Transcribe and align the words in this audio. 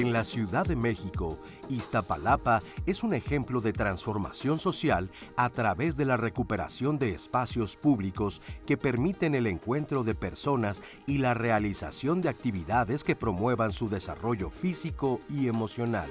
En 0.00 0.14
la 0.14 0.24
Ciudad 0.24 0.64
de 0.64 0.76
México, 0.76 1.38
Iztapalapa 1.68 2.62
es 2.86 3.02
un 3.02 3.12
ejemplo 3.12 3.60
de 3.60 3.74
transformación 3.74 4.58
social 4.58 5.10
a 5.36 5.50
través 5.50 5.94
de 5.94 6.06
la 6.06 6.16
recuperación 6.16 6.98
de 6.98 7.10
espacios 7.10 7.76
públicos 7.76 8.40
que 8.64 8.78
permiten 8.78 9.34
el 9.34 9.46
encuentro 9.46 10.02
de 10.02 10.14
personas 10.14 10.82
y 11.06 11.18
la 11.18 11.34
realización 11.34 12.22
de 12.22 12.30
actividades 12.30 13.04
que 13.04 13.14
promuevan 13.14 13.72
su 13.72 13.90
desarrollo 13.90 14.48
físico 14.48 15.20
y 15.28 15.48
emocional. 15.48 16.08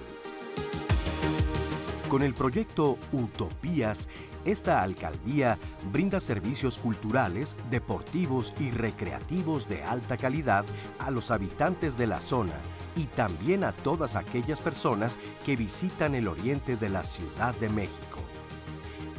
Con 2.10 2.22
el 2.22 2.36
proyecto 2.36 2.96
Utopías, 3.12 4.08
esta 4.46 4.84
alcaldía 4.84 5.58
brinda 5.92 6.20
servicios 6.20 6.78
culturales, 6.78 7.56
deportivos 7.72 8.54
y 8.60 8.70
recreativos 8.70 9.68
de 9.68 9.84
alta 9.84 10.16
calidad 10.16 10.64
a 11.00 11.10
los 11.10 11.32
habitantes 11.32 11.98
de 11.98 12.06
la 12.06 12.22
zona 12.22 12.54
y 12.96 13.06
también 13.06 13.64
a 13.64 13.72
todas 13.72 14.16
aquellas 14.16 14.60
personas 14.60 15.18
que 15.46 15.56
visitan 15.56 16.16
el 16.16 16.28
oriente 16.28 16.78
de 16.78 16.90
la 16.90 17.04
Ciudad 17.04 17.54
de 17.56 17.70
México. 17.70 18.20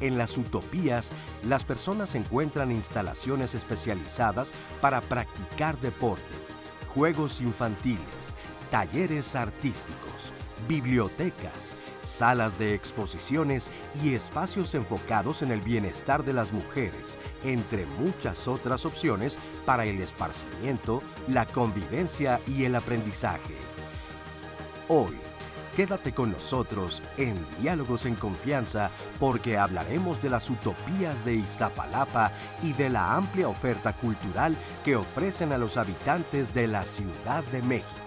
En 0.01 0.17
las 0.17 0.39
utopías, 0.39 1.11
las 1.45 1.65
personas 1.65 2.15
encuentran 2.15 2.71
instalaciones 2.71 3.55
especializadas 3.55 4.53
para 4.81 5.01
practicar 5.03 5.79
deporte, 5.79 6.35
juegos 6.95 7.41
infantiles, 7.41 8.35
talleres 8.71 9.37
artísticos, 9.37 10.33
bibliotecas, 10.69 11.77
salas 12.03 12.59
de 12.59 12.75
exposiciones 12.75 13.69
y 14.03 14.15
espacios 14.15 14.75
enfocados 14.75 15.43
en 15.43 15.51
el 15.51 15.61
bienestar 15.61 16.25
de 16.25 16.33
las 16.33 16.53
mujeres, 16.53 17.19
entre 17.45 17.87
muchas 17.87 18.49
otras 18.49 18.87
opciones 18.87 19.39
para 19.67 19.85
el 19.85 20.01
esparcimiento, 20.01 21.03
la 21.29 21.47
convivencia 21.47 22.41
y 22.47 22.65
el 22.65 22.75
aprendizaje. 22.75 23.70
Hoy, 24.93 25.17
quédate 25.77 26.11
con 26.11 26.33
nosotros 26.33 27.01
en 27.17 27.37
Diálogos 27.61 28.07
en 28.07 28.17
Confianza 28.17 28.91
porque 29.21 29.57
hablaremos 29.57 30.21
de 30.21 30.31
las 30.31 30.51
utopías 30.51 31.25
de 31.25 31.35
Iztapalapa 31.35 32.33
y 32.61 32.73
de 32.73 32.91
la 32.91 33.15
amplia 33.15 33.47
oferta 33.47 33.93
cultural 33.93 34.57
que 34.85 34.97
ofrecen 34.97 35.53
a 35.53 35.59
los 35.59 35.77
habitantes 35.77 36.53
de 36.55 36.67
la 36.67 36.85
Ciudad 36.85 37.45
de 37.53 37.63
México. 37.63 38.01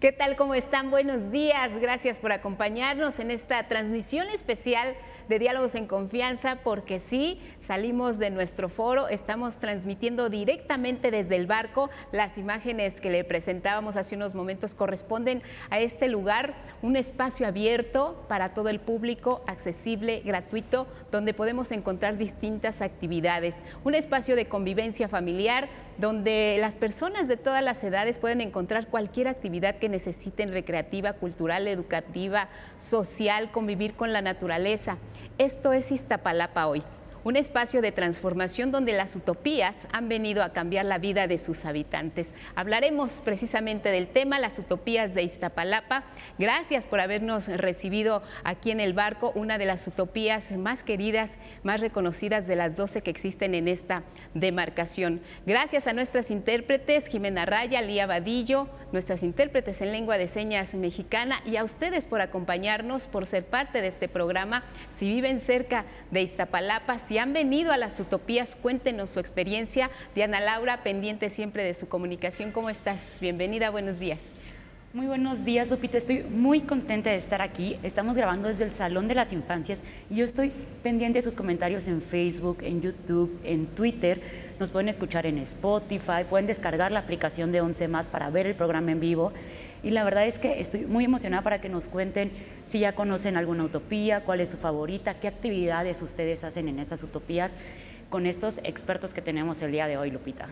¿Qué 0.00 0.12
tal? 0.12 0.36
¿Cómo 0.36 0.54
están? 0.54 0.90
Buenos 0.90 1.30
días. 1.30 1.76
Gracias 1.78 2.20
por 2.20 2.32
acompañarnos 2.32 3.18
en 3.18 3.30
esta 3.30 3.68
transmisión 3.68 4.28
especial 4.30 4.94
de 5.28 5.38
Diálogos 5.38 5.74
en 5.74 5.86
Confianza, 5.86 6.58
porque 6.64 6.98
sí, 6.98 7.40
salimos 7.66 8.18
de 8.18 8.30
nuestro 8.30 8.68
foro, 8.68 9.08
estamos 9.08 9.58
transmitiendo 9.58 10.28
directamente 10.30 11.10
desde 11.10 11.36
el 11.36 11.46
barco. 11.46 11.90
Las 12.12 12.38
imágenes 12.38 13.00
que 13.00 13.10
le 13.10 13.24
presentábamos 13.24 13.96
hace 13.96 14.16
unos 14.16 14.34
momentos 14.34 14.74
corresponden 14.74 15.42
a 15.70 15.80
este 15.80 16.08
lugar, 16.08 16.54
un 16.82 16.96
espacio 16.96 17.46
abierto 17.46 18.24
para 18.28 18.54
todo 18.54 18.68
el 18.70 18.80
público, 18.80 19.42
accesible, 19.46 20.22
gratuito, 20.24 20.86
donde 21.12 21.34
podemos 21.34 21.72
encontrar 21.72 22.16
distintas 22.16 22.80
actividades. 22.80 23.62
Un 23.84 23.94
espacio 23.94 24.36
de 24.36 24.48
convivencia 24.48 25.08
familiar 25.08 25.68
donde 25.98 26.56
las 26.60 26.76
personas 26.76 27.26
de 27.26 27.36
todas 27.36 27.62
las 27.62 27.82
edades 27.82 28.18
pueden 28.18 28.40
encontrar 28.40 28.86
cualquier 28.86 29.26
actividad 29.26 29.76
que 29.76 29.88
necesiten, 29.88 30.52
recreativa, 30.52 31.14
cultural, 31.14 31.66
educativa, 31.66 32.48
social, 32.76 33.50
convivir 33.50 33.94
con 33.94 34.12
la 34.12 34.22
naturaleza. 34.22 34.96
Esto 35.38 35.72
es 35.72 35.92
Iztapalapa 35.92 36.66
hoy 36.66 36.82
un 37.24 37.36
espacio 37.36 37.82
de 37.82 37.92
transformación 37.92 38.70
donde 38.70 38.92
las 38.92 39.16
utopías 39.16 39.86
han 39.92 40.08
venido 40.08 40.42
a 40.42 40.52
cambiar 40.52 40.84
la 40.86 40.98
vida 40.98 41.26
de 41.26 41.38
sus 41.38 41.64
habitantes. 41.64 42.34
Hablaremos 42.54 43.20
precisamente 43.22 43.90
del 43.90 44.08
tema, 44.08 44.38
las 44.38 44.58
utopías 44.58 45.14
de 45.14 45.22
Iztapalapa. 45.22 46.04
Gracias 46.38 46.86
por 46.86 47.00
habernos 47.00 47.48
recibido 47.48 48.22
aquí 48.44 48.70
en 48.70 48.80
el 48.80 48.92
barco, 48.92 49.32
una 49.34 49.58
de 49.58 49.66
las 49.66 49.86
utopías 49.86 50.56
más 50.56 50.84
queridas, 50.84 51.36
más 51.62 51.80
reconocidas 51.80 52.46
de 52.46 52.56
las 52.56 52.76
12 52.76 53.02
que 53.02 53.10
existen 53.10 53.54
en 53.54 53.68
esta 53.68 54.04
demarcación. 54.34 55.20
Gracias 55.46 55.86
a 55.86 55.92
nuestras 55.92 56.30
intérpretes, 56.30 57.06
Jimena 57.06 57.46
Raya, 57.46 57.82
Lía 57.82 58.06
Vadillo, 58.06 58.68
nuestras 58.92 59.22
intérpretes 59.22 59.80
en 59.82 59.92
lengua 59.92 60.18
de 60.18 60.28
señas 60.28 60.74
mexicana 60.74 61.40
y 61.44 61.56
a 61.56 61.64
ustedes 61.64 62.06
por 62.06 62.20
acompañarnos, 62.20 63.06
por 63.06 63.26
ser 63.26 63.44
parte 63.44 63.82
de 63.82 63.88
este 63.88 64.08
programa. 64.08 64.64
Si 64.96 65.08
viven 65.08 65.40
cerca 65.40 65.84
de 66.10 66.22
Iztapalapa, 66.22 66.98
si 67.08 67.16
han 67.16 67.32
venido 67.32 67.72
a 67.72 67.78
las 67.78 67.98
utopías, 68.00 68.54
cuéntenos 68.54 69.08
su 69.08 69.18
experiencia. 69.18 69.90
Diana 70.14 70.40
Laura, 70.40 70.82
pendiente 70.82 71.30
siempre 71.30 71.64
de 71.64 71.72
su 71.72 71.88
comunicación. 71.88 72.52
¿Cómo 72.52 72.68
estás? 72.68 73.16
Bienvenida, 73.22 73.70
buenos 73.70 73.98
días. 73.98 74.47
Muy 74.94 75.06
buenos 75.06 75.44
días, 75.44 75.68
Lupita. 75.68 75.98
Estoy 75.98 76.22
muy 76.22 76.62
contenta 76.62 77.10
de 77.10 77.16
estar 77.16 77.42
aquí. 77.42 77.76
Estamos 77.82 78.16
grabando 78.16 78.48
desde 78.48 78.64
el 78.64 78.72
Salón 78.72 79.06
de 79.06 79.14
las 79.14 79.34
Infancias 79.34 79.84
y 80.08 80.14
yo 80.14 80.24
estoy 80.24 80.50
pendiente 80.82 81.18
de 81.18 81.22
sus 81.22 81.36
comentarios 81.36 81.88
en 81.88 82.00
Facebook, 82.00 82.60
en 82.62 82.80
YouTube, 82.80 83.38
en 83.44 83.66
Twitter. 83.66 84.18
Nos 84.58 84.70
pueden 84.70 84.88
escuchar 84.88 85.26
en 85.26 85.36
Spotify, 85.40 86.24
pueden 86.26 86.46
descargar 86.46 86.90
la 86.90 87.00
aplicación 87.00 87.52
de 87.52 87.60
11 87.60 87.86
más 87.88 88.08
para 88.08 88.30
ver 88.30 88.46
el 88.46 88.54
programa 88.54 88.90
en 88.90 89.00
vivo. 89.00 89.30
Y 89.82 89.90
la 89.90 90.04
verdad 90.04 90.26
es 90.26 90.38
que 90.38 90.58
estoy 90.58 90.86
muy 90.86 91.04
emocionada 91.04 91.42
para 91.42 91.60
que 91.60 91.68
nos 91.68 91.88
cuenten 91.88 92.32
si 92.64 92.78
ya 92.78 92.94
conocen 92.94 93.36
alguna 93.36 93.64
utopía, 93.64 94.24
cuál 94.24 94.40
es 94.40 94.48
su 94.48 94.56
favorita, 94.56 95.20
qué 95.20 95.28
actividades 95.28 96.00
ustedes 96.00 96.44
hacen 96.44 96.66
en 96.66 96.78
estas 96.78 97.02
utopías 97.02 97.58
con 98.08 98.24
estos 98.24 98.58
expertos 98.64 99.12
que 99.12 99.20
tenemos 99.20 99.60
el 99.60 99.70
día 99.70 99.86
de 99.86 99.98
hoy, 99.98 100.10
Lupita. 100.10 100.48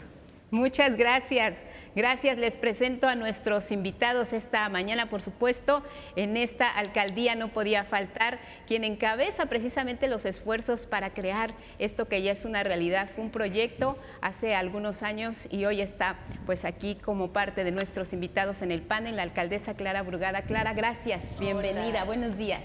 Muchas 0.56 0.97
gracias. 0.97 1.65
Gracias. 1.94 2.39
Les 2.39 2.56
presento 2.56 3.09
a 3.09 3.15
nuestros 3.15 3.71
invitados 3.71 4.33
esta 4.33 4.67
mañana, 4.71 5.11
por 5.11 5.21
supuesto. 5.21 5.83
En 6.17 6.39
esta 6.39 6.71
alcaldía 6.71 7.34
no 7.34 7.49
podía 7.49 7.84
faltar 7.84 8.39
quien 8.66 8.83
encabeza 8.83 9.47
precisamente 9.47 10.09
los 10.09 10.25
esfuerzos 10.25 10.87
para 10.87 11.11
crear 11.11 11.53
esto 11.78 12.09
que 12.09 12.22
ya 12.22 12.33
es 12.33 12.47
una 12.47 12.62
realidad. 12.62 13.11
Fue 13.15 13.22
un 13.22 13.31
proyecto 13.31 13.99
hace 14.22 14.55
algunos 14.55 15.03
años 15.03 15.47
y 15.50 15.66
hoy 15.66 15.83
está 15.83 16.16
pues 16.47 16.65
aquí 16.65 16.95
como 16.95 17.34
parte 17.34 17.62
de 17.62 17.71
nuestros 17.71 18.15
invitados 18.15 18.62
en 18.62 18.72
el 18.72 18.81
panel, 18.81 19.16
la 19.16 19.25
alcaldesa 19.25 19.75
Clara 19.75 20.00
Brugada. 20.03 20.41
Clara, 20.41 20.72
gracias. 20.72 21.39
Bienvenida. 21.39 22.05
Buenos 22.05 22.39
días. 22.39 22.65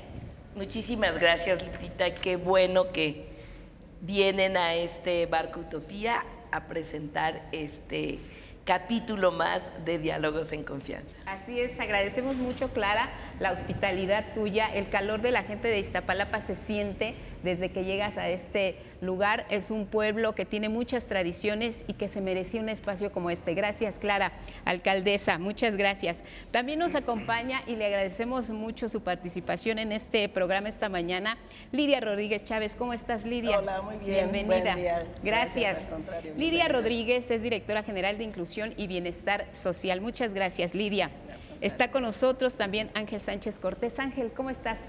Muchísimas 0.55 1.19
gracias, 1.19 1.61
Lupita. 1.61 2.15
Qué 2.15 2.37
bueno 2.37 2.93
que 2.93 3.27
vienen 3.99 4.55
a 4.55 4.75
este 4.75 5.25
Barco 5.25 5.59
Utopía 5.59 6.23
a 6.51 6.67
presentar 6.67 7.41
este 7.51 8.19
capítulo 8.65 9.31
más 9.31 9.63
de 9.85 9.97
Diálogos 9.97 10.51
en 10.51 10.63
Confianza. 10.63 11.15
Así 11.25 11.59
es, 11.59 11.79
agradecemos 11.79 12.35
mucho, 12.35 12.69
Clara, 12.73 13.09
la 13.39 13.51
hospitalidad 13.51 14.33
tuya, 14.35 14.67
el 14.67 14.89
calor 14.89 15.21
de 15.21 15.31
la 15.31 15.43
gente 15.43 15.67
de 15.67 15.79
Iztapalapa 15.79 16.41
se 16.41 16.55
siente 16.55 17.15
desde 17.43 17.71
que 17.71 17.83
llegas 17.83 18.17
a 18.17 18.29
este 18.29 18.75
lugar. 19.01 19.45
Es 19.49 19.71
un 19.71 19.85
pueblo 19.85 20.33
que 20.35 20.45
tiene 20.45 20.69
muchas 20.69 21.07
tradiciones 21.07 21.83
y 21.87 21.93
que 21.93 22.09
se 22.09 22.21
merecía 22.21 22.61
un 22.61 22.69
espacio 22.69 23.11
como 23.11 23.29
este. 23.29 23.53
Gracias, 23.53 23.99
Clara, 23.99 24.31
alcaldesa, 24.65 25.37
muchas 25.37 25.77
gracias. 25.77 26.23
También 26.51 26.79
nos 26.79 26.95
acompaña 26.95 27.61
y 27.67 27.75
le 27.75 27.85
agradecemos 27.85 28.49
mucho 28.49 28.89
su 28.89 29.01
participación 29.01 29.79
en 29.79 29.91
este 29.91 30.27
programa 30.29 30.69
esta 30.69 30.89
mañana, 30.89 31.37
Lidia 31.71 31.99
Rodríguez 31.99 32.43
Chávez. 32.43 32.75
¿Cómo 32.75 32.93
estás, 32.93 33.25
Lidia? 33.25 33.59
Hola, 33.59 33.81
muy 33.81 33.97
bien. 33.97 34.31
Bienvenida. 34.31 35.05
Gracias. 35.23 35.91
Lidia 36.37 36.67
Rodríguez 36.67 37.29
es 37.31 37.41
directora 37.41 37.83
general 37.83 38.17
de 38.17 38.23
Inclusión 38.23 38.73
y 38.77 38.87
Bienestar 38.87 39.47
Social. 39.51 40.01
Muchas 40.01 40.33
gracias, 40.33 40.73
Lidia. 40.73 41.11
Está 41.61 41.91
con 41.91 42.03
nosotros 42.03 42.55
también 42.57 42.89
Ángel 42.95 43.21
Sánchez 43.21 43.59
Cortés. 43.59 43.99
Ángel, 43.99 44.31
¿cómo 44.35 44.49
estás? 44.49 44.79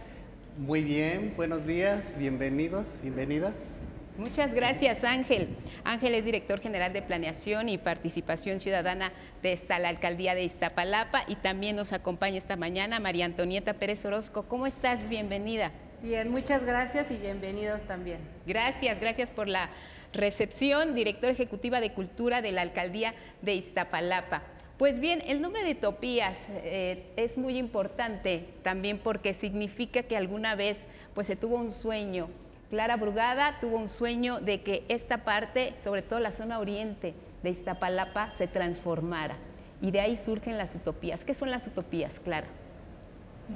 Muy 0.58 0.84
bien, 0.84 1.32
buenos 1.34 1.66
días, 1.66 2.14
bienvenidos, 2.18 3.00
bienvenidas. 3.00 3.86
Muchas 4.18 4.52
gracias, 4.52 5.02
Ángel. 5.02 5.56
Ángel 5.82 6.14
es 6.14 6.26
director 6.26 6.60
general 6.60 6.92
de 6.92 7.00
Planeación 7.00 7.70
y 7.70 7.78
Participación 7.78 8.60
Ciudadana 8.60 9.12
de 9.42 9.54
esta, 9.54 9.78
la 9.78 9.88
alcaldía 9.88 10.34
de 10.34 10.44
Iztapalapa 10.44 11.24
y 11.26 11.36
también 11.36 11.76
nos 11.76 11.94
acompaña 11.94 12.36
esta 12.36 12.56
mañana 12.56 13.00
María 13.00 13.24
Antonieta 13.24 13.72
Pérez 13.72 14.04
Orozco. 14.04 14.42
¿Cómo 14.42 14.66
estás? 14.66 15.08
Bienvenida. 15.08 15.72
Bien, 16.02 16.30
muchas 16.30 16.66
gracias 16.66 17.10
y 17.10 17.16
bienvenidos 17.16 17.84
también. 17.84 18.20
Gracias, 18.46 19.00
gracias 19.00 19.30
por 19.30 19.48
la 19.48 19.70
recepción, 20.12 20.94
directora 20.94 21.32
ejecutiva 21.32 21.80
de 21.80 21.94
Cultura 21.94 22.42
de 22.42 22.52
la 22.52 22.60
alcaldía 22.60 23.14
de 23.40 23.54
Iztapalapa. 23.54 24.42
Pues 24.82 24.98
bien, 24.98 25.22
el 25.28 25.40
nombre 25.40 25.62
de 25.62 25.76
Topías 25.76 26.48
eh, 26.50 27.06
es 27.14 27.38
muy 27.38 27.56
importante 27.56 28.48
también 28.64 28.98
porque 28.98 29.32
significa 29.32 30.02
que 30.02 30.16
alguna 30.16 30.56
vez 30.56 30.88
pues 31.14 31.28
se 31.28 31.36
tuvo 31.36 31.54
un 31.54 31.70
sueño. 31.70 32.28
Clara 32.68 32.96
Brugada 32.96 33.60
tuvo 33.60 33.76
un 33.76 33.86
sueño 33.86 34.40
de 34.40 34.62
que 34.62 34.84
esta 34.88 35.18
parte, 35.18 35.72
sobre 35.78 36.02
todo 36.02 36.18
la 36.18 36.32
zona 36.32 36.58
oriente 36.58 37.14
de 37.44 37.50
Iztapalapa, 37.50 38.32
se 38.36 38.48
transformara. 38.48 39.36
Y 39.80 39.92
de 39.92 40.00
ahí 40.00 40.18
surgen 40.18 40.58
las 40.58 40.74
utopías. 40.74 41.24
¿Qué 41.24 41.34
son 41.34 41.52
las 41.52 41.64
utopías, 41.68 42.18
Clara? 42.18 42.48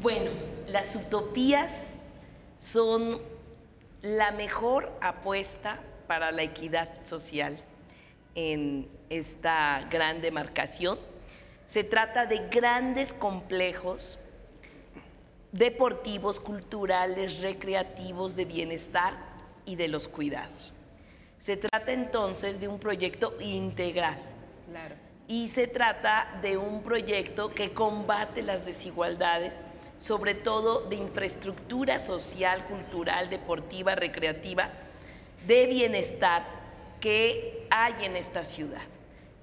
Bueno, 0.00 0.31
las 0.69 0.94
utopías 0.94 1.94
son 2.61 3.19
la 4.00 4.31
mejor 4.31 4.93
apuesta 5.00 5.81
para 6.06 6.31
la 6.31 6.44
equidad 6.44 6.88
social 7.02 7.56
en 8.37 8.88
esta 9.11 9.88
gran 9.90 10.20
demarcación. 10.20 11.16
Se 11.67 11.85
trata 11.85 12.27
de 12.27 12.49
grandes 12.49 13.13
complejos 13.13 14.19
deportivos, 15.53 16.39
culturales, 16.39 17.41
recreativos, 17.41 18.37
de 18.37 18.45
bienestar 18.45 19.15
y 19.65 19.77
de 19.77 19.89
los 19.89 20.09
cuidados. 20.09 20.73
Se 21.39 21.57
trata 21.57 21.93
entonces 21.93 22.61
de 22.61 22.69
un 22.69 22.79
proyecto 22.79 23.35
integral. 23.41 24.19
Y 25.29 25.49
se 25.49 25.67
trata 25.67 26.39
de 26.41 26.57
un 26.57 26.83
proyecto 26.83 27.53
que 27.53 27.73
combate 27.73 28.43
las 28.43 28.65
desigualdades, 28.65 29.65
sobre 29.99 30.35
todo 30.35 30.83
de 30.83 30.97
infraestructura 30.97 31.99
social, 31.99 32.65
cultural, 32.65 33.29
deportiva, 33.29 33.95
recreativa, 33.95 34.71
de 35.47 35.67
bienestar 35.67 36.45
que 37.01 37.67
hay 37.71 38.05
en 38.05 38.17
esta 38.17 38.45
ciudad. 38.45 38.83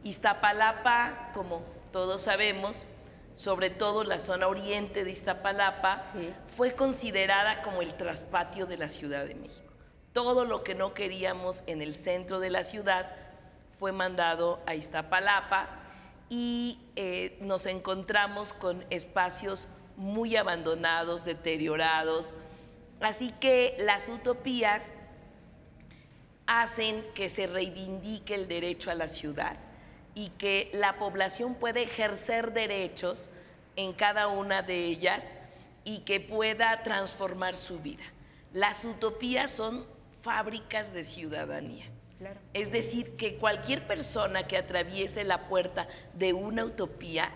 Iztapalapa, 0.04 1.32
como 1.34 1.62
todos 1.94 2.24
sabemos, 2.24 2.88
sobre 3.36 3.70
todo 3.70 4.04
la 4.04 4.20
zona 4.20 4.48
oriente 4.48 5.06
de 5.06 5.12
Iztapalapa, 5.12 6.04
fue 6.48 6.74
considerada 6.74 7.62
como 7.62 7.84
el 7.84 7.96
traspatio 7.96 8.66
de 8.66 8.78
la 8.78 8.90
Ciudad 8.90 9.26
de 9.26 9.36
México. 9.36 9.72
Todo 10.12 10.44
lo 10.44 10.64
que 10.64 10.74
no 10.74 10.96
queríamos 10.96 11.64
en 11.68 11.84
el 11.84 11.94
centro 11.94 12.40
de 12.40 12.50
la 12.50 12.64
ciudad 12.64 13.16
fue 13.80 13.92
mandado 13.92 14.60
a 14.66 14.74
Iztapalapa 14.74 15.70
y 16.30 16.80
eh, 16.96 17.38
nos 17.42 17.68
encontramos 17.68 18.54
con 18.54 18.84
espacios 18.90 19.68
muy 19.96 20.36
abandonados, 20.36 21.26
deteriorados. 21.26 22.34
Así 23.02 23.32
que 23.40 23.76
las 23.80 24.10
utopías 24.10 24.92
hacen 26.48 27.06
que 27.14 27.30
se 27.30 27.46
reivindique 27.46 28.34
el 28.34 28.48
derecho 28.48 28.90
a 28.90 28.96
la 28.96 29.08
ciudad 29.08 29.58
y 30.16 30.30
que 30.30 30.70
la 30.74 30.98
población 30.98 31.56
pueda 31.56 31.80
ejercer 31.80 32.54
derechos 32.54 33.30
en 33.76 33.94
cada 33.94 34.28
una 34.28 34.62
de 34.62 34.86
ellas 34.86 35.38
y 35.84 36.00
que 36.00 36.20
pueda 36.20 36.84
transformar 36.84 37.56
su 37.56 37.80
vida. 37.80 38.04
Las 38.54 38.86
utopías 38.86 39.52
son 39.52 39.86
fábricas 40.22 40.94
de 40.94 41.04
ciudadanía. 41.04 41.86
Es 42.54 42.72
decir, 42.72 43.18
que 43.18 43.36
cualquier 43.36 43.86
persona 43.86 44.48
que 44.48 44.58
atraviese 44.58 45.24
la 45.24 45.48
puerta 45.48 45.88
de 46.14 46.32
una 46.32 46.64
utopía 46.64 47.32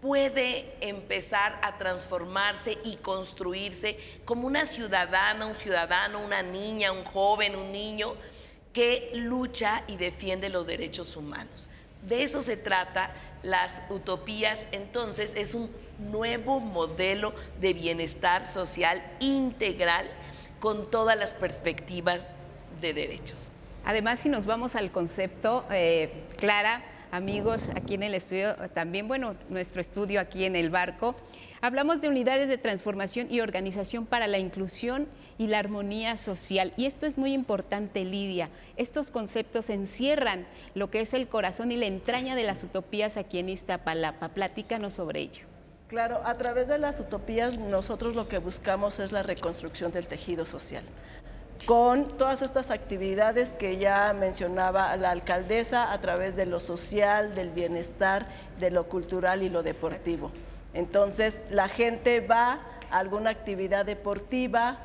puede 0.00 0.72
empezar 0.80 1.58
a 1.62 1.78
transformarse 1.78 2.78
y 2.84 2.96
construirse 2.96 3.98
como 4.24 4.46
una 4.46 4.66
ciudadana, 4.66 5.46
un 5.46 5.54
ciudadano, 5.54 6.20
una 6.20 6.42
niña, 6.42 6.92
un 6.92 7.04
joven, 7.04 7.56
un 7.56 7.72
niño 7.72 8.14
que 8.72 9.10
lucha 9.14 9.82
y 9.88 9.96
defiende 9.96 10.48
los 10.48 10.66
derechos 10.66 11.16
humanos. 11.16 11.69
De 12.02 12.22
eso 12.22 12.42
se 12.42 12.56
trata 12.56 13.12
las 13.42 13.82
utopías, 13.90 14.66
entonces 14.72 15.34
es 15.36 15.54
un 15.54 15.70
nuevo 15.98 16.60
modelo 16.60 17.34
de 17.60 17.72
bienestar 17.72 18.46
social 18.46 19.02
integral 19.20 20.06
con 20.60 20.90
todas 20.90 21.18
las 21.18 21.34
perspectivas 21.34 22.28
de 22.80 22.92
derechos. 22.94 23.48
Además, 23.84 24.20
si 24.20 24.28
nos 24.28 24.46
vamos 24.46 24.76
al 24.76 24.90
concepto, 24.90 25.64
eh, 25.70 26.12
Clara, 26.36 26.82
amigos, 27.10 27.70
aquí 27.74 27.94
en 27.94 28.02
el 28.02 28.14
estudio, 28.14 28.54
también, 28.74 29.08
bueno, 29.08 29.36
nuestro 29.48 29.80
estudio 29.80 30.20
aquí 30.20 30.44
en 30.44 30.54
el 30.54 30.70
barco, 30.70 31.14
hablamos 31.60 32.00
de 32.00 32.08
unidades 32.08 32.48
de 32.48 32.58
transformación 32.58 33.28
y 33.30 33.40
organización 33.40 34.06
para 34.06 34.26
la 34.26 34.38
inclusión 34.38 35.08
y 35.40 35.46
la 35.46 35.58
armonía 35.58 36.18
social. 36.18 36.74
Y 36.76 36.84
esto 36.84 37.06
es 37.06 37.16
muy 37.16 37.32
importante, 37.32 38.04
Lidia. 38.04 38.50
Estos 38.76 39.10
conceptos 39.10 39.70
encierran 39.70 40.46
lo 40.74 40.90
que 40.90 41.00
es 41.00 41.14
el 41.14 41.28
corazón 41.28 41.72
y 41.72 41.76
la 41.76 41.86
entraña 41.86 42.36
de 42.36 42.42
las 42.42 42.62
utopías 42.62 43.16
aquí 43.16 43.38
en 43.38 43.48
Iztapalapa. 43.48 44.28
Platícanos 44.28 44.92
sobre 44.92 45.20
ello. 45.20 45.46
Claro, 45.88 46.20
a 46.26 46.36
través 46.36 46.68
de 46.68 46.76
las 46.76 47.00
utopías 47.00 47.56
nosotros 47.56 48.14
lo 48.14 48.28
que 48.28 48.36
buscamos 48.36 48.98
es 48.98 49.12
la 49.12 49.22
reconstrucción 49.22 49.92
del 49.92 50.08
tejido 50.08 50.44
social 50.44 50.84
con 51.66 52.04
todas 52.04 52.40
estas 52.40 52.70
actividades 52.70 53.50
que 53.50 53.76
ya 53.76 54.14
mencionaba 54.14 54.96
la 54.96 55.10
alcaldesa 55.10 55.92
a 55.92 56.00
través 56.00 56.34
de 56.34 56.46
lo 56.46 56.58
social, 56.58 57.34
del 57.34 57.50
bienestar, 57.50 58.26
de 58.58 58.70
lo 58.70 58.88
cultural 58.88 59.42
y 59.42 59.50
lo 59.50 59.62
deportivo. 59.62 60.32
Entonces, 60.72 61.40
la 61.50 61.68
gente 61.68 62.20
va 62.20 62.60
a 62.90 62.98
alguna 62.98 63.30
actividad 63.30 63.84
deportiva, 63.84 64.78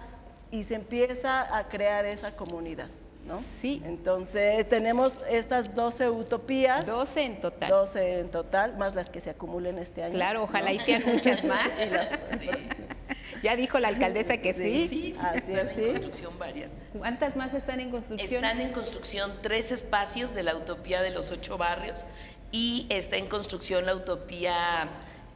y 0.56 0.64
se 0.64 0.76
empieza 0.76 1.56
a 1.56 1.68
crear 1.68 2.06
esa 2.06 2.36
comunidad. 2.36 2.90
¿no? 3.26 3.42
Sí. 3.44 3.82
Entonces, 3.86 4.70
tenemos 4.70 5.20
estas 5.30 5.76
12 5.76 6.10
utopías. 6.10 6.86
12 6.86 7.24
en 7.24 7.42
total. 7.42 7.70
12 7.70 8.20
en 8.20 8.30
total, 8.30 8.78
más 8.78 8.96
las 8.96 9.10
que 9.10 9.20
se 9.20 9.32
acumulen 9.32 9.80
este 9.80 10.04
año. 10.04 10.14
Claro, 10.14 10.44
ojalá 10.44 10.72
hicieran 10.72 11.14
muchas 11.14 11.44
más. 11.44 11.70
Ya 13.42 13.56
dijo 13.56 13.80
la 13.80 13.90
alcaldesa 13.90 14.38
que 14.38 14.54
sí. 14.54 14.88
Sí, 14.88 15.16
están 15.36 15.70
en 15.70 15.92
construcción 15.92 16.40
varias. 16.40 16.72
¿Cuántas 16.98 17.36
más 17.36 17.54
están 17.54 17.80
en 17.80 17.92
construcción? 17.92 18.46
Están 18.46 18.62
en 18.62 18.72
construcción 18.72 19.34
tres 19.42 19.72
espacios 19.72 20.34
de 20.34 20.44
la 20.44 20.56
utopía 20.56 21.02
de 21.02 21.10
los 21.10 21.32
ocho 21.32 21.58
barrios 21.58 22.06
y 22.52 22.88
está 22.90 23.18
en 23.18 23.28
construcción 23.28 23.86
la 23.86 23.96
utopía 23.96 24.88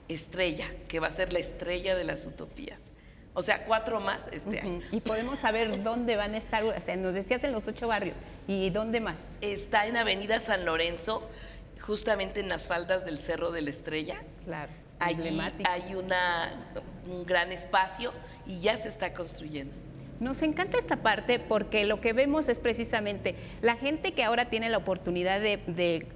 estrella, 0.08 0.68
que 0.88 1.00
va 1.00 1.08
a 1.08 1.12
ser 1.12 1.34
la 1.34 1.40
estrella 1.40 1.96
de 1.96 2.04
las 2.04 2.26
utopías. 2.26 2.92
O 3.34 3.42
sea, 3.42 3.64
cuatro 3.66 4.00
más 4.00 4.28
este 4.32 4.60
año. 4.60 4.82
Y 4.92 5.02
podemos 5.02 5.40
saber 5.40 5.84
dónde 5.84 6.16
van 6.16 6.34
a 6.34 6.38
estar, 6.38 6.64
o 6.64 6.82
sea, 6.82 6.96
nos 6.96 7.14
decías 7.14 7.44
en 7.44 7.52
los 7.52 7.68
ocho 7.68 7.88
barrios, 7.88 8.18
¿y 8.48 8.70
dónde 8.70 9.00
más? 9.00 9.38
Está 9.42 9.88
en 9.88 9.98
Avenida 9.98 10.40
San 10.40 10.66
Lorenzo, 10.66 11.30
justamente 11.80 12.40
en 12.40 12.50
las 12.50 12.68
faldas 12.68 13.06
del 13.06 13.18
Cerro 13.18 13.52
de 13.52 13.62
la 13.62 13.70
Estrella. 13.70 14.22
Claro. 14.46 14.72
Allí 15.00 15.40
hay 15.64 15.96
una, 15.96 16.52
un 17.08 17.26
gran 17.26 17.52
espacio 17.54 18.12
y 18.46 18.60
ya 18.60 18.76
se 18.76 18.90
está 18.90 19.14
construyendo. 19.14 19.74
Nos 20.20 20.42
encanta 20.42 20.78
esta 20.78 20.98
parte 20.98 21.40
porque 21.40 21.86
lo 21.86 22.02
que 22.02 22.12
vemos 22.12 22.50
es 22.50 22.60
precisamente 22.60 23.36
la 23.62 23.76
gente 23.76 24.12
que 24.12 24.26
ahora 24.26 24.50
tiene 24.50 24.68
la 24.68 24.78
oportunidad 24.78 25.40
de, 25.40 25.58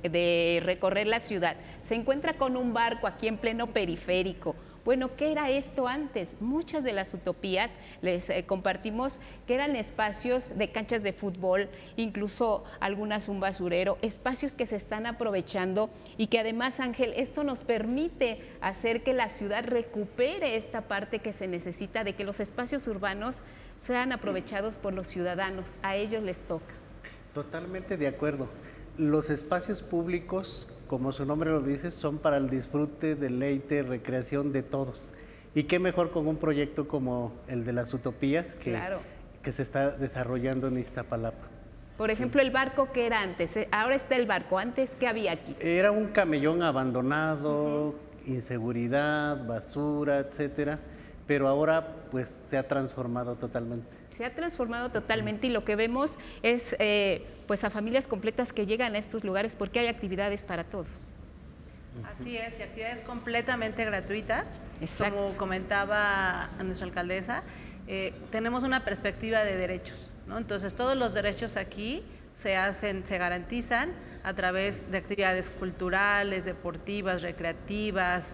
de 0.01 0.61
recorrer 0.65 1.07
la 1.07 1.21
ciudad, 1.21 1.55
se 1.87 1.95
encuentra 1.95 2.33
con 2.33 2.57
un 2.57 2.73
barco 2.73 3.07
aquí 3.07 3.29
en 3.29 3.37
pleno 3.37 3.67
periférico 3.67 4.57
bueno, 4.85 5.15
¿qué 5.15 5.31
era 5.31 5.49
esto 5.49 5.87
antes? 5.87 6.35
Muchas 6.41 6.83
de 6.83 6.91
las 6.91 7.13
utopías 7.13 7.71
les 8.01 8.29
eh, 8.29 8.45
compartimos 8.45 9.19
que 9.47 9.55
eran 9.55 9.75
espacios 9.75 10.51
de 10.57 10.71
canchas 10.71 11.03
de 11.03 11.13
fútbol, 11.13 11.69
incluso 11.95 12.65
algunas 12.81 13.29
un 13.29 13.39
basurero, 13.39 13.97
espacios 14.01 14.55
que 14.55 14.65
se 14.65 14.75
están 14.75 15.05
aprovechando 15.05 15.89
y 16.17 16.27
que 16.27 16.39
además, 16.39 16.81
Ángel, 16.81 17.13
esto 17.15 17.43
nos 17.45 17.63
permite 17.63 18.41
hacer 18.59 19.03
que 19.03 19.13
la 19.13 19.29
ciudad 19.29 19.63
recupere 19.65 20.57
esta 20.57 20.81
parte 20.81 21.19
que 21.19 21.31
se 21.31 21.47
necesita 21.47 22.03
de 22.03 22.13
que 22.13 22.25
los 22.25 22.41
espacios 22.41 22.85
urbanos 22.87 23.41
sean 23.77 24.11
aprovechados 24.11 24.75
por 24.75 24.93
los 24.93 25.07
ciudadanos. 25.07 25.79
A 25.81 25.95
ellos 25.95 26.23
les 26.23 26.39
toca. 26.41 26.73
Totalmente 27.33 27.95
de 27.95 28.07
acuerdo. 28.07 28.49
Los 28.97 29.29
espacios 29.29 29.81
públicos 29.81 30.67
como 30.87 31.11
su 31.11 31.25
nombre 31.25 31.49
lo 31.51 31.61
dice, 31.61 31.91
son 31.91 32.17
para 32.17 32.37
el 32.37 32.49
disfrute, 32.49 33.15
deleite, 33.15 33.83
recreación 33.83 34.51
de 34.51 34.63
todos. 34.63 35.11
Y 35.55 35.63
qué 35.63 35.79
mejor 35.79 36.11
con 36.11 36.27
un 36.27 36.37
proyecto 36.37 36.87
como 36.87 37.33
el 37.47 37.63
de 37.63 37.73
las 37.73 37.93
utopías 37.93 38.55
que, 38.55 38.79
que 39.41 39.51
se 39.51 39.61
está 39.61 39.91
desarrollando 39.91 40.67
en 40.67 40.77
Iztapalapa. 40.77 41.47
Por 41.97 42.09
ejemplo, 42.09 42.41
el 42.41 42.49
barco 42.49 42.91
que 42.91 43.05
era 43.05 43.21
antes, 43.21 43.55
eh, 43.55 43.67
ahora 43.71 43.95
está 43.95 44.15
el 44.15 44.25
barco, 44.25 44.57
antes 44.57 44.95
¿qué 44.95 45.07
había 45.07 45.31
aquí? 45.31 45.55
Era 45.59 45.91
un 45.91 46.07
camellón 46.07 46.63
abandonado, 46.63 47.93
inseguridad, 48.25 49.45
basura, 49.45 50.17
etcétera, 50.17 50.79
pero 51.27 51.47
ahora 51.47 51.87
pues 52.11 52.41
se 52.45 52.57
ha 52.57 52.67
transformado 52.67 53.35
totalmente 53.35 54.03
se 54.13 54.25
ha 54.25 54.33
transformado 54.33 54.89
totalmente 54.91 55.47
y 55.47 55.49
lo 55.49 55.65
que 55.65 55.75
vemos 55.75 56.17
es 56.43 56.75
eh, 56.79 57.25
pues 57.47 57.63
a 57.63 57.69
familias 57.69 58.07
completas 58.07 58.53
que 58.53 58.65
llegan 58.65 58.95
a 58.95 58.97
estos 58.97 59.23
lugares 59.23 59.55
porque 59.55 59.79
hay 59.79 59.87
actividades 59.87 60.43
para 60.43 60.63
todos. 60.63 61.09
Así 62.11 62.37
es, 62.37 62.59
y 62.59 62.63
actividades 62.63 63.01
completamente 63.01 63.85
gratuitas. 63.85 64.59
Como 64.97 65.27
comentaba 65.35 66.49
nuestra 66.63 66.87
alcaldesa, 66.87 67.43
eh, 67.87 68.13
tenemos 68.31 68.63
una 68.63 68.83
perspectiva 68.83 69.43
de 69.43 69.57
derechos, 69.57 69.99
¿no? 70.27 70.37
Entonces 70.37 70.73
todos 70.73 70.97
los 70.97 71.13
derechos 71.13 71.55
aquí 71.55 72.03
se 72.35 72.55
hacen, 72.55 73.05
se 73.05 73.17
garantizan 73.19 73.91
a 74.23 74.33
través 74.33 74.89
de 74.89 74.97
actividades 74.97 75.49
culturales, 75.49 76.45
deportivas, 76.45 77.21
recreativas, 77.21 78.29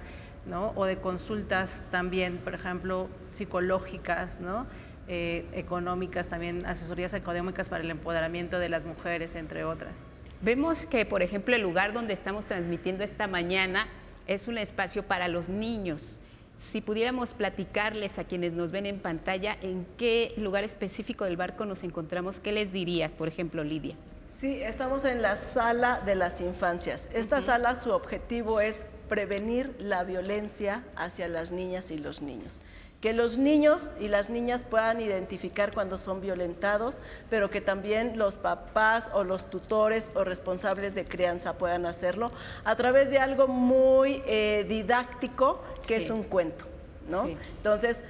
¿no? 0.45 0.73
O 0.75 0.85
de 0.85 0.97
consultas 0.97 1.83
también, 1.91 2.37
por 2.37 2.53
ejemplo, 2.53 3.07
psicológicas, 3.33 4.39
¿no? 4.39 4.65
Eh, 5.07 5.45
económicas, 5.53 6.27
también 6.27 6.65
asesorías 6.65 7.13
económicas 7.13 7.67
para 7.67 7.83
el 7.83 7.89
empoderamiento 7.89 8.59
de 8.59 8.69
las 8.69 8.85
mujeres, 8.85 9.35
entre 9.35 9.63
otras. 9.63 9.95
Vemos 10.41 10.85
que, 10.85 11.05
por 11.05 11.21
ejemplo, 11.21 11.55
el 11.55 11.61
lugar 11.61 11.93
donde 11.93 12.13
estamos 12.13 12.45
transmitiendo 12.45 13.03
esta 13.03 13.27
mañana 13.27 13.87
es 14.27 14.47
un 14.47 14.57
espacio 14.57 15.03
para 15.03 15.27
los 15.27 15.49
niños. 15.49 16.19
Si 16.59 16.81
pudiéramos 16.81 17.33
platicarles 17.33 18.19
a 18.19 18.25
quienes 18.25 18.53
nos 18.53 18.71
ven 18.71 18.85
en 18.85 18.99
pantalla 18.99 19.57
en 19.61 19.85
qué 19.97 20.33
lugar 20.37 20.63
específico 20.63 21.25
del 21.25 21.37
barco 21.37 21.65
nos 21.65 21.83
encontramos, 21.83 22.39
¿qué 22.39 22.51
les 22.51 22.71
dirías, 22.71 23.13
por 23.13 23.27
ejemplo, 23.27 23.63
Lidia? 23.63 23.95
Sí, 24.39 24.61
estamos 24.61 25.03
en 25.03 25.21
la 25.21 25.35
sala 25.35 26.01
de 26.05 26.15
las 26.15 26.39
infancias. 26.39 27.09
Esta 27.13 27.41
sala, 27.41 27.75
su 27.75 27.91
objetivo 27.91 28.61
es 28.61 28.83
prevenir 29.09 29.75
la 29.79 30.03
violencia 30.03 30.83
hacia 30.95 31.27
las 31.27 31.51
niñas 31.51 31.91
y 31.91 31.97
los 31.97 32.21
niños. 32.21 32.61
Que 33.01 33.13
los 33.13 33.37
niños 33.37 33.91
y 33.99 34.09
las 34.09 34.29
niñas 34.29 34.65
puedan 34.69 35.01
identificar 35.01 35.73
cuando 35.73 35.97
son 35.97 36.21
violentados, 36.21 36.99
pero 37.29 37.49
que 37.49 37.61
también 37.61 38.17
los 38.17 38.35
papás 38.35 39.09
o 39.13 39.23
los 39.23 39.49
tutores 39.49 40.11
o 40.15 40.23
responsables 40.23 40.95
de 40.95 41.05
crianza 41.05 41.53
puedan 41.57 41.85
hacerlo 41.85 42.27
a 42.65 42.75
través 42.75 43.09
de 43.09 43.19
algo 43.19 43.47
muy 43.47 44.21
eh, 44.25 44.65
didáctico 44.67 45.63
que 45.87 45.95
es 45.95 46.09
un 46.09 46.23
cuento, 46.23 46.65
¿no? 47.09 47.25
Entonces, 47.25 48.03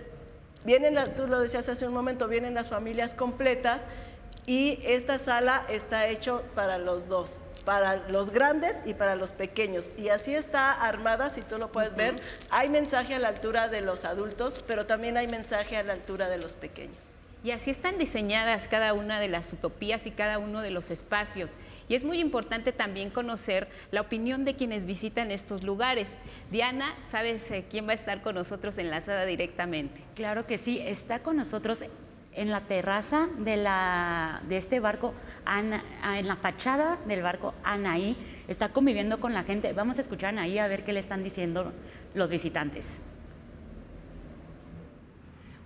vienen, 0.65 0.95
tú 1.15 1.27
lo 1.27 1.39
decías 1.39 1.69
hace 1.69 1.87
un 1.87 1.93
momento, 1.93 2.27
vienen 2.27 2.55
las 2.55 2.69
familias 2.69 3.13
completas 3.13 3.85
y 4.47 4.79
esta 4.83 5.19
sala 5.19 5.65
está 5.69 6.07
hecho 6.07 6.41
para 6.55 6.79
los 6.79 7.07
dos 7.07 7.43
para 7.69 7.97
los 8.09 8.31
grandes 8.31 8.77
y 8.83 8.95
para 8.95 9.15
los 9.15 9.31
pequeños. 9.31 9.91
Y 9.95 10.09
así 10.09 10.33
está 10.33 10.71
armada, 10.71 11.29
si 11.29 11.43
tú 11.43 11.59
lo 11.59 11.71
puedes 11.71 11.95
ver. 11.95 12.15
Hay 12.49 12.67
mensaje 12.67 13.13
a 13.13 13.19
la 13.19 13.27
altura 13.27 13.67
de 13.67 13.81
los 13.81 14.05
adultos, 14.05 14.65
pero 14.65 14.87
también 14.87 15.17
hay 15.17 15.27
mensaje 15.27 15.77
a 15.77 15.83
la 15.83 15.93
altura 15.93 16.29
de 16.29 16.39
los 16.39 16.55
pequeños. 16.55 16.97
Y 17.43 17.51
así 17.51 17.69
están 17.69 17.99
diseñadas 17.99 18.67
cada 18.67 18.93
una 18.93 19.19
de 19.19 19.27
las 19.27 19.53
utopías 19.53 20.07
y 20.07 20.11
cada 20.11 20.39
uno 20.39 20.63
de 20.63 20.71
los 20.71 20.89
espacios. 20.89 21.57
Y 21.87 21.93
es 21.93 22.03
muy 22.03 22.19
importante 22.19 22.71
también 22.71 23.11
conocer 23.11 23.67
la 23.91 24.01
opinión 24.01 24.45
de 24.45 24.55
quienes 24.55 24.87
visitan 24.87 25.29
estos 25.29 25.63
lugares. 25.63 26.17
Diana, 26.49 26.95
¿sabes 27.07 27.51
eh, 27.51 27.65
quién 27.69 27.87
va 27.87 27.91
a 27.91 27.95
estar 27.95 28.23
con 28.23 28.33
nosotros 28.33 28.79
enlazada 28.79 29.25
directamente? 29.25 30.01
Claro 30.15 30.47
que 30.47 30.57
sí, 30.57 30.79
está 30.83 31.19
con 31.19 31.37
nosotros 31.37 31.83
en 32.33 32.51
la 32.51 32.61
terraza 32.61 33.27
de, 33.37 33.57
la, 33.57 34.41
de 34.47 34.57
este 34.57 34.79
barco, 34.79 35.13
en 35.47 36.27
la 36.27 36.35
fachada 36.35 36.97
del 37.05 37.21
barco 37.21 37.53
Anaí, 37.63 38.15
está 38.47 38.69
conviviendo 38.69 39.19
con 39.19 39.33
la 39.33 39.43
gente. 39.43 39.73
Vamos 39.73 39.97
a 39.97 40.01
escuchar 40.01 40.27
a 40.27 40.29
Anaí 40.29 40.57
a 40.59 40.67
ver 40.67 40.83
qué 40.83 40.93
le 40.93 40.99
están 40.99 41.23
diciendo 41.23 41.73
los 42.13 42.31
visitantes. 42.31 42.99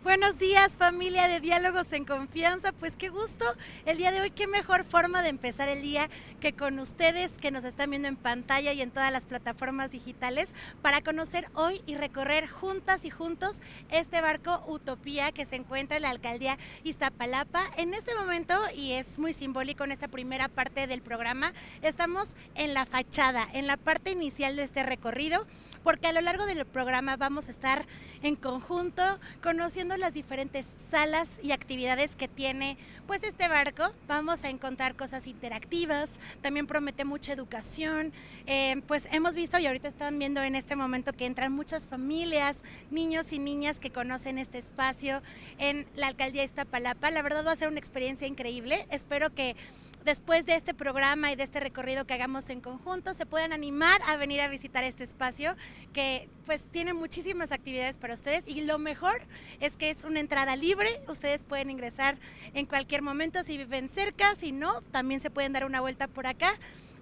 Buenos 0.04 0.38
días 0.38 0.76
familia 0.76 1.30
de 1.30 1.40
Diálogos 1.40 1.94
en 1.94 2.04
Confianza, 2.04 2.74
pues 2.74 2.98
qué 2.98 3.08
gusto. 3.08 3.46
El 3.86 3.98
día 3.98 4.12
de 4.12 4.20
hoy, 4.20 4.32
qué 4.32 4.48
mejor 4.48 4.84
forma 4.84 5.22
de 5.22 5.30
empezar 5.30 5.70
el 5.70 5.82
día 5.82 6.10
que 6.42 6.52
con 6.52 6.78
ustedes 6.80 7.32
que 7.38 7.52
nos 7.52 7.64
están 7.64 7.90
viendo 7.90 8.10
en 8.10 8.18
pantalla 8.18 8.74
y 8.74 8.82
en 8.82 8.92
todas 8.92 9.14
las 9.14 9.26
plataformas 9.26 9.92
digitales 9.92 10.54
para 10.82 11.00
conocer 11.00 11.48
hoy 11.54 11.82
y 11.86 11.96
recorrer 11.96 12.50
juntas 12.50 13.06
y 13.06 13.12
juntos 13.12 13.62
este 13.92 14.20
barco 14.20 14.62
Utopía 14.68 15.32
que 15.32 15.46
se 15.46 15.56
encuentra 15.56 15.96
en 15.96 16.04
la 16.04 16.10
alcaldía 16.10 16.58
Iztapalapa. 16.84 17.64
En 17.78 17.94
este 17.94 18.14
momento, 18.14 18.60
y 18.76 18.92
es 18.92 19.18
muy 19.18 19.32
simbólico 19.32 19.86
en 19.86 19.94
esta 19.94 20.10
primera 20.10 20.50
parte 20.50 20.86
del 20.86 21.02
programa, 21.02 21.54
estamos 21.82 22.36
en 22.56 22.74
la 22.74 22.86
fachada, 22.86 23.48
en 23.54 23.68
la 23.68 23.78
parte 23.78 24.12
inicial 24.12 24.58
de 24.58 24.64
este 24.64 24.84
recorrido 24.84 25.48
porque 25.84 26.08
a 26.08 26.14
lo 26.14 26.22
largo 26.22 26.46
del 26.46 26.66
programa 26.66 27.18
vamos 27.18 27.48
a 27.48 27.52
estar 27.52 27.86
en 28.22 28.36
conjunto 28.36 29.04
conociendo 29.42 29.98
las 29.98 30.14
diferentes 30.14 30.66
salas 30.90 31.28
y 31.42 31.52
actividades 31.52 32.16
que 32.16 32.28
tiene 32.28 32.78
pues 33.06 33.22
este 33.24 33.50
barco. 33.50 33.94
Vamos 34.08 34.46
a 34.46 34.50
encontrar 34.50 34.96
cosas 34.96 35.28
interactivas, 35.28 36.10
también 36.42 36.68
promete 36.68 37.04
mucha 37.04 37.34
educación. 37.34 38.14
Eh, 38.48 38.82
pues 38.88 39.08
hemos 39.12 39.36
visto 39.36 39.60
y 39.60 39.68
ahorita 39.68 39.90
están 39.90 40.18
viendo 40.18 40.42
en 40.42 40.56
este 40.56 40.76
momento 40.76 41.14
que 41.14 41.26
entran 41.26 41.52
muchas 41.52 41.86
familias, 41.86 42.58
niños 42.92 43.34
y 43.34 43.40
niñas 43.40 43.80
que 43.80 43.92
conocen 43.92 44.38
este 44.38 44.58
espacio 44.58 45.22
en 45.58 45.86
la 45.96 46.08
alcaldía 46.08 46.42
de 46.42 46.48
Iztapalapa. 46.48 47.12
La 47.12 47.22
verdad 47.22 47.46
va 47.46 47.52
a 47.52 47.58
ser 47.58 47.68
una 47.68 47.80
experiencia 47.80 48.26
increíble. 48.26 48.88
Espero 48.90 49.34
que 49.34 49.58
después 50.04 50.46
de 50.46 50.56
este 50.56 50.74
programa 50.74 51.32
y 51.32 51.36
de 51.36 51.44
este 51.44 51.60
recorrido 51.60 52.06
que 52.06 52.14
hagamos 52.14 52.50
en 52.50 52.62
conjunto, 52.62 53.14
se 53.14 53.26
puedan 53.26 53.54
animar 53.54 54.02
a 54.08 54.18
venir 54.18 54.42
a 54.42 54.48
visitar 54.48 54.84
este 54.84 55.04
espacio 55.04 55.56
que 55.94 56.30
pues 56.46 56.66
tiene 56.72 56.94
muchísimas 56.94 57.52
actividades 57.52 57.98
para 57.98 58.14
ustedes. 58.14 58.48
Y 58.48 58.62
lo 58.62 58.80
mejor 58.80 59.22
es 59.60 59.78
que 59.78 59.90
es 59.90 60.04
una 60.04 60.20
entrada 60.20 60.56
libre, 60.56 61.02
ustedes 61.08 61.42
pueden 61.42 61.70
ingresar 61.70 62.18
en 62.54 62.66
cualquier 62.66 63.02
momento. 63.02 63.44
Si 63.44 63.58
viven 63.58 63.90
cerca, 63.90 64.36
si 64.36 64.52
no, 64.52 64.82
también 64.92 65.20
se 65.20 65.30
pueden 65.30 65.54
dar 65.54 65.66
una 65.66 65.82
vuelta 65.82 66.08
por 66.08 66.28
acá. 66.28 66.54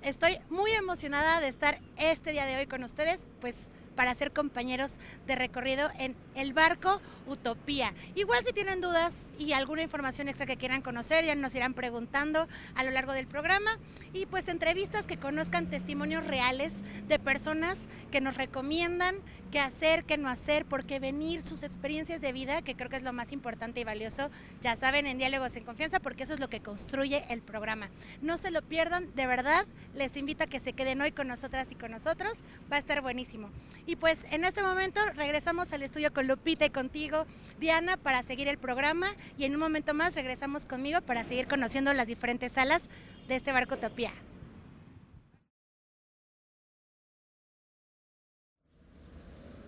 Estoy 0.01 0.39
muy 0.49 0.71
emocionada 0.71 1.41
de 1.41 1.47
estar 1.47 1.79
este 1.97 2.31
día 2.31 2.45
de 2.45 2.57
hoy 2.57 2.67
con 2.67 2.83
ustedes, 2.83 3.27
pues 3.39 3.55
para 3.95 4.15
ser 4.15 4.31
compañeros 4.31 4.93
de 5.27 5.35
recorrido 5.35 5.89
en 5.97 6.15
el 6.35 6.53
barco 6.53 7.01
Utopía. 7.27 7.93
Igual 8.15 8.43
si 8.45 8.53
tienen 8.53 8.81
dudas 8.81 9.15
y 9.37 9.53
alguna 9.53 9.83
información 9.83 10.27
extra 10.27 10.45
que 10.45 10.57
quieran 10.57 10.81
conocer, 10.81 11.23
ya 11.23 11.35
nos 11.35 11.55
irán 11.55 11.73
preguntando 11.73 12.47
a 12.75 12.83
lo 12.83 12.91
largo 12.91 13.13
del 13.13 13.27
programa. 13.27 13.77
Y 14.13 14.25
pues 14.25 14.47
entrevistas 14.47 15.05
que 15.05 15.17
conozcan 15.17 15.69
testimonios 15.69 16.25
reales 16.25 16.73
de 17.07 17.19
personas 17.19 17.77
que 18.11 18.21
nos 18.21 18.35
recomiendan 18.35 19.15
qué 19.51 19.59
hacer, 19.59 20.05
qué 20.05 20.17
no 20.17 20.29
hacer, 20.29 20.65
por 20.65 20.85
qué 20.85 20.99
venir, 20.99 21.41
sus 21.41 21.63
experiencias 21.63 22.21
de 22.21 22.31
vida, 22.31 22.61
que 22.61 22.75
creo 22.75 22.89
que 22.89 22.95
es 22.95 23.03
lo 23.03 23.13
más 23.13 23.31
importante 23.31 23.81
y 23.81 23.83
valioso, 23.83 24.31
ya 24.61 24.75
saben, 24.75 25.05
en 25.05 25.17
Diálogos 25.17 25.55
en 25.57 25.65
Confianza, 25.65 25.99
porque 25.99 26.23
eso 26.23 26.33
es 26.33 26.39
lo 26.39 26.49
que 26.49 26.61
construye 26.61 27.25
el 27.29 27.41
programa. 27.41 27.89
No 28.21 28.37
se 28.37 28.49
lo 28.49 28.61
pierdan, 28.61 29.13
de 29.13 29.27
verdad, 29.27 29.65
les 29.93 30.15
invito 30.15 30.45
a 30.45 30.47
que 30.47 30.59
se 30.59 30.73
queden 30.73 31.01
hoy 31.01 31.11
con 31.11 31.27
nosotras 31.27 31.71
y 31.71 31.75
con 31.75 31.91
nosotros, 31.91 32.37
va 32.71 32.77
a 32.77 32.79
estar 32.79 33.01
buenísimo. 33.01 33.49
Y 33.91 33.97
pues 33.97 34.25
en 34.31 34.45
este 34.45 34.61
momento 34.61 35.01
regresamos 35.17 35.73
al 35.73 35.83
estudio 35.83 36.13
con 36.13 36.25
Lupita 36.25 36.63
y 36.63 36.69
contigo, 36.69 37.25
Diana, 37.59 37.97
para 37.97 38.23
seguir 38.23 38.47
el 38.47 38.57
programa 38.57 39.13
y 39.37 39.43
en 39.43 39.53
un 39.53 39.59
momento 39.59 39.93
más 39.93 40.15
regresamos 40.15 40.65
conmigo 40.65 41.01
para 41.01 41.25
seguir 41.25 41.45
conociendo 41.45 41.93
las 41.93 42.07
diferentes 42.07 42.53
salas 42.53 42.83
de 43.27 43.35
este 43.35 43.51
barco 43.51 43.75
Topía. 43.75 44.13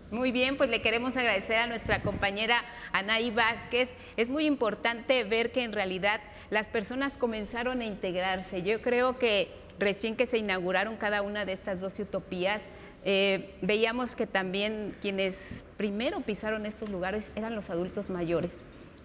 Muy 0.10 0.32
bien, 0.32 0.56
pues 0.56 0.70
le 0.70 0.82
queremos 0.82 1.18
agradecer 1.18 1.58
a 1.58 1.68
nuestra 1.68 2.02
compañera 2.02 2.64
Anaí 2.94 3.30
Vázquez. 3.30 3.94
Es 4.16 4.30
muy 4.30 4.46
importante 4.46 5.26
ver 5.26 5.52
que 5.52 5.64
en 5.64 5.74
realidad 5.74 6.22
las 6.50 6.70
personas 6.70 7.18
comenzaron 7.18 7.82
a 7.82 7.86
integrarse. 7.86 8.62
Yo 8.62 8.82
creo 8.82 9.20
que 9.20 9.52
recién 9.80 10.16
que 10.16 10.28
se 10.28 10.38
inauguraron 10.38 10.98
cada 10.98 11.22
una 11.22 11.46
de 11.46 11.54
estas 11.54 11.82
dos 11.82 12.00
utopías, 12.00 12.64
eh, 13.06 13.56
veíamos 13.62 14.16
que 14.16 14.28
también 14.28 14.96
quienes 15.02 15.64
primero 15.78 16.22
pisaron 16.22 16.66
estos 16.66 16.90
lugares 16.90 17.26
eran 17.36 17.56
los 17.56 17.70
adultos 17.70 18.10
mayores. 18.10 18.54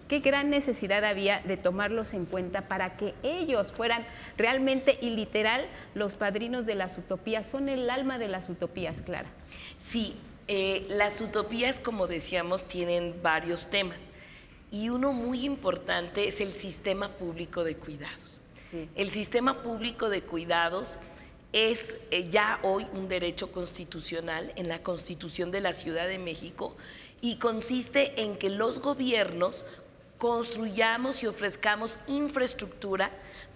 Qué 0.09 0.21
gran 0.21 0.49
necesidad 0.49 1.05
había 1.05 1.41
de 1.41 1.59
tomarlos 1.59 2.15
en 2.15 2.25
cuenta 2.25 2.63
para 2.63 2.97
que 2.97 3.15
ellos 3.23 3.73
fueran 3.73 4.07
realmente 4.39 4.99
y 5.03 5.11
literal 5.11 5.67
los 5.95 6.15
padrinos 6.15 6.65
de 6.65 6.77
las 6.77 6.97
utopías. 6.97 7.47
Son 7.47 7.69
el 7.69 7.91
alma 7.91 8.19
de 8.19 8.29
las 8.29 8.49
utopías, 8.49 9.03
Clara. 9.03 9.29
Sí, 9.79 10.17
eh, 10.47 10.87
las 10.89 11.21
utopías, 11.21 11.79
como 11.79 12.07
decíamos, 12.07 12.65
tienen 12.65 13.17
varios 13.23 13.69
temas. 13.69 13.99
Y 14.71 14.89
uno 14.89 15.13
muy 15.13 15.45
importante 15.45 16.27
es 16.27 16.41
el 16.41 16.53
sistema 16.53 17.11
público 17.11 17.65
de 17.65 17.77
cuidados. 17.77 18.41
El 18.97 19.09
sistema 19.09 19.63
público 19.63 20.11
de 20.11 20.23
cuidados 20.23 20.99
es 21.53 21.97
eh, 22.11 22.29
ya 22.29 22.59
hoy 22.63 22.87
un 22.93 23.09
derecho 23.09 23.51
constitucional 23.51 24.53
en 24.57 24.69
la 24.69 24.83
Constitución 24.83 25.51
de 25.51 25.61
la 25.61 25.73
Ciudad 25.73 26.07
de 26.07 26.19
México 26.19 26.77
y 27.21 27.37
consiste 27.37 28.23
en 28.23 28.37
que 28.37 28.51
los 28.51 28.81
gobiernos 28.81 29.65
construyamos 30.19 31.23
y 31.23 31.27
ofrezcamos 31.27 31.99
infraestructura 32.07 33.11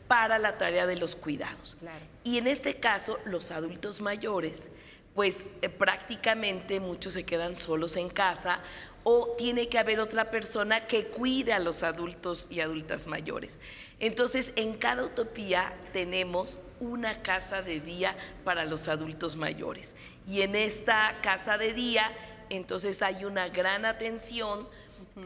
para 0.09 0.39
la 0.39 0.59
tarea 0.59 0.87
de 0.87 0.97
los 0.97 1.17
cuidados. 1.17 1.77
Y 2.25 2.39
en 2.39 2.47
este 2.47 2.75
caso, 2.77 3.19
los 3.25 3.51
adultos 3.51 4.01
mayores, 4.01 4.69
pues 5.15 5.45
eh, 5.61 5.69
prácticamente 5.69 6.81
muchos 6.81 7.13
se 7.15 7.25
quedan 7.25 7.57
solos 7.57 7.97
en 7.97 8.09
casa 8.09 8.61
o 9.05 9.35
tiene 9.37 9.69
que 9.69 9.79
haber 9.79 10.01
otra 10.01 10.31
persona 10.31 10.87
que 10.87 11.07
cuide 11.07 11.53
a 11.53 11.59
los 11.59 11.83
adultos 11.83 12.47
y 12.51 12.61
adultas 12.61 13.07
mayores. 13.07 13.59
Entonces, 13.99 14.53
en 14.57 14.75
cada 14.75 15.05
utopía 15.05 15.75
tenemos 15.93 16.57
una 16.83 17.23
casa 17.23 17.63
de 17.63 17.79
día 17.79 18.17
para 18.45 18.65
los 18.65 18.89
adultos 18.89 19.37
mayores. 19.37 19.95
Y 20.27 20.43
en 20.43 20.57
esta 20.57 21.21
casa 21.23 21.57
de 21.57 21.73
día, 21.73 22.11
entonces 22.51 23.03
hay 23.03 23.25
una 23.25 23.49
gran 23.49 23.85
atención. 23.85 24.69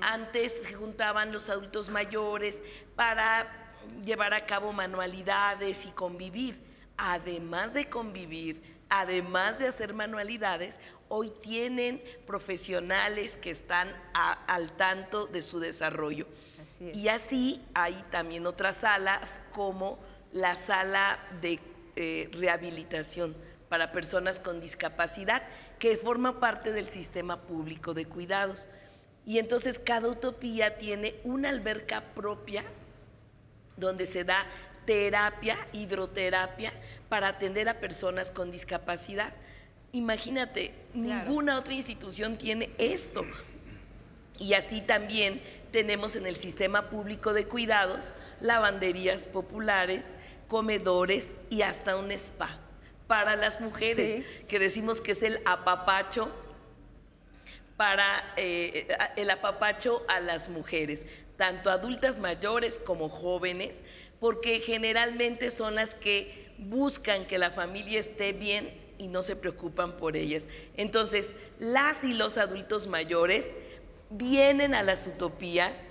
Antes 0.02 0.52
se 0.64 0.74
juntaban 0.74 1.32
los 1.32 1.48
adultos 1.48 1.88
mayores 1.88 2.62
para 2.94 3.46
llevar 4.04 4.34
a 4.34 4.44
cabo 4.44 4.72
manualidades 4.72 5.86
y 5.86 5.90
convivir. 5.92 6.58
Además 6.98 7.72
de 7.72 7.88
convivir, 7.88 8.62
además 8.90 9.58
de 9.58 9.68
hacer 9.68 9.94
manualidades, 9.94 10.78
hoy 11.08 11.32
tienen 11.42 12.02
profesionales 12.26 13.36
que 13.40 13.50
están 13.50 13.94
al 14.12 14.72
tanto 14.72 15.26
de 15.26 15.40
su 15.40 15.58
desarrollo. 15.58 16.26
Y 16.92 17.08
así 17.08 17.62
hay 17.72 17.94
también 18.10 18.46
otras 18.46 18.78
salas 18.78 19.40
como 19.52 19.98
la 20.36 20.54
sala 20.54 21.18
de 21.40 21.58
eh, 21.96 22.28
rehabilitación 22.32 23.34
para 23.70 23.90
personas 23.90 24.38
con 24.38 24.60
discapacidad, 24.60 25.42
que 25.78 25.96
forma 25.96 26.40
parte 26.40 26.72
del 26.72 26.86
sistema 26.86 27.40
público 27.40 27.94
de 27.94 28.04
cuidados. 28.04 28.68
Y 29.24 29.38
entonces 29.38 29.78
cada 29.78 30.08
utopía 30.08 30.76
tiene 30.76 31.16
una 31.24 31.48
alberca 31.48 32.02
propia 32.14 32.64
donde 33.76 34.06
se 34.06 34.24
da 34.24 34.46
terapia, 34.84 35.56
hidroterapia, 35.72 36.72
para 37.08 37.28
atender 37.28 37.68
a 37.68 37.80
personas 37.80 38.30
con 38.30 38.50
discapacidad. 38.50 39.32
Imagínate, 39.92 40.74
ninguna 40.92 41.58
otra 41.58 41.72
institución 41.72 42.36
tiene 42.36 42.70
esto. 42.78 43.24
Y 44.38 44.54
así 44.54 44.80
también 44.80 45.40
tenemos 45.70 46.16
en 46.16 46.26
el 46.26 46.36
sistema 46.36 46.88
público 46.88 47.32
de 47.32 47.46
cuidados 47.46 48.14
lavanderías 48.40 49.26
populares, 49.26 50.14
comedores 50.48 51.32
y 51.50 51.62
hasta 51.62 51.96
un 51.96 52.10
spa 52.12 52.58
para 53.06 53.36
las 53.36 53.60
mujeres, 53.60 54.24
que 54.48 54.58
decimos 54.58 55.00
que 55.00 55.12
es 55.12 55.22
el 55.22 55.40
apapacho 55.44 56.28
para 57.76 58.32
eh, 58.36 58.88
el 59.16 59.30
apapacho 59.30 60.02
a 60.08 60.18
las 60.20 60.48
mujeres, 60.48 61.06
tanto 61.36 61.70
adultas 61.70 62.18
mayores 62.18 62.80
como 62.84 63.08
jóvenes, 63.08 63.82
porque 64.18 64.60
generalmente 64.60 65.50
son 65.50 65.74
las 65.74 65.94
que 65.94 66.50
buscan 66.58 67.26
que 67.26 67.38
la 67.38 67.50
familia 67.50 68.00
esté 68.00 68.32
bien 68.32 68.72
y 68.98 69.08
no 69.08 69.22
se 69.22 69.36
preocupan 69.36 69.96
por 69.98 70.16
ellas. 70.16 70.48
Entonces, 70.76 71.34
las 71.58 72.02
y 72.02 72.14
los 72.14 72.38
adultos 72.38 72.86
mayores 72.86 73.50
vienen 74.10 74.74
a 74.74 74.82
las 74.82 75.06
utopías 75.06 75.84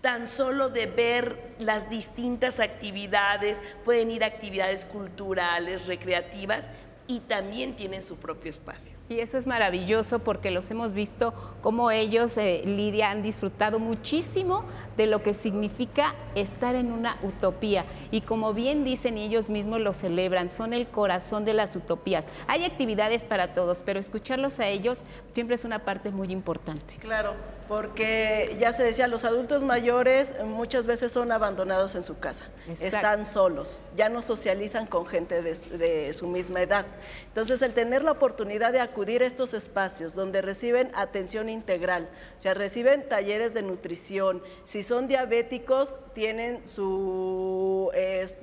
tan 0.00 0.28
solo 0.28 0.70
de 0.70 0.86
ver 0.86 1.54
las 1.58 1.90
distintas 1.90 2.58
actividades, 2.58 3.60
pueden 3.84 4.10
ir 4.10 4.24
a 4.24 4.28
actividades 4.28 4.86
culturales, 4.86 5.86
recreativas 5.86 6.66
y 7.06 7.20
también 7.20 7.74
tienen 7.74 8.02
su 8.02 8.16
propio 8.16 8.50
espacio. 8.50 8.96
Y 9.08 9.18
eso 9.18 9.36
es 9.36 9.46
maravilloso 9.46 10.20
porque 10.20 10.52
los 10.52 10.70
hemos 10.70 10.92
visto 10.92 11.34
como 11.60 11.90
ellos, 11.90 12.38
eh, 12.38 12.62
Lidia, 12.64 13.10
han 13.10 13.22
disfrutado 13.22 13.80
muchísimo 13.80 14.64
de 14.96 15.08
lo 15.08 15.20
que 15.20 15.34
significa 15.34 16.14
estar 16.36 16.76
en 16.76 16.92
una 16.92 17.18
utopía. 17.22 17.84
Y 18.12 18.20
como 18.20 18.54
bien 18.54 18.84
dicen 18.84 19.18
y 19.18 19.24
ellos 19.24 19.50
mismos 19.50 19.80
lo 19.80 19.92
celebran, 19.92 20.48
son 20.50 20.72
el 20.72 20.86
corazón 20.86 21.44
de 21.44 21.54
las 21.54 21.74
utopías. 21.74 22.28
Hay 22.46 22.64
actividades 22.64 23.24
para 23.24 23.52
todos, 23.54 23.82
pero 23.84 23.98
escucharlos 23.98 24.60
a 24.60 24.68
ellos 24.68 25.02
siempre 25.32 25.56
es 25.56 25.64
una 25.64 25.80
parte 25.80 26.12
muy 26.12 26.30
importante. 26.30 26.94
Claro, 27.00 27.34
porque 27.70 28.56
ya 28.58 28.72
se 28.72 28.82
decía, 28.82 29.06
los 29.06 29.22
adultos 29.22 29.62
mayores 29.62 30.34
muchas 30.44 30.88
veces 30.88 31.12
son 31.12 31.30
abandonados 31.30 31.94
en 31.94 32.02
su 32.02 32.18
casa, 32.18 32.50
están 32.68 33.24
solos, 33.24 33.80
ya 33.96 34.08
no 34.08 34.22
socializan 34.22 34.86
con 34.86 35.06
gente 35.06 35.40
de, 35.40 35.54
de 35.54 36.12
su 36.12 36.26
misma 36.26 36.62
edad. 36.62 36.84
Entonces, 37.28 37.62
el 37.62 37.72
tener 37.72 38.02
la 38.02 38.10
oportunidad 38.10 38.72
de 38.72 38.80
acudir 38.80 39.22
a 39.22 39.26
estos 39.26 39.54
espacios 39.54 40.16
donde 40.16 40.42
reciben 40.42 40.90
atención 40.94 41.48
integral, 41.48 42.08
o 42.36 42.42
sea, 42.42 42.54
reciben 42.54 43.08
talleres 43.08 43.54
de 43.54 43.62
nutrición. 43.62 44.42
Si 44.64 44.82
son 44.82 45.06
diabéticos, 45.06 45.94
tienen 46.12 46.66
sus 46.66 47.92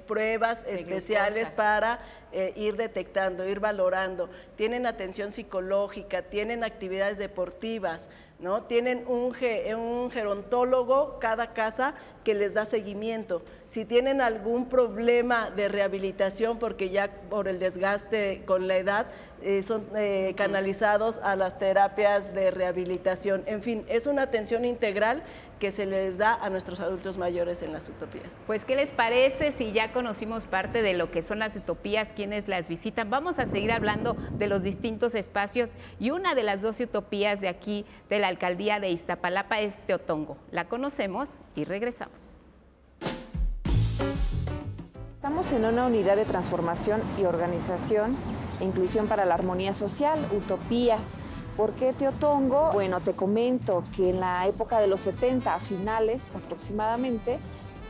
pruebas 0.07 0.63
especiales 0.69 1.51
para 1.51 1.99
eh, 2.31 2.53
ir 2.55 2.77
detectando, 2.77 3.45
ir 3.45 3.59
valorando. 3.59 4.29
Tienen 4.55 4.85
atención 4.85 5.33
psicológica, 5.33 6.21
tienen 6.21 6.63
actividades 6.63 7.17
deportivas, 7.17 8.07
¿no? 8.39 8.63
Tienen 8.63 9.05
un, 9.07 9.33
un 9.75 10.11
gerontólogo 10.11 11.19
cada 11.19 11.53
casa 11.53 11.95
que 12.27 12.33
les 12.33 12.53
da 12.53 12.65
seguimiento. 12.65 13.41
Si 13.67 13.85
tienen 13.85 14.19
algún 14.19 14.67
problema 14.67 15.49
de 15.49 15.69
rehabilitación, 15.69 16.59
porque 16.59 16.89
ya 16.89 17.09
por 17.29 17.47
el 17.47 17.57
desgaste 17.57 18.41
con 18.45 18.67
la 18.67 18.75
edad, 18.75 19.05
eh, 19.41 19.63
son 19.63 19.85
eh, 19.95 20.33
canalizados 20.35 21.19
a 21.19 21.37
las 21.37 21.57
terapias 21.57 22.33
de 22.33 22.51
rehabilitación. 22.51 23.43
En 23.45 23.61
fin, 23.61 23.85
es 23.87 24.07
una 24.07 24.23
atención 24.23 24.65
integral 24.65 25.23
que 25.59 25.71
se 25.71 25.85
les 25.85 26.17
da 26.17 26.33
a 26.33 26.49
nuestros 26.49 26.81
adultos 26.81 27.17
mayores 27.17 27.61
en 27.61 27.71
las 27.71 27.87
utopías. 27.87 28.27
Pues, 28.45 28.65
¿qué 28.65 28.75
les 28.75 28.89
parece 28.91 29.53
si 29.53 29.71
ya 29.71 29.93
conocimos 29.93 30.47
parte 30.47 30.81
de 30.81 30.95
lo 30.95 31.09
que 31.09 31.21
son 31.21 31.39
las 31.39 31.55
utopías, 31.55 32.11
quienes 32.11 32.49
las 32.49 32.67
visitan? 32.67 33.09
Vamos 33.09 33.39
a 33.39 33.47
seguir 33.47 33.71
hablando 33.71 34.17
de 34.37 34.47
los 34.47 34.63
distintos 34.63 35.15
espacios 35.15 35.75
y 35.97 36.09
una 36.09 36.35
de 36.35 36.43
las 36.43 36.61
dos 36.61 36.79
utopías 36.81 37.39
de 37.39 37.47
aquí, 37.47 37.85
de 38.09 38.19
la 38.19 38.27
alcaldía 38.27 38.81
de 38.81 38.89
Iztapalapa, 38.89 39.61
es 39.61 39.77
Teotongo. 39.83 40.37
La 40.51 40.67
conocemos 40.67 41.39
y 41.55 41.63
regresamos. 41.63 42.16
Estamos 45.27 45.51
en 45.51 45.65
una 45.65 45.87
unidad 45.87 46.15
de 46.15 46.23
transformación 46.23 47.01
y 47.19 47.25
organización 47.25 48.15
e 48.61 48.63
inclusión 48.63 49.07
para 49.07 49.25
la 49.25 49.33
armonía 49.33 49.73
social, 49.73 50.17
utopías 50.31 51.01
¿Por 51.57 51.73
qué 51.73 51.91
Teotongo? 51.91 52.69
Bueno, 52.71 53.01
te 53.01 53.11
comento 53.11 53.83
que 53.93 54.11
en 54.11 54.21
la 54.21 54.47
época 54.47 54.79
de 54.79 54.87
los 54.87 55.01
70, 55.01 55.53
a 55.53 55.59
finales 55.59 56.21
aproximadamente, 56.33 57.39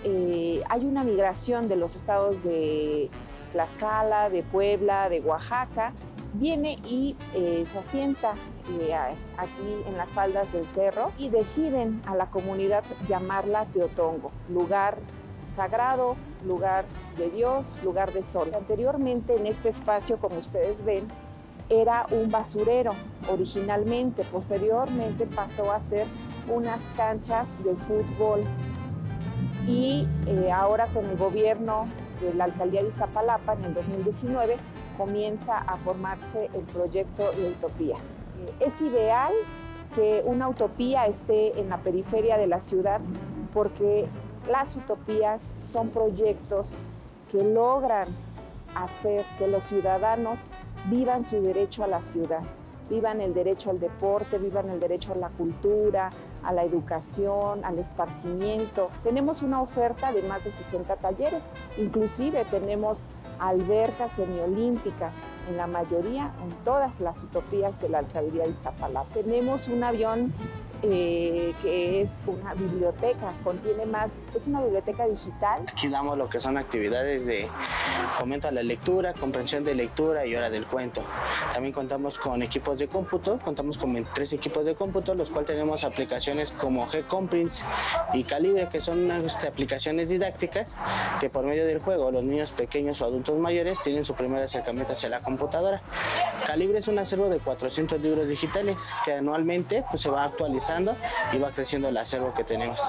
eh, 0.04 0.64
hay 0.68 0.86
una 0.86 1.04
migración 1.04 1.68
de 1.68 1.76
los 1.76 1.96
estados 1.96 2.42
de 2.42 3.12
Tlaxcala, 3.52 4.32
de 4.32 4.42
Puebla, 4.42 5.08
de 5.08 5.20
Oaxaca, 5.20 5.94
viene 6.34 6.80
y 6.86 7.16
eh, 7.36 7.68
se 7.72 7.78
asienta 7.78 8.34
eh, 8.80 8.96
aquí 9.38 9.84
en 9.88 9.96
las 9.96 10.10
faldas 10.10 10.52
del 10.54 10.66
cerro 10.66 11.12
y 11.20 11.30
deciden 11.30 12.02
a 12.08 12.16
la 12.16 12.32
comunidad 12.32 12.84
llamarla 13.08 13.66
Teotongo, 13.66 14.32
lugar 14.50 14.98
sagrado, 15.58 16.16
lugar 16.46 16.86
de 17.18 17.30
Dios, 17.32 17.78
lugar 17.84 18.14
de 18.14 18.24
sol. 18.24 18.52
Anteriormente 18.56 19.36
en 19.36 19.48
este 19.48 19.70
espacio, 19.70 20.18
como 20.20 20.38
ustedes 20.38 20.78
ven, 20.86 21.08
era 21.68 22.06
un 22.12 22.30
basurero 22.30 22.92
originalmente, 23.30 24.24
posteriormente 24.24 25.26
pasó 25.26 25.72
a 25.72 25.82
ser 25.90 26.06
unas 26.48 26.80
canchas 26.96 27.48
de 27.66 27.76
fútbol 27.76 28.42
y 29.68 30.08
eh, 30.28 30.50
ahora 30.52 30.86
con 30.94 31.06
el 31.06 31.18
gobierno 31.18 31.88
de 32.22 32.34
la 32.36 32.46
alcaldía 32.46 32.84
de 32.84 32.90
Iztapalapa 32.90 33.54
en 33.54 33.66
el 33.66 33.74
2019 33.74 34.56
comienza 34.98 35.58
a 35.58 35.76
formarse 35.78 36.50
el 36.54 36.62
proyecto 36.62 37.32
de 37.34 37.50
utopías. 37.50 38.00
es 38.60 38.82
ideal 38.82 39.34
que 39.94 40.22
una 40.26 40.48
utopía 40.48 41.08
esté 41.08 41.60
en 41.60 41.70
la 41.70 41.78
periferia 41.78 42.38
de 42.38 42.48
la 42.48 42.62
ciudad 42.62 43.02
porque 43.54 44.08
las 44.48 44.76
utopías 44.76 45.42
son 45.70 45.90
proyectos 45.90 46.78
que 47.32 47.44
logran 47.44 48.08
hacer 48.76 49.24
que 49.38 49.48
los 49.48 49.64
ciudadanos 49.64 50.48
vivan 50.90 51.26
su 51.26 51.42
derecho 51.42 51.84
a 51.84 51.88
la 51.88 52.02
ciudad, 52.02 52.42
vivan 52.90 53.22
el 53.22 53.34
derecho 53.34 53.70
al 53.70 53.80
deporte, 53.80 54.38
vivan 54.38 54.70
el 54.70 54.80
derecho 54.80 55.14
a 55.14 55.16
la 55.16 55.30
cultura, 55.30 56.10
a 56.44 56.54
la 56.54 56.64
educación, 56.64 57.66
al 57.66 57.80
esparcimiento. 57.80 58.90
Tenemos 59.04 59.42
una 59.42 59.62
oferta 59.62 60.12
de 60.14 60.22
más 60.24 60.44
de 60.44 60.52
60 60.52 60.96
talleres, 60.98 61.42
inclusive 61.78 62.46
tenemos 62.46 63.06
albercas 63.40 64.12
semiolímpicas 64.16 65.14
en 65.50 65.58
la 65.58 65.68
mayoría, 65.68 66.32
en 66.44 66.50
todas 66.66 67.00
las 67.00 67.22
utopías 67.24 67.80
de 67.82 67.90
la 67.90 68.00
alcaldía 68.00 68.44
de 68.44 68.50
Iztapalapa. 68.52 69.14
Tenemos 69.14 69.68
un 69.68 69.84
avión 69.84 70.34
eh, 70.84 71.54
que 71.62 72.02
es 72.02 72.12
una 72.26 72.54
biblioteca, 72.54 73.34
contiene 73.44 73.86
más, 73.86 74.10
es 74.36 74.48
una 74.48 74.62
biblioteca 74.62 75.08
digital. 75.08 75.64
Aquí 75.68 75.88
damos 75.88 76.18
lo 76.18 76.30
que 76.30 76.40
son 76.40 76.58
actividades 76.58 77.26
de 77.26 77.48
fomento 78.18 78.48
a 78.48 78.52
la 78.52 78.64
lectura, 78.64 79.14
comprensión 79.14 79.64
de 79.64 79.76
lectura 79.76 80.26
y 80.26 80.36
hora 80.36 80.50
del 80.50 80.66
cuento. 80.66 81.02
También 81.52 81.74
contamos 81.74 82.18
con 82.18 82.42
equipos 82.42 82.80
de 82.80 82.88
cómputo, 82.88 83.40
contamos 83.40 83.78
con 83.78 83.98
tres 84.14 84.34
equipos 84.34 84.66
de 84.66 84.76
cómputo, 84.76 85.16
los 85.16 85.30
cuales 85.30 85.48
tenemos 85.48 85.84
aplicaciones 85.84 86.52
como 86.52 86.88
G-Comprints 86.88 87.66
y 88.14 88.24
Calibre, 88.24 88.70
que 88.72 88.82
son 88.82 89.10
este, 89.12 89.48
aplicaciones 89.48 90.10
didácticas 90.10 90.78
que 91.20 91.30
por 91.30 91.46
medio 91.46 91.66
del 91.66 91.80
juego 91.80 92.12
los 92.12 92.24
niños 92.24 92.52
pequeños 92.52 93.02
o 93.02 93.06
adultos 93.06 93.38
mayores 93.40 93.82
tienen 93.82 94.06
su 94.06 94.14
primer 94.14 94.44
acercamiento 94.44 94.94
hacia 94.94 95.10
la 95.10 95.22
computadora. 95.22 95.82
Calibre 96.46 96.80
es 96.80 96.88
un 96.88 97.00
acervo 97.00 97.30
de 97.30 97.40
400 97.40 98.02
libros 98.02 98.30
digitales 98.30 98.94
que 99.04 99.14
anualmente 99.14 99.84
pues, 99.90 100.02
se 100.02 100.10
va 100.10 100.26
y 101.32 101.38
va 101.38 101.52
creciendo 101.52 101.90
el 101.90 101.98
acervo 101.98 102.34
que 102.34 102.44
tenemos. 102.44 102.82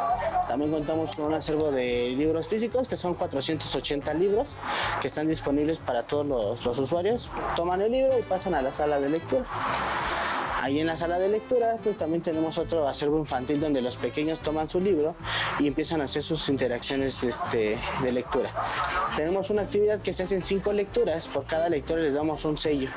También 0.49 0.73
contamos 0.73 1.15
con 1.15 1.27
un 1.27 1.35
acervo 1.35 1.71
de 1.71 2.11
libros 2.11 2.49
físicos 2.49 2.89
que 2.89 2.97
son 2.97 3.15
480 3.15 4.15
libros 4.15 4.57
que 5.01 5.07
están 5.07 5.29
disponibles 5.29 5.79
para 5.79 6.03
todos 6.03 6.27
los 6.65 6.79
usuarios. 6.79 7.31
Toman 7.57 7.81
el 7.83 7.93
libro 7.93 8.19
y 8.19 8.23
pasan 8.23 8.55
a 8.55 8.63
la 8.63 8.73
sala 8.73 8.99
de 9.01 9.11
lectura. 9.11 9.45
Ahí 10.61 10.81
en 10.81 10.89
la 10.89 10.97
sala 10.97 11.21
de 11.21 11.29
lectura 11.29 11.77
pues 11.83 11.97
también 11.97 12.21
tenemos 12.21 12.59
otro 12.59 12.89
acervo 12.89 13.19
infantil 13.19 13.61
donde 13.61 13.81
los 13.81 13.97
pequeños 13.97 14.41
toman 14.41 14.69
su 14.69 14.81
libro 14.81 15.15
y 15.61 15.69
empiezan 15.69 16.01
a 16.01 16.05
hacer 16.05 16.23
sus 16.23 16.49
interacciones 16.49 17.23
este, 17.23 17.79
de 18.03 18.13
lectura. 18.13 18.53
Tenemos 19.17 19.51
una 19.51 19.63
actividad 19.63 20.01
que 20.01 20.13
se 20.13 20.25
hace 20.25 20.35
en 20.35 20.43
cinco 20.43 20.73
lecturas, 20.73 21.29
por 21.29 21.47
cada 21.47 21.69
lectura 21.69 22.03
les 22.03 22.15
damos 22.15 22.45
un 22.45 22.57
sello 22.57 22.91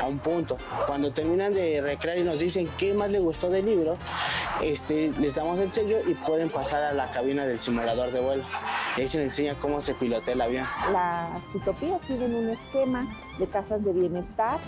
a 0.00 0.06
un 0.06 0.20
punto. 0.20 0.56
Cuando 0.86 1.12
terminan 1.12 1.52
de 1.54 1.80
recrear 1.80 2.18
y 2.18 2.22
nos 2.22 2.38
dicen 2.38 2.68
qué 2.78 2.94
más 2.94 3.10
les 3.10 3.20
gustó 3.20 3.50
del 3.50 3.66
libro, 3.66 3.96
este, 4.62 5.10
les 5.18 5.34
damos 5.34 5.58
el 5.58 5.72
sello 5.72 5.98
y 6.06 6.14
pueden 6.14 6.50
pasar 6.50 6.84
a 6.84 6.92
la 6.92 7.10
cabina 7.10 7.44
del 7.44 7.58
simulador 7.58 8.12
de 8.12 8.20
vuelo. 8.20 8.44
Ahí 8.96 9.08
se 9.08 9.18
les 9.18 9.26
enseña 9.26 9.54
cómo 9.54 9.80
se 9.80 9.94
pilotea 9.94 10.34
el 10.34 10.40
avión. 10.40 10.66
Las 10.92 11.54
utopías 11.54 12.00
siguen 12.06 12.34
un 12.34 12.50
esquema 12.50 13.06
de 13.38 13.46
casas 13.48 13.82
de 13.84 13.92
bienestar 13.92 14.58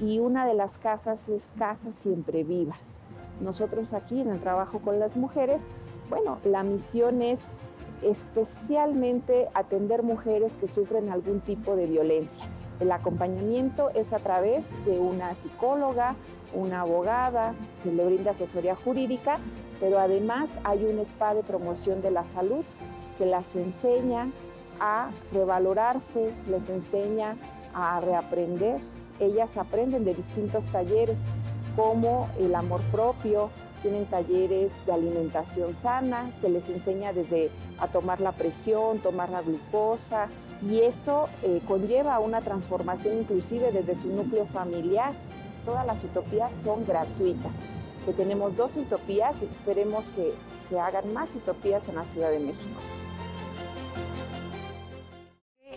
y 0.00 0.18
una 0.18 0.46
de 0.46 0.54
las 0.54 0.78
casas 0.78 1.28
es 1.28 1.44
Casa 1.58 1.92
Siempre 1.98 2.42
Vivas. 2.42 3.02
Nosotros 3.40 3.92
aquí 3.92 4.20
en 4.20 4.30
el 4.30 4.40
trabajo 4.40 4.80
con 4.80 4.98
las 4.98 5.16
mujeres, 5.16 5.60
bueno, 6.08 6.38
la 6.44 6.62
misión 6.62 7.22
es 7.22 7.40
especialmente 8.02 9.48
atender 9.54 10.02
mujeres 10.02 10.52
que 10.60 10.68
sufren 10.68 11.10
algún 11.10 11.40
tipo 11.40 11.76
de 11.76 11.86
violencia. 11.86 12.44
El 12.80 12.92
acompañamiento 12.92 13.90
es 13.90 14.10
a 14.12 14.18
través 14.18 14.64
de 14.86 14.98
una 14.98 15.34
psicóloga, 15.34 16.16
una 16.54 16.80
abogada, 16.80 17.54
se 17.82 17.92
le 17.92 18.04
brinda 18.06 18.30
asesoría 18.30 18.74
jurídica, 18.74 19.38
pero 19.80 19.98
además 19.98 20.48
hay 20.64 20.84
un 20.84 20.98
spa 21.00 21.34
de 21.34 21.42
promoción 21.42 22.00
de 22.00 22.10
la 22.10 22.24
salud 22.34 22.64
que 23.18 23.26
las 23.26 23.54
enseña 23.54 24.30
a 24.80 25.10
revalorarse, 25.32 26.32
les 26.48 26.68
enseña 26.70 27.36
a 27.74 28.00
reaprender. 28.00 28.80
Ellas 29.20 29.54
aprenden 29.56 30.04
de 30.04 30.14
distintos 30.14 30.66
talleres 30.68 31.18
como 31.76 32.28
el 32.38 32.54
amor 32.54 32.80
propio, 32.90 33.50
tienen 33.82 34.06
talleres 34.06 34.72
de 34.86 34.92
alimentación 34.92 35.74
sana, 35.74 36.30
se 36.40 36.48
les 36.48 36.68
enseña 36.68 37.12
desde 37.12 37.50
a 37.78 37.88
tomar 37.88 38.20
la 38.20 38.32
presión, 38.32 38.98
tomar 38.98 39.30
la 39.30 39.42
glucosa, 39.42 40.28
y 40.62 40.80
esto 40.80 41.28
eh, 41.42 41.60
conlleva 41.66 42.18
una 42.18 42.40
transformación 42.40 43.18
inclusive 43.18 43.72
desde 43.72 43.98
su 43.98 44.08
núcleo 44.08 44.46
familiar. 44.46 45.12
Todas 45.64 45.86
las 45.86 46.02
utopías 46.02 46.50
son 46.62 46.84
gratuitas. 46.86 47.52
Que 48.04 48.12
tenemos 48.12 48.56
dos 48.56 48.76
utopías 48.76 49.34
y 49.40 49.44
esperemos 49.44 50.10
que 50.10 50.32
se 50.68 50.80
hagan 50.80 51.12
más 51.12 51.34
utopías 51.34 51.82
en 51.88 51.96
la 51.96 52.04
Ciudad 52.04 52.30
de 52.30 52.40
México 52.40 52.99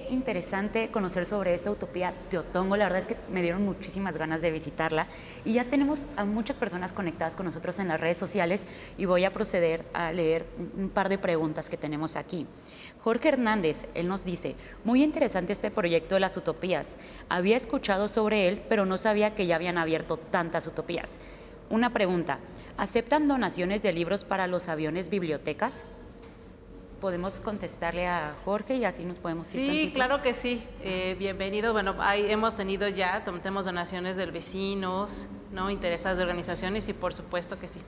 interesante 0.10 0.89
conocer 0.92 1.26
sobre 1.26 1.54
esta 1.54 1.72
utopía 1.72 2.13
de 2.32 2.39
Otongo. 2.39 2.78
La 2.78 2.86
verdad 2.86 3.00
es 3.00 3.08
que 3.08 3.18
me 3.32 3.42
dieron 3.42 3.63
muchísimas 3.63 4.18
ganas 4.18 4.42
de 4.42 4.52
visitarla. 4.52 5.08
Y 5.46 5.54
ya 5.54 5.66
tenemos 5.66 6.06
a 6.16 6.26
muchas 6.26 6.58
personas 6.58 6.94
conectadas 6.94 7.36
con 7.36 7.46
nosotros 7.46 7.80
en 7.80 7.88
las 7.88 8.00
redes 8.00 8.18
sociales 8.18 8.66
y 8.98 9.06
voy 9.06 9.26
a 9.26 9.34
proceder 9.34 9.86
a 9.94 10.12
leer 10.12 10.46
un 10.78 10.89
par 10.89 11.10
de 11.10 11.18
preguntas 11.18 11.70
que 11.70 11.78
tenemos 11.78 12.16
aquí. 12.16 12.48
Jorge 13.00 13.30
Hernández, 13.30 13.86
él 13.96 14.08
nos 14.08 14.24
dice, 14.24 14.56
muy 14.84 15.04
interesante 15.04 15.54
este 15.54 15.72
proyecto 15.72 16.16
de 16.16 16.22
las 16.22 16.38
utopías. 16.38 16.98
Había 17.30 17.58
escuchado 17.58 18.08
sobre 18.08 18.48
él, 18.48 18.62
pero 18.70 18.86
no 18.86 18.98
sabía 18.98 19.36
que 19.36 19.46
ya 19.46 19.56
habían 19.56 19.78
abierto 19.78 20.18
tantas 20.18 20.68
utopías. 20.68 21.20
Una 21.70 21.92
pregunta, 21.92 22.39
¿aceptan 22.78 23.28
donaciones 23.28 23.82
de 23.82 23.94
libros 23.94 24.26
para 24.26 24.48
los 24.48 24.70
aviones 24.70 25.10
bibliotecas? 25.10 25.86
Podemos 27.04 27.42
contestarle 27.42 28.08
a 28.08 28.34
Jorge 28.46 28.76
y 28.76 28.86
así 28.86 29.04
nos 29.04 29.20
podemos 29.20 29.54
ir. 29.54 29.70
Sí, 29.70 29.92
claro 29.94 30.22
que 30.22 30.34
sí. 30.34 30.66
Eh, 30.82 31.18
bienvenido. 31.20 31.74
Bueno, 31.74 31.96
ahí 32.00 32.32
hemos 32.32 32.56
tenido 32.56 32.88
ya, 32.88 33.22
tenemos 33.26 33.66
donaciones 33.66 34.16
de 34.16 34.26
vecinos, 34.28 35.28
¿no? 35.52 35.70
Interesadas 35.70 36.18
de 36.18 36.24
organizaciones 36.24 36.88
y 36.88 36.94
por 36.94 37.13
supuesto 37.13 37.60
que 37.60 37.68
sí. 37.68 37.82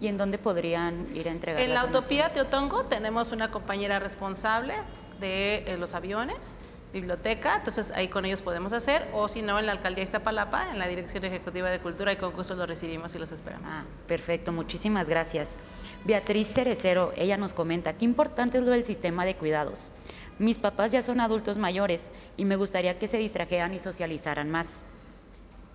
¿Y 0.00 0.06
en 0.06 0.16
dónde 0.16 0.38
podrían 0.38 1.14
ir 1.14 1.28
a 1.28 1.30
entregar? 1.30 1.60
En 1.60 1.74
la 1.74 1.84
Utopía 1.84 2.30
Teotongo 2.30 2.84
tenemos 2.84 3.32
una 3.32 3.50
compañera 3.50 3.98
responsable 3.98 4.76
de 5.20 5.64
eh, 5.66 5.76
los 5.76 5.92
aviones 5.92 6.58
biblioteca, 6.92 7.56
entonces 7.56 7.90
ahí 7.94 8.08
con 8.08 8.24
ellos 8.24 8.42
podemos 8.42 8.72
hacer, 8.72 9.08
o 9.12 9.28
si 9.28 9.42
no, 9.42 9.58
en 9.58 9.66
la 9.66 9.72
alcaldía 9.72 10.04
Iztapalapa, 10.04 10.70
en 10.70 10.78
la 10.78 10.86
Dirección 10.86 11.24
Ejecutiva 11.24 11.70
de 11.70 11.80
Cultura 11.80 12.12
y 12.12 12.16
concursos 12.16 12.56
los 12.58 12.68
recibimos 12.68 13.14
y 13.14 13.18
los 13.18 13.32
esperamos. 13.32 13.68
Ah, 13.70 13.84
perfecto, 14.06 14.52
muchísimas 14.52 15.08
gracias. 15.08 15.56
Beatriz 16.04 16.48
Cerecero, 16.52 17.12
ella 17.16 17.36
nos 17.36 17.54
comenta, 17.54 17.96
qué 17.96 18.04
importante 18.04 18.58
es 18.58 18.64
lo 18.64 18.72
del 18.72 18.84
sistema 18.84 19.24
de 19.24 19.36
cuidados. 19.36 19.92
Mis 20.38 20.58
papás 20.58 20.90
ya 20.90 21.02
son 21.02 21.20
adultos 21.20 21.58
mayores 21.58 22.10
y 22.36 22.44
me 22.44 22.56
gustaría 22.56 22.98
que 22.98 23.06
se 23.06 23.18
distrajeran 23.18 23.72
y 23.74 23.78
socializaran 23.78 24.50
más. 24.50 24.84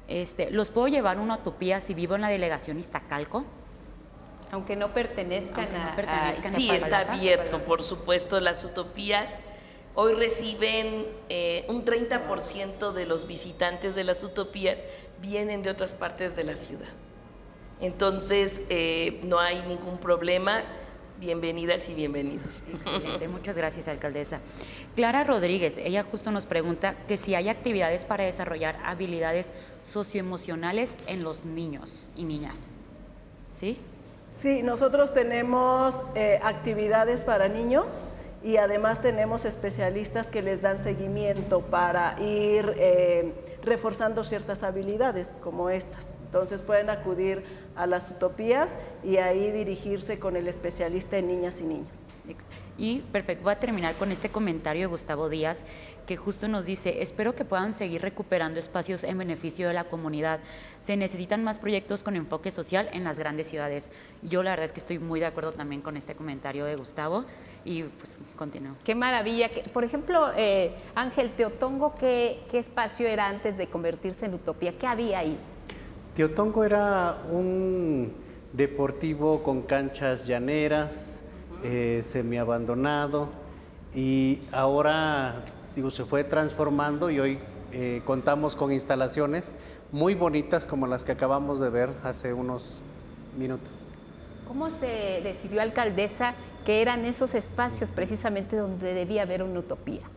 Este, 0.07 0.51
¿Los 0.51 0.71
puedo 0.71 0.87
llevar 0.87 1.17
a 1.17 1.21
una 1.21 1.35
utopía 1.35 1.79
si 1.79 1.93
vivo 1.93 2.15
en 2.15 2.21
la 2.21 2.29
delegación 2.29 2.79
Iztacalco? 2.79 3.45
Aunque 4.51 4.75
no 4.75 4.93
pertenezcan, 4.93 5.65
Aunque 5.65 5.77
no 5.77 5.95
pertenezcan 5.95 6.53
a, 6.53 6.57
Sí, 6.57 6.69
está 6.71 6.99
abierto, 6.99 7.63
por 7.65 7.83
supuesto, 7.83 8.39
las 8.39 8.63
utopías 8.63 9.29
Hoy 9.99 10.13
reciben 10.13 11.07
eh, 11.27 11.65
un 11.69 11.83
30% 11.83 12.91
de 12.91 13.07
los 13.07 13.25
visitantes 13.25 13.95
de 13.95 14.03
las 14.03 14.21
utopías 14.21 14.83
vienen 15.23 15.63
de 15.63 15.71
otras 15.71 15.93
partes 15.93 16.35
de 16.35 16.43
la 16.43 16.55
ciudad. 16.55 16.89
Entonces, 17.79 18.61
eh, 18.69 19.19
no 19.23 19.39
hay 19.39 19.61
ningún 19.67 19.97
problema. 19.97 20.61
Bienvenidas 21.19 21.89
y 21.89 21.93
bienvenidos. 21.93 22.63
Excelente, 22.71 23.27
muchas 23.27 23.57
gracias, 23.57 23.87
alcaldesa. 23.87 24.39
Clara 24.95 25.23
Rodríguez, 25.23 25.77
ella 25.79 26.03
justo 26.03 26.31
nos 26.31 26.45
pregunta 26.45 26.95
que 27.07 27.17
si 27.17 27.33
hay 27.33 27.49
actividades 27.49 28.05
para 28.05 28.23
desarrollar 28.23 28.77
habilidades 28.83 29.53
socioemocionales 29.83 30.95
en 31.07 31.23
los 31.23 31.43
niños 31.43 32.11
y 32.15 32.25
niñas. 32.25 32.73
¿Sí? 33.49 33.79
Sí, 34.31 34.61
nosotros 34.61 35.13
tenemos 35.13 35.99
eh, 36.13 36.39
actividades 36.43 37.23
para 37.23 37.47
niños 37.47 37.93
y 38.43 38.57
además 38.57 39.01
tenemos 39.01 39.45
especialistas 39.45 40.27
que 40.27 40.43
les 40.43 40.61
dan 40.61 40.79
seguimiento 40.79 41.61
para 41.61 42.19
ir 42.21 42.73
eh, 42.77 43.33
reforzando 43.63 44.23
ciertas 44.23 44.63
habilidades 44.63 45.33
como 45.43 45.69
estas. 45.69 46.15
Entonces 46.25 46.61
pueden 46.61 46.89
acudir 46.89 47.43
a 47.77 47.87
las 47.87 48.09
utopías 48.11 48.75
y 49.03 49.17
ahí 49.17 49.51
dirigirse 49.51 50.19
con 50.19 50.35
el 50.35 50.47
especialista 50.47 51.17
en 51.17 51.27
niñas 51.27 51.61
y 51.61 51.63
niños. 51.63 52.07
Y 52.77 52.99
perfecto, 52.99 53.45
voy 53.45 53.53
a 53.53 53.59
terminar 53.59 53.95
con 53.95 54.11
este 54.11 54.29
comentario 54.29 54.81
de 54.81 54.85
Gustavo 54.87 55.29
Díaz, 55.29 55.63
que 56.05 56.15
justo 56.15 56.47
nos 56.47 56.65
dice, 56.65 57.01
espero 57.01 57.35
que 57.35 57.43
puedan 57.43 57.73
seguir 57.73 58.01
recuperando 58.01 58.59
espacios 58.59 59.03
en 59.03 59.17
beneficio 59.17 59.67
de 59.67 59.73
la 59.73 59.85
comunidad. 59.85 60.39
Se 60.81 60.95
necesitan 60.95 61.43
más 61.43 61.59
proyectos 61.59 62.03
con 62.03 62.15
enfoque 62.15 62.51
social 62.51 62.89
en 62.93 63.03
las 63.03 63.17
grandes 63.17 63.47
ciudades. 63.47 63.91
Yo 64.21 64.43
la 64.43 64.51
verdad 64.51 64.65
es 64.65 64.73
que 64.73 64.79
estoy 64.79 64.99
muy 64.99 65.19
de 65.19 65.25
acuerdo 65.25 65.53
también 65.53 65.81
con 65.81 65.97
este 65.97 66.15
comentario 66.15 66.65
de 66.65 66.75
Gustavo 66.75 67.25
y 67.65 67.83
pues 67.83 68.19
continúo. 68.35 68.75
Qué 68.83 68.93
maravilla. 68.93 69.49
Por 69.73 69.83
ejemplo, 69.83 70.31
eh, 70.35 70.75
Ángel 70.93 71.31
Teotongo, 71.31 71.95
¿qué, 71.95 72.41
¿qué 72.51 72.59
espacio 72.59 73.07
era 73.07 73.27
antes 73.27 73.57
de 73.57 73.67
convertirse 73.67 74.25
en 74.25 74.35
Utopía? 74.35 74.77
¿Qué 74.77 74.85
había 74.85 75.19
ahí? 75.19 75.39
Teotongo 76.17 76.63
era 76.63 77.21
un 77.29 78.11
deportivo 78.51 79.43
con 79.43 79.61
canchas 79.61 80.25
llaneras, 80.25 81.19
eh, 81.63 82.01
semi-abandonado 82.01 83.29
y 83.93 84.41
ahora 84.51 85.45
digo, 85.75 85.91
se 85.91 86.05
fue 86.05 86.23
transformando 86.23 87.11
y 87.11 87.19
hoy 87.19 87.39
eh, 87.71 88.01
contamos 88.03 88.55
con 88.55 88.71
instalaciones 88.71 89.53
muy 89.91 90.15
bonitas 90.15 90.65
como 90.65 90.87
las 90.87 91.05
que 91.05 91.11
acabamos 91.11 91.59
de 91.59 91.69
ver 91.69 91.91
hace 92.03 92.33
unos 92.33 92.81
minutos. 93.37 93.91
¿Cómo 94.47 94.71
se 94.71 95.21
decidió, 95.23 95.61
alcaldesa, 95.61 96.33
que 96.65 96.81
eran 96.81 97.05
esos 97.05 97.35
espacios 97.35 97.91
precisamente 97.91 98.55
donde 98.55 98.95
debía 98.95 99.21
haber 99.21 99.43
una 99.43 99.59
utopía? 99.59 100.09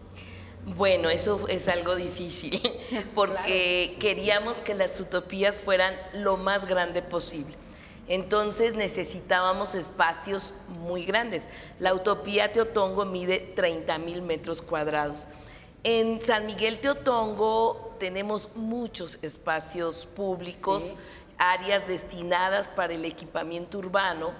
Bueno, 0.67 1.09
eso 1.11 1.49
es 1.49 1.69
algo 1.69 1.97
difícil, 1.97 2.61
porque 3.15 3.97
queríamos 3.99 4.59
que 4.59 4.75
las 4.75 5.01
utopías 5.01 5.63
fueran 5.63 5.95
lo 6.13 6.37
más 6.37 6.67
grande 6.67 7.03
posible. 7.03 7.55
Entonces 8.09 8.75
necesitábamos 8.75 9.75
espacios 9.75 10.53
muy 10.69 11.05
grandes. 11.05 11.47
La 11.79 11.95
utopía 11.95 12.53
Teotongo 12.53 13.05
mide 13.05 13.39
30 13.55 13.99
mil 13.99 14.21
metros 14.21 14.61
cuadrados. 14.61 15.27
En 15.85 16.21
San 16.21 16.45
Miguel 16.45 16.81
Teotongo 16.81 17.95
tenemos 17.99 18.49
muchos 18.55 19.19
espacios 19.23 20.07
públicos, 20.07 20.93
áreas 21.39 21.87
destinadas 21.87 22.69
para 22.69 22.95
el 22.95 23.05
equipamiento 23.05 23.79
urbano 23.79 24.33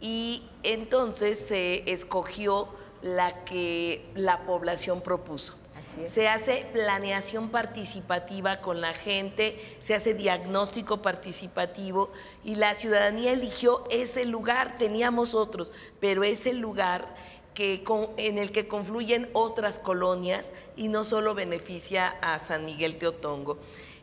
y 0.00 0.48
entonces 0.62 1.38
se 1.38 1.90
escogió 1.90 2.68
la 3.02 3.44
que 3.44 4.08
la 4.14 4.46
población 4.46 5.00
propuso. 5.00 5.57
Se 6.06 6.28
hace 6.28 6.66
planeación 6.72 7.50
participativa 7.50 8.60
con 8.60 8.80
la 8.80 8.94
gente, 8.94 9.76
se 9.78 9.94
hace 9.94 10.14
diagnóstico 10.14 11.02
participativo 11.02 12.10
y 12.44 12.54
la 12.54 12.74
ciudadanía 12.74 13.32
eligió 13.32 13.84
ese 13.90 14.24
lugar, 14.24 14.76
teníamos 14.78 15.34
otros, 15.34 15.72
pero 16.00 16.24
ese 16.24 16.52
lugar 16.52 17.14
que, 17.54 17.82
en 18.16 18.38
el 18.38 18.52
que 18.52 18.68
confluyen 18.68 19.28
otras 19.32 19.78
colonias 19.78 20.52
y 20.76 20.88
no 20.88 21.02
solo 21.02 21.34
beneficia 21.34 22.08
a 22.20 22.38
San 22.38 22.64
Miguel 22.64 22.98
Teotongo. 22.98 23.58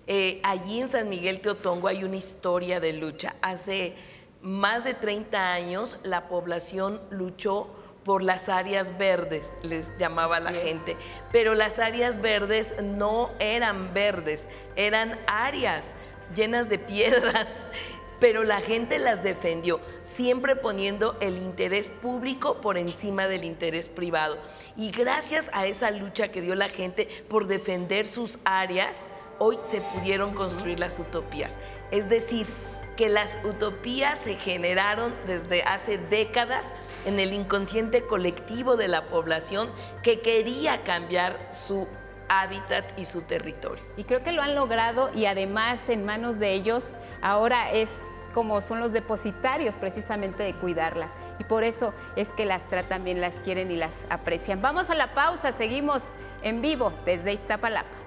Eh, 0.08 0.40
allí 0.44 0.82
en 0.82 0.90
San 0.90 1.10
Miguel 1.10 1.40
Teotongo 1.40 1.88
hay 1.88 2.04
una 2.04 2.18
historia 2.18 2.80
de 2.80 2.94
lucha. 2.94 3.36
Hace 3.42 3.96
más 4.42 4.84
de 4.84 4.94
30 4.94 5.54
años 5.54 5.98
la 6.04 6.28
población 6.28 7.02
luchó 7.10 7.68
por 8.06 8.22
las 8.22 8.50
áreas 8.50 8.98
verdes, 9.00 9.52
les 9.64 9.90
llamaba 9.98 10.40
la 10.40 10.54
gente. 10.54 10.96
Pero 11.32 11.56
las 11.56 11.80
áreas 11.80 12.22
verdes 12.22 12.76
no 12.82 13.32
eran 13.40 13.94
verdes, 13.94 14.48
eran 14.76 15.20
áreas 15.28 15.96
llenas 16.34 16.70
de 16.70 16.78
piedras. 16.78 17.48
Pero 18.20 18.46
la 18.46 18.62
gente 18.62 18.98
las 18.98 19.24
defendió, 19.24 19.82
siempre 20.02 20.56
poniendo 20.56 21.18
el 21.20 21.38
interés 21.38 21.90
público 21.90 22.62
por 22.62 22.78
encima 22.78 23.28
del 23.28 23.44
interés 23.44 23.90
privado. 23.90 24.38
Y 24.78 24.92
gracias 24.92 25.48
a 25.52 25.66
esa 25.66 25.92
lucha 25.92 26.30
que 26.30 26.42
dio 26.42 26.56
la 26.56 26.70
gente 26.70 27.10
por 27.28 27.46
defender 27.46 28.08
sus 28.08 28.40
áreas, 28.46 29.04
hoy 29.38 29.58
se 29.66 29.82
pudieron 29.82 30.34
construir 30.34 30.80
las 30.80 30.98
utopías. 30.98 31.58
Es 31.92 32.08
decir, 32.08 32.48
que 32.96 33.10
las 33.10 33.38
utopías 33.44 34.20
se 34.20 34.36
generaron 34.36 35.14
desde 35.28 35.64
hace 35.64 35.98
décadas 35.98 36.72
en 37.06 37.20
el 37.20 37.34
inconsciente 37.34 38.02
colectivo 38.02 38.76
de 38.78 38.88
la 38.88 39.06
población 39.08 39.70
que 40.04 40.20
quería 40.20 40.84
cambiar 40.84 41.38
su 41.52 41.88
hábitat 42.28 42.98
y 42.98 43.06
su 43.06 43.22
territorio. 43.22 43.84
Y 43.98 44.04
creo 44.04 44.24
que 44.24 44.32
lo 44.32 44.42
han 44.42 44.56
logrado 44.56 45.12
y 45.14 45.26
además 45.26 45.90
en 45.90 46.06
manos 46.06 46.40
de 46.40 46.54
ellos 46.54 46.94
ahora 47.22 47.72
es 47.72 48.30
como 48.34 48.62
son 48.62 48.80
los 48.80 48.92
depositarios 48.92 49.76
precisamente 49.76 50.44
de 50.44 50.54
cuidarlas. 50.54 51.10
Y 51.40 51.44
por 51.44 51.64
eso 51.64 51.94
es 52.16 52.34
que 52.34 52.46
las 52.46 52.68
tratan 52.70 53.04
bien, 53.04 53.22
las 53.22 53.42
quieren 53.42 53.70
y 53.72 53.76
las 53.76 54.06
aprecian. 54.10 54.62
Vamos 54.62 54.90
a 54.90 54.96
la 54.96 55.14
pausa, 55.14 55.52
seguimos 55.52 56.14
en 56.44 56.62
vivo 56.62 56.94
desde 57.06 57.34
Iztapalapa. 57.34 58.05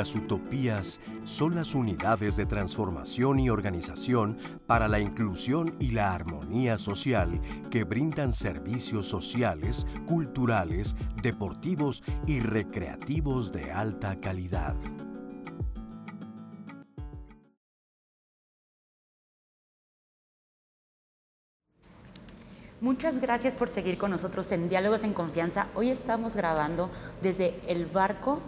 Las 0.00 0.14
utopías 0.14 0.98
son 1.24 1.56
las 1.56 1.74
unidades 1.74 2.34
de 2.34 2.46
transformación 2.46 3.38
y 3.38 3.50
organización 3.50 4.38
para 4.66 4.88
la 4.88 4.98
inclusión 4.98 5.76
y 5.78 5.90
la 5.90 6.14
armonía 6.14 6.78
social 6.78 7.38
que 7.70 7.84
brindan 7.84 8.32
servicios 8.32 9.04
sociales, 9.04 9.86
culturales, 10.06 10.96
deportivos 11.20 12.02
y 12.26 12.40
recreativos 12.40 13.52
de 13.52 13.72
alta 13.72 14.18
calidad. 14.20 14.74
Muchas 22.80 23.20
gracias 23.20 23.54
por 23.54 23.68
seguir 23.68 23.98
con 23.98 24.10
nosotros 24.10 24.50
en 24.52 24.70
Diálogos 24.70 25.04
en 25.04 25.12
Confianza. 25.12 25.66
Hoy 25.74 25.90
estamos 25.90 26.36
grabando 26.36 26.90
desde 27.20 27.60
el 27.68 27.84
barco 27.84 28.40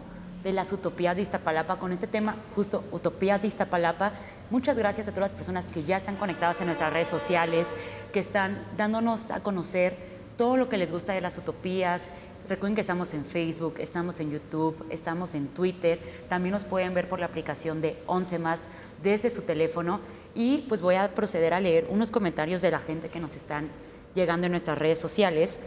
de 0.42 0.52
las 0.52 0.72
utopías 0.72 1.16
de 1.16 1.22
Iztapalapa 1.22 1.78
con 1.78 1.92
este 1.92 2.06
tema, 2.06 2.36
justo 2.54 2.84
Utopías 2.90 3.42
de 3.42 3.48
Iztapalapa. 3.48 4.12
Muchas 4.50 4.76
gracias 4.76 5.08
a 5.08 5.12
todas 5.12 5.30
las 5.30 5.36
personas 5.36 5.66
que 5.66 5.84
ya 5.84 5.96
están 5.96 6.16
conectadas 6.16 6.60
en 6.60 6.66
nuestras 6.66 6.92
redes 6.92 7.08
sociales, 7.08 7.68
que 8.12 8.20
están 8.20 8.64
dándonos 8.76 9.30
a 9.30 9.40
conocer 9.40 9.96
todo 10.36 10.56
lo 10.56 10.68
que 10.68 10.78
les 10.78 10.90
gusta 10.90 11.12
de 11.12 11.20
las 11.20 11.38
utopías. 11.38 12.08
Recuerden 12.48 12.74
que 12.74 12.80
estamos 12.80 13.14
en 13.14 13.24
Facebook, 13.24 13.74
estamos 13.78 14.18
en 14.18 14.32
YouTube, 14.32 14.84
estamos 14.90 15.34
en 15.34 15.46
Twitter. 15.48 16.00
También 16.28 16.52
nos 16.52 16.64
pueden 16.64 16.92
ver 16.92 17.08
por 17.08 17.20
la 17.20 17.26
aplicación 17.26 17.80
de 17.80 17.96
11 18.06 18.38
más 18.40 18.62
desde 19.02 19.30
su 19.30 19.42
teléfono. 19.42 20.00
Y 20.34 20.64
pues 20.68 20.82
voy 20.82 20.96
a 20.96 21.14
proceder 21.14 21.54
a 21.54 21.60
leer 21.60 21.86
unos 21.88 22.10
comentarios 22.10 22.60
de 22.60 22.70
la 22.72 22.80
gente 22.80 23.08
que 23.08 23.20
nos 23.20 23.36
están 23.36 23.68
llegando 24.14 24.46
en 24.46 24.52
nuestras 24.52 24.78
redes 24.78 24.98
sociales. 24.98 25.60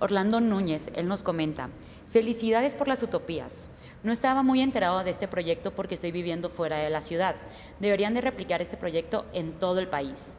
Orlando 0.00 0.40
Núñez, 0.40 0.90
él 0.94 1.08
nos 1.08 1.22
comenta, 1.22 1.70
felicidades 2.08 2.74
por 2.74 2.88
las 2.88 3.02
utopías. 3.02 3.70
No 4.02 4.12
estaba 4.12 4.42
muy 4.42 4.60
enterado 4.60 5.04
de 5.04 5.10
este 5.10 5.28
proyecto 5.28 5.70
porque 5.72 5.94
estoy 5.94 6.12
viviendo 6.12 6.48
fuera 6.48 6.78
de 6.78 6.90
la 6.90 7.00
ciudad. 7.00 7.36
Deberían 7.80 8.14
de 8.14 8.20
replicar 8.20 8.60
este 8.60 8.76
proyecto 8.76 9.26
en 9.32 9.52
todo 9.58 9.78
el 9.78 9.88
país. 9.88 10.36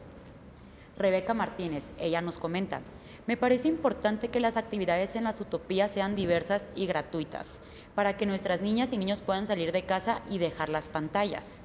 Rebeca 0.96 1.34
Martínez, 1.34 1.92
ella 1.98 2.20
nos 2.20 2.38
comenta, 2.38 2.82
me 3.26 3.38
parece 3.38 3.68
importante 3.68 4.28
que 4.28 4.38
las 4.38 4.58
actividades 4.58 5.16
en 5.16 5.24
las 5.24 5.40
utopías 5.40 5.90
sean 5.90 6.14
diversas 6.14 6.68
y 6.74 6.86
gratuitas, 6.86 7.62
para 7.94 8.18
que 8.18 8.26
nuestras 8.26 8.60
niñas 8.60 8.92
y 8.92 8.98
niños 8.98 9.22
puedan 9.22 9.46
salir 9.46 9.72
de 9.72 9.86
casa 9.86 10.20
y 10.28 10.36
dejar 10.36 10.68
las 10.68 10.90
pantallas. 10.90 11.62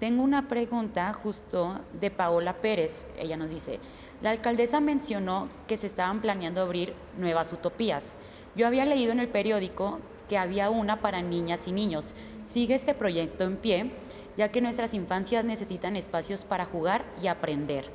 Tengo 0.00 0.24
una 0.24 0.48
pregunta 0.48 1.12
justo 1.12 1.80
de 2.00 2.10
Paola 2.10 2.56
Pérez. 2.56 3.06
Ella 3.16 3.36
nos 3.36 3.50
dice, 3.50 3.78
la 4.22 4.30
alcaldesa 4.30 4.80
mencionó 4.80 5.48
que 5.66 5.76
se 5.76 5.86
estaban 5.86 6.20
planeando 6.20 6.60
abrir 6.60 6.94
nuevas 7.16 7.52
utopías. 7.52 8.16
Yo 8.54 8.66
había 8.66 8.84
leído 8.84 9.12
en 9.12 9.20
el 9.20 9.28
periódico 9.28 9.98
que 10.28 10.36
había 10.36 10.70
una 10.70 11.00
para 11.00 11.22
niñas 11.22 11.66
y 11.66 11.72
niños. 11.72 12.14
Sigue 12.46 12.74
este 12.74 12.94
proyecto 12.94 13.44
en 13.44 13.56
pie, 13.56 13.90
ya 14.36 14.50
que 14.50 14.60
nuestras 14.60 14.94
infancias 14.94 15.44
necesitan 15.44 15.96
espacios 15.96 16.44
para 16.44 16.66
jugar 16.66 17.04
y 17.22 17.28
aprender. 17.28 17.90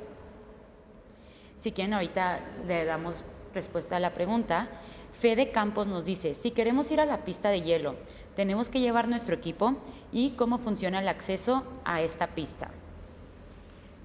Si 1.56 1.72
quieren, 1.72 1.94
ahorita 1.94 2.40
le 2.66 2.84
damos 2.84 3.24
respuesta 3.54 3.96
a 3.96 4.00
la 4.00 4.12
pregunta. 4.12 4.68
Fede 5.12 5.50
Campos 5.50 5.86
nos 5.86 6.04
dice, 6.04 6.34
si 6.34 6.50
queremos 6.50 6.90
ir 6.90 7.00
a 7.00 7.06
la 7.06 7.24
pista 7.24 7.48
de 7.48 7.62
hielo, 7.62 7.94
tenemos 8.34 8.68
que 8.68 8.80
llevar 8.80 9.08
nuestro 9.08 9.34
equipo 9.34 9.76
y 10.12 10.32
cómo 10.32 10.58
funciona 10.58 11.00
el 11.00 11.08
acceso 11.08 11.64
a 11.84 12.02
esta 12.02 12.34
pista. 12.34 12.70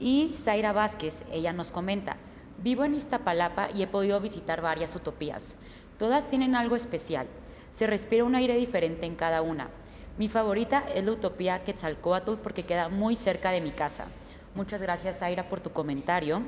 Y 0.01 0.31
Zaira 0.33 0.73
Vázquez, 0.73 1.23
ella 1.31 1.53
nos 1.53 1.71
comenta, 1.71 2.17
vivo 2.57 2.83
en 2.83 2.95
Iztapalapa 2.95 3.69
y 3.69 3.83
he 3.83 3.87
podido 3.87 4.19
visitar 4.19 4.59
varias 4.59 4.95
utopías. 4.95 5.57
Todas 5.99 6.27
tienen 6.27 6.55
algo 6.55 6.75
especial. 6.75 7.27
Se 7.69 7.85
respira 7.85 8.23
un 8.23 8.33
aire 8.33 8.55
diferente 8.55 9.05
en 9.05 9.15
cada 9.15 9.43
una. 9.43 9.69
Mi 10.17 10.27
favorita 10.27 10.83
es 10.95 11.05
la 11.05 11.11
utopía 11.11 11.63
Quetzalcoatl 11.63 12.37
porque 12.37 12.63
queda 12.63 12.89
muy 12.89 13.15
cerca 13.15 13.51
de 13.51 13.61
mi 13.61 13.69
casa. 13.69 14.07
Muchas 14.55 14.81
gracias, 14.81 15.19
Zaira, 15.19 15.47
por 15.47 15.59
tu 15.59 15.69
comentario. 15.69 16.41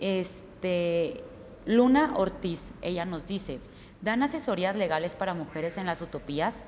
Este, 0.00 1.22
Luna 1.66 2.14
Ortiz, 2.16 2.72
ella 2.82 3.04
nos 3.04 3.28
dice, 3.28 3.60
¿dan 4.02 4.24
asesorías 4.24 4.74
legales 4.74 5.14
para 5.14 5.34
mujeres 5.34 5.78
en 5.78 5.86
las 5.86 6.02
utopías? 6.02 6.64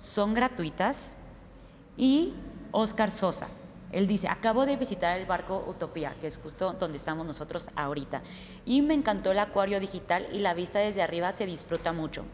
¿Son 0.00 0.32
gratuitas? 0.32 1.12
Y 1.98 2.32
Oscar 2.70 3.10
Sosa, 3.10 3.48
él 3.92 4.06
dice, 4.06 4.28
acabo 4.28 4.66
de 4.66 4.76
visitar 4.76 5.18
el 5.18 5.26
barco 5.26 5.64
Utopía, 5.68 6.16
que 6.20 6.26
es 6.26 6.38
justo 6.38 6.72
donde 6.72 6.96
estamos 6.96 7.26
nosotros 7.26 7.70
ahorita, 7.76 8.22
y 8.64 8.82
me 8.82 8.94
encantó 8.94 9.32
el 9.32 9.38
acuario 9.38 9.78
digital 9.80 10.26
y 10.32 10.38
la 10.38 10.54
vista 10.54 10.78
desde 10.78 11.02
arriba 11.02 11.30
se 11.32 11.46
disfruta 11.46 11.92
mucho. 11.92 12.24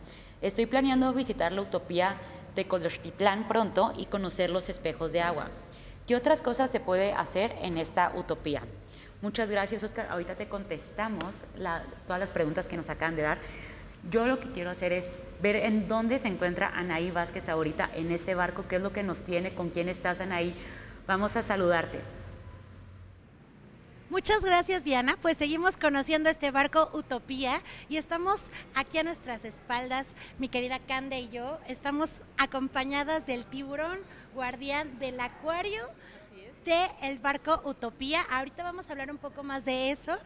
Estoy 0.40 0.66
planeando 0.66 1.12
visitar 1.12 1.50
la 1.52 1.62
utopía 1.62 2.16
de 2.54 2.66
Colochtitlán 2.66 3.48
pronto 3.48 3.92
y 3.96 4.06
conocer 4.06 4.50
los 4.50 4.68
espejos 4.68 5.12
de 5.12 5.20
agua. 5.20 5.50
¿Qué 6.06 6.14
otras 6.14 6.42
cosas 6.42 6.70
se 6.70 6.80
puede 6.80 7.12
hacer 7.12 7.54
en 7.60 7.76
esta 7.76 8.12
utopía? 8.14 8.62
Muchas 9.20 9.50
gracias, 9.50 9.82
Oscar. 9.82 10.06
Ahorita 10.10 10.36
te 10.36 10.48
contestamos 10.48 11.44
todas 12.06 12.20
las 12.20 12.30
preguntas 12.30 12.68
que 12.68 12.76
nos 12.76 12.88
acaban 12.88 13.16
de 13.16 13.22
dar. 13.22 13.38
Yo 14.08 14.26
lo 14.26 14.38
que 14.38 14.52
quiero 14.52 14.70
hacer 14.70 14.92
es 14.92 15.06
ver 15.42 15.56
en 15.56 15.88
dónde 15.88 16.20
se 16.20 16.28
encuentra 16.28 16.68
Anaí 16.68 17.10
Vázquez 17.10 17.48
ahorita 17.48 17.90
en 17.94 18.12
este 18.12 18.34
barco, 18.34 18.66
qué 18.68 18.76
es 18.76 18.82
lo 18.82 18.92
que 18.92 19.02
nos 19.02 19.22
tiene, 19.22 19.54
con 19.54 19.70
quién 19.70 19.88
estás, 19.88 20.20
Anaí. 20.20 20.54
Vamos 21.08 21.34
a 21.36 21.42
saludarte. 21.42 22.02
Muchas 24.10 24.44
gracias 24.44 24.84
Diana, 24.84 25.16
pues 25.22 25.38
seguimos 25.38 25.78
conociendo 25.78 26.28
este 26.28 26.50
barco 26.50 26.90
Utopía 26.92 27.62
y 27.88 27.96
estamos 27.96 28.50
aquí 28.74 28.98
a 28.98 29.04
nuestras 29.04 29.46
espaldas, 29.46 30.06
mi 30.38 30.50
querida 30.50 30.78
Cande 30.80 31.18
y 31.20 31.30
yo, 31.30 31.58
estamos 31.66 32.24
acompañadas 32.36 33.24
del 33.24 33.46
tiburón 33.46 34.00
guardián 34.34 34.98
del 34.98 35.18
acuario 35.20 35.88
del 36.66 36.90
el 37.00 37.18
barco 37.20 37.62
Utopía. 37.64 38.20
Ahorita 38.30 38.62
vamos 38.62 38.86
a 38.86 38.92
hablar 38.92 39.10
un 39.10 39.16
poco 39.16 39.42
más 39.42 39.64
de 39.64 39.90
eso, 39.90 40.18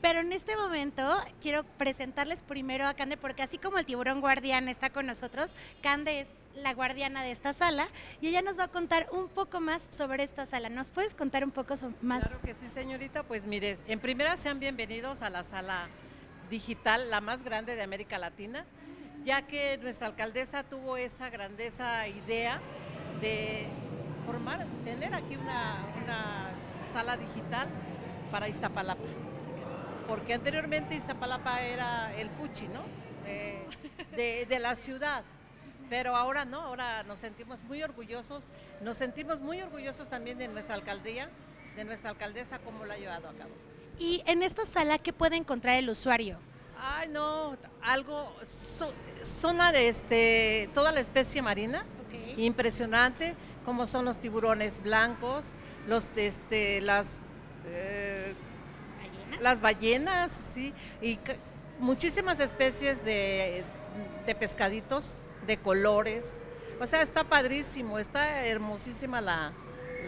pero 0.00 0.20
en 0.20 0.32
este 0.32 0.56
momento 0.56 1.02
quiero 1.42 1.64
presentarles 1.76 2.42
primero 2.42 2.86
a 2.86 2.94
Cande 2.94 3.18
porque 3.18 3.42
así 3.42 3.58
como 3.58 3.76
el 3.76 3.84
tiburón 3.84 4.22
guardián 4.22 4.70
está 4.70 4.88
con 4.88 5.04
nosotros, 5.04 5.50
Cande 5.82 6.20
es 6.20 6.28
la 6.54 6.74
guardiana 6.74 7.22
de 7.22 7.30
esta 7.30 7.52
sala 7.52 7.88
y 8.20 8.28
ella 8.28 8.42
nos 8.42 8.58
va 8.58 8.64
a 8.64 8.68
contar 8.68 9.08
un 9.12 9.28
poco 9.28 9.60
más 9.60 9.82
sobre 9.96 10.24
esta 10.24 10.46
sala. 10.46 10.68
¿Nos 10.68 10.90
puedes 10.90 11.14
contar 11.14 11.44
un 11.44 11.50
poco 11.50 11.74
más? 12.02 12.20
Claro 12.20 12.40
que 12.42 12.54
sí, 12.54 12.68
señorita. 12.68 13.22
Pues 13.22 13.46
mire, 13.46 13.76
en 13.86 14.00
primera 14.00 14.36
sean 14.36 14.60
bienvenidos 14.60 15.22
a 15.22 15.30
la 15.30 15.44
sala 15.44 15.88
digital, 16.50 17.10
la 17.10 17.20
más 17.20 17.42
grande 17.42 17.76
de 17.76 17.82
América 17.82 18.18
Latina, 18.18 18.64
ya 19.24 19.42
que 19.42 19.78
nuestra 19.78 20.08
alcaldesa 20.08 20.64
tuvo 20.64 20.96
esa 20.96 21.30
grandeza 21.30 22.08
idea 22.08 22.60
de 23.20 23.66
formar, 24.26 24.66
tener 24.84 25.14
aquí 25.14 25.36
una, 25.36 25.76
sala 26.92 27.16
digital 27.16 27.68
para 28.32 28.48
Iztapalapa. 28.48 29.00
Porque 30.08 30.34
anteriormente 30.34 30.96
Iztapalapa 30.96 31.62
era 31.62 32.12
el 32.16 32.28
fuchi, 32.30 32.66
¿no? 32.66 32.82
de 34.16 34.58
la 34.58 34.74
ciudad 34.74 35.22
pero 35.90 36.14
ahora 36.14 36.44
no, 36.44 36.60
ahora 36.60 37.02
nos 37.02 37.18
sentimos 37.18 37.60
muy 37.64 37.82
orgullosos, 37.82 38.44
nos 38.80 38.96
sentimos 38.96 39.40
muy 39.40 39.60
orgullosos 39.60 40.08
también 40.08 40.38
de 40.38 40.46
nuestra 40.46 40.76
alcaldía, 40.76 41.28
de 41.74 41.84
nuestra 41.84 42.10
alcaldesa, 42.10 42.60
cómo 42.60 42.86
lo 42.86 42.92
ha 42.92 42.96
llevado 42.96 43.28
a 43.28 43.32
cabo. 43.32 43.50
¿Y 43.98 44.22
en 44.24 44.44
esta 44.44 44.64
sala 44.64 44.98
qué 44.98 45.12
puede 45.12 45.36
encontrar 45.36 45.76
el 45.76 45.90
usuario? 45.90 46.38
Ay, 46.80 47.08
no, 47.08 47.56
algo, 47.82 48.32
sonar 49.20 49.74
este, 49.74 50.70
toda 50.72 50.92
la 50.92 51.00
especie 51.00 51.42
marina, 51.42 51.84
impresionante, 52.36 53.34
como 53.64 53.88
son 53.88 54.04
los 54.04 54.18
tiburones 54.18 54.80
blancos, 54.80 55.46
los, 55.88 56.06
este, 56.14 56.80
las, 56.82 57.16
eh, 57.66 58.34
las 59.40 59.60
ballenas, 59.60 60.30
sí, 60.30 60.72
y 61.02 61.18
muchísimas 61.80 62.38
especies 62.38 63.04
de, 63.04 63.64
de 64.24 64.34
pescaditos 64.36 65.20
de 65.50 65.56
colores. 65.56 66.34
O 66.80 66.86
sea, 66.86 67.02
está 67.02 67.24
padrísimo, 67.24 67.98
está 67.98 68.46
hermosísima 68.46 69.20
la, 69.20 69.52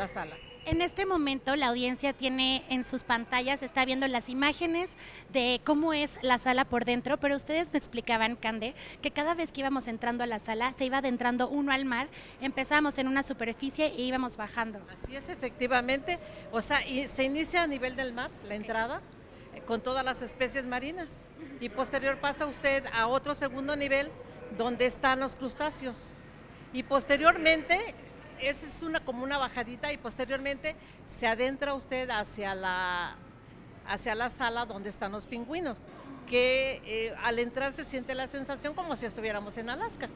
sala. 0.07 0.37
En 0.67 0.81
este 0.81 1.05
momento 1.05 1.57
la 1.57 1.67
audiencia 1.67 2.13
tiene 2.13 2.65
en 2.69 2.85
sus 2.85 3.03
pantallas, 3.03 3.61
está 3.61 3.85
viendo 3.85 4.07
las 4.07 4.29
imágenes 4.29 4.91
de 5.33 5.61
cómo 5.65 5.93
es 5.93 6.17
la 6.23 6.39
sala 6.39 6.65
por 6.65 6.85
dentro, 6.85 7.19
pero 7.19 7.35
ustedes 7.35 7.73
me 7.73 7.79
explicaban, 7.79 8.37
Cande, 8.37 8.77
que 9.03 9.11
cada 9.11 9.35
vez 9.35 9.51
que 9.51 9.63
íbamos 9.63 9.89
entrando 9.89 10.23
a 10.23 10.29
la 10.29 10.39
sala 10.39 10.73
se 10.79 10.85
iba 10.85 10.99
adentrando 10.99 11.49
uno 11.49 11.73
al 11.73 11.85
mar, 11.85 12.09
empezamos 12.41 12.97
en 12.99 13.09
una 13.09 13.25
superficie 13.25 13.87
e 13.87 14.03
íbamos 14.03 14.37
bajando. 14.37 14.79
Así 15.03 15.17
es, 15.17 15.29
efectivamente. 15.29 16.21
O 16.53 16.63
sea, 16.63 16.87
y 16.87 17.09
se 17.09 17.25
inicia 17.25 17.65
a 17.65 17.67
nivel 17.67 17.97
del 17.97 18.13
mar, 18.13 18.31
la 18.47 18.55
entrada, 18.55 19.03
eh, 19.57 19.61
con 19.63 19.81
todas 19.81 20.05
las 20.05 20.23
especies 20.23 20.65
marinas. 20.65 21.19
Y 21.61 21.69
posterior 21.69 22.19
pasa 22.19 22.47
usted 22.47 22.85
a 22.93 23.09
otro 23.09 23.35
segundo 23.35 23.75
nivel 23.75 24.09
donde 24.57 24.87
están 24.87 25.21
los 25.21 25.35
crustáceos. 25.35 25.99
Y 26.73 26.83
posteriormente 26.83 27.95
esa 28.43 28.67
es 28.67 28.83
una 28.83 29.01
como 29.01 29.23
una 29.23 29.39
bajadita 29.39 29.93
y 29.93 29.99
posteriormente 29.99 30.75
se 31.07 31.27
adentra 31.27 31.75
usted 31.75 32.11
hacia 32.11 32.55
la, 32.55 33.17
hacia 33.87 34.15
la 34.15 34.31
sala 34.31 34.67
donde 34.67 34.91
están 34.91 35.13
los 35.13 35.27
pingüinos, 35.27 35.79
que 36.29 36.83
eh, 36.85 37.15
al 37.23 37.39
entrar 37.39 37.73
se 37.73 37.85
siente 37.85 38.15
la 38.15 38.27
sensación 38.27 38.75
como 38.75 38.97
si 38.97 39.07
estuviéramos 39.07 39.57
en 39.57 39.71
Alaska. 39.71 40.09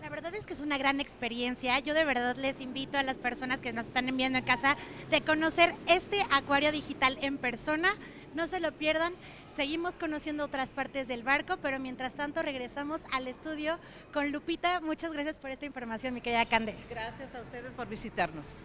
La 0.00 0.08
verdad 0.08 0.34
es 0.34 0.46
que 0.46 0.52
es 0.52 0.60
una 0.60 0.78
gran 0.78 1.00
experiencia. 1.00 1.78
Yo 1.78 1.94
de 1.94 2.04
verdad 2.04 2.36
les 2.36 2.60
invito 2.60 2.98
a 2.98 3.04
las 3.04 3.18
personas 3.18 3.60
que 3.60 3.72
nos 3.72 3.86
están 3.86 4.08
enviando 4.08 4.38
en 4.38 4.44
casa 4.44 4.76
de 5.10 5.20
conocer 5.20 5.74
este 5.86 6.24
acuario 6.32 6.72
digital 6.72 7.18
en 7.22 7.38
persona. 7.38 7.94
No 8.34 8.48
se 8.48 8.58
lo 8.58 8.72
pierdan. 8.72 9.12
Seguimos 9.54 9.96
conociendo 9.96 10.44
otras 10.44 10.72
partes 10.72 11.08
del 11.08 11.22
barco, 11.22 11.58
pero 11.60 11.78
mientras 11.78 12.14
tanto 12.14 12.40
regresamos 12.40 13.02
al 13.12 13.28
estudio 13.28 13.78
con 14.10 14.32
Lupita. 14.32 14.80
Muchas 14.80 15.12
gracias 15.12 15.38
por 15.38 15.50
esta 15.50 15.66
información, 15.66 16.14
mi 16.14 16.22
querida 16.22 16.46
Cande. 16.46 16.74
Gracias 16.88 17.34
a 17.34 17.42
ustedes 17.42 17.70
por 17.74 17.86
visitarnos. 17.86 18.56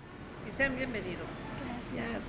Y 0.48 0.56
sean 0.56 0.78
bienvenidos. 0.78 1.28
Gracias. 1.94 2.24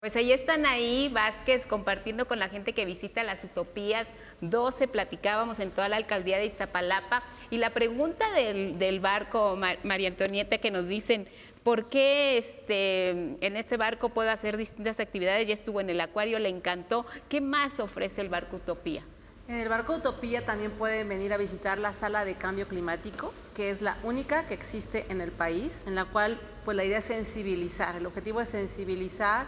Pues 0.00 0.16
ahí 0.16 0.32
están 0.32 0.66
ahí 0.66 1.08
Vázquez 1.10 1.64
compartiendo 1.64 2.26
con 2.26 2.38
la 2.38 2.48
gente 2.48 2.74
que 2.74 2.84
visita 2.84 3.22
las 3.22 3.42
Utopías 3.42 4.12
12, 4.42 4.86
platicábamos 4.88 5.60
en 5.60 5.70
toda 5.70 5.88
la 5.88 5.96
alcaldía 5.96 6.36
de 6.38 6.44
Iztapalapa 6.44 7.22
y 7.50 7.56
la 7.56 7.70
pregunta 7.70 8.30
del, 8.32 8.78
del 8.78 9.00
barco, 9.00 9.56
María 9.82 10.08
Antonieta, 10.08 10.58
que 10.58 10.70
nos 10.70 10.88
dicen, 10.88 11.26
¿Por 11.64 11.88
qué 11.88 12.36
este, 12.36 13.08
en 13.08 13.56
este 13.56 13.78
barco 13.78 14.10
puede 14.10 14.28
hacer 14.28 14.58
distintas 14.58 15.00
actividades? 15.00 15.48
Ya 15.48 15.54
estuvo 15.54 15.80
en 15.80 15.88
el 15.88 15.98
acuario, 16.02 16.38
le 16.38 16.50
encantó. 16.50 17.06
¿Qué 17.30 17.40
más 17.40 17.80
ofrece 17.80 18.20
el 18.20 18.28
barco 18.28 18.56
Utopía? 18.56 19.02
En 19.48 19.56
el 19.56 19.70
barco 19.70 19.94
Utopía 19.94 20.44
también 20.44 20.72
pueden 20.72 21.08
venir 21.08 21.32
a 21.32 21.38
visitar 21.38 21.78
la 21.78 21.94
sala 21.94 22.26
de 22.26 22.34
cambio 22.34 22.68
climático, 22.68 23.32
que 23.54 23.70
es 23.70 23.80
la 23.80 23.96
única 24.02 24.46
que 24.46 24.52
existe 24.52 25.06
en 25.08 25.22
el 25.22 25.32
país, 25.32 25.84
en 25.86 25.94
la 25.94 26.04
cual 26.04 26.38
pues 26.66 26.76
la 26.76 26.84
idea 26.84 26.98
es 26.98 27.04
sensibilizar. 27.04 27.96
El 27.96 28.04
objetivo 28.04 28.42
es 28.42 28.50
sensibilizar 28.50 29.46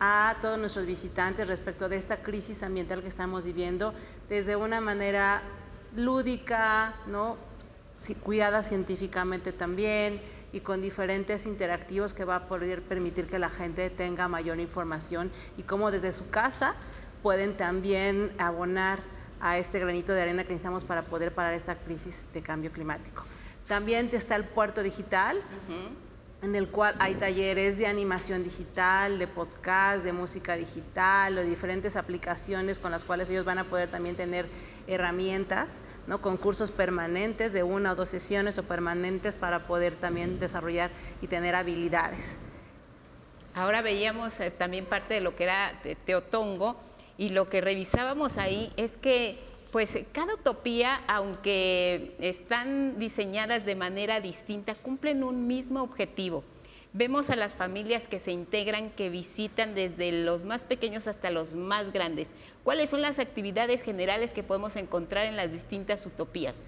a 0.00 0.36
todos 0.40 0.58
nuestros 0.58 0.86
visitantes 0.86 1.48
respecto 1.48 1.90
de 1.90 1.96
esta 1.96 2.22
crisis 2.22 2.62
ambiental 2.62 3.02
que 3.02 3.08
estamos 3.08 3.44
viviendo 3.44 3.92
desde 4.30 4.56
una 4.56 4.80
manera 4.80 5.42
lúdica, 5.94 6.94
¿no? 7.06 7.36
cuidada 8.22 8.62
científicamente 8.62 9.52
también, 9.52 10.20
y 10.52 10.60
con 10.60 10.80
diferentes 10.80 11.46
interactivos 11.46 12.14
que 12.14 12.24
va 12.24 12.36
a 12.36 12.48
poder 12.48 12.82
permitir 12.82 13.26
que 13.26 13.38
la 13.38 13.50
gente 13.50 13.90
tenga 13.90 14.28
mayor 14.28 14.58
información 14.58 15.30
y 15.56 15.62
cómo 15.62 15.90
desde 15.90 16.12
su 16.12 16.30
casa 16.30 16.74
pueden 17.22 17.56
también 17.56 18.32
abonar 18.38 19.00
a 19.40 19.58
este 19.58 19.78
granito 19.78 20.12
de 20.12 20.22
arena 20.22 20.42
que 20.44 20.50
necesitamos 20.50 20.84
para 20.84 21.02
poder 21.02 21.32
parar 21.32 21.54
esta 21.54 21.76
crisis 21.76 22.26
de 22.32 22.42
cambio 22.42 22.72
climático. 22.72 23.24
También 23.66 24.08
está 24.12 24.34
el 24.36 24.44
puerto 24.44 24.82
digital, 24.82 25.40
en 26.40 26.54
el 26.54 26.68
cual 26.68 26.94
hay 27.00 27.14
talleres 27.14 27.78
de 27.78 27.86
animación 27.86 28.44
digital, 28.44 29.18
de 29.18 29.26
podcast, 29.26 30.04
de 30.04 30.12
música 30.12 30.56
digital, 30.56 31.36
o 31.36 31.42
diferentes 31.42 31.96
aplicaciones 31.96 32.78
con 32.78 32.92
las 32.92 33.04
cuales 33.04 33.28
ellos 33.30 33.44
van 33.44 33.58
a 33.58 33.64
poder 33.64 33.90
también 33.90 34.14
tener 34.14 34.48
herramientas, 34.86 35.82
¿no? 36.06 36.20
con 36.20 36.36
cursos 36.36 36.70
permanentes 36.70 37.52
de 37.52 37.64
una 37.64 37.92
o 37.92 37.94
dos 37.96 38.08
sesiones 38.08 38.56
o 38.58 38.62
permanentes 38.62 39.36
para 39.36 39.66
poder 39.66 39.96
también 39.96 40.38
desarrollar 40.38 40.90
y 41.20 41.26
tener 41.26 41.56
habilidades. 41.56 42.38
Ahora 43.54 43.82
veíamos 43.82 44.38
eh, 44.38 44.52
también 44.52 44.86
parte 44.86 45.14
de 45.14 45.20
lo 45.20 45.34
que 45.34 45.44
era 45.44 45.72
Teotongo 46.04 46.76
y 47.16 47.30
lo 47.30 47.48
que 47.48 47.60
revisábamos 47.60 48.38
ahí 48.38 48.72
es 48.76 48.96
que 48.96 49.47
pues 49.70 49.98
cada 50.12 50.34
utopía, 50.34 51.02
aunque 51.06 52.16
están 52.20 52.98
diseñadas 52.98 53.64
de 53.64 53.74
manera 53.74 54.20
distinta, 54.20 54.74
cumplen 54.74 55.22
un 55.22 55.46
mismo 55.46 55.82
objetivo. 55.82 56.42
Vemos 56.94 57.28
a 57.28 57.36
las 57.36 57.54
familias 57.54 58.08
que 58.08 58.18
se 58.18 58.32
integran, 58.32 58.90
que 58.90 59.10
visitan 59.10 59.74
desde 59.74 60.10
los 60.10 60.44
más 60.44 60.64
pequeños 60.64 61.06
hasta 61.06 61.30
los 61.30 61.54
más 61.54 61.92
grandes. 61.92 62.32
¿Cuáles 62.64 62.88
son 62.88 63.02
las 63.02 63.18
actividades 63.18 63.82
generales 63.82 64.32
que 64.32 64.42
podemos 64.42 64.74
encontrar 64.76 65.26
en 65.26 65.36
las 65.36 65.52
distintas 65.52 66.06
utopías? 66.06 66.64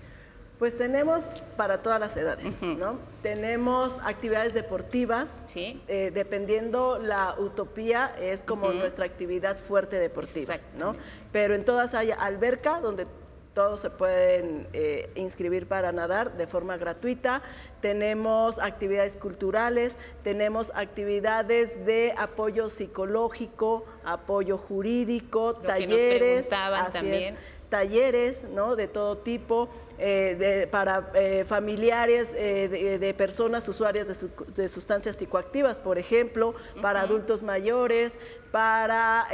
Pues 0.60 0.76
tenemos 0.76 1.30
para 1.56 1.80
todas 1.80 1.98
las 1.98 2.18
edades, 2.18 2.62
¿no? 2.62 2.98
Tenemos 3.22 3.98
actividades 4.04 4.52
deportivas, 4.52 5.42
eh, 5.56 6.10
dependiendo 6.12 6.98
la 6.98 7.34
utopía, 7.38 8.14
es 8.20 8.44
como 8.44 8.70
nuestra 8.70 9.06
actividad 9.06 9.56
fuerte 9.56 9.98
deportiva, 9.98 10.58
¿no? 10.78 10.94
Pero 11.32 11.54
en 11.54 11.64
todas 11.64 11.94
hay 11.94 12.10
alberca, 12.10 12.78
donde 12.80 13.06
todos 13.54 13.80
se 13.80 13.88
pueden 13.90 14.68
eh, 14.74 15.10
inscribir 15.14 15.66
para 15.66 15.92
nadar 15.92 16.36
de 16.36 16.46
forma 16.46 16.76
gratuita. 16.76 17.42
Tenemos 17.80 18.58
actividades 18.58 19.16
culturales, 19.16 19.96
tenemos 20.22 20.72
actividades 20.74 21.86
de 21.86 22.14
apoyo 22.18 22.68
psicológico, 22.68 23.86
apoyo 24.04 24.58
jurídico, 24.58 25.54
talleres. 25.56 26.50
también. 26.92 27.36
talleres, 27.70 28.44
¿no? 28.44 28.76
De 28.76 28.88
todo 28.88 29.16
tipo. 29.16 29.68
Eh, 30.02 30.66
para 30.70 31.10
eh, 31.12 31.44
familiares 31.46 32.32
eh, 32.34 32.98
de, 32.98 33.12
personas 33.12 33.68
usuarias 33.68 34.08
de, 34.08 34.68
sustancias 34.68 35.16
psicoactivas, 35.16 35.78
por 35.82 35.98
ejemplo, 35.98 36.54
para 36.80 37.02
adultos 37.02 37.42
mayores, 37.42 38.18
para 38.50 39.26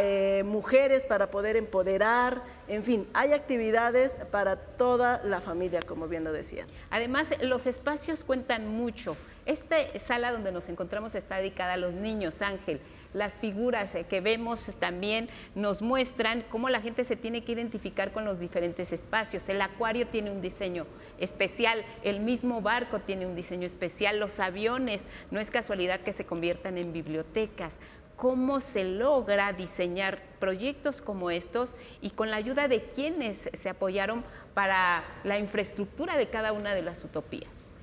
mujeres, 0.44 1.06
para 1.06 1.30
poder 1.30 1.56
empoderar, 1.56 2.42
en 2.66 2.82
fin, 2.82 3.06
hay 3.14 3.32
actividades 3.32 4.16
para 4.32 4.56
toda 4.56 5.22
la 5.22 5.40
familia, 5.40 5.80
como 5.82 6.08
bien 6.08 6.24
lo 6.24 6.32
decías. 6.32 6.68
Además, 6.90 7.30
los 7.42 7.66
espacios 7.66 8.24
cuentan 8.24 8.66
mucho. 8.66 9.16
Esta 9.46 9.76
sala 10.00 10.32
donde 10.32 10.50
nos 10.50 10.68
encontramos 10.68 11.14
está 11.14 11.36
dedicada 11.36 11.74
a 11.74 11.76
los 11.76 11.92
niños, 11.92 12.42
Ángel 12.42 12.80
las 13.12 13.32
figuras 13.34 13.94
eh, 13.94 14.04
que 14.08 14.20
vemos 14.20 14.70
también 14.78 15.28
nos 15.54 15.82
muestran 15.82 16.44
cómo 16.50 16.68
la 16.68 16.80
gente 16.80 17.04
se 17.04 17.16
tiene 17.16 17.44
que 17.44 17.52
identificar 17.52 18.12
con 18.12 18.24
los 18.24 18.38
diferentes 18.38 18.92
espacios. 18.92 19.48
El 19.48 19.60
acuario 19.62 20.06
tiene 20.06 20.30
un 20.30 20.40
diseño 20.40 20.86
especial, 21.18 21.84
el 22.02 22.20
mismo 22.20 22.60
barco 22.60 23.00
tiene 23.00 23.26
un 23.26 23.36
diseño 23.36 23.66
especial, 23.66 24.18
los 24.18 24.40
aviones, 24.40 25.06
no 25.30 25.40
es 25.40 25.50
casualidad 25.50 26.00
que 26.00 26.12
se 26.12 26.26
conviertan 26.26 26.78
en 26.78 26.92
bibliotecas. 26.92 27.74
¿Cómo 28.16 28.60
se 28.60 28.84
logra 28.84 29.52
diseñar 29.52 30.22
proyectos 30.40 31.02
como 31.02 31.30
estos 31.30 31.76
y 32.00 32.10
con 32.10 32.30
la 32.30 32.36
ayuda 32.36 32.66
de 32.66 32.84
quienes 32.84 33.50
se 33.52 33.68
apoyaron 33.68 34.24
para 34.54 35.04
la 35.22 35.38
infraestructura 35.38 36.16
de 36.16 36.28
cada 36.28 36.52
una 36.52 36.74
de 36.74 36.80
las 36.80 37.04
utopías? 37.04 37.74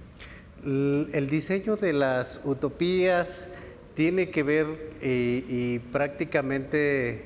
El 0.66 1.30
diseño 1.30 1.76
de 1.76 1.94
las 1.94 2.42
utopías 2.46 3.48
tiene 3.94 4.30
que 4.30 4.44
ver 4.44 4.68
eh, 5.02 5.44
y 5.48 5.80
prácticamente 5.80 7.26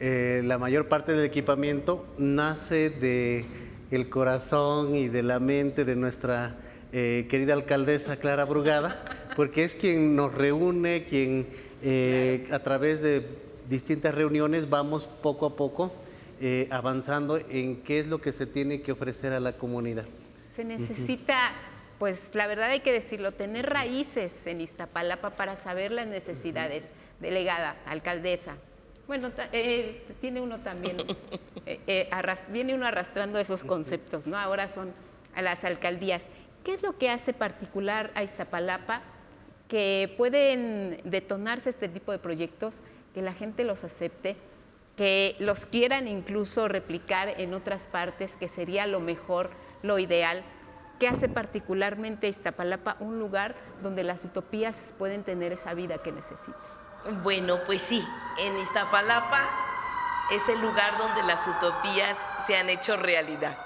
eh, 0.00 0.42
la 0.44 0.58
mayor 0.58 0.88
parte 0.88 1.12
del 1.12 1.24
equipamiento 1.24 2.06
nace 2.18 2.90
de 2.90 3.44
el 3.90 4.08
corazón 4.08 4.94
y 4.94 5.08
de 5.08 5.22
la 5.22 5.38
mente 5.38 5.84
de 5.84 5.96
nuestra 5.96 6.56
eh, 6.92 7.26
querida 7.28 7.54
alcaldesa 7.54 8.16
Clara 8.16 8.44
Brugada, 8.44 9.04
porque 9.36 9.64
es 9.64 9.74
quien 9.74 10.16
nos 10.16 10.34
reúne, 10.34 11.04
quien 11.04 11.46
a 12.50 12.58
través 12.60 13.02
de 13.02 13.26
distintas 13.68 14.14
reuniones 14.14 14.70
vamos 14.70 15.06
poco 15.06 15.44
a 15.44 15.56
poco 15.56 15.92
avanzando 16.70 17.36
en 17.36 17.76
qué 17.82 17.98
es 17.98 18.06
lo 18.06 18.22
que 18.22 18.32
se 18.32 18.46
tiene 18.46 18.80
que 18.80 18.92
ofrecer 18.92 19.34
a 19.34 19.40
la 19.40 19.52
comunidad. 19.58 20.06
Se 20.56 20.64
necesita 20.64 21.52
pues 21.98 22.34
la 22.34 22.46
verdad 22.46 22.70
hay 22.70 22.80
que 22.80 22.92
decirlo, 22.92 23.32
tener 23.32 23.70
raíces 23.70 24.46
en 24.46 24.60
Iztapalapa 24.60 25.30
para 25.30 25.56
saber 25.56 25.90
las 25.90 26.06
necesidades. 26.06 26.88
Delegada, 27.20 27.76
alcaldesa. 27.86 28.56
Bueno, 29.06 29.30
eh, 29.52 30.02
tiene 30.20 30.40
uno 30.40 30.60
también, 30.60 30.98
eh, 31.66 31.80
eh, 31.86 32.10
viene 32.48 32.74
uno 32.74 32.86
arrastrando 32.86 33.38
esos 33.38 33.62
conceptos, 33.62 34.26
¿no? 34.26 34.36
Ahora 34.38 34.68
son 34.68 34.92
a 35.34 35.42
las 35.42 35.64
alcaldías. 35.64 36.24
¿Qué 36.64 36.72
es 36.72 36.82
lo 36.82 36.96
que 36.96 37.10
hace 37.10 37.34
particular 37.34 38.10
a 38.14 38.22
Iztapalapa 38.22 39.02
que 39.68 40.14
pueden 40.16 41.00
detonarse 41.04 41.70
este 41.70 41.88
tipo 41.88 42.12
de 42.12 42.18
proyectos, 42.18 42.82
que 43.14 43.20
la 43.20 43.34
gente 43.34 43.64
los 43.64 43.84
acepte, 43.84 44.36
que 44.96 45.36
los 45.38 45.66
quieran 45.66 46.08
incluso 46.08 46.68
replicar 46.68 47.28
en 47.40 47.52
otras 47.52 47.86
partes, 47.88 48.36
que 48.36 48.48
sería 48.48 48.86
lo 48.86 49.00
mejor, 49.00 49.50
lo 49.82 49.98
ideal? 49.98 50.42
¿Qué 50.98 51.08
hace 51.08 51.28
particularmente 51.28 52.28
Iztapalapa 52.28 52.96
un 53.00 53.18
lugar 53.18 53.56
donde 53.82 54.04
las 54.04 54.24
utopías 54.24 54.94
pueden 54.96 55.24
tener 55.24 55.52
esa 55.52 55.74
vida 55.74 55.98
que 55.98 56.12
necesitan? 56.12 56.54
Bueno, 57.22 57.58
pues 57.66 57.82
sí, 57.82 58.06
en 58.38 58.58
Iztapalapa 58.58 59.48
es 60.30 60.48
el 60.48 60.60
lugar 60.60 60.96
donde 60.96 61.22
las 61.24 61.46
utopías 61.46 62.16
se 62.46 62.56
han 62.56 62.70
hecho 62.70 62.96
realidad, 62.96 63.58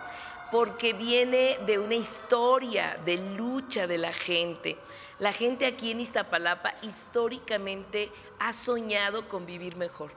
porque 0.50 0.92
viene 0.92 1.58
de 1.66 1.78
una 1.78 1.94
historia 1.94 2.98
de 3.04 3.18
lucha 3.18 3.86
de 3.86 3.98
la 3.98 4.12
gente. 4.12 4.78
La 5.18 5.32
gente 5.32 5.66
aquí 5.66 5.92
en 5.92 6.00
Iztapalapa 6.00 6.72
históricamente 6.82 8.10
ha 8.40 8.52
soñado 8.52 9.28
con 9.28 9.46
vivir 9.46 9.76
mejor, 9.76 10.12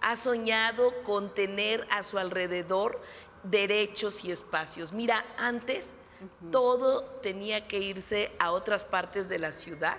ha 0.00 0.14
soñado 0.14 0.94
con 1.02 1.34
tener 1.34 1.86
a 1.90 2.04
su 2.04 2.18
alrededor 2.18 3.00
derechos 3.42 4.24
y 4.24 4.30
espacios. 4.30 4.92
Mira, 4.92 5.24
antes 5.36 5.92
todo 6.50 7.02
tenía 7.22 7.66
que 7.66 7.78
irse 7.78 8.30
a 8.38 8.52
otras 8.52 8.84
partes 8.84 9.28
de 9.28 9.38
la 9.38 9.52
ciudad 9.52 9.98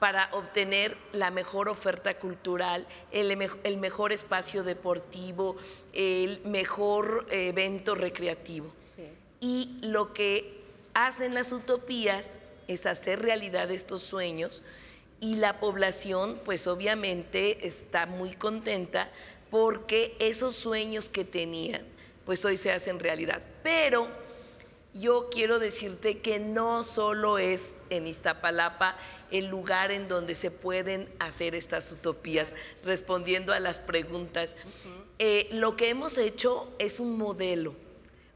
para 0.00 0.30
obtener 0.32 0.96
la 1.12 1.30
mejor 1.30 1.68
oferta 1.68 2.14
cultural, 2.18 2.86
el, 3.12 3.36
mejor 3.36 4.12
espacio 4.12 4.64
deportivo, 4.64 5.56
el 5.92 6.40
mejor 6.46 7.26
evento 7.30 7.94
recreativo. 7.94 8.72
Y 9.40 9.78
lo 9.82 10.14
que 10.14 10.64
hacen 10.94 11.34
las 11.34 11.52
utopías 11.52 12.38
es 12.66 12.86
hacer 12.86 13.20
realidad 13.20 13.70
estos 13.70 14.02
sueños 14.02 14.62
y 15.20 15.36
la 15.36 15.60
población 15.60 16.40
pues 16.44 16.66
obviamente 16.66 17.66
está 17.66 18.06
muy 18.06 18.34
contenta 18.34 19.10
porque 19.50 20.16
esos 20.18 20.56
sueños 20.56 21.10
que 21.10 21.24
tenían 21.24 21.82
pues 22.24 22.44
hoy 22.44 22.56
se 22.56 22.72
hacen 22.72 23.00
realidad. 23.00 23.42
Pero 23.62 24.08
yo 24.94 25.28
quiero 25.30 25.58
decirte 25.58 26.18
que 26.18 26.38
no 26.38 26.84
solo 26.84 27.38
es 27.38 27.74
en 27.90 28.06
Iztapalapa 28.06 28.96
el 29.30 29.46
lugar 29.46 29.92
en 29.92 30.08
donde 30.08 30.34
se 30.34 30.50
pueden 30.50 31.08
hacer 31.20 31.54
estas 31.54 31.92
utopías, 31.92 32.54
respondiendo 32.84 33.52
a 33.52 33.60
las 33.60 33.78
preguntas. 33.78 34.56
Eh, 35.18 35.48
lo 35.52 35.76
que 35.76 35.90
hemos 35.90 36.18
hecho 36.18 36.72
es 36.78 36.98
un 36.98 37.16
modelo, 37.16 37.74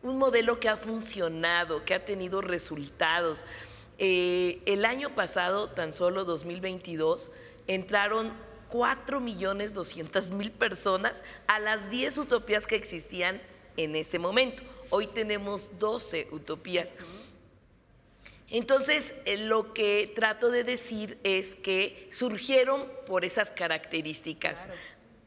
un 0.02 0.18
modelo 0.18 0.60
que 0.60 0.68
ha 0.68 0.76
funcionado, 0.76 1.84
que 1.84 1.94
ha 1.94 2.04
tenido 2.04 2.40
resultados. 2.40 3.44
Eh, 3.98 4.60
el 4.66 4.84
año 4.84 5.14
pasado, 5.14 5.68
tan 5.68 5.92
solo 5.92 6.24
2022, 6.24 7.30
entraron 7.66 8.32
4 8.68 9.20
millones 9.20 9.74
200 9.74 10.30
mil 10.32 10.50
personas 10.50 11.22
a 11.46 11.58
las 11.58 11.90
10 11.90 12.18
utopías 12.18 12.66
que 12.66 12.76
existían 12.76 13.40
en 13.76 13.96
ese 13.96 14.18
momento. 14.18 14.62
Hoy 14.96 15.08
tenemos 15.08 15.76
12 15.80 16.28
utopías. 16.30 16.94
Entonces, 18.48 19.12
eh, 19.24 19.38
lo 19.38 19.74
que 19.74 20.12
trato 20.14 20.52
de 20.52 20.62
decir 20.62 21.18
es 21.24 21.56
que 21.56 22.08
surgieron 22.12 22.86
por 23.04 23.24
esas 23.24 23.50
características, 23.50 24.68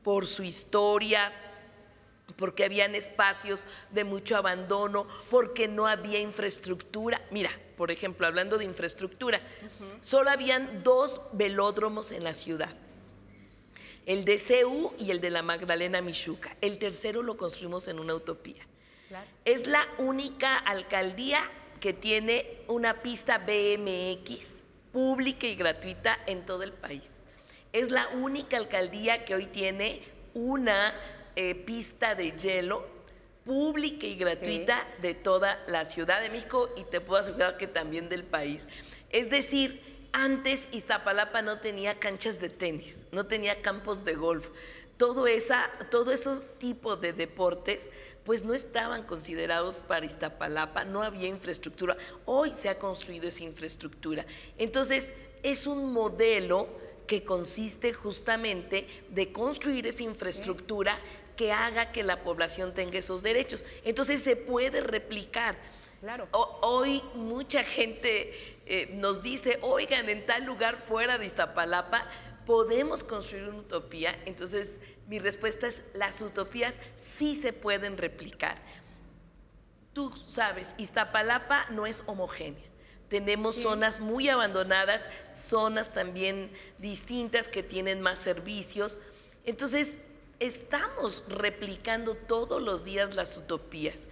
por 0.03 0.25
su 0.25 0.43
historia, 0.43 1.33
porque 2.37 2.63
habían 2.63 2.95
espacios 2.95 3.65
de 3.91 4.05
mucho 4.05 4.37
abandono, 4.37 5.05
porque 5.29 5.67
no 5.67 5.85
había 5.85 6.21
infraestructura. 6.21 7.21
Mira, 7.29 7.51
por 7.75 7.91
ejemplo, 7.91 8.25
hablando 8.25 8.57
de 8.57 8.63
infraestructura, 8.63 9.41
solo 9.99 10.29
habían 10.29 10.81
dos 10.81 11.19
velódromos 11.33 12.13
en 12.13 12.23
la 12.23 12.33
ciudad. 12.33 12.73
El 14.05 14.23
de 14.23 14.37
CEU 14.37 14.93
y 14.97 15.11
el 15.11 15.19
de 15.19 15.29
la 15.29 15.41
Magdalena 15.41 15.99
Michuca. 16.01 16.55
El 16.61 16.79
tercero 16.79 17.21
lo 17.21 17.35
construimos 17.35 17.89
en 17.89 17.99
una 17.99 18.15
utopía. 18.15 18.66
Es 19.47 19.65
la 19.65 19.87
única 19.97 20.57
alcaldía 20.57 21.39
que 21.79 21.93
tiene 21.93 22.59
una 22.67 23.01
pista 23.01 23.37
BMX 23.37 24.57
pública 24.91 25.47
y 25.47 25.55
gratuita 25.55 26.19
en 26.25 26.45
todo 26.45 26.63
el 26.63 26.73
país. 26.73 27.05
Es 27.71 27.89
la 27.89 28.09
única 28.09 28.57
alcaldía 28.57 29.23
que 29.23 29.35
hoy 29.35 29.45
tiene 29.45 30.03
una 30.33 30.93
eh, 31.37 31.55
pista 31.55 32.13
de 32.13 32.31
hielo 32.31 32.85
pública 33.45 34.05
y 34.05 34.17
gratuita 34.17 34.85
de 35.01 35.13
toda 35.13 35.63
la 35.67 35.85
Ciudad 35.85 36.19
de 36.19 36.29
México 36.29 36.67
y 36.75 36.83
te 36.83 36.99
puedo 36.99 37.21
asegurar 37.21 37.55
que 37.55 37.67
también 37.67 38.09
del 38.09 38.25
país. 38.25 38.67
Es 39.11 39.29
decir, 39.29 40.09
antes 40.11 40.67
Iztapalapa 40.73 41.41
no 41.41 41.61
tenía 41.61 41.99
canchas 41.99 42.41
de 42.41 42.49
tenis, 42.49 43.05
no 43.13 43.27
tenía 43.27 43.61
campos 43.61 44.03
de 44.03 44.15
golf. 44.15 44.49
Todo, 44.97 45.27
esa, 45.27 45.69
todo 45.91 46.11
esos 46.11 46.43
tipos 46.57 46.99
de 46.99 47.13
deportes 47.13 47.91
pues 48.27 48.43
no 48.43 48.53
estaban 48.53 49.03
considerados 49.03 49.79
para 49.79 50.05
Iztapalapa, 50.05 50.83
no 50.83 51.01
había 51.01 51.29
infraestructura. 51.29 51.95
Hoy 52.25 52.51
se 52.55 52.67
ha 52.67 52.77
construido 52.77 53.29
esa 53.29 53.45
infraestructura. 53.45 54.25
Entonces, 54.57 55.13
es 55.43 55.65
un 55.65 55.93
modelo 55.93 56.67
que 57.07 57.23
consiste 57.23 57.93
justamente 57.93 58.85
de 59.11 59.31
construir 59.31 59.87
esa 59.87 60.03
infraestructura 60.03 60.99
que 61.37 61.53
haga 61.53 61.93
que 61.93 62.03
la 62.03 62.21
población 62.21 62.73
tenga 62.73 62.99
esos 62.99 63.23
derechos. 63.23 63.63
Entonces 63.85 64.21
se 64.23 64.35
puede 64.35 64.81
replicar. 64.81 65.55
Claro. 66.01 66.27
hoy 66.33 67.01
mucha 67.15 67.63
gente 67.63 68.57
eh, 68.65 68.89
nos 68.95 69.23
dice, 69.23 69.57
oigan, 69.61 70.09
en 70.09 70.25
tal 70.25 70.43
lugar 70.43 70.83
fuera 70.85 71.17
de 71.17 71.27
Iztapalapa 71.27 72.05
podemos 72.45 73.05
construir 73.05 73.45
una 73.45 73.59
utopía. 73.59 74.21
Entonces 74.25 74.73
mi 75.07 75.19
respuesta 75.19 75.67
es, 75.67 75.83
las 75.93 76.21
utopías 76.21 76.75
sí 76.97 77.35
se 77.35 77.53
pueden 77.53 77.97
replicar. 77.97 78.57
Tú 79.93 80.11
sabes, 80.27 80.75
Iztapalapa 80.77 81.65
no 81.71 81.87
es 81.87 82.03
homogénea. 82.05 82.63
Tenemos 83.09 83.55
zonas 83.55 84.01
muy 84.01 84.27
abandonadas, 84.27 85.01
zonas 85.33 85.93
también 85.93 86.51
distintas 86.77 87.47
que 87.47 87.63
tienen 87.63 88.01
más 88.01 88.19
servicios. 88.19 88.99
Entonces, 89.45 89.97
estamos 90.39 91.23
replicando 91.29 92.15
todos 92.15 92.61
los 92.61 92.83
días 92.83 93.15
las 93.15 93.37
utopías. 93.37 94.07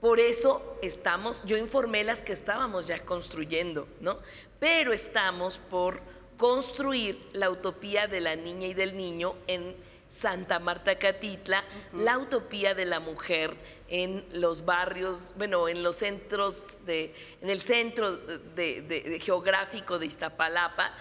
Por 0.00 0.18
eso 0.18 0.76
estamos, 0.82 1.44
yo 1.44 1.56
informé 1.56 2.02
las 2.02 2.20
que 2.20 2.32
estábamos 2.32 2.88
ya 2.88 3.04
construyendo, 3.04 3.86
¿no? 4.00 4.18
Pero 4.58 4.92
estamos 4.92 5.58
por 5.58 6.00
construir 6.36 7.20
la 7.32 7.48
utopía 7.50 8.08
de 8.08 8.20
la 8.20 8.34
niña 8.34 8.66
y 8.66 8.74
del 8.74 8.96
niño 8.96 9.36
en 9.46 9.76
Santa 10.12 10.58
Marta 10.58 10.96
Catitla, 10.96 11.64
la 11.94 12.18
utopía 12.18 12.74
de 12.74 12.84
la 12.84 13.00
mujer 13.00 13.56
en 13.88 14.24
los 14.32 14.64
barrios, 14.64 15.32
bueno, 15.36 15.68
en 15.68 15.82
los 15.82 15.96
centros 15.96 16.84
de, 16.84 17.14
en 17.40 17.48
el 17.48 17.60
centro 17.62 18.18
de, 18.18 19.18
geográfico 19.22 19.98
de 19.98 20.06
Iztapalapa 20.06 20.92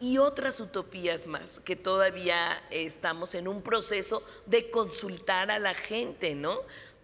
y 0.00 0.18
otras 0.18 0.60
utopías 0.60 1.26
más 1.26 1.60
que 1.60 1.76
todavía 1.76 2.62
estamos 2.70 3.34
en 3.34 3.48
un 3.48 3.62
proceso 3.62 4.22
de 4.44 4.70
consultar 4.70 5.50
a 5.50 5.58
la 5.58 5.74
gente, 5.74 6.34
¿no? 6.34 6.60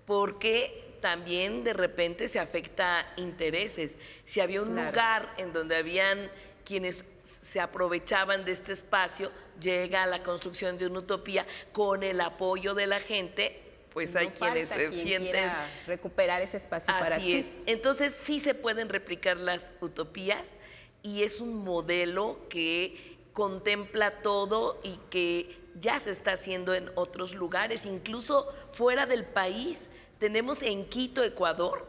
Porque 0.07 0.97
también 1.01 1.65
de 1.65 1.73
repente 1.73 2.29
se 2.29 2.41
afecta 2.41 3.07
intereses. 3.17 3.97
Si 4.25 4.41
había 4.41 4.61
un 4.61 4.77
lugar 4.77 5.35
en 5.39 5.55
donde 5.55 5.77
habían 5.77 6.31
quienes 6.65 7.05
se 7.23 7.61
aprovechaban 7.61 8.45
de 8.45 8.53
este 8.53 8.73
espacio, 8.73 9.31
llega 9.61 10.03
a 10.03 10.07
la 10.07 10.23
construcción 10.23 10.79
de 10.79 10.87
una 10.87 11.01
utopía 11.01 11.47
con 11.73 12.03
el 12.03 12.21
apoyo 12.21 12.75
de 12.75 12.87
la 12.87 13.01
gente, 13.01 13.61
pues 13.93 14.17
hay 14.17 14.29
quienes 14.29 14.69
se 14.71 14.93
sienten 14.93 15.51
recuperar 15.87 16.43
ese 16.43 16.57
espacio 16.57 16.93
para 16.93 17.21
sí. 17.21 17.37
es. 17.37 17.55
Entonces 17.67 18.13
sí 18.13 18.41
se 18.41 18.55
pueden 18.55 18.89
replicar 18.89 19.39
las 19.39 19.73
utopías 19.81 20.55
y 21.03 21.23
es 21.23 21.41
un 21.41 21.65
modelo 21.65 22.41
que 22.49 23.19
contempla 23.33 24.23
todo 24.23 24.81
y 24.83 24.99
que 25.11 25.57
ya 25.81 26.01
se 26.01 26.11
está 26.11 26.33
haciendo 26.33 26.75
en 26.75 26.91
otros 26.95 27.35
lugares, 27.35 27.85
incluso 27.85 28.53
fuera 28.73 29.07
del 29.07 29.25
país. 29.25 29.89
Tenemos 30.19 30.63
en 30.63 30.89
Quito, 30.89 31.23
Ecuador, 31.23 31.87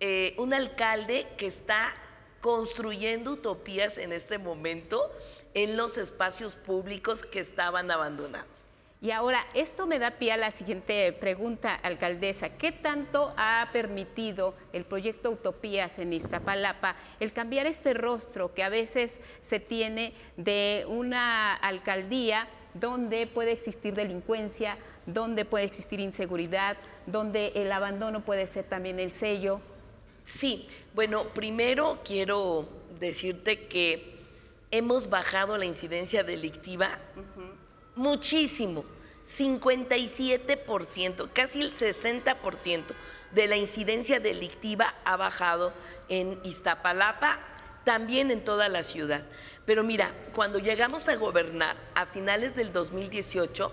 eh, 0.00 0.34
un 0.38 0.52
alcalde 0.52 1.26
que 1.36 1.46
está 1.46 1.94
construyendo 2.40 3.32
utopías 3.32 3.98
en 3.98 4.12
este 4.12 4.38
momento 4.38 5.10
en 5.54 5.76
los 5.76 5.98
espacios 5.98 6.54
públicos 6.54 7.22
que 7.24 7.40
estaban 7.40 7.90
abandonados. 7.90 8.66
Y 9.02 9.12
ahora, 9.12 9.46
esto 9.54 9.86
me 9.86 9.98
da 9.98 10.10
pie 10.10 10.32
a 10.32 10.36
la 10.36 10.50
siguiente 10.50 11.10
pregunta, 11.14 11.74
alcaldesa. 11.74 12.50
¿Qué 12.50 12.70
tanto 12.70 13.32
ha 13.38 13.70
permitido 13.72 14.54
el 14.74 14.84
proyecto 14.84 15.30
Utopías 15.30 15.98
en 15.98 16.12
Iztapalapa 16.12 16.96
el 17.18 17.32
cambiar 17.32 17.66
este 17.66 17.94
rostro 17.94 18.52
que 18.52 18.62
a 18.62 18.68
veces 18.68 19.22
se 19.40 19.58
tiene 19.58 20.12
de 20.36 20.84
una 20.86 21.54
alcaldía 21.54 22.46
donde 22.74 23.26
puede 23.26 23.52
existir 23.52 23.94
delincuencia, 23.94 24.76
donde 25.06 25.46
puede 25.46 25.64
existir 25.64 25.98
inseguridad, 25.98 26.76
donde 27.06 27.52
el 27.54 27.72
abandono 27.72 28.22
puede 28.22 28.46
ser 28.46 28.64
también 28.64 29.00
el 29.00 29.12
sello? 29.12 29.62
Sí, 30.26 30.68
bueno, 30.94 31.24
primero 31.28 32.00
quiero 32.04 32.68
decirte 33.00 33.66
que 33.66 34.19
hemos 34.70 35.10
bajado 35.10 35.58
la 35.58 35.64
incidencia 35.64 36.22
delictiva 36.22 36.96
muchísimo. 37.96 38.84
57%, 39.26 41.28
casi 41.32 41.60
el 41.60 41.76
60% 41.76 42.84
de 43.32 43.46
la 43.46 43.56
incidencia 43.56 44.18
delictiva 44.18 44.94
ha 45.04 45.16
bajado 45.16 45.72
en 46.08 46.40
Iztapalapa, 46.42 47.38
también 47.84 48.32
en 48.32 48.42
toda 48.42 48.68
la 48.68 48.82
ciudad. 48.82 49.22
Pero 49.66 49.84
mira, 49.84 50.12
cuando 50.34 50.58
llegamos 50.58 51.08
a 51.08 51.14
gobernar 51.14 51.76
a 51.94 52.06
finales 52.06 52.56
del 52.56 52.72
2018, 52.72 53.70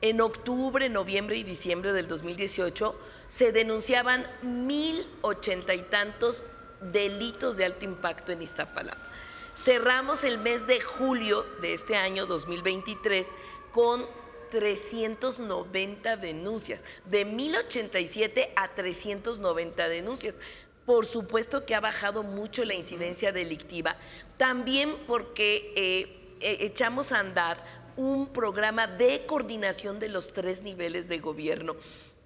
en 0.00 0.22
octubre, 0.22 0.88
noviembre 0.88 1.36
y 1.36 1.42
diciembre 1.42 1.92
del 1.92 2.08
2018, 2.08 2.98
se 3.28 3.52
denunciaban 3.52 4.26
mil 4.42 5.06
ochenta 5.20 5.74
y 5.74 5.82
tantos 5.82 6.42
delitos 6.80 7.56
de 7.56 7.66
alto 7.66 7.84
impacto 7.84 8.32
en 8.32 8.42
Iztapalapa. 8.42 9.13
Cerramos 9.56 10.24
el 10.24 10.38
mes 10.38 10.66
de 10.66 10.80
julio 10.80 11.46
de 11.60 11.74
este 11.74 11.94
año 11.94 12.26
2023 12.26 13.28
con 13.70 14.04
390 14.50 16.16
denuncias, 16.16 16.82
de 17.04 17.24
1087 17.24 18.52
a 18.56 18.74
390 18.74 19.88
denuncias. 19.88 20.36
Por 20.84 21.06
supuesto 21.06 21.64
que 21.64 21.74
ha 21.74 21.80
bajado 21.80 22.24
mucho 22.24 22.64
la 22.64 22.74
incidencia 22.74 23.30
delictiva, 23.30 23.96
también 24.36 24.96
porque 25.06 25.72
eh, 25.76 26.36
eh, 26.40 26.56
echamos 26.60 27.12
a 27.12 27.20
andar 27.20 27.64
un 27.96 28.26
programa 28.32 28.88
de 28.88 29.24
coordinación 29.24 30.00
de 30.00 30.08
los 30.08 30.32
tres 30.32 30.62
niveles 30.62 31.08
de 31.08 31.20
gobierno 31.20 31.76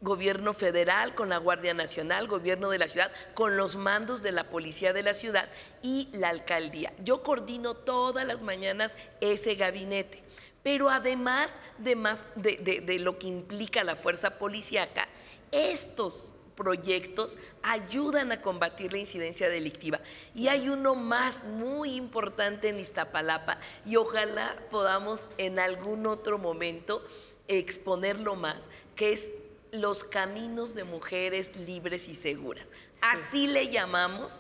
gobierno 0.01 0.55
federal, 0.55 1.14
con 1.14 1.28
la 1.28 1.38
Guardia 1.38 1.74
Nacional, 1.74 2.28
gobierno 2.28 2.70
de 2.70 2.78
la 2.78 2.88
ciudad, 2.88 3.11
con 3.34 3.57
los 3.57 3.76
mandos 3.76 4.22
de 4.22 4.32
la 4.32 4.44
policía 4.44 4.92
de 4.92 5.03
la 5.03 5.14
ciudad 5.14 5.49
y 5.82 6.09
la 6.12 6.28
alcaldía. 6.28 6.92
Yo 7.03 7.22
coordino 7.22 7.74
todas 7.74 8.26
las 8.26 8.42
mañanas 8.42 8.96
ese 9.20 9.55
gabinete, 9.55 10.22
pero 10.62 10.88
además 10.90 11.57
de, 11.78 12.82
de, 12.84 12.99
lo 12.99 13.18
que 13.18 13.26
implica 13.26 13.84
la 13.84 13.96
fuerza 13.96 14.38
policíaca, 14.38 15.09
estos 15.51 16.32
proyectos 16.55 17.38
ayudan 17.62 18.32
a 18.32 18.42
combatir 18.42 18.92
la 18.92 18.99
incidencia 18.99 19.49
delictiva. 19.49 20.01
Y 20.34 20.49
hay 20.49 20.68
uno 20.68 20.96
más 20.96 21.44
muy 21.44 21.94
importante 21.94 22.68
en 22.68 22.80
Iztapalapa 22.80 23.59
y 23.86 23.96
ojalá 23.96 24.57
podamos 24.70 25.26
en 25.38 25.61
algún 25.61 26.07
otro 26.07 26.36
momento 26.36 27.05
exponerlo 27.46 28.34
más, 28.34 28.68
que 28.96 29.12
es 29.12 29.30
los 29.72 30.04
caminos 30.04 30.74
de 30.74 30.84
mujeres 30.84 31.56
libres 31.56 32.08
y 32.08 32.14
seguras. 32.14 32.68
Así 33.00 33.46
le 33.46 33.70
llamamos, 33.70 34.38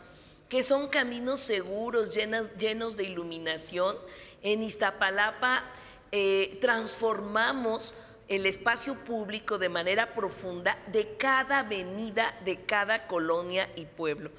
que 0.48 0.62
son 0.62 0.88
caminos 0.88 1.40
seguros, 1.40 2.14
llenos 2.14 2.96
de 2.96 3.04
iluminación. 3.04 3.96
En 4.42 4.62
Iztapalapa 4.62 5.64
eh, 6.12 6.58
transformamos 6.60 7.94
el 8.28 8.46
espacio 8.46 8.94
público 8.94 9.58
de 9.58 9.68
manera 9.68 10.14
profunda 10.14 10.78
de 10.88 11.16
cada 11.16 11.60
avenida, 11.60 12.38
de 12.44 12.64
cada 12.64 13.06
colonia 13.06 13.68
y 13.76 13.86
pueblo 13.86 14.30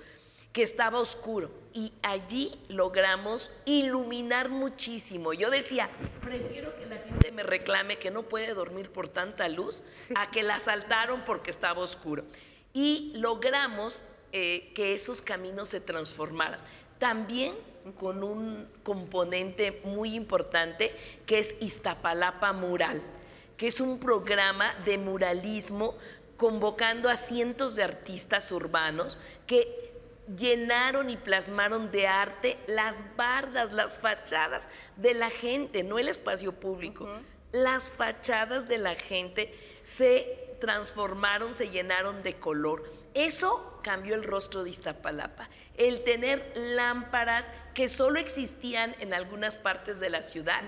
que 0.53 0.63
estaba 0.63 0.99
oscuro 0.99 1.51
y 1.73 1.93
allí 2.01 2.59
logramos 2.69 3.51
iluminar 3.65 4.49
muchísimo. 4.49 5.33
Yo 5.33 5.49
decía, 5.49 5.89
prefiero 6.21 6.75
que 6.77 6.85
la 6.87 6.97
gente 6.97 7.18
me 7.39 7.43
reclame 7.43 7.97
que 7.97 8.11
no 8.11 8.23
puede 8.23 8.53
dormir 8.53 8.91
por 8.91 9.07
tanta 9.07 9.47
luz 9.47 9.81
a 10.15 10.29
que 10.29 10.43
la 10.43 10.55
asaltaron 10.55 11.23
porque 11.25 11.51
estaba 11.51 11.79
oscuro. 11.79 12.25
Y 12.73 13.13
logramos 13.15 14.03
eh, 14.33 14.73
que 14.75 14.93
esos 14.93 15.21
caminos 15.21 15.69
se 15.69 15.79
transformaran. 15.79 16.59
También 16.97 17.53
con 17.95 18.25
un 18.25 18.67
componente 18.83 19.81
muy 19.85 20.15
importante 20.15 20.93
que 21.25 21.39
es 21.39 21.55
Iztapalapa 21.61 22.51
Mural, 22.51 23.01
que 23.55 23.67
es 23.67 23.79
un 23.79 24.01
programa 24.01 24.75
de 24.83 24.97
muralismo 24.97 25.95
convocando 26.35 27.09
a 27.09 27.15
cientos 27.15 27.75
de 27.77 27.83
artistas 27.83 28.51
urbanos 28.51 29.17
que 29.47 29.88
llenaron 30.37 31.09
y 31.09 31.17
plasmaron 31.17 31.91
de 31.91 32.07
arte 32.07 32.57
las 32.67 32.97
bardas, 33.15 33.71
las 33.73 33.97
fachadas 33.97 34.67
de 34.95 35.13
la 35.13 35.29
gente, 35.29 35.83
no 35.83 35.99
el 35.99 36.09
espacio 36.09 36.53
público. 36.53 37.07
Las 37.51 37.91
fachadas 37.91 38.67
de 38.67 38.77
la 38.77 38.95
gente 38.95 39.53
se 39.83 40.55
transformaron, 40.59 41.53
se 41.53 41.69
llenaron 41.69 42.21
de 42.21 42.35
color. 42.35 42.83
Eso 43.13 43.79
cambió 43.81 44.13
el 44.13 44.23
rostro 44.23 44.63
de 44.63 44.69
Iztapalapa. 44.69 45.49
El 45.77 46.03
tener 46.03 46.51
lámparas 46.55 47.51
que 47.73 47.89
solo 47.89 48.19
existían 48.19 48.95
en 48.99 49.13
algunas 49.13 49.55
partes 49.55 49.99
de 49.99 50.09
la 50.09 50.21
ciudad 50.21 50.61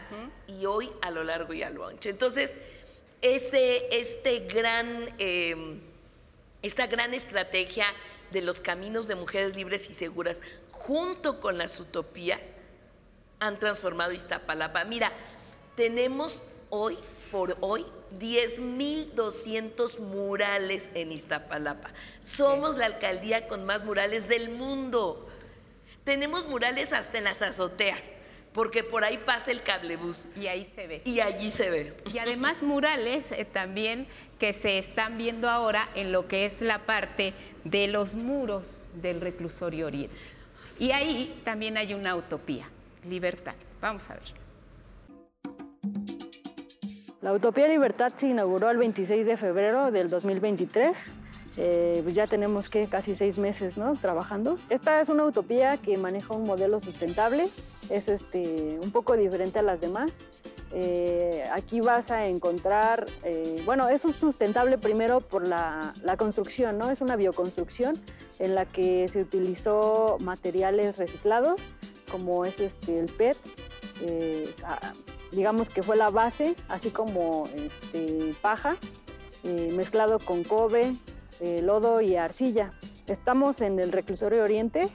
y 0.47 0.65
hoy 0.65 0.91
a 1.01 1.11
lo 1.11 1.23
largo 1.23 1.53
y 1.53 1.61
a 1.61 1.69
lo 1.69 1.85
ancho. 1.85 2.09
Entonces, 2.09 2.57
ese, 3.21 3.99
este 3.99 4.39
gran, 4.47 5.13
eh, 5.19 5.79
esta 6.63 6.87
gran 6.87 7.13
estrategia 7.13 7.85
de 8.31 8.41
los 8.41 8.61
caminos 8.61 9.07
de 9.07 9.15
mujeres 9.15 9.55
libres 9.55 9.89
y 9.89 9.93
seguras, 9.93 10.41
junto 10.71 11.39
con 11.39 11.57
las 11.57 11.79
utopías, 11.79 12.53
han 13.39 13.59
transformado 13.59 14.11
Iztapalapa. 14.11 14.83
Mira, 14.85 15.11
tenemos 15.75 16.43
hoy, 16.69 16.97
por 17.31 17.57
hoy, 17.61 17.85
10.200 18.19 19.99
murales 19.99 20.89
en 20.93 21.11
Iztapalapa. 21.11 21.91
Somos 22.21 22.77
la 22.77 22.85
alcaldía 22.85 23.47
con 23.47 23.65
más 23.65 23.83
murales 23.83 24.27
del 24.27 24.49
mundo. 24.49 25.27
Tenemos 26.03 26.47
murales 26.47 26.93
hasta 26.93 27.17
en 27.17 27.25
las 27.25 27.41
azoteas 27.41 28.13
porque 28.53 28.83
por 28.83 29.03
ahí 29.03 29.17
pasa 29.17 29.51
el 29.51 29.63
cablebús. 29.63 30.27
Y 30.35 30.47
ahí 30.47 30.69
se 30.75 30.87
ve. 30.87 31.01
Y 31.05 31.19
allí 31.21 31.51
se 31.51 31.69
ve. 31.69 31.93
Y 32.13 32.19
además 32.19 32.61
murales 32.61 33.31
eh, 33.31 33.45
también 33.45 34.07
que 34.41 34.53
se 34.53 34.79
están 34.79 35.19
viendo 35.19 35.51
ahora 35.51 35.87
en 35.93 36.11
lo 36.11 36.27
que 36.27 36.47
es 36.47 36.61
la 36.61 36.79
parte 36.79 37.35
de 37.63 37.87
los 37.87 38.15
muros 38.15 38.87
del 38.95 39.21
reclusorio 39.21 39.85
oriente. 39.85 40.15
Y 40.79 40.93
ahí 40.93 41.39
también 41.45 41.77
hay 41.77 41.93
una 41.93 42.15
utopía, 42.15 42.67
libertad. 43.07 43.53
Vamos 43.79 44.09
a 44.09 44.15
ver. 44.15 44.23
La 47.21 47.33
Utopía 47.33 47.67
Libertad 47.67 48.11
se 48.17 48.29
inauguró 48.29 48.71
el 48.71 48.77
26 48.77 49.27
de 49.27 49.37
febrero 49.37 49.91
del 49.91 50.09
2023. 50.09 50.97
Eh, 51.57 51.99
pues 52.01 52.15
ya 52.15 52.25
tenemos 52.25 52.67
que 52.67 52.87
casi 52.87 53.13
seis 53.13 53.37
meses 53.37 53.77
¿no? 53.77 53.95
trabajando. 53.95 54.57
Esta 54.71 55.01
es 55.01 55.09
una 55.09 55.23
utopía 55.25 55.77
que 55.77 55.99
maneja 55.99 56.33
un 56.33 56.47
modelo 56.47 56.79
sustentable, 56.79 57.47
es 57.91 58.07
este, 58.07 58.79
un 58.81 58.91
poco 58.91 59.15
diferente 59.15 59.59
a 59.59 59.61
las 59.61 59.81
demás. 59.81 60.11
Eh, 60.73 61.43
aquí 61.51 61.81
vas 61.81 62.11
a 62.11 62.27
encontrar, 62.27 63.05
eh, 63.23 63.61
bueno, 63.65 63.89
es 63.89 64.01
sustentable 64.01 64.77
primero 64.77 65.19
por 65.19 65.45
la, 65.45 65.93
construcción, 66.17 66.77
¿no? 66.77 66.89
Es 66.89 67.01
una 67.01 67.15
bioconstrucción 67.15 67.95
en 68.39 68.55
la 68.55 68.65
que 68.65 69.07
se 69.07 69.19
utilizó 69.19 70.17
materiales 70.21 70.97
reciclados, 70.97 71.59
como 72.09 72.45
es 72.45 72.59
este, 72.59 72.99
el 72.99 73.11
PET, 73.11 73.37
eh, 74.01 74.53
digamos 75.31 75.69
que 75.69 75.83
fue 75.83 75.97
la 75.97 76.09
base, 76.09 76.55
así 76.69 76.89
como 76.89 77.47
este, 77.55 78.33
paja, 78.41 78.77
mezclado 79.43 80.19
con 80.19 80.43
cobre, 80.43 80.93
lodo 81.41 82.01
y 82.01 82.15
arcilla. 82.15 82.73
Estamos 83.07 83.61
en 83.61 83.79
el 83.79 83.91
reclusorio 83.91 84.43
oriente, 84.43 84.89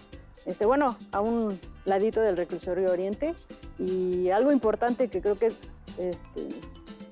este, 0.47 0.65
bueno, 0.65 0.97
a 1.11 1.21
un 1.21 1.59
ladito 1.87 2.21
del 2.21 2.37
reclusorio 2.37 2.91
oriente. 2.91 3.35
Y 3.79 4.31
algo 4.31 4.53
importante 4.53 5.09
que 5.09 5.21
creo 5.21 5.37
que 5.37 5.47
es, 5.47 5.73
este, 5.99 6.49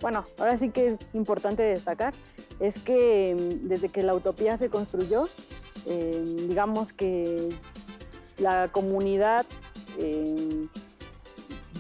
bueno, 0.01 0.23
ahora 0.39 0.57
sí 0.57 0.71
que 0.71 0.89
es 0.89 1.15
importante 1.15 1.63
destacar, 1.63 2.13
es 2.61 2.79
que 2.79 3.35
mm, 3.35 3.69
desde 3.69 3.89
que 3.89 4.03
la 4.03 4.15
utopía 4.15 4.57
se 4.59 4.69
construyó, 4.69 5.29
em, 5.87 6.49
digamos 6.49 6.93
que 6.93 7.51
la 8.39 8.69
comunidad 8.69 9.47
em, 9.99 10.69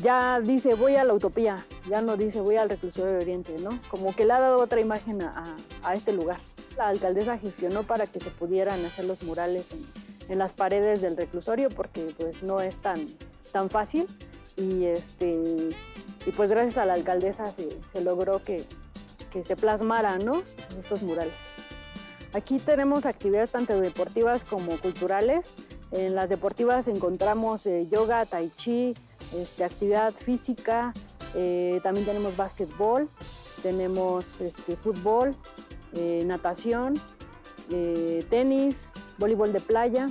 ya 0.02 0.40
dice 0.40 0.74
voy 0.74 0.96
a 0.96 1.04
la 1.04 1.14
utopía, 1.14 1.64
ya 1.88 2.00
no 2.00 2.16
dice 2.16 2.40
voy 2.40 2.56
al 2.56 2.68
reclusorio 2.68 3.16
oriente, 3.16 3.56
¿no? 3.60 3.78
Como 3.88 4.14
que 4.14 4.24
le 4.24 4.32
ha 4.32 4.40
dado 4.40 4.60
otra 4.60 4.80
imagen 4.80 5.22
a, 5.22 5.56
este 5.94 6.12
lugar. 6.12 6.40
La 6.76 6.88
alcaldesa 6.88 7.38
gestionó 7.38 7.84
para 7.84 8.06
que 8.06 8.20
se 8.20 8.30
pudieran 8.30 8.84
hacer 8.84 9.04
los 9.04 9.22
murales 9.22 9.66
en, 10.28 10.38
las 10.38 10.52
paredes 10.52 11.00
del 11.00 11.16
reclusorio 11.16 11.68
porque 11.68 12.12
pues 12.18 12.42
no 12.42 12.60
es 12.60 12.78
tan, 12.78 13.06
tan 13.52 13.70
fácil 13.70 14.06
y, 14.56 14.84
este, 14.86 15.68
y 16.26 16.30
pues 16.32 16.50
gracias 16.50 16.78
a 16.78 16.86
la 16.86 16.94
alcaldesa 16.94 17.52
se, 17.52 18.00
logró 18.00 18.42
que, 18.42 18.64
se 19.42 19.56
plasmaran 19.56 20.22
estos 20.78 21.02
murales. 21.02 21.34
Aquí 22.32 22.58
tenemos 22.58 23.06
actividades 23.06 23.50
tanto 23.50 23.80
deportivas 23.80 24.44
como 24.44 24.78
culturales. 24.80 25.54
En 25.92 26.16
las 26.16 26.28
deportivas 26.28 26.88
encontramos 26.88 27.66
eh, 27.66 27.86
yoga, 27.88 28.26
tai 28.26 28.50
chi, 28.56 28.94
este, 29.32 29.64
actividad 29.64 30.12
física, 30.14 30.92
eh, 31.34 31.80
también 31.82 32.06
tenemos 32.06 32.36
básquetbol, 32.36 33.08
tenemos 33.62 34.40
este, 34.40 34.76
fútbol, 34.76 35.34
eh, 35.94 36.22
natación, 36.24 36.94
tenis, 38.28 38.88
voleibol 39.18 39.52
de 39.52 39.60
playa 39.60 40.06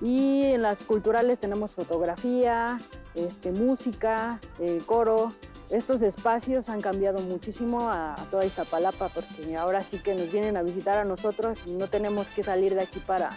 y 0.00 0.42
en 0.44 0.62
las 0.62 0.84
culturales 0.84 1.38
tenemos 1.38 1.70
fotografía, 1.72 2.78
este, 3.14 3.50
música, 3.50 4.40
eh, 4.58 4.80
coro. 4.84 5.32
estos 5.70 6.02
espacios 6.02 6.68
han 6.68 6.80
cambiado 6.80 7.20
muchísimo 7.22 7.90
a, 7.90 8.14
toda 8.16 8.30
toda 8.30 8.44
Iztapalapa 8.44 9.08
porque 9.08 9.56
ahora 9.56 9.82
sí 9.82 9.98
que 9.98 10.14
nos 10.14 10.30
vienen 10.30 10.56
a 10.56 10.62
visitar 10.62 10.98
a 10.98 11.04
nosotros 11.04 11.58
y 11.66 11.72
no 11.72 11.88
tenemos 11.88 12.26
que 12.28 12.42
salir 12.42 12.74
de 12.74 12.82
aquí 12.82 13.00
para, 13.00 13.30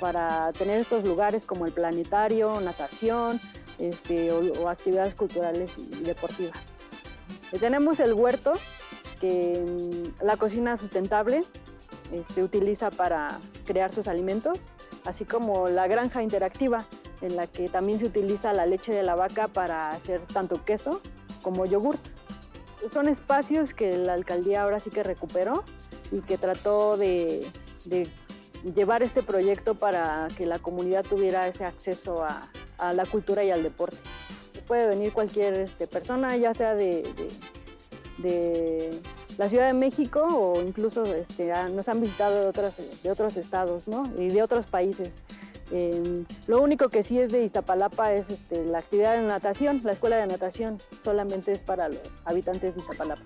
para 0.00 0.52
tener 0.52 0.80
estos 0.80 1.04
lugares 1.04 1.44
como 1.44 1.66
el 1.66 1.72
planetario, 1.72 2.60
natación 2.60 3.38
este, 3.78 4.32
o, 4.32 4.68
actividades 4.68 5.14
culturales 5.14 5.78
y 5.78 6.02
deportivas. 6.02 6.58
Eh, 7.52 7.58
tenemos 7.58 8.00
el 8.00 8.12
huerto, 8.12 8.52
que 9.20 9.62
mm, 9.64 10.24
la 10.24 10.36
cocina 10.36 10.76
sustentable 10.76 11.40
este, 12.12 12.42
utiliza 12.42 12.90
para 12.90 13.40
crear 13.66 13.92
sus 13.92 14.08
alimentos, 14.08 14.58
así 15.04 15.24
como 15.24 15.68
la 15.68 15.86
granja 15.86 16.22
interactiva, 16.22 16.84
en 17.20 17.36
la 17.36 17.46
que 17.46 17.68
también 17.68 17.98
se 17.98 18.06
utiliza 18.06 18.52
la 18.52 18.66
leche 18.66 18.92
de 18.92 19.02
la 19.02 19.14
vaca 19.14 19.48
para 19.48 19.90
hacer 19.90 20.20
tanto 20.32 20.64
queso 20.64 21.00
como 21.42 21.66
yogurt. 21.66 22.00
Son 22.92 23.08
espacios 23.08 23.74
que 23.74 23.96
la 23.98 24.12
alcaldía 24.12 24.62
ahora 24.62 24.78
sí 24.78 24.90
que 24.90 25.02
recuperó 25.02 25.64
y 26.12 26.20
que 26.20 26.38
trató 26.38 26.96
de, 26.96 27.46
llevar 28.74 29.02
este 29.02 29.22
proyecto 29.22 29.74
para 29.74 30.28
que 30.36 30.46
la 30.46 30.58
comunidad 30.58 31.04
tuviera 31.04 31.46
ese 31.46 31.64
acceso 31.64 32.24
a, 32.24 32.50
la 32.92 33.04
cultura 33.06 33.42
y 33.42 33.50
al 33.50 33.62
deporte. 33.62 33.96
Puede 34.66 34.86
venir 34.86 35.12
cualquier 35.12 35.54
este, 35.60 35.86
persona, 35.86 36.36
ya 36.36 36.54
sea 36.54 36.74
de, 36.74 37.02
la 39.36 39.48
Ciudad 39.48 39.66
de 39.66 39.72
México 39.72 40.20
o 40.22 40.60
incluso 40.60 41.02
este, 41.14 41.52
nos 41.72 41.88
han 41.88 42.00
visitado 42.00 42.40
de, 42.40 42.46
otras, 42.46 42.74
de 43.02 43.10
otros 43.10 43.36
estados 43.36 43.84
y 44.16 44.28
de 44.28 44.42
otros 44.42 44.66
países. 44.66 45.20
Em, 45.70 46.24
lo 46.46 46.62
único 46.62 46.88
que 46.88 47.02
sí 47.02 47.18
es 47.18 47.30
de 47.30 47.42
Iztapalapa 47.42 48.12
es 48.14 48.30
este, 48.30 48.64
la 48.64 48.78
actividad 48.78 49.16
de 49.16 49.22
natación, 49.22 49.80
la 49.84 49.92
escuela 49.92 50.16
de 50.16 50.26
natación 50.26 50.80
solamente 51.04 51.52
es 51.52 51.62
para 51.62 51.88
los 51.88 52.00
habitantes 52.24 52.74
de 52.74 52.80
Iztapalapa. 52.80 53.22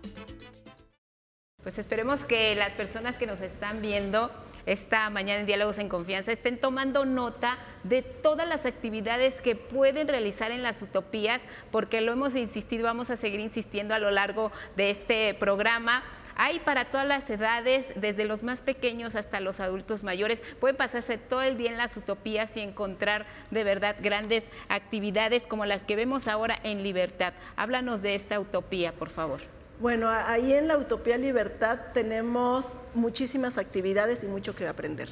Pues 1.63 1.79
esperemos 1.79 2.25
que 2.25 2.57
las 2.57 2.73
personas 2.73 3.17
que 3.17 3.27
nos 3.27 3.41
están 3.41 3.81
viendo 3.81 4.31
esta 4.67 5.09
mañana 5.11 5.41
en 5.41 5.47
Diálogos 5.47 5.79
en 5.79 5.89
Confianza 5.89 6.33
estén 6.33 6.59
tomando 6.59 7.05
nota 7.05 7.59
de 7.85 8.03
todas 8.03 8.49
las 8.49 8.67
actividades 8.67 9.41
que 9.41 9.57
pueden 9.57 10.09
realizar 10.09 10.51
en 10.51 10.63
las 10.63 10.83
utopías, 10.83 11.43
porque 11.71 12.01
lo 12.01 12.13
hemos 12.13 12.35
insistido, 12.35 12.85
vamos 12.85 13.11
a 13.11 13.17
seguir 13.17 13.41
insistiendo 13.41 13.95
a 13.95 13.99
lo 13.99 14.11
largo 14.11 14.53
de 14.77 14.91
este 14.91 15.35
programa 15.35 16.03
hay 16.37 16.61
para 16.61 16.87
todas 16.87 17.07
las 17.07 17.29
edades, 17.31 17.93
desde 17.97 18.25
los 18.25 18.43
más 18.43 18.63
pequeños 18.63 19.15
hasta 19.15 19.41
los 19.41 19.61
adultos 19.61 20.03
mayores. 20.03 20.43
Pueden 20.61 20.77
pasarse 20.77 21.19
todo 21.19 21.43
el 21.43 21.57
día 21.57 21.71
en 21.71 21.79
las 21.79 21.97
utopías 21.97 22.57
y 22.57 22.61
encontrar 22.61 23.27
de 23.51 23.65
verdad 23.65 23.97
grandes 24.01 24.51
actividades 24.69 25.47
como 25.47 25.67
las 25.67 25.85
que 25.85 25.97
vemos 25.97 26.29
ahora 26.29 26.59
en 26.63 26.83
Libertad. 26.83 27.35
Háblanos 27.57 28.03
de 28.03 28.15
esta 28.15 28.41
utopía, 28.41 28.93
por 28.93 29.11
favor. 29.11 29.52
Bueno, 29.81 30.09
ahí 30.09 30.53
en 30.53 30.69
la 30.69 30.77
Utopía 30.77 31.19
Libertad 31.19 31.79
tenemos 31.93 32.75
muchísimas 32.95 33.59
actividades 33.59 34.23
y 34.23 34.29
mucho 34.29 34.55
que 34.55 34.69
aprender. 34.69 35.09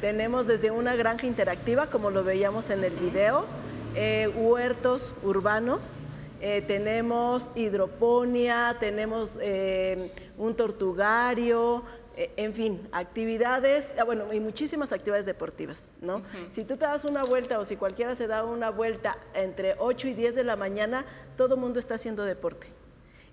Tenemos 0.00 0.46
desde 0.46 0.70
una 0.70 0.96
granja 0.96 1.26
interactiva, 1.26 1.88
como 1.88 2.10
lo 2.10 2.24
veíamos 2.24 2.70
en 2.70 2.82
el 2.82 2.94
video, 2.94 3.46
eh, 3.94 4.28
huertos 4.34 5.14
urbanos, 5.22 5.98
eh, 6.40 6.62
tenemos 6.66 7.50
hidroponía, 7.54 8.76
tenemos 8.80 9.38
eh, 9.40 10.12
un 10.36 10.54
tortugario, 10.56 11.84
en 12.16 12.52
fin, 12.52 12.88
actividades, 12.90 13.94
ah, 13.96 14.02
bueno, 14.02 14.32
y 14.32 14.40
muchísimas 14.40 14.92
actividades 14.92 15.26
deportivas, 15.26 15.92
¿no? 16.00 16.22
Si 16.48 16.64
tú 16.64 16.76
te 16.76 16.84
das 16.84 17.04
una 17.04 17.22
vuelta 17.22 17.60
o 17.60 17.64
si 17.64 17.76
cualquiera 17.76 18.16
se 18.16 18.26
da 18.26 18.44
una 18.44 18.70
vuelta 18.70 19.16
entre 19.34 19.76
8 19.78 20.08
y 20.08 20.14
10 20.14 20.34
de 20.34 20.42
la 20.42 20.56
mañana, 20.56 21.04
todo 21.36 21.54
el 21.54 21.60
mundo 21.60 21.78
está 21.78 21.94
haciendo 21.94 22.24
deporte. 22.24 22.66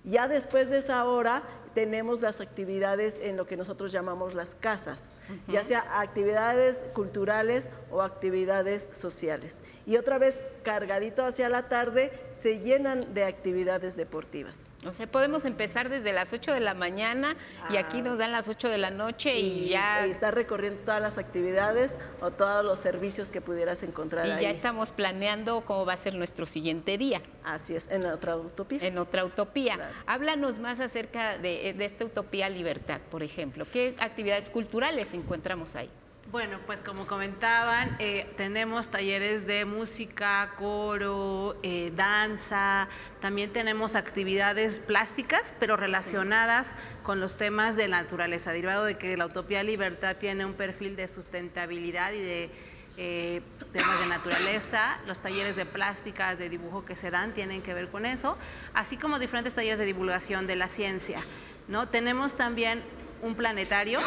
Ya 0.06 0.28
después 0.28 0.70
de 0.70 0.78
esa 0.78 1.04
hora 1.06 1.44
tenemos 1.76 2.22
las 2.22 2.42
actividades 2.42 3.20
en 3.22 3.38
lo 3.38 3.46
que 3.46 3.58
nosotros 3.58 3.92
llamamos 3.92 4.34
las 4.34 4.56
casas, 4.56 5.12
ya 5.48 5.62
sea 5.62 6.00
actividades 6.00 6.86
culturales 6.94 7.70
o 7.92 8.02
actividades 8.02 8.88
sociales. 8.92 9.62
Y 9.86 9.98
otra 9.98 10.18
vez, 10.18 10.42
cargadito 10.64 11.24
hacia 11.26 11.50
la 11.50 11.68
tarde, 11.68 12.12
se 12.32 12.60
llenan 12.60 13.14
de 13.14 13.26
actividades 13.26 13.98
deportivas. 13.98 14.74
O 14.88 14.94
sea, 14.94 15.06
podemos 15.06 15.44
empezar 15.46 15.90
desde 15.90 16.14
las 16.14 16.32
8 16.32 16.54
de 16.54 16.62
la 16.62 16.74
mañana 16.74 17.36
y 17.70 17.78
aquí 17.78 18.02
nos 18.02 18.18
dan 18.18 18.32
las 18.32 18.48
8 18.48 18.70
de 18.70 18.78
la 18.78 18.90
noche 18.90 19.38
y, 19.38 19.68
ya... 19.68 20.08
Y 20.08 20.12
estar 20.12 20.34
recorriendo 20.34 20.82
todas 20.86 21.02
las 21.02 21.18
actividades 21.18 22.00
o 22.22 22.32
todos 22.32 22.64
los 22.64 22.80
servicios 22.80 23.32
que 23.32 23.42
pudieras 23.42 23.84
encontrar 23.84 24.28
y 24.28 24.32
ahí. 24.32 24.44
ya 24.44 24.50
estamos 24.50 24.94
planeando 24.94 25.62
cómo 25.66 25.86
va 25.86 25.94
a 25.94 25.98
ser 25.98 26.16
nuestro 26.16 26.46
siguiente 26.46 26.98
día. 26.98 27.22
Así 27.44 27.76
es, 27.76 27.92
en 27.92 28.06
otra 28.06 28.38
utopía. 28.38 28.80
En 28.82 28.98
otra 28.98 29.26
utopía. 29.26 29.92
Háblanos 30.08 30.60
más 30.60 30.80
acerca 30.80 31.38
de 31.38 31.65
de 31.74 31.86
esta 31.86 32.06
Utopía 32.06 32.50
Libertad, 32.50 33.02
por 33.10 33.24
ejemplo? 33.24 33.66
¿Qué 33.72 33.96
actividades 34.00 34.50
culturales 34.50 35.14
encontramos 35.14 35.76
ahí? 35.76 35.90
Bueno, 36.32 36.58
pues 36.66 36.80
como 36.80 37.06
comentaban, 37.06 37.96
eh, 38.00 38.28
tenemos 38.36 38.90
talleres 38.90 39.46
de 39.46 39.64
música, 39.64 40.54
coro, 40.58 41.56
eh, 41.62 41.94
danza, 41.96 42.90
también 43.22 43.54
tenemos 43.54 43.96
actividades 43.96 44.80
plásticas, 44.80 45.56
pero 45.60 45.78
relacionadas 45.78 46.74
con 47.04 47.20
los 47.20 47.38
temas 47.38 47.76
de 47.76 47.88
la 47.88 48.02
naturaleza, 48.02 48.52
derivado 48.52 48.86
de 48.86 48.98
que 48.98 49.16
la 49.18 49.28
Utopía 49.28 49.62
Libertad 49.62 50.18
tiene 50.18 50.46
un 50.46 50.54
perfil 50.54 50.96
de 50.96 51.08
sustentabilidad 51.08 52.12
y 52.12 52.20
de 52.20 52.50
eh, 52.98 53.42
temas 53.72 54.00
de 54.00 54.08
naturaleza, 54.08 54.98
los 55.06 55.20
talleres 55.20 55.56
de 55.56 55.66
plásticas, 55.66 56.40
de 56.40 56.50
dibujo 56.50 56.86
que 56.86 56.96
se 56.96 57.12
dan 57.12 57.34
tienen 57.34 57.62
que 57.62 57.74
ver 57.74 57.90
con 57.90 58.06
eso, 58.06 58.36
así 58.74 58.98
como 58.98 59.20
diferentes 59.20 59.54
talleres 59.54 59.78
de 59.78 59.86
divulgación 59.86 60.48
de 60.48 60.56
la 60.56 60.70
ciencia. 60.70 61.20
¿No? 61.68 61.88
Tenemos 61.90 62.36
también 62.36 62.84
un 63.22 63.36
planetario, 63.36 64.00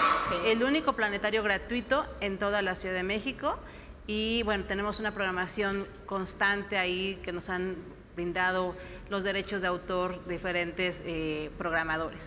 el 0.44 0.62
único 0.62 0.94
planetario 0.94 1.42
gratuito 1.42 2.06
en 2.20 2.38
toda 2.38 2.62
la 2.62 2.74
Ciudad 2.74 2.94
de 2.94 3.02
México 3.02 3.58
y 4.06 4.42
bueno, 4.44 4.64
tenemos 4.64 5.00
una 5.00 5.12
programación 5.12 5.86
constante 6.06 6.78
ahí 6.78 7.20
que 7.22 7.32
nos 7.32 7.48
han 7.48 7.76
brindado 8.16 8.74
los 9.10 9.22
derechos 9.22 9.60
de 9.60 9.68
autor 9.68 10.26
diferentes 10.26 11.02
eh, 11.04 11.50
programadores. 11.58 12.22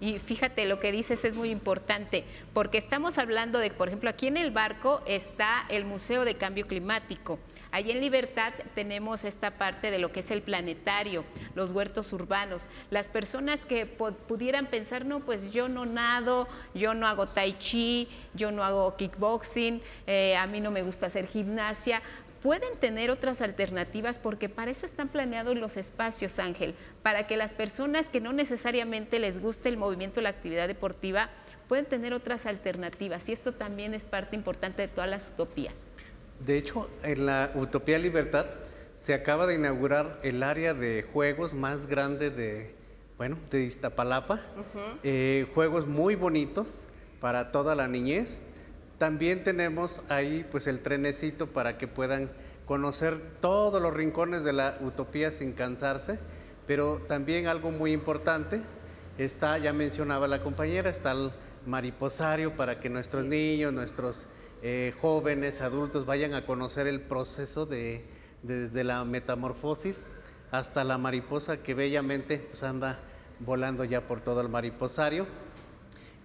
Y 0.00 0.20
fíjate, 0.20 0.64
lo 0.66 0.78
que 0.78 0.92
dices 0.92 1.24
es 1.24 1.34
muy 1.34 1.50
importante, 1.50 2.24
porque 2.54 2.78
estamos 2.78 3.18
hablando 3.18 3.58
de, 3.58 3.70
por 3.70 3.88
ejemplo, 3.88 4.08
aquí 4.08 4.28
en 4.28 4.36
el 4.36 4.52
barco 4.52 5.02
está 5.06 5.66
el 5.68 5.84
Museo 5.84 6.24
de 6.24 6.36
Cambio 6.36 6.68
Climático. 6.68 7.40
Allí 7.70 7.90
en 7.90 8.00
Libertad 8.00 8.52
tenemos 8.74 9.24
esta 9.24 9.52
parte 9.52 9.90
de 9.90 9.98
lo 9.98 10.10
que 10.10 10.20
es 10.20 10.30
el 10.30 10.42
planetario, 10.42 11.24
los 11.54 11.70
huertos 11.70 12.12
urbanos. 12.12 12.66
Las 12.90 13.08
personas 13.08 13.66
que 13.66 13.84
pudieran 13.86 14.66
pensar, 14.66 15.04
no, 15.04 15.20
pues 15.20 15.52
yo 15.52 15.68
no 15.68 15.84
nado, 15.84 16.48
yo 16.74 16.94
no 16.94 17.06
hago 17.06 17.26
tai 17.26 17.54
chi, 17.58 18.08
yo 18.34 18.50
no 18.50 18.64
hago 18.64 18.96
kickboxing, 18.96 19.82
eh, 20.06 20.36
a 20.36 20.46
mí 20.46 20.60
no 20.60 20.70
me 20.70 20.82
gusta 20.82 21.06
hacer 21.06 21.26
gimnasia, 21.26 22.00
pueden 22.42 22.78
tener 22.78 23.10
otras 23.10 23.40
alternativas 23.42 24.18
porque 24.18 24.48
para 24.48 24.70
eso 24.70 24.86
están 24.86 25.08
planeados 25.08 25.56
los 25.56 25.76
espacios, 25.76 26.38
Ángel, 26.38 26.74
para 27.02 27.26
que 27.26 27.36
las 27.36 27.52
personas 27.52 28.10
que 28.10 28.20
no 28.20 28.32
necesariamente 28.32 29.18
les 29.18 29.40
guste 29.40 29.68
el 29.68 29.76
movimiento, 29.76 30.20
la 30.20 30.30
actividad 30.30 30.68
deportiva, 30.68 31.30
pueden 31.68 31.84
tener 31.84 32.14
otras 32.14 32.46
alternativas. 32.46 33.28
Y 33.28 33.32
esto 33.32 33.52
también 33.52 33.94
es 33.94 34.04
parte 34.04 34.36
importante 34.36 34.82
de 34.82 34.88
todas 34.88 35.10
las 35.10 35.28
utopías. 35.28 35.92
De 36.44 36.56
hecho, 36.56 36.88
en 37.02 37.26
la 37.26 37.52
Utopía 37.54 37.98
Libertad 37.98 38.46
se 38.94 39.14
acaba 39.14 39.46
de 39.46 39.54
inaugurar 39.54 40.18
el 40.22 40.42
área 40.42 40.74
de 40.74 41.02
juegos 41.02 41.54
más 41.54 41.86
grande 41.86 42.30
de, 42.30 42.74
bueno, 43.16 43.36
de 43.50 43.62
Iztapalapa. 43.62 44.40
Eh, 45.02 45.46
juegos 45.54 45.86
muy 45.86 46.14
bonitos 46.14 46.88
para 47.20 47.50
toda 47.50 47.74
la 47.74 47.88
niñez. 47.88 48.42
También 48.98 49.44
tenemos 49.44 50.02
ahí 50.08 50.46
pues 50.50 50.66
el 50.66 50.80
trenecito 50.80 51.46
para 51.48 51.78
que 51.78 51.86
puedan 51.86 52.30
conocer 52.66 53.20
todos 53.40 53.80
los 53.80 53.94
rincones 53.94 54.44
de 54.44 54.52
la 54.52 54.78
utopía 54.80 55.32
sin 55.32 55.52
cansarse, 55.52 56.18
pero 56.66 56.98
también 57.08 57.46
algo 57.46 57.70
muy 57.70 57.92
importante, 57.92 58.60
está, 59.16 59.56
ya 59.56 59.72
mencionaba 59.72 60.28
la 60.28 60.42
compañera, 60.42 60.90
está 60.90 61.12
el 61.12 61.32
mariposario 61.64 62.56
para 62.56 62.78
que 62.78 62.90
nuestros 62.90 63.24
niños, 63.24 63.72
nuestros 63.72 64.26
eh, 64.60 64.92
jóvenes, 65.00 65.60
adultos 65.60 66.04
vayan 66.04 66.34
a 66.34 66.44
conocer 66.44 66.88
el 66.88 67.00
proceso 67.00 67.64
de, 67.64 68.04
desde 68.42 68.82
la 68.82 69.04
metamorfosis 69.04 70.10
hasta 70.50 70.82
la 70.82 70.98
mariposa 70.98 71.62
que 71.62 71.74
bellamente 71.74 72.38
pues, 72.38 72.64
anda 72.64 72.98
volando 73.38 73.84
ya 73.84 74.08
por 74.08 74.20
todo 74.20 74.40
el 74.40 74.48
mariposario. 74.48 75.28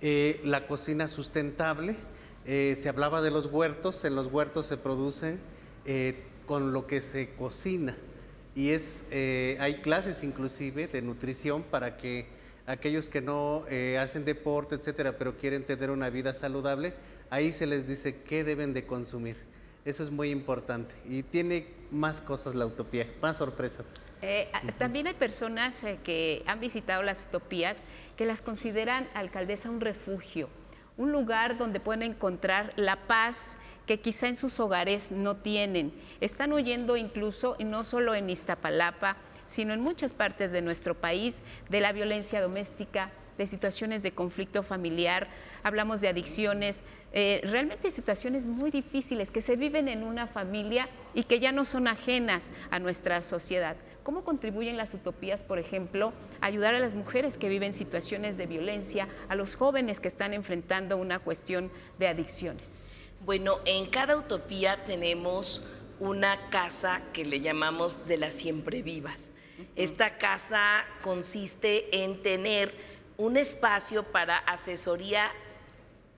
Eh, 0.02 0.42
la 0.44 0.66
cocina 0.66 1.10
sustentable, 1.10 1.96
eh, 2.46 2.76
se 2.80 2.90
hablaba 2.90 3.22
de 3.22 3.30
los 3.30 3.46
huertos, 3.46 4.04
en 4.04 4.16
los 4.16 4.28
huertos 4.28 4.66
se 4.66 4.78
producen 4.78 5.40
con 6.46 6.72
lo 6.72 6.88
que 6.88 7.02
se 7.02 7.34
cocina 7.36 7.98
y 8.56 8.70
es, 8.70 9.04
hay 9.12 9.82
clases 9.82 10.24
inclusive 10.24 10.88
de 10.88 11.02
nutrición 11.02 11.62
para 11.62 11.98
que 11.98 12.28
aquellos 12.66 13.10
que 13.10 13.20
no 13.20 13.66
hacen 14.00 14.24
deporte, 14.24 14.76
etcétera, 14.76 15.18
pero 15.18 15.36
quieren 15.36 15.66
tener 15.66 15.92
una 15.92 16.10
vida 16.10 16.34
saludable, 16.34 16.94
ahí 17.34 17.52
se 17.52 17.66
les 17.66 17.88
dice 17.88 18.22
qué 18.22 18.44
deben 18.44 18.76
de 18.76 18.86
consumir. 18.86 19.38
Eso 19.86 20.04
es 20.04 20.12
muy 20.12 20.30
importante 20.30 20.94
y 21.10 21.24
tiene 21.24 21.68
más 21.90 22.22
cosas 22.22 22.54
la 22.54 22.68
utopía, 22.68 23.12
más 23.24 23.38
sorpresas. 23.38 24.02
Eh, 24.22 24.50
también 24.78 25.08
hay 25.08 25.16
personas 25.16 25.84
eh, 25.84 25.98
que 26.04 26.44
han 26.46 26.60
visitado 26.60 27.02
las 27.02 27.26
utopías 27.26 27.82
que 28.16 28.26
las 28.26 28.44
consideran, 28.44 29.10
alcaldesa, 29.16 29.72
un 29.72 29.82
refugio, 29.82 30.48
un 30.96 31.12
lugar 31.12 31.58
donde 31.58 31.80
pueden 31.80 32.04
encontrar 32.04 32.72
la 32.76 33.08
paz 33.08 33.58
que 33.88 34.00
quizá 34.00 34.28
en 34.28 34.36
sus 34.36 34.60
hogares 34.60 35.12
no 35.12 35.36
tienen. 35.36 35.92
Están 36.22 36.54
huyendo 36.54 36.98
incluso, 36.98 37.56
y 37.58 37.64
no 37.64 37.84
solo 37.84 38.14
en 38.14 38.30
Iztapalapa, 38.30 39.18
sino 39.48 39.74
en 39.74 39.82
muchas 39.82 40.14
partes 40.14 40.52
de 40.52 40.62
nuestro 40.62 40.94
país, 40.94 41.42
de 41.70 41.82
la 41.82 41.94
violencia 41.94 42.42
doméstica, 42.42 43.12
de 43.40 43.48
situaciones 43.48 44.04
de 44.04 44.12
conflicto 44.12 44.62
familiar, 44.62 45.28
hablamos 45.64 46.01
de 46.01 46.09
adicciones, 46.09 46.84
eh, 47.14 47.41
realmente 47.43 47.91
situaciones 47.91 48.45
muy 48.45 48.72
difíciles 48.72 49.32
que 49.32 49.41
se 49.41 49.55
viven 49.55 49.88
en 49.88 50.03
una 50.03 50.28
familia 50.28 50.89
y 51.14 51.24
que 51.24 51.39
ya 51.39 51.51
no 51.51 51.66
son 51.66 51.88
ajenas 51.88 52.51
a 52.72 52.80
nuestra 52.80 53.22
sociedad. 53.22 53.76
¿Cómo 54.03 54.24
contribuyen 54.24 54.76
las 54.76 54.93
utopías, 54.93 55.41
por 55.41 55.59
ejemplo, 55.59 56.11
a 56.41 56.47
ayudar 56.47 56.76
a 56.76 56.80
las 56.80 56.95
mujeres 56.95 57.38
que 57.38 57.47
viven 57.47 57.74
situaciones 57.74 58.38
de 58.38 58.47
violencia, 58.47 59.07
a 59.30 59.36
los 59.36 59.55
jóvenes 59.55 59.99
que 59.99 60.09
están 60.09 60.34
enfrentando 60.34 60.97
una 60.97 61.20
cuestión 61.20 61.72
de 61.99 62.09
adicciones? 62.09 62.89
Bueno, 63.26 63.59
en 63.66 63.86
cada 63.86 64.18
utopía 64.18 64.84
tenemos 64.86 65.64
una 65.99 66.49
casa 66.49 67.01
que 67.14 67.24
le 67.24 67.39
llamamos 67.39 68.05
de 68.05 68.18
las 68.18 68.36
siempre 68.36 68.82
vivas. 68.82 69.30
Esta 69.78 70.18
casa 70.18 70.84
consiste 71.01 72.03
en 72.03 72.22
tener 72.22 72.74
un 73.18 73.38
espacio 73.38 74.03
para 74.03 74.38
asesoría 74.39 75.32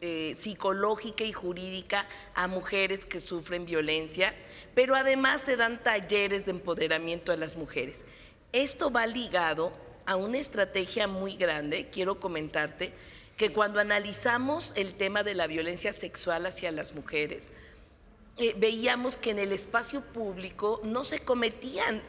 eh, 0.01 0.33
psicológica 0.35 1.23
y 1.23 1.31
jurídica 1.31 2.07
a 2.33 2.47
mujeres 2.47 3.05
que 3.05 3.19
sufren 3.19 3.65
violencia, 3.65 4.35
pero 4.73 4.95
además 4.95 5.41
se 5.41 5.55
dan 5.55 5.81
talleres 5.81 6.45
de 6.45 6.51
empoderamiento 6.51 7.31
a 7.31 7.37
las 7.37 7.55
mujeres. 7.55 8.05
Esto 8.51 8.91
va 8.91 9.07
ligado 9.07 9.71
a 10.05 10.15
una 10.15 10.37
estrategia 10.37 11.07
muy 11.07 11.35
grande, 11.37 11.89
quiero 11.91 12.19
comentarte, 12.19 12.93
que 13.37 13.51
cuando 13.51 13.79
analizamos 13.79 14.73
el 14.75 14.95
tema 14.95 15.23
de 15.23 15.33
la 15.33 15.47
violencia 15.47 15.93
sexual 15.93 16.45
hacia 16.45 16.71
las 16.71 16.93
mujeres, 16.93 17.49
eh, 18.37 18.53
veíamos 18.57 19.15
que 19.15 19.31
en 19.31 19.39
el 19.39 19.53
espacio 19.53 20.01
público 20.01 20.81
no 20.83 21.05
se 21.05 21.19
cometían 21.19 22.03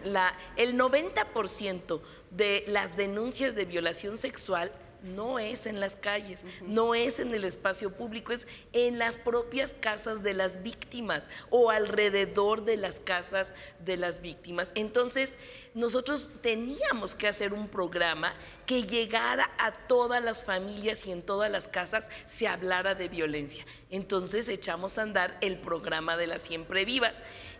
el 0.57 0.77
90% 0.77 2.01
de 2.33 2.65
las 2.67 2.97
denuncias 2.97 3.55
de 3.55 3.65
violación 3.65 4.19
sexual 4.19 4.73
no 5.03 5.39
es 5.39 5.67
en 5.67 5.81
las 5.81 5.97
calles, 5.97 6.45
no 6.63 6.95
es 6.95 7.21
en 7.21 7.35
el 7.35 7.45
espacio 7.45 7.93
público, 7.93 8.33
es 8.33 8.47
en 8.73 8.99
las 8.99 9.17
propias 9.19 9.75
casas 9.81 10.23
de 10.23 10.35
las 10.35 10.63
víctimas 10.63 11.29
o 11.51 11.71
alrededor 11.71 12.65
de 12.65 12.77
las 12.77 13.01
casas 13.01 13.53
de 13.85 13.97
las 13.97 14.21
víctimas. 14.21 14.73
Entonces, 14.75 15.37
nosotros 15.75 16.31
teníamos 16.41 17.15
que 17.15 17.29
hacer 17.29 17.53
un 17.53 17.69
programa 17.69 18.33
que 18.65 18.85
llegara 18.85 19.51
a 19.59 19.73
todas 19.73 20.25
las 20.25 20.43
familias 20.43 21.07
y 21.07 21.13
en 21.13 21.23
todas 21.23 21.51
las 21.51 21.69
casas 21.69 22.09
se 22.27 22.49
hablara 22.49 22.95
de 22.95 23.09
violencia. 23.09 23.65
Entonces 23.91 24.49
echamos 24.49 24.99
a 24.99 25.03
andar 25.03 25.37
el 25.41 25.59
programa 25.59 26.17
de 26.17 26.27
las 26.27 26.43
siempre 26.43 26.85
vivas 26.85 27.15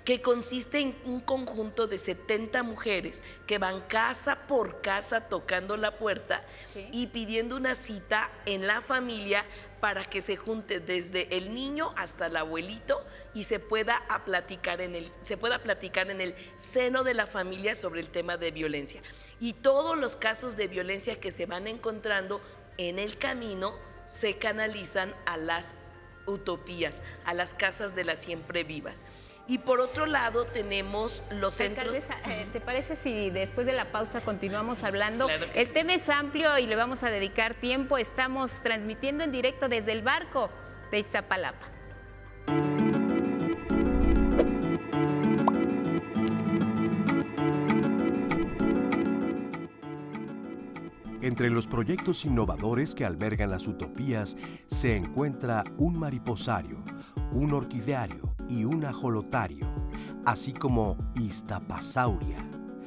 que 0.07 0.23
consiste 0.23 0.79
en 0.79 0.97
un 1.05 1.21
conjunto 1.21 1.89
de 1.89 1.99
70 1.99 2.63
mujeres 2.63 3.25
que 3.45 3.59
van 3.59 3.81
casa 3.81 4.47
por 4.47 4.81
casa 4.81 5.29
tocando 5.29 5.77
la 5.77 5.99
puerta 5.99 6.45
y 6.93 7.09
pidiendo 7.09 7.57
una 7.57 7.75
cita 7.75 8.31
en 8.47 8.69
la 8.69 8.83
familia 8.83 9.45
para 9.81 10.05
que 10.05 10.21
se 10.21 10.37
junte 10.37 10.79
desde 10.79 11.37
el 11.37 11.53
niño 11.53 11.93
hasta 11.97 12.27
el 12.27 12.37
abuelito 12.37 13.05
y 13.35 13.45
se 13.45 13.59
pueda 13.59 14.01
platicar 14.25 14.81
en 14.81 14.95
el 14.95 15.11
se 15.25 15.37
pueda 15.37 15.59
platicar 15.59 16.09
en 16.09 16.21
el 16.21 16.37
seno 16.57 17.03
de 17.03 17.15
la 17.15 17.27
familia 17.27 17.75
sobre 17.75 18.01
el 18.01 18.09
tema 18.09 18.37
de 18.37 18.53
violencia 18.53 19.03
y 19.41 19.55
todos 19.55 19.99
los 19.99 20.15
casos 20.15 20.57
de 20.57 20.69
violencia 20.69 21.19
que 21.19 21.33
se 21.33 21.47
van 21.47 21.67
encontrando 21.67 22.41
en 22.79 23.01
el 23.01 23.19
camino 23.19 23.75
se 24.07 24.39
canalizan 24.39 25.13
a 25.27 25.37
las 25.37 25.75
utopías, 26.27 27.03
a 27.25 27.35
las 27.35 27.55
casas 27.55 27.97
de 27.97 28.05
las 28.05 28.21
siempre 28.21 28.63
vivas. 28.63 29.05
Y 29.49 29.59
por 29.59 29.81
otro 29.81 30.07
lado 30.07 30.45
tenemos 30.45 31.23
los 31.31 31.55
centros... 31.55 31.95
Eh, 31.95 32.47
¿te 32.53 32.61
parece 32.61 32.97
si 32.97 33.31
después 33.31 33.65
de 33.67 33.73
la 33.73 33.93
pausa 33.93 34.21
continuamos 34.21 34.83
hablando? 34.83 35.29
el 35.55 35.73
tema 35.73 35.95
es 35.95 36.09
amplio 36.09 36.59
y 36.59 36.67
le 36.67 36.75
vamos 36.75 37.05
a 37.05 37.11
dedicar 37.11 37.55
tiempo. 37.55 37.97
Estamos 37.97 38.51
transmitiendo 38.63 39.23
en 39.23 39.31
directo 39.31 39.69
desde 39.69 39.93
el 39.93 40.03
barco 40.03 40.51
de 40.91 40.99
Iztapalapa. 40.99 41.67
Entre 51.23 51.51
los 51.51 51.67
proyectos 51.67 52.25
innovadores 52.25 52.95
que 52.95 53.05
albergan 53.05 53.51
las 53.51 53.67
utopías 53.67 54.37
se 54.67 54.97
encuentra 54.97 55.65
un 55.77 55.99
mariposario, 55.99 56.85
un 57.33 57.53
orquideario 57.53 58.36
y 58.49 58.65
un 58.65 58.85
ajolotario, 58.85 59.67
así 60.25 60.53
como 60.53 60.97
Iztapasauria, 61.15 62.39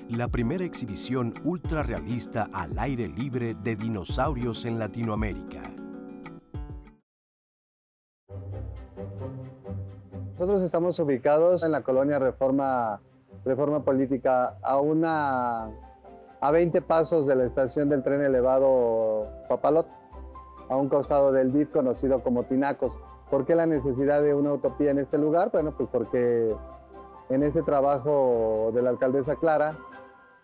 la 0.10 0.28
primera 0.28 0.66
exhibición 0.66 1.34
ultra 1.44 1.84
realista 1.84 2.50
al 2.52 2.78
aire 2.78 3.08
libre 3.08 3.56
de 3.64 3.76
dinosaurios 3.76 4.66
en 4.66 4.78
Latinoamérica. 4.78 5.62
Nosotros 10.34 10.64
estamos 10.64 11.00
ubicados 11.00 11.64
en 11.64 11.72
la 11.72 11.84
colonia 11.84 12.18
Reforma, 12.18 13.02
Reforma 13.46 13.84
Política, 13.84 14.58
a 14.62 14.80
una 14.80 15.70
a 16.42 16.52
20 16.52 16.82
pasos 16.82 17.28
de 17.28 17.36
la 17.36 17.46
estación 17.46 17.90
del 17.90 18.04
tren 18.04 18.22
elevado 18.22 19.28
Papalot, 19.48 19.88
a 20.70 20.76
un 20.76 20.90
costado 20.90 21.32
del 21.32 21.52
DIF 21.52 21.72
conocido 21.72 22.24
como 22.24 22.44
Tinacos. 22.44 22.98
¿Por 23.30 23.46
qué 23.46 23.54
la 23.54 23.68
necesidad 23.68 24.24
de 24.24 24.34
una 24.34 24.54
utopía 24.54 24.92
en 24.92 25.00
este 25.00 25.18
lugar? 25.18 25.52
Bueno, 25.52 25.74
pues 25.78 25.88
porque 25.92 26.56
en 27.30 27.44
este 27.44 27.62
trabajo 27.62 28.72
de 28.74 28.82
la 28.82 28.90
alcaldesa 28.90 29.36
Clara 29.36 29.78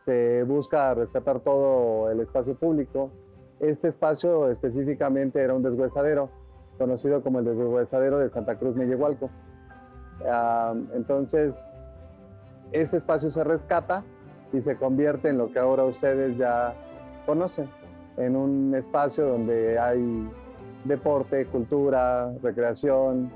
se 0.06 0.44
busca 0.44 0.94
rescatar 0.94 1.40
todo 1.40 2.12
el 2.12 2.20
espacio 2.20 2.56
público. 2.56 3.10
Este 3.60 3.88
espacio 3.88 4.52
específicamente 4.52 5.42
era 5.42 5.56
un 5.56 5.64
deshuesadero, 5.64 6.30
conocido 6.78 7.24
como 7.24 7.40
el 7.40 7.46
deshuesadero 7.46 8.20
de 8.20 8.30
Santa 8.30 8.60
Cruz 8.60 8.76
Mellehualco. 8.76 9.32
entonces, 10.94 11.60
ese 12.72 12.98
espacio 12.98 13.32
se 13.32 13.44
rescata 13.44 14.04
y 14.54 14.62
se 14.62 14.76
convierte 14.76 15.30
en 15.30 15.40
lo 15.40 15.52
que 15.52 15.58
ahora 15.58 15.86
ustedes 15.86 16.38
ya 16.38 16.76
conocen, 17.26 17.68
en 18.18 18.36
un 18.36 18.76
espacio 18.76 19.26
donde 19.26 19.80
hay 19.80 20.30
deporte, 20.86 21.46
cultura, 21.48 22.32
recreación, 22.42 23.30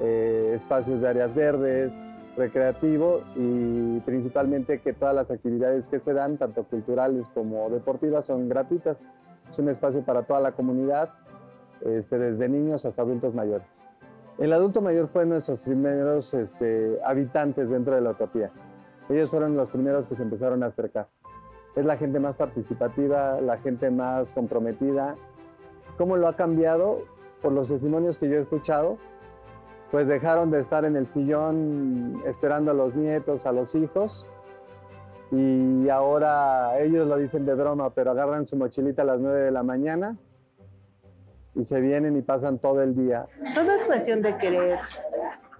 eh, 0.00 0.52
espacios 0.54 1.00
de 1.00 1.08
áreas 1.08 1.34
verdes, 1.34 1.92
recreativo 2.36 3.22
y 3.34 4.00
principalmente 4.00 4.80
que 4.80 4.92
todas 4.92 5.14
las 5.14 5.30
actividades 5.30 5.84
que 5.86 5.98
se 5.98 6.12
dan, 6.12 6.38
tanto 6.38 6.64
culturales 6.64 7.28
como 7.34 7.68
deportivas, 7.70 8.26
son 8.26 8.48
gratuitas. 8.48 8.96
Es 9.50 9.58
un 9.58 9.68
espacio 9.68 10.02
para 10.02 10.22
toda 10.22 10.40
la 10.40 10.52
comunidad, 10.52 11.10
este, 11.80 12.18
desde 12.18 12.48
niños 12.48 12.84
hasta 12.84 13.02
adultos 13.02 13.34
mayores. 13.34 13.84
El 14.38 14.52
adulto 14.52 14.80
mayor 14.80 15.08
fue 15.08 15.26
nuestros 15.26 15.58
primeros 15.60 16.32
este, 16.32 16.98
habitantes 17.04 17.68
dentro 17.68 17.96
de 17.96 18.02
la 18.02 18.10
utopía. 18.10 18.50
Ellos 19.08 19.30
fueron 19.30 19.56
los 19.56 19.70
primeros 19.70 20.06
que 20.06 20.14
se 20.14 20.22
empezaron 20.22 20.62
a 20.62 20.66
acercar. 20.66 21.08
Es 21.74 21.84
la 21.84 21.96
gente 21.96 22.20
más 22.20 22.36
participativa, 22.36 23.40
la 23.40 23.58
gente 23.58 23.90
más 23.90 24.32
comprometida, 24.32 25.16
cómo 25.98 26.16
lo 26.16 26.28
ha 26.28 26.36
cambiado 26.36 27.00
por 27.42 27.52
los 27.52 27.68
testimonios 27.68 28.16
que 28.16 28.28
yo 28.28 28.36
he 28.36 28.40
escuchado, 28.40 28.96
pues 29.90 30.06
dejaron 30.06 30.50
de 30.50 30.60
estar 30.60 30.84
en 30.84 30.96
el 30.96 31.06
sillón 31.12 32.22
esperando 32.26 32.70
a 32.70 32.74
los 32.74 32.94
nietos, 32.94 33.44
a 33.44 33.52
los 33.52 33.74
hijos, 33.74 34.26
y 35.30 35.88
ahora 35.90 36.78
ellos 36.80 37.06
lo 37.06 37.16
dicen 37.16 37.44
de 37.44 37.54
broma, 37.54 37.90
pero 37.90 38.12
agarran 38.12 38.46
su 38.46 38.56
mochilita 38.56 39.02
a 39.02 39.04
las 39.04 39.20
9 39.20 39.40
de 39.40 39.50
la 39.50 39.62
mañana 39.62 40.16
y 41.54 41.64
se 41.64 41.80
vienen 41.80 42.16
y 42.16 42.22
pasan 42.22 42.58
todo 42.58 42.82
el 42.82 42.94
día. 42.94 43.26
Todo 43.54 43.72
es 43.72 43.84
cuestión 43.84 44.22
de 44.22 44.36
querer 44.38 44.78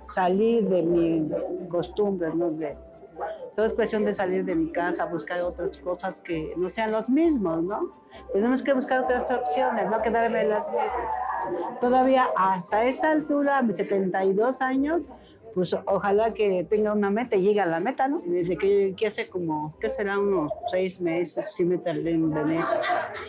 salir 0.08 0.68
de 0.68 0.82
mi 0.82 1.68
costumbre, 1.68 2.32
¿no? 2.34 2.50
De, 2.52 2.76
todo 3.58 3.66
es 3.66 3.74
cuestión 3.74 4.04
de 4.04 4.14
salir 4.14 4.44
de 4.44 4.54
mi 4.54 4.70
casa, 4.70 5.04
buscar 5.06 5.42
otras 5.42 5.78
cosas 5.78 6.20
que 6.20 6.54
no 6.56 6.68
sean 6.68 6.92
los 6.92 7.10
mismos, 7.10 7.60
¿no? 7.64 7.92
Tenemos 8.32 8.62
que 8.62 8.72
buscar 8.72 9.00
otras 9.00 9.28
opciones, 9.28 9.90
no 9.90 10.00
quedarme 10.00 10.42
en 10.42 10.50
las 10.50 10.64
mismas. 10.68 11.80
Todavía 11.80 12.28
hasta 12.36 12.84
esta 12.84 13.10
altura, 13.10 13.60
mis 13.62 13.76
72 13.78 14.62
años, 14.62 15.02
pues 15.56 15.74
ojalá 15.86 16.32
que 16.34 16.68
tenga 16.70 16.92
una 16.92 17.10
meta 17.10 17.34
y 17.34 17.42
llegue 17.42 17.60
a 17.60 17.66
la 17.66 17.80
meta, 17.80 18.06
¿no? 18.06 18.22
Desde 18.24 18.56
que, 18.56 18.94
que 18.96 19.08
hace 19.08 19.28
como, 19.28 19.74
¿qué 19.80 19.90
será? 19.90 20.20
Unos 20.20 20.52
seis 20.70 21.00
meses, 21.00 21.44
sí 21.52 21.64
me 21.64 21.78
tardé 21.78 22.12
en 22.12 22.30
venir, 22.30 22.64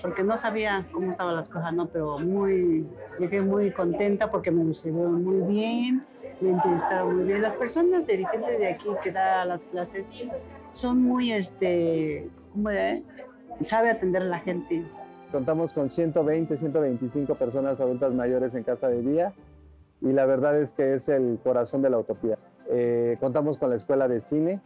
porque 0.03 0.21
no 0.23 0.37
sabía 0.37 0.85
cómo 0.91 1.09
estaban 1.09 1.37
las 1.37 1.49
cosas, 1.49 1.73
¿no? 1.73 1.87
Pero 1.87 2.19
muy, 2.19 2.85
llegué 3.19 3.41
muy 3.41 3.71
contenta 3.71 4.29
porque 4.29 4.51
me 4.51 4.63
recibieron 4.63 5.23
muy 5.23 5.41
bien, 5.51 6.05
me 6.41 6.51
entrevistaron 6.51 7.17
muy 7.17 7.25
bien. 7.25 7.41
Las 7.41 7.55
personas 7.55 8.05
dirigentes 8.07 8.59
de 8.59 8.67
aquí 8.67 8.87
que 9.03 9.11
da 9.11 9.45
las 9.45 9.65
clases 9.65 10.05
son 10.73 11.01
muy, 11.03 11.31
este, 11.31 12.29
¿cómo 12.53 12.69
de? 12.69 13.03
Sabe 13.61 13.89
atender 13.89 14.21
a 14.21 14.25
la 14.25 14.39
gente. 14.39 14.85
Contamos 15.31 15.73
con 15.73 15.91
120, 15.91 16.57
125 16.57 17.35
personas 17.35 17.79
adultas 17.79 18.13
mayores 18.13 18.55
en 18.55 18.63
casa 18.63 18.87
de 18.87 19.01
día 19.01 19.33
y 20.01 20.11
la 20.11 20.25
verdad 20.25 20.59
es 20.59 20.71
que 20.71 20.95
es 20.95 21.09
el 21.09 21.39
corazón 21.43 21.81
de 21.81 21.89
la 21.89 21.99
utopía. 21.99 22.37
Eh, 22.69 23.17
contamos 23.19 23.57
con 23.57 23.69
la 23.69 23.75
escuela 23.75 24.07
de 24.07 24.21
cine, 24.21 24.61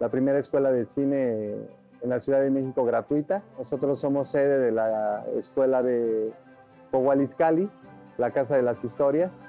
la 0.00 0.08
primera 0.10 0.38
escuela 0.38 0.70
de 0.70 0.84
cine 0.84 1.54
en 2.02 2.10
la 2.10 2.20
Ciudad 2.20 2.40
de 2.40 2.50
México 2.50 2.84
gratuita. 2.84 3.42
Nosotros 3.58 4.00
somos 4.00 4.28
sede 4.28 4.58
de 4.58 4.72
la 4.72 5.24
escuela 5.38 5.82
de 5.82 6.32
Pogualiscali, 6.90 7.70
la 8.18 8.30
Casa 8.30 8.56
de 8.56 8.62
las 8.62 8.84
Historias. 8.84 9.40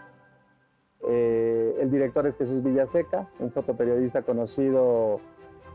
Eh, 1.07 1.77
el 1.79 1.91
director 1.91 2.25
es 2.27 2.35
Jesús 2.37 2.63
Villaseca, 2.63 3.27
un 3.39 3.51
fotoperiodista 3.51 4.23
conocido 4.23 5.19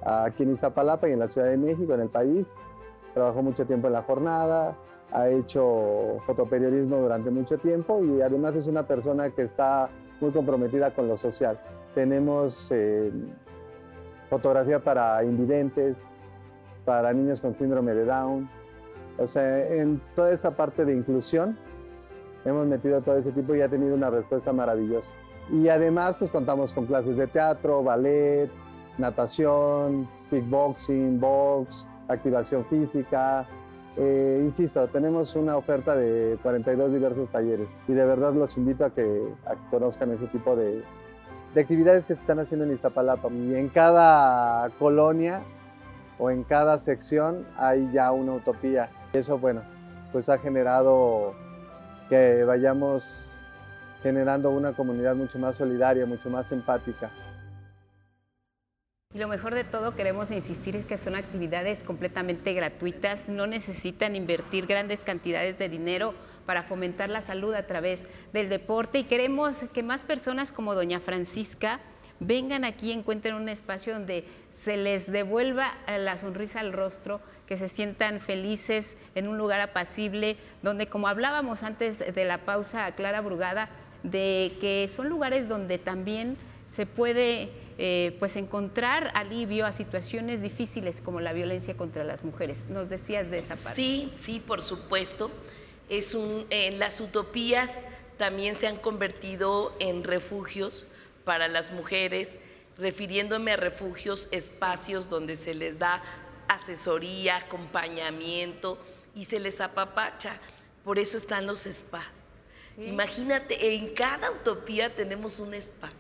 aquí 0.04 0.42
en 0.42 0.54
Iztapalapa 0.54 1.08
y 1.08 1.12
en 1.12 1.20
la 1.20 1.28
Ciudad 1.28 1.48
de 1.48 1.56
México, 1.56 1.94
en 1.94 2.00
el 2.00 2.08
país. 2.08 2.54
Trabajó 3.14 3.42
mucho 3.42 3.66
tiempo 3.66 3.86
en 3.86 3.92
la 3.92 4.02
jornada, 4.02 4.76
ha 5.12 5.28
hecho 5.28 6.18
fotoperiodismo 6.26 6.96
durante 6.96 7.30
mucho 7.30 7.58
tiempo 7.58 8.02
y 8.02 8.20
además 8.22 8.54
es 8.56 8.66
una 8.66 8.86
persona 8.86 9.30
que 9.30 9.42
está 9.42 9.90
muy 10.20 10.30
comprometida 10.30 10.94
con 10.94 11.08
lo 11.08 11.16
social. 11.16 11.58
Tenemos 11.94 12.70
eh, 12.72 13.12
fotografía 14.30 14.80
para 14.80 15.22
invidentes, 15.24 15.96
para 16.84 17.12
niños 17.12 17.40
con 17.40 17.54
síndrome 17.54 17.94
de 17.94 18.04
Down. 18.06 18.48
O 19.18 19.26
sea, 19.26 19.66
en 19.68 20.00
toda 20.14 20.32
esta 20.32 20.56
parte 20.56 20.86
de 20.86 20.94
inclusión 20.94 21.58
hemos 22.44 22.66
metido 22.66 23.00
todo 23.00 23.18
ese 23.18 23.32
tipo 23.32 23.54
y 23.54 23.62
ha 23.62 23.68
tenido 23.68 23.94
una 23.94 24.10
respuesta 24.10 24.52
maravillosa. 24.52 25.08
Y 25.50 25.68
además, 25.68 26.16
pues 26.18 26.30
contamos 26.30 26.72
con 26.72 26.86
clases 26.86 27.16
de 27.16 27.26
teatro, 27.26 27.82
ballet, 27.82 28.50
natación, 28.98 30.08
kickboxing, 30.30 31.20
box, 31.20 31.86
activación 32.08 32.64
física. 32.66 33.46
Eh, 33.96 34.40
insisto, 34.42 34.86
tenemos 34.88 35.34
una 35.34 35.56
oferta 35.56 35.94
de 35.94 36.38
42 36.42 36.92
diversos 36.92 37.28
talleres 37.30 37.68
y 37.86 37.92
de 37.92 38.04
verdad 38.06 38.32
los 38.32 38.56
invito 38.56 38.86
a 38.86 38.90
que, 38.90 39.34
conozcan 39.70 40.12
ese 40.12 40.26
tipo 40.28 40.56
de, 40.56 40.82
de 41.54 41.60
actividades 41.60 42.06
que 42.06 42.14
se 42.14 42.20
están 42.20 42.38
haciendo 42.38 42.64
en 42.64 42.72
Iztapalapa. 42.72 43.28
Y 43.30 43.54
en 43.54 43.68
cada 43.68 44.70
colonia 44.78 45.42
o 46.18 46.30
en 46.30 46.44
cada 46.44 46.78
sección 46.80 47.46
hay 47.56 47.90
ya 47.92 48.12
una 48.12 48.34
utopía. 48.34 48.88
Y 49.12 49.18
eso, 49.18 49.38
bueno, 49.38 49.62
pues 50.12 50.28
ha 50.28 50.38
generado 50.38 51.34
que 52.12 52.44
vayamos 52.44 53.06
generando 54.02 54.50
una 54.50 54.74
comunidad 54.74 55.14
mucho 55.14 55.38
más 55.38 55.56
solidaria, 55.56 56.04
mucho 56.04 56.28
más 56.28 56.52
empática. 56.52 57.10
Y 59.14 59.18
lo 59.18 59.28
mejor 59.28 59.54
de 59.54 59.64
todo, 59.64 59.96
queremos 59.96 60.30
insistir 60.30 60.76
en 60.76 60.84
que 60.84 60.98
son 60.98 61.14
actividades 61.14 61.82
completamente 61.82 62.52
gratuitas, 62.52 63.30
no 63.30 63.46
necesitan 63.46 64.14
invertir 64.14 64.66
grandes 64.66 65.04
cantidades 65.04 65.56
de 65.56 65.70
dinero 65.70 66.12
para 66.44 66.64
fomentar 66.64 67.08
la 67.08 67.22
salud 67.22 67.54
a 67.54 67.66
través 67.66 68.06
del 68.34 68.50
deporte 68.50 68.98
y 68.98 69.04
queremos 69.04 69.62
que 69.72 69.82
más 69.82 70.04
personas 70.04 70.52
como 70.52 70.74
doña 70.74 71.00
Francisca 71.00 71.80
vengan 72.20 72.64
aquí 72.64 72.90
y 72.90 72.92
encuentren 72.92 73.36
un 73.36 73.48
espacio 73.48 73.94
donde 73.94 74.26
se 74.50 74.76
les 74.76 75.10
devuelva 75.10 75.72
la 75.86 76.18
sonrisa 76.18 76.60
al 76.60 76.74
rostro, 76.74 77.22
que 77.52 77.58
se 77.58 77.68
sientan 77.68 78.18
felices 78.18 78.96
en 79.14 79.28
un 79.28 79.36
lugar 79.36 79.60
apacible, 79.60 80.38
donde 80.62 80.86
como 80.86 81.06
hablábamos 81.06 81.62
antes 81.62 81.98
de 81.98 82.24
la 82.24 82.46
pausa 82.46 82.90
Clara 82.92 83.20
Brugada, 83.20 83.68
de 84.02 84.56
que 84.58 84.88
son 84.88 85.10
lugares 85.10 85.50
donde 85.50 85.76
también 85.76 86.38
se 86.66 86.86
puede 86.86 87.50
eh, 87.76 88.16
pues 88.18 88.36
encontrar 88.36 89.12
alivio 89.14 89.66
a 89.66 89.74
situaciones 89.74 90.40
difíciles 90.40 91.02
como 91.04 91.20
la 91.20 91.34
violencia 91.34 91.76
contra 91.76 92.04
las 92.04 92.24
mujeres. 92.24 92.70
Nos 92.70 92.88
decías 92.88 93.30
de 93.30 93.40
esa 93.40 93.56
parte. 93.56 93.74
Sí, 93.76 94.14
sí, 94.18 94.40
por 94.40 94.62
supuesto. 94.62 95.30
Es 95.90 96.14
un, 96.14 96.46
las 96.78 97.02
utopías 97.02 97.80
también 98.16 98.56
se 98.56 98.66
han 98.66 98.78
convertido 98.78 99.76
en 99.78 100.04
refugios 100.04 100.86
para 101.26 101.48
las 101.48 101.70
mujeres, 101.70 102.38
refiriéndome 102.78 103.52
a 103.52 103.56
refugios, 103.56 104.30
espacios 104.32 105.10
donde 105.10 105.36
se 105.36 105.52
les 105.52 105.78
da 105.78 106.02
asesoría, 106.54 107.36
acompañamiento 107.36 108.78
y 109.14 109.24
se 109.24 109.40
les 109.40 109.60
apapacha. 109.60 110.38
Por 110.84 110.98
eso 110.98 111.16
están 111.16 111.46
los 111.46 111.62
spas. 111.62 112.06
Imagínate, 112.78 113.74
en 113.74 113.94
cada 113.94 114.30
utopía 114.30 114.94
tenemos 114.94 115.38
un 115.38 115.54
spa 115.54 115.90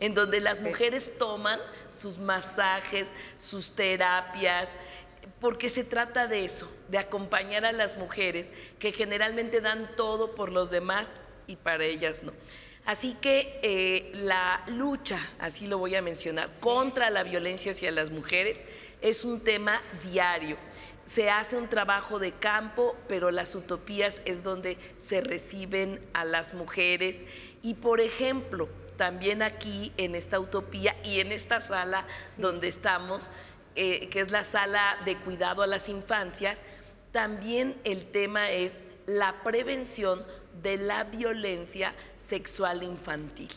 en 0.00 0.14
donde 0.14 0.40
las 0.40 0.60
mujeres 0.60 1.18
toman 1.18 1.60
sus 1.88 2.18
masajes, 2.18 3.12
sus 3.38 3.72
terapias, 3.72 4.72
porque 5.40 5.68
se 5.68 5.84
trata 5.84 6.26
de 6.26 6.44
eso, 6.44 6.70
de 6.88 6.98
acompañar 6.98 7.64
a 7.64 7.72
las 7.72 7.96
mujeres 7.96 8.50
que 8.78 8.92
generalmente 8.92 9.60
dan 9.60 9.90
todo 9.96 10.34
por 10.34 10.50
los 10.50 10.70
demás 10.70 11.12
y 11.46 11.56
para 11.56 11.84
ellas 11.84 12.22
no. 12.22 12.32
Así 12.84 13.16
que 13.20 13.60
eh, 13.62 14.10
la 14.14 14.62
lucha, 14.66 15.18
así 15.38 15.66
lo 15.66 15.78
voy 15.78 15.94
a 15.94 16.02
mencionar, 16.02 16.50
contra 16.60 17.08
la 17.08 17.22
violencia 17.22 17.72
hacia 17.72 17.90
las 17.90 18.10
mujeres 18.10 18.58
es 19.00 19.24
un 19.24 19.40
tema 19.40 19.80
diario. 20.02 20.56
Se 21.06 21.30
hace 21.30 21.56
un 21.56 21.68
trabajo 21.68 22.18
de 22.18 22.32
campo, 22.32 22.96
pero 23.08 23.30
las 23.30 23.54
utopías 23.54 24.22
es 24.24 24.42
donde 24.42 24.78
se 24.98 25.20
reciben 25.20 26.00
a 26.14 26.24
las 26.24 26.54
mujeres. 26.54 27.16
Y 27.62 27.74
por 27.74 28.00
ejemplo, 28.00 28.68
también 28.96 29.42
aquí 29.42 29.92
en 29.96 30.14
esta 30.14 30.40
utopía 30.40 30.96
y 31.04 31.20
en 31.20 31.32
esta 31.32 31.60
sala 31.60 32.06
donde 32.38 32.68
estamos, 32.68 33.28
eh, 33.76 34.08
que 34.08 34.20
es 34.20 34.30
la 34.30 34.44
sala 34.44 34.98
de 35.04 35.16
cuidado 35.18 35.62
a 35.62 35.66
las 35.66 35.88
infancias, 35.88 36.62
también 37.12 37.76
el 37.84 38.06
tema 38.06 38.50
es 38.50 38.84
la 39.06 39.42
prevención 39.42 40.24
de 40.62 40.78
la 40.78 41.04
violencia 41.04 41.94
sexual 42.18 42.82
infantil. 42.82 43.50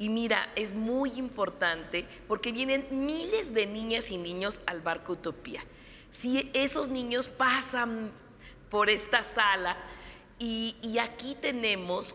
Y 0.00 0.08
mira, 0.08 0.50
es 0.56 0.72
muy 0.72 1.12
importante 1.18 2.06
porque 2.26 2.52
vienen 2.52 2.86
miles 2.90 3.52
de 3.52 3.66
niñas 3.66 4.10
y 4.10 4.16
niños 4.16 4.62
al 4.64 4.80
barco 4.80 5.12
Utopía. 5.12 5.62
Si 6.10 6.50
esos 6.54 6.88
niños 6.88 7.28
pasan 7.28 8.10
por 8.70 8.88
esta 8.88 9.22
sala 9.22 9.76
y 10.38 10.96
aquí 10.98 11.36
tenemos, 11.38 12.14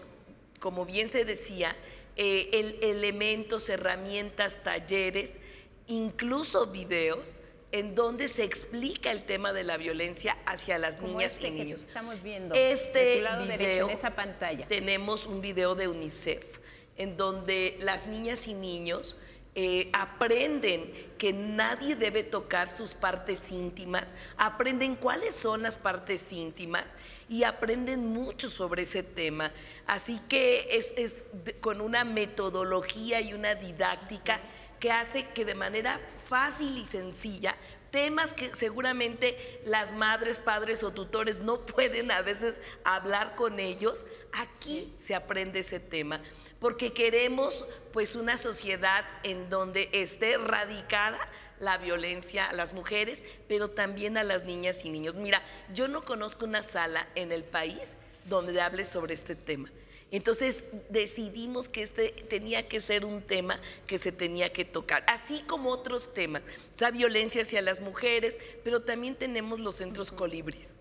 como 0.60 0.84
bien 0.84 1.10
se 1.10 1.26
decía, 1.26 1.76
eh, 2.18 2.80
elementos, 2.82 3.70
herramientas, 3.70 4.64
talleres, 4.64 5.38
incluso 5.86 6.66
videos 6.66 7.36
en 7.72 7.94
donde 7.94 8.30
se 8.30 8.46
explica 8.46 9.12
el 9.12 9.26
tema 9.26 9.54
de 9.54 9.64
la 9.64 9.78
violencia 9.78 10.38
hacia 10.48 10.80
las 10.80 11.02
niñas 11.02 11.34
este 11.34 11.50
y 11.50 11.52
niños. 11.52 11.82
estamos 11.82 12.24
viendo 12.24 12.56
este 12.56 13.22
video, 13.48 13.90
en 13.90 13.96
esa 13.96 14.16
pantalla. 14.16 14.68
Tenemos 14.68 15.28
un 15.28 15.42
video 15.42 15.76
de 15.76 15.88
UNICEF 15.88 16.65
en 16.98 17.18
donde 17.18 17.78
las 17.80 18.08
niñas 18.08 18.48
y 18.48 18.54
niños 18.54 19.18
eh, 19.58 19.90
aprenden 19.94 20.92
que 21.18 21.32
nadie 21.32 21.96
debe 21.96 22.24
tocar 22.24 22.70
sus 22.70 22.94
partes 22.94 23.52
íntimas, 23.52 24.14
aprenden 24.38 24.96
cuáles 24.96 25.34
son 25.34 25.62
las 25.62 25.78
partes 25.78 26.32
íntimas 26.34 26.86
y 27.30 27.44
aprenden 27.44 28.06
mucho 28.06 28.50
sobre 28.50 28.84
ese 28.84 29.02
tema. 29.02 29.52
Así 29.88 30.20
que 30.28 30.68
es, 30.72 31.24
con 31.62 31.80
una 31.80 32.04
metodología 32.04 33.22
y 33.22 33.34
una 33.34 33.56
didáctica 33.56 34.42
que 34.80 34.92
hace 34.92 35.28
que 35.30 35.46
de 35.46 35.56
manera 35.56 36.02
fácil 36.28 36.78
y 36.78 36.86
sencilla 36.86 37.56
temas 37.92 38.34
que 38.34 38.54
seguramente 38.54 39.62
las 39.64 39.94
madres, 39.94 40.38
padres 40.38 40.84
o 40.84 40.92
tutores 40.92 41.40
no 41.40 41.62
pueden 41.66 42.12
a 42.12 42.22
veces 42.22 42.60
hablar 42.84 43.36
con 43.36 43.58
ellos, 43.62 44.06
aquí 44.34 44.94
se 44.98 45.16
aprende 45.16 45.62
ese 45.62 45.80
tema, 45.80 46.20
porque 46.66 46.94
queremos 46.94 47.64
pues 47.94 48.16
una 48.16 48.40
sociedad 48.40 49.06
en 49.22 49.52
donde 49.52 49.88
esté 49.92 50.36
radicada 50.36 51.20
la 51.60 51.78
violencia 51.78 52.48
a 52.48 52.54
las 52.54 52.74
mujeres, 52.74 53.22
pero 53.48 53.70
también 53.70 54.18
a 54.18 54.24
las 54.24 54.46
niñas 54.46 54.84
y 54.84 54.90
niños. 54.90 55.14
Mira, 55.14 55.44
yo 55.76 55.88
no 55.88 56.04
conozco 56.04 56.44
una 56.46 56.64
sala 56.64 57.08
en 57.14 57.32
el 57.32 57.44
país 57.44 57.94
donde 58.28 58.60
hable 58.60 58.84
sobre 58.84 59.14
este 59.14 59.36
tema. 59.36 59.70
Entonces 60.10 60.64
decidimos 60.90 61.70
que 61.70 61.84
este 61.84 62.10
tenía 62.30 62.68
que 62.68 62.82
ser 62.82 63.06
un 63.06 63.22
tema 63.22 63.60
que 63.86 64.00
se 64.00 64.12
tenía 64.12 64.52
que 64.52 64.66
tocar, 64.66 65.04
así 65.06 65.42
como 65.42 65.70
otros 65.70 66.16
temas, 66.16 66.42
la 66.80 66.90
violencia 66.90 67.44
hacia 67.44 67.62
las 67.62 67.80
mujeres, 67.80 68.40
pero 68.64 68.82
también 68.82 69.14
tenemos 69.14 69.60
los 69.60 69.76
centros 69.76 70.12
colibris. 70.12 70.74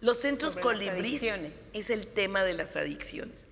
Los 0.00 0.16
centros 0.16 0.56
colibris 0.56 1.22
es 1.74 1.90
el 1.90 2.06
tema 2.06 2.42
de 2.42 2.54
las 2.54 2.74
adicciones. 2.74 3.49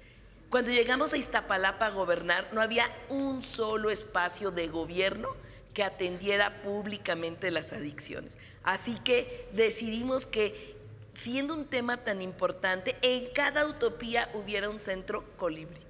Cuando 0.50 0.70
llegamos 0.70 1.12
a 1.12 1.18
Iztapalapa 1.18 1.86
a 1.86 1.90
gobernar, 1.90 2.48
no 2.52 2.62
había 2.62 2.90
un 3.10 3.42
solo 3.42 3.90
espacio 3.90 4.50
de 4.50 4.68
gobierno 4.68 5.28
que 5.74 5.84
atendiera 5.84 6.62
públicamente 6.62 7.50
las 7.50 7.74
adicciones. 7.74 8.38
Así 8.62 8.98
que 9.04 9.46
decidimos 9.52 10.26
que, 10.26 10.74
siendo 11.12 11.52
un 11.52 11.66
tema 11.66 11.98
tan 11.98 12.22
importante, 12.22 12.96
en 13.02 13.30
cada 13.34 13.66
utopía 13.66 14.30
hubiera 14.32 14.70
un 14.70 14.80
centro 14.80 15.22
colibri. 15.36 15.80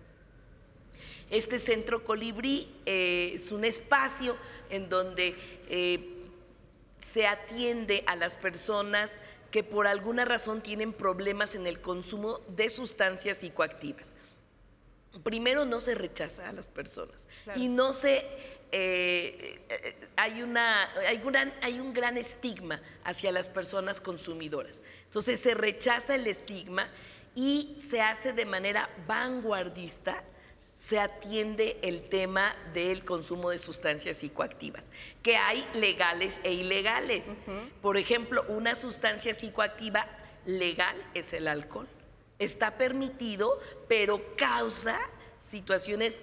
Este 1.31 1.61
centro 1.61 2.03
colibrí 2.03 2.75
eh, 2.85 3.33
es 3.35 3.53
un 3.53 3.65
espacio 3.65 4.37
en 4.71 4.89
donde 4.89 5.37
eh, 5.69 6.17
se 7.01 7.29
atiende 7.29 8.03
a 8.09 8.17
las 8.17 8.35
personas 8.35 9.21
que 9.53 9.63
por 9.63 9.87
alguna 9.87 10.25
razón 10.25 10.63
tienen 10.63 10.93
problemas 10.93 11.55
en 11.55 11.69
el 11.69 11.81
consumo 11.81 12.41
de 12.49 12.69
sustancias 12.71 13.39
psicoactivas. 13.39 14.15
Primero 15.23 15.65
no 15.65 15.81
se 15.81 15.95
rechaza 15.95 16.49
a 16.49 16.53
las 16.53 16.69
personas 16.69 17.29
y 17.57 17.69
no 17.69 17.93
se 17.93 18.25
eh, 18.71 19.61
hay, 20.17 20.43
una, 20.43 20.93
hay, 21.07 21.23
hay 21.63 21.81
un 21.81 21.93
gran 21.93 22.19
estigma 22.19 22.81
hacia 23.05 23.33
las 23.33 23.49
personas 23.49 24.01
consumidoras. 24.01 24.83
Entonces 25.05 25.41
se 25.41 25.55
rechaza 25.55 26.15
el 26.15 26.27
estigma 26.27 26.89
y 27.35 27.77
se 27.91 28.01
hace 28.01 28.33
de 28.33 28.45
manera 28.45 28.91
vanguardista 29.07 30.23
se 30.79 31.01
atiende 31.01 31.77
el 31.83 32.03
tema 32.03 32.55
del 32.73 33.05
consumo 33.05 33.51
de 33.51 33.59
sustancias 33.59 34.19
psicoactivas, 34.19 34.87
que 35.25 35.37
hay 35.37 35.67
legales 35.75 36.39
e 36.45 36.53
ilegales. 36.53 37.25
Por 37.83 37.97
ejemplo, 37.97 38.45
una 38.49 38.77
sustancia 38.77 39.35
psicoactiva 39.35 40.07
legal 40.47 40.97
es 41.15 41.33
el 41.33 41.49
alcohol. 41.49 41.89
Está 42.39 42.77
permitido, 42.77 43.61
pero 43.89 44.37
causa 44.37 44.99
situaciones 45.41 46.17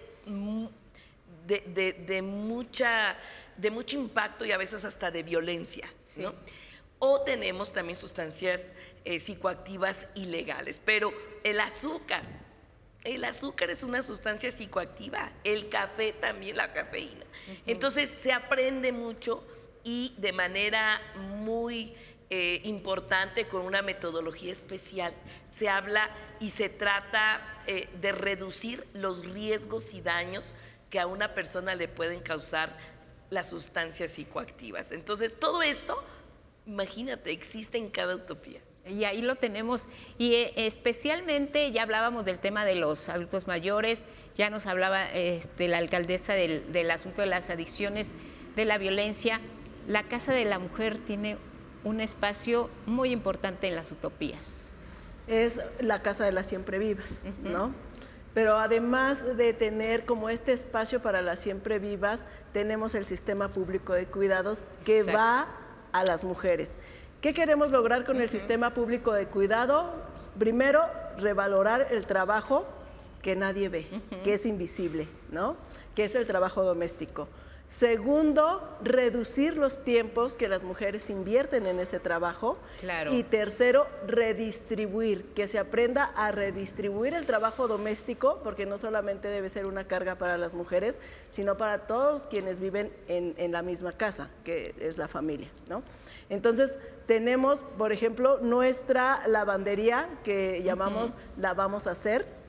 de, 1.45 2.21
mucha, 2.21 3.17
de 3.57 3.71
mucho 3.71 3.97
impacto 3.97 4.45
y 4.45 4.51
a 4.51 4.57
veces 4.57 4.85
hasta 4.85 5.11
de 5.11 5.23
violencia. 5.23 5.87
O 6.99 7.21
tenemos 7.21 7.73
también 7.73 7.97
sustancias 7.97 8.71
eh, 9.03 9.19
psicoactivas 9.19 10.07
ilegales, 10.15 10.81
pero 10.83 11.13
el 11.43 11.59
azúcar, 11.59 12.23
el 13.03 13.23
azúcar 13.25 13.69
es 13.69 13.83
una 13.83 14.01
sustancia 14.01 14.49
psicoactiva, 14.49 15.31
el 15.43 15.69
café 15.69 16.13
también, 16.13 16.57
la 16.57 16.71
cafeína. 16.73 17.25
Entonces 17.67 18.09
se 18.09 18.31
aprende 18.31 18.91
mucho 18.91 19.45
y 19.83 20.15
de 20.17 20.31
manera 20.31 20.99
muy 21.15 21.93
eh, 22.37 22.59
importante, 22.65 23.47
con 23.47 23.61
una 23.61 23.81
metodología 23.81 24.51
especial, 24.51 25.13
se 25.53 25.69
habla 25.69 26.09
y 26.41 26.49
se 26.49 26.67
trata 26.67 27.61
eh, 27.65 27.87
de 28.01 28.11
reducir 28.11 28.85
los 28.91 29.25
riesgos 29.25 29.93
y 29.93 30.01
daños 30.01 30.53
que 30.89 30.99
a 30.99 31.07
una 31.07 31.33
persona 31.33 31.75
le 31.75 31.87
pueden 31.87 32.19
causar 32.19 32.75
las 33.29 33.51
sustancias 33.51 34.11
psicoactivas. 34.11 34.91
Entonces 34.91 35.39
todo 35.39 35.63
esto, 35.63 36.03
imagínate, 36.65 37.31
existe 37.31 37.77
en 37.77 37.89
cada 37.89 38.15
utopía. 38.15 38.59
Y 38.85 39.05
ahí 39.05 39.21
lo 39.21 39.35
tenemos. 39.35 39.87
Y 40.17 40.33
eh, 40.33 40.53
especialmente 40.57 41.71
ya 41.71 41.83
hablábamos 41.83 42.25
del 42.25 42.39
tema 42.39 42.65
de 42.65 42.75
los 42.75 43.07
adultos 43.07 43.47
mayores, 43.47 44.03
ya 44.35 44.49
nos 44.49 44.65
hablaba 44.65 45.09
este, 45.13 45.69
la 45.69 45.77
alcaldesa 45.77 46.33
del, 46.33 46.73
del, 46.73 46.91
asunto 46.91 47.21
de 47.21 47.27
las 47.27 47.49
adicciones, 47.49 48.11
de 48.57 48.65
la 48.65 48.77
violencia. 48.77 49.39
La 49.87 50.03
Casa 50.03 50.33
de 50.33 50.43
la 50.43 50.59
Mujer 50.59 50.97
tiene 50.97 51.37
un 51.85 52.01
espacio 52.01 52.69
muy 52.85 53.11
importante 53.11 53.67
en 53.67 53.75
las 53.75 53.91
utopías. 53.91 54.71
Es 55.27 55.61
la 55.79 56.01
Casa 56.01 56.25
de 56.25 56.33
las 56.33 56.47
Siempre 56.47 56.79
Vivas, 56.79 57.23
¿no? 57.41 57.71
Pero 58.33 58.57
además 58.57 59.37
de 59.37 59.53
tener 59.53 60.03
como 60.05 60.29
este 60.29 60.51
espacio 60.51 61.01
para 61.01 61.21
las 61.21 61.39
siempre 61.39 61.79
vivas, 61.79 62.25
tenemos 62.51 62.93
el 62.93 63.05
sistema 63.05 63.47
público 63.47 63.93
de 63.93 64.07
cuidados 64.07 64.65
que 64.83 65.03
va 65.03 65.47
a 65.93 66.03
las 66.03 66.25
mujeres. 66.25 66.77
¿Qué 67.21 67.33
queremos 67.33 67.71
lograr 67.71 68.03
con 68.03 68.19
el 68.19 68.27
sistema 68.27 68.73
público 68.73 69.13
de 69.13 69.27
cuidado? 69.27 69.93
Primero, 70.37 70.81
revalorar 71.17 71.87
el 71.91 72.05
trabajo 72.05 72.65
que 73.21 73.37
nadie 73.37 73.69
ve, 73.69 73.87
que 74.25 74.33
es 74.33 74.45
invisible, 74.45 75.07
¿no? 75.31 75.55
Que 75.95 76.03
es 76.03 76.13
el 76.15 76.27
trabajo 76.27 76.61
doméstico. 76.61 77.29
Segundo, 77.67 78.77
reducir 78.83 79.57
los 79.57 79.83
tiempos 79.83 80.37
que 80.37 80.47
las 80.47 80.63
mujeres 80.63 81.09
invierten 81.09 81.65
en 81.65 81.79
ese 81.79 81.99
trabajo. 81.99 82.59
Y 83.11 83.23
tercero, 83.23 83.87
redistribuir, 84.05 85.25
que 85.33 85.47
se 85.47 85.57
aprenda 85.57 86.05
a 86.15 86.31
redistribuir 86.31 87.15
el 87.15 87.25
trabajo 87.25 87.67
doméstico, 87.67 88.39
porque 88.43 88.67
no 88.67 88.77
solamente 88.77 89.29
debe 89.29 89.49
ser 89.49 89.65
una 89.65 89.87
carga 89.87 90.15
para 90.15 90.37
las 90.37 90.53
mujeres, 90.53 91.01
sino 91.31 91.57
para 91.57 91.87
todos 91.87 92.27
quienes 92.27 92.59
viven 92.59 92.91
en, 93.07 93.51
la 93.51 93.61
misma 93.61 93.93
casa, 93.93 94.29
que 94.43 94.75
es 94.79 94.97
la 94.97 95.07
familia. 95.07 95.49
¿no? 95.67 95.81
Entonces, 96.29 96.77
tenemos, 97.07 97.63
por 97.77 97.91
ejemplo, 97.91 98.39
nuestra 98.41 99.27
lavandería, 99.27 100.07
que 100.23 100.61
llamamos 100.63 101.15
La 101.37 101.53
Vamos 101.53 101.87
a 101.87 101.91
Hacer, 101.91 102.44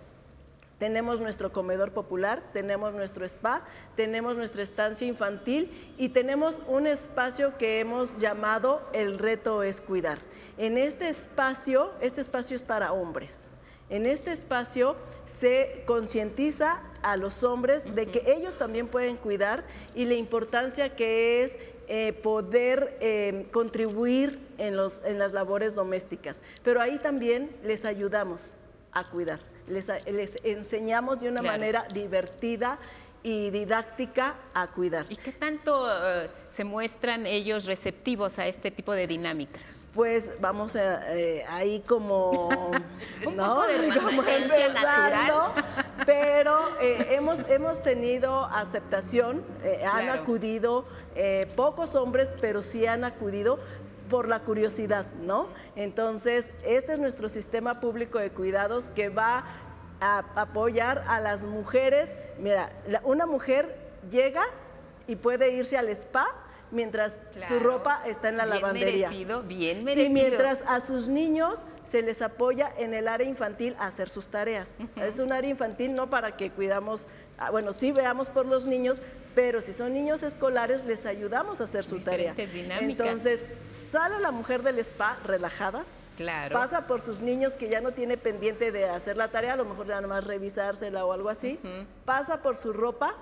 tenemos 0.79 1.21
nuestro 1.21 1.53
comedor 1.53 1.93
popular, 1.93 2.43
tenemos 2.53 2.93
nuestro 2.93 3.25
spa, 3.25 3.65
tenemos 3.95 4.37
nuestra 4.37 4.63
estancia 4.63 5.07
infantil 5.07 5.71
y 5.97 6.11
tenemos 6.11 6.63
un 6.67 6.87
espacio 6.87 7.57
que 7.57 7.81
hemos 7.81 8.19
llamado 8.19 8.87
El 8.93 9.19
reto 9.19 9.63
es 9.63 9.81
cuidar. 9.81 10.19
En 10.59 10.77
este 10.77 11.09
espacio, 11.09 11.93
este 12.01 12.21
espacio 12.21 12.57
es 12.57 12.63
para 12.63 12.93
hombres. 12.93 13.49
En 13.89 14.05
este 14.05 14.33
espacio 14.33 14.97
se 15.25 15.85
concientiza 15.87 16.83
a 17.03 17.17
los 17.17 17.45
hombres 17.45 17.95
de 17.95 18.07
que 18.07 18.33
ellos 18.33 18.59
también 18.59 18.89
pueden 18.89 19.17
cuidar 19.17 19.65
y 19.95 20.07
la 20.07 20.15
importancia 20.15 20.97
que 20.97 21.45
es 21.45 21.57
eh, 21.87 22.13
poder 22.13 22.99
eh, 23.01 23.47
contribuir 23.53 24.41
en, 24.59 24.77
los, 24.77 25.01
en 25.05 25.21
las 25.21 25.33
labores 25.33 25.77
domésticas. 25.77 26.43
Pero 26.65 26.83
ahí 26.83 26.99
también 26.99 27.57
les 27.63 27.85
ayudamos 27.85 28.55
a 28.91 29.07
cuidar 29.07 29.56
les, 29.69 29.89
enseñamos 30.45 31.21
de 31.21 31.29
una 31.29 31.43
manera 31.43 31.87
divertida 31.93 32.79
y 33.27 33.51
didáctica 33.51 34.37
a 34.55 34.69
cuidar. 34.69 35.05
¿Y 35.09 35.17
qué 35.17 35.33
tanto 35.33 35.89
eh, 35.91 36.31
se 36.49 36.63
muestran 36.63 37.27
ellos 37.27 37.65
receptivos 37.65 38.39
a 38.39 38.47
este 38.47 38.71
tipo 38.71 38.93
de 38.93 39.09
dinámicas? 39.09 39.89
Pues 39.95 40.31
vamos 40.41 40.77
eh, 40.77 41.43
ahí 41.49 41.81
como, 41.89 42.49
Un 43.27 43.37
poco 43.37 43.67
de 43.67 44.01
como 44.01 44.23
empezando, 44.23 45.55
pero 46.07 46.81
eh, 46.81 47.17
hemos, 47.17 47.41
hemos 47.49 47.83
tenido 47.83 48.45
aceptación, 48.45 49.45
han 49.93 50.09
acudido 50.09 50.85
pocos 51.57 51.97
hombres, 51.97 52.33
pero 52.41 52.63
sí 52.63 52.87
han 52.87 53.03
acudido 53.03 53.59
por 54.09 54.29
la 54.29 54.41
curiosidad, 54.41 55.07
¿no? 55.23 55.49
Entonces, 55.75 56.53
este 56.65 56.93
es 56.93 57.01
nuestro 57.01 57.29
sistema 57.29 57.81
público 57.81 58.19
de 58.19 58.31
cuidados 58.31 58.85
que 58.95 59.09
va 59.09 59.45
a 60.01 60.25
apoyar 60.35 61.05
a 61.09 61.21
las 61.21 61.45
mujeres. 61.45 62.17
Mira, 62.39 62.71
una 63.05 63.27
mujer 63.27 63.77
llega 64.11 64.43
y 65.07 65.17
puede 65.17 65.53
irse 65.53 65.79
al 65.79 65.89
spa 65.89 66.27
mientras 66.71 67.21
su 67.47 67.59
ropa 67.59 68.03
está 68.07 68.29
en 68.29 68.37
la 68.37 68.45
bien 68.45 68.57
lavandería. 68.57 69.09
Merecido, 69.09 69.43
bien 69.43 69.85
merecido. 69.85 70.11
Y 70.11 70.13
mientras 70.13 70.63
a 70.67 70.81
sus 70.81 71.09
niños 71.09 71.65
se 71.85 72.03
les 72.03 72.23
apoya 72.23 72.73
en 72.79 72.95
el 72.95 73.09
área 73.09 73.27
infantil 73.27 73.77
a 73.79 73.87
hacer 73.87 74.09
sus 74.09 74.29
tareas. 74.29 74.79
Es 74.97 75.19
un 75.19 75.33
área 75.33 75.51
infantil 75.51 75.95
no 75.95 76.11
para 76.11 76.37
que 76.37 76.51
cuidamos, 76.51 77.07
ah, 77.39 77.51
bueno, 77.51 77.73
sí 77.73 77.93
veamos 77.93 78.31
por 78.31 78.47
los 78.47 78.67
niños, 78.67 79.03
pero 79.35 79.61
si 79.61 79.73
son 79.73 79.93
niños 79.93 80.23
escolares 80.23 80.85
les 80.85 81.07
ayudamos 81.07 81.61
a 81.61 81.65
hacer 81.65 81.85
su 81.85 82.01
tarea. 82.01 82.35
Entonces, 82.37 83.47
sale 83.71 84.19
la 84.21 84.31
mujer 84.31 84.63
del 84.63 84.79
spa 84.79 85.19
relajada, 85.25 85.85
Claro. 86.17 86.55
Pasa 86.55 86.87
por 86.87 87.03
sus 87.03 87.21
niños 87.21 87.57
que 87.57 87.69
ya 87.69 87.81
no 87.81 87.93
tiene 87.93 88.17
pendiente 88.17 88.73
de 88.73 88.89
hacer 88.89 89.17
la 89.17 89.29
tarea, 89.29 89.53
a 89.53 89.57
lo 89.57 89.67
mejor 89.67 89.87
nada 89.87 90.07
más 90.07 90.25
revisársela 90.25 91.05
o 91.05 91.13
algo 91.13 91.29
así. 91.29 91.61
Pasa 92.05 92.43
por 92.43 92.57
su 92.57 92.73
ropa, 92.73 93.15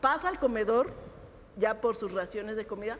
pasa 0.00 0.28
al 0.28 0.38
comedor, 0.38 0.92
ya 1.56 1.80
por 1.80 1.96
sus 1.96 2.12
raciones 2.12 2.56
de 2.56 2.66
comida 2.66 2.98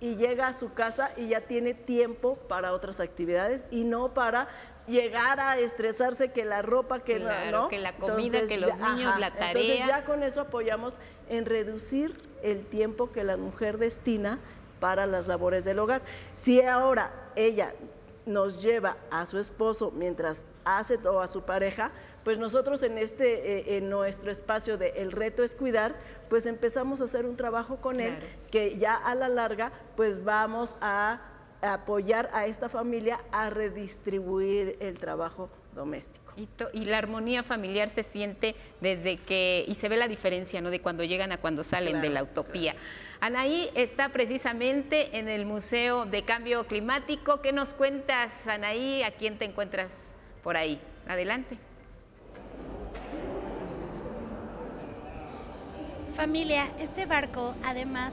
y 0.00 0.16
llega 0.16 0.48
a 0.48 0.52
su 0.52 0.74
casa 0.74 1.12
y 1.16 1.28
ya 1.28 1.42
tiene 1.42 1.74
tiempo 1.74 2.36
para 2.48 2.72
otras 2.72 2.98
actividades 2.98 3.64
y 3.70 3.84
no 3.84 4.12
para 4.12 4.48
llegar 4.88 5.38
a 5.38 5.58
estresarse 5.58 6.32
que 6.32 6.44
la 6.44 6.60
ropa, 6.60 7.00
que 7.00 7.20
no, 7.20 7.68
que 7.68 7.78
la 7.78 7.96
comida, 7.96 8.40
que 8.48 8.58
los 8.58 8.76
niños, 8.76 9.18
la 9.20 9.32
tarea. 9.32 9.50
Entonces 9.50 9.86
ya 9.86 10.04
con 10.04 10.24
eso 10.24 10.40
apoyamos 10.40 10.98
en 11.28 11.46
reducir 11.46 12.20
el 12.42 12.66
tiempo 12.66 13.12
que 13.12 13.22
la 13.22 13.36
mujer 13.36 13.78
destina 13.78 14.40
para 14.80 15.06
las 15.06 15.28
labores 15.28 15.64
del 15.64 15.78
hogar. 15.78 16.02
Si 16.34 16.60
ahora 16.60 17.30
ella 17.36 17.72
nos 18.26 18.60
lleva 18.60 18.96
a 19.12 19.24
su 19.26 19.38
esposo 19.38 19.92
mientras 19.92 20.42
hace 20.64 20.96
o 21.06 21.20
a 21.20 21.28
su 21.28 21.42
pareja, 21.42 21.92
pues 22.24 22.38
nosotros 22.38 22.82
en 22.82 22.98
este 22.98 23.58
eh, 23.58 23.76
en 23.76 23.90
nuestro 23.90 24.30
espacio 24.30 24.78
de 24.78 24.90
el 24.96 25.12
reto 25.12 25.42
es 25.42 25.54
cuidar, 25.54 25.94
pues 26.28 26.46
empezamos 26.46 27.00
a 27.00 27.04
hacer 27.04 27.26
un 27.26 27.36
trabajo 27.36 27.76
con 27.76 28.00
él 28.00 28.14
que 28.50 28.78
ya 28.78 28.94
a 28.94 29.14
la 29.14 29.28
larga 29.28 29.72
pues 29.96 30.24
vamos 30.24 30.76
a 30.80 31.20
apoyar 31.62 32.28
a 32.32 32.46
esta 32.46 32.68
familia 32.68 33.20
a 33.30 33.50
redistribuir 33.50 34.76
el 34.80 34.98
trabajo 34.98 35.48
doméstico. 35.74 36.34
Y, 36.36 36.84
la 36.84 36.98
armonía 36.98 37.42
familiar 37.42 37.88
se 37.88 38.02
siente 38.02 38.54
desde 38.80 39.16
que, 39.16 39.64
y 39.66 39.74
se 39.74 39.88
ve 39.88 39.96
la 39.96 40.08
diferencia, 40.08 40.60
¿no? 40.60 40.70
De 40.70 40.80
cuando 40.80 41.04
llegan 41.04 41.32
a 41.32 41.38
cuando 41.38 41.64
salen 41.64 42.00
de 42.00 42.10
la 42.10 42.22
utopía. 42.22 42.74
Anaí 43.20 43.70
está 43.74 44.08
precisamente 44.08 45.16
en 45.16 45.28
el 45.28 45.46
Museo 45.46 46.04
de 46.04 46.24
Cambio 46.24 46.66
Climático. 46.66 47.40
¿Qué 47.40 47.52
nos 47.52 47.72
cuentas, 47.72 48.48
Anaí? 48.48 49.02
¿A 49.04 49.12
quién 49.12 49.38
te 49.38 49.44
encuentras 49.44 50.12
por 50.42 50.56
ahí? 50.56 50.80
Adelante. 51.06 51.56
Familia, 56.16 56.68
este 56.78 57.06
barco, 57.06 57.54
además 57.64 58.12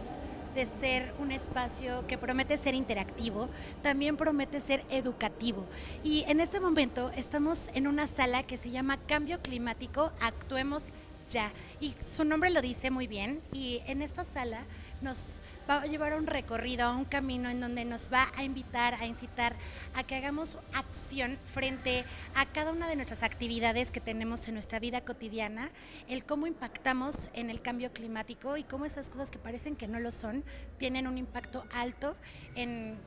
de 0.55 0.65
ser 0.65 1.13
un 1.19 1.31
espacio 1.31 2.07
que 2.07 2.17
promete 2.17 2.57
ser 2.57 2.73
interactivo, 2.73 3.49
también 3.83 4.15
promete 4.15 4.61
ser 4.61 4.85
educativo. 4.89 5.65
Y 6.03 6.23
en 6.27 6.39
este 6.39 6.61
momento 6.61 7.11
estamos 7.15 7.69
en 7.73 7.87
una 7.87 8.07
sala 8.07 8.43
que 8.43 8.57
se 8.57 8.71
llama 8.71 8.97
Cambio 9.05 9.41
Climático, 9.41 10.11
Actuemos 10.21 10.85
Ya. 11.29 11.51
Y 11.79 11.93
su 12.03 12.23
nombre 12.23 12.49
lo 12.49 12.61
dice 12.61 12.89
muy 12.89 13.05
bien. 13.05 13.41
Y 13.53 13.81
en 13.85 14.01
esta 14.01 14.23
sala 14.23 14.61
nos 15.01 15.41
va 15.69 15.81
a 15.81 15.85
llevar 15.85 16.13
a 16.13 16.17
un 16.17 16.25
recorrido, 16.25 16.85
a 16.85 16.95
un 16.95 17.05
camino 17.05 17.49
en 17.49 17.59
donde 17.59 17.85
nos 17.85 18.11
va 18.11 18.31
a 18.35 18.43
invitar, 18.43 18.95
a 18.95 19.05
incitar 19.05 19.55
a 19.93 20.03
que 20.03 20.15
hagamos 20.15 20.57
acción 20.73 21.37
frente 21.45 22.05
a 22.33 22.47
cada 22.47 22.71
una 22.71 22.87
de 22.87 22.95
nuestras 22.95 23.21
actividades 23.21 23.91
que 23.91 23.99
tenemos 23.99 24.47
en 24.47 24.55
nuestra 24.55 24.79
vida 24.79 25.01
cotidiana, 25.01 25.69
el 26.07 26.25
cómo 26.25 26.47
impactamos 26.47 27.29
en 27.33 27.49
el 27.51 27.61
cambio 27.61 27.93
climático 27.93 28.57
y 28.57 28.63
cómo 28.63 28.85
esas 28.85 29.09
cosas 29.09 29.29
que 29.29 29.37
parecen 29.37 29.75
que 29.75 29.87
no 29.87 29.99
lo 29.99 30.11
son 30.11 30.43
tienen 30.77 31.05
un 31.05 31.17
impacto 31.17 31.63
alto 31.71 32.15
en 32.55 32.97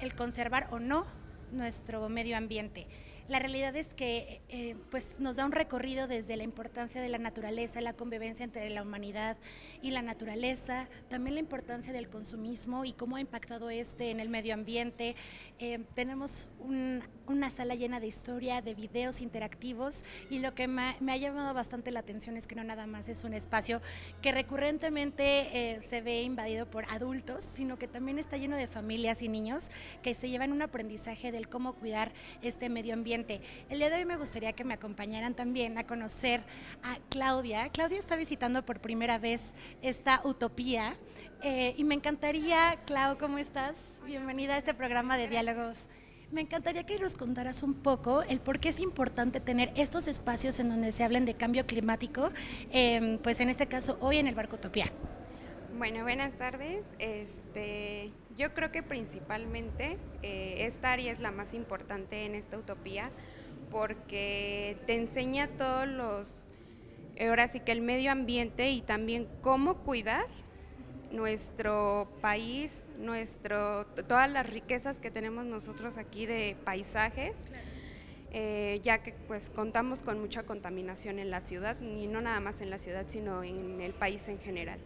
el 0.00 0.14
conservar 0.14 0.68
o 0.70 0.78
no 0.78 1.04
nuestro 1.52 2.08
medio 2.08 2.36
ambiente. 2.36 2.86
La 3.30 3.38
realidad 3.38 3.76
es 3.76 3.94
que 3.94 4.40
eh, 4.48 4.74
pues 4.90 5.14
nos 5.20 5.36
da 5.36 5.46
un 5.46 5.52
recorrido 5.52 6.08
desde 6.08 6.36
la 6.36 6.42
importancia 6.42 7.00
de 7.00 7.08
la 7.08 7.18
naturaleza, 7.18 7.80
la 7.80 7.92
convivencia 7.92 8.42
entre 8.42 8.68
la 8.70 8.82
humanidad 8.82 9.36
y 9.82 9.92
la 9.92 10.02
naturaleza, 10.02 10.88
también 11.08 11.34
la 11.34 11.40
importancia 11.40 11.92
del 11.92 12.08
consumismo 12.08 12.84
y 12.84 12.92
cómo 12.92 13.14
ha 13.14 13.20
impactado 13.20 13.70
este 13.70 14.10
en 14.10 14.18
el 14.18 14.30
medio 14.30 14.52
ambiente. 14.52 15.14
Eh, 15.62 15.78
tenemos 15.94 16.48
una 17.26 17.50
sala 17.50 17.74
llena 17.74 18.00
de 18.00 18.06
historia, 18.06 18.62
de 18.62 18.74
videos 18.74 19.20
interactivos 19.20 20.04
y 20.30 20.38
lo 20.38 20.54
que 20.54 20.66
me, 20.68 20.96
ha 21.06 21.16
llamado 21.18 21.52
bastante 21.52 21.90
la 21.90 22.00
atención 22.00 22.38
es 22.38 22.46
que 22.46 22.54
no 22.54 22.64
nada 22.64 22.86
más 22.86 23.10
es 23.10 23.24
un 23.24 23.34
espacio 23.34 23.82
que 24.22 24.32
recurrentemente 24.32 25.74
eh, 25.74 25.82
se 25.82 26.00
ve 26.00 26.22
invadido 26.22 26.64
por 26.64 26.86
adultos, 26.86 27.44
sino 27.44 27.78
que 27.78 27.88
también 27.88 28.18
está 28.18 28.38
lleno 28.38 28.56
de 28.56 28.68
familias 28.68 29.20
y 29.20 29.28
niños 29.28 29.70
que 30.02 30.14
se 30.14 30.30
llevan 30.30 30.52
un 30.52 30.62
aprendizaje 30.62 31.30
del 31.30 31.50
cómo 31.50 31.74
cuidar 31.74 32.10
este 32.40 32.70
medio 32.70 32.94
ambiente 32.94 33.42
el 33.68 33.80
día 33.80 33.90
de 33.90 33.96
hoy 33.96 34.06
me 34.06 34.16
gustaría 34.16 34.54
que 34.54 34.64
me 34.64 34.72
acompañaran 34.72 35.34
también 35.34 35.76
a 35.76 35.86
conocer 35.86 36.40
a 36.82 36.98
Claudia. 37.10 37.68
Claudia 37.68 37.98
está 37.98 38.16
visitando 38.16 38.64
por 38.64 38.80
primera 38.80 39.18
vez 39.18 39.42
esta 39.82 40.22
utopía 40.24 40.96
eh, 41.42 41.74
y 41.76 41.84
me 41.84 41.94
encantaría, 41.94 42.76
Clau, 42.86 43.16
¿cómo 43.16 43.38
estás? 43.38 43.74
Bienvenida 44.04 44.54
a 44.54 44.58
este 44.58 44.74
programa 44.74 45.16
de 45.16 45.28
diálogos. 45.28 45.78
Me 46.30 46.42
encantaría 46.42 46.84
que 46.84 46.98
nos 46.98 47.16
contaras 47.16 47.62
un 47.62 47.74
poco 47.74 48.22
el 48.22 48.40
por 48.40 48.60
qué 48.60 48.68
es 48.68 48.80
importante 48.80 49.40
tener 49.40 49.72
estos 49.74 50.06
espacios 50.06 50.60
en 50.60 50.68
donde 50.68 50.92
se 50.92 51.02
hablen 51.02 51.24
de 51.24 51.34
cambio 51.34 51.64
climático, 51.64 52.30
em, 52.70 53.18
pues 53.18 53.40
en 53.40 53.48
este 53.48 53.66
caso 53.66 53.96
hoy 54.00 54.18
en 54.18 54.26
el 54.26 54.34
Barco 54.34 54.56
Utopía. 54.56 54.92
Bueno, 55.76 56.02
buenas 56.02 56.34
tardes. 56.34 56.84
Este, 56.98 58.10
yo 58.36 58.52
creo 58.52 58.70
que 58.70 58.82
principalmente 58.82 59.96
eh, 60.22 60.66
esta 60.66 60.92
área 60.92 61.10
es 61.10 61.20
la 61.20 61.30
más 61.30 61.54
importante 61.54 62.26
en 62.26 62.34
esta 62.34 62.58
utopía 62.58 63.10
porque 63.70 64.76
te 64.86 64.94
enseña 64.94 65.48
todos 65.48 65.88
los, 65.88 66.44
ahora 67.18 67.48
sí 67.48 67.60
que 67.60 67.72
el 67.72 67.80
medio 67.80 68.12
ambiente 68.12 68.70
y 68.70 68.82
también 68.82 69.26
cómo 69.40 69.78
cuidar 69.78 70.26
nuestro 71.10 72.08
país, 72.20 72.70
nuestro, 72.98 73.86
todas 74.08 74.30
las 74.30 74.48
riquezas 74.48 74.98
que 74.98 75.10
tenemos 75.10 75.44
nosotros 75.44 75.96
aquí 75.96 76.26
de 76.26 76.56
paisajes. 76.64 77.34
Eh, 78.32 78.80
ya 78.84 79.02
que 79.02 79.12
pues 79.26 79.50
contamos 79.50 80.02
con 80.02 80.20
mucha 80.20 80.44
contaminación 80.44 81.18
en 81.18 81.32
la 81.32 81.40
ciudad, 81.40 81.76
y 81.80 82.06
no 82.06 82.20
nada 82.20 82.38
más 82.38 82.60
en 82.60 82.70
la 82.70 82.78
ciudad, 82.78 83.06
sino 83.08 83.42
en 83.42 83.80
el 83.80 83.92
país 83.92 84.28
en 84.28 84.38
general. 84.38 84.78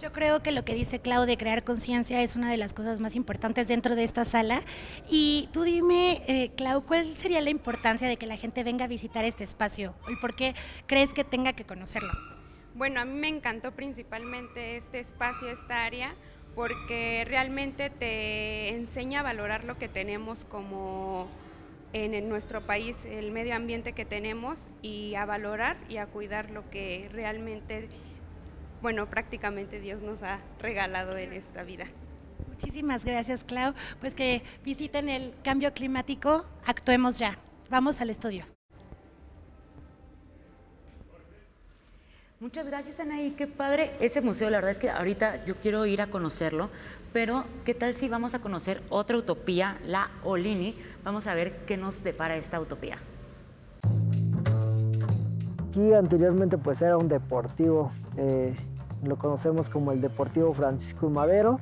Yo 0.00 0.12
creo 0.12 0.40
que 0.40 0.50
lo 0.50 0.64
que 0.64 0.74
dice 0.74 1.00
Clau 1.00 1.26
de 1.26 1.36
crear 1.36 1.62
conciencia 1.62 2.22
es 2.22 2.34
una 2.34 2.50
de 2.50 2.56
las 2.56 2.72
cosas 2.72 3.00
más 3.00 3.16
importantes 3.16 3.68
dentro 3.68 3.96
de 3.96 4.04
esta 4.04 4.24
sala. 4.24 4.62
Y 5.10 5.50
tú 5.52 5.62
dime, 5.62 6.22
eh, 6.26 6.52
Clau, 6.56 6.82
¿cuál 6.86 7.04
sería 7.04 7.40
la 7.42 7.50
importancia 7.50 8.08
de 8.08 8.16
que 8.16 8.26
la 8.26 8.38
gente 8.38 8.64
venga 8.64 8.86
a 8.86 8.88
visitar 8.88 9.26
este 9.26 9.44
espacio? 9.44 9.94
¿Y 10.08 10.16
por 10.16 10.34
qué 10.34 10.54
crees 10.86 11.12
que 11.12 11.22
tenga 11.22 11.52
que 11.52 11.64
conocerlo? 11.64 12.12
Bueno, 12.74 13.00
a 13.00 13.04
mí 13.04 13.18
me 13.18 13.28
encantó 13.28 13.72
principalmente 13.72 14.76
este 14.76 15.00
espacio, 15.00 15.48
esta 15.48 15.84
área, 15.84 16.14
porque 16.54 17.24
realmente 17.26 17.90
te 17.90 18.68
enseña 18.70 19.20
a 19.20 19.22
valorar 19.22 19.64
lo 19.64 19.78
que 19.78 19.88
tenemos 19.88 20.44
como 20.44 21.28
en 21.92 22.28
nuestro 22.28 22.66
país, 22.66 22.96
el 23.04 23.32
medio 23.32 23.56
ambiente 23.56 23.92
que 23.92 24.04
tenemos, 24.04 24.60
y 24.82 25.14
a 25.16 25.24
valorar 25.24 25.76
y 25.88 25.96
a 25.96 26.06
cuidar 26.06 26.50
lo 26.50 26.70
que 26.70 27.08
realmente 27.12 27.88
bueno, 28.82 29.08
prácticamente 29.08 29.80
Dios 29.80 30.00
nos 30.02 30.22
ha 30.22 30.40
regalado 30.58 31.16
en 31.16 31.32
esta 31.32 31.62
vida. 31.62 31.86
Muchísimas 32.48 33.04
gracias, 33.04 33.44
Clau. 33.44 33.74
Pues 34.00 34.14
que 34.14 34.42
visiten 34.64 35.08
el 35.08 35.34
cambio 35.42 35.72
climático, 35.72 36.46
actuemos 36.64 37.18
ya. 37.18 37.38
Vamos 37.68 38.00
al 38.00 38.10
estudio. 38.10 38.44
Muchas 42.40 42.66
gracias, 42.66 42.98
Anaí. 43.00 43.32
Qué 43.32 43.46
padre 43.46 43.92
ese 44.00 44.22
museo. 44.22 44.50
La 44.50 44.56
verdad 44.58 44.70
es 44.70 44.78
que 44.78 44.90
ahorita 44.90 45.44
yo 45.44 45.56
quiero 45.56 45.84
ir 45.86 46.00
a 46.00 46.08
conocerlo, 46.08 46.70
pero 47.12 47.44
¿qué 47.64 47.74
tal 47.74 47.94
si 47.94 48.08
vamos 48.08 48.34
a 48.34 48.38
conocer 48.40 48.82
otra 48.88 49.18
utopía, 49.18 49.78
la 49.86 50.10
Olini? 50.24 50.74
Vamos 51.04 51.26
a 51.26 51.34
ver 51.34 51.64
qué 51.66 51.76
nos 51.76 52.02
depara 52.02 52.36
esta 52.36 52.58
utopía. 52.58 52.98
Aquí 55.68 55.92
anteriormente 55.92 56.58
pues 56.58 56.82
era 56.82 56.96
un 56.96 57.08
deportivo 57.08 57.92
eh, 58.16 58.56
lo 59.04 59.16
conocemos 59.16 59.68
como 59.68 59.92
el 59.92 60.00
Deportivo 60.00 60.52
Francisco 60.52 61.08
Madero. 61.08 61.60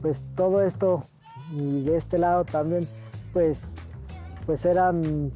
Pues 0.00 0.26
todo 0.34 0.62
esto 0.62 1.04
y 1.52 1.82
de 1.82 1.96
este 1.96 2.18
lado 2.18 2.44
también 2.44 2.88
pues, 3.32 3.76
pues 4.46 4.64
eran, 4.66 5.32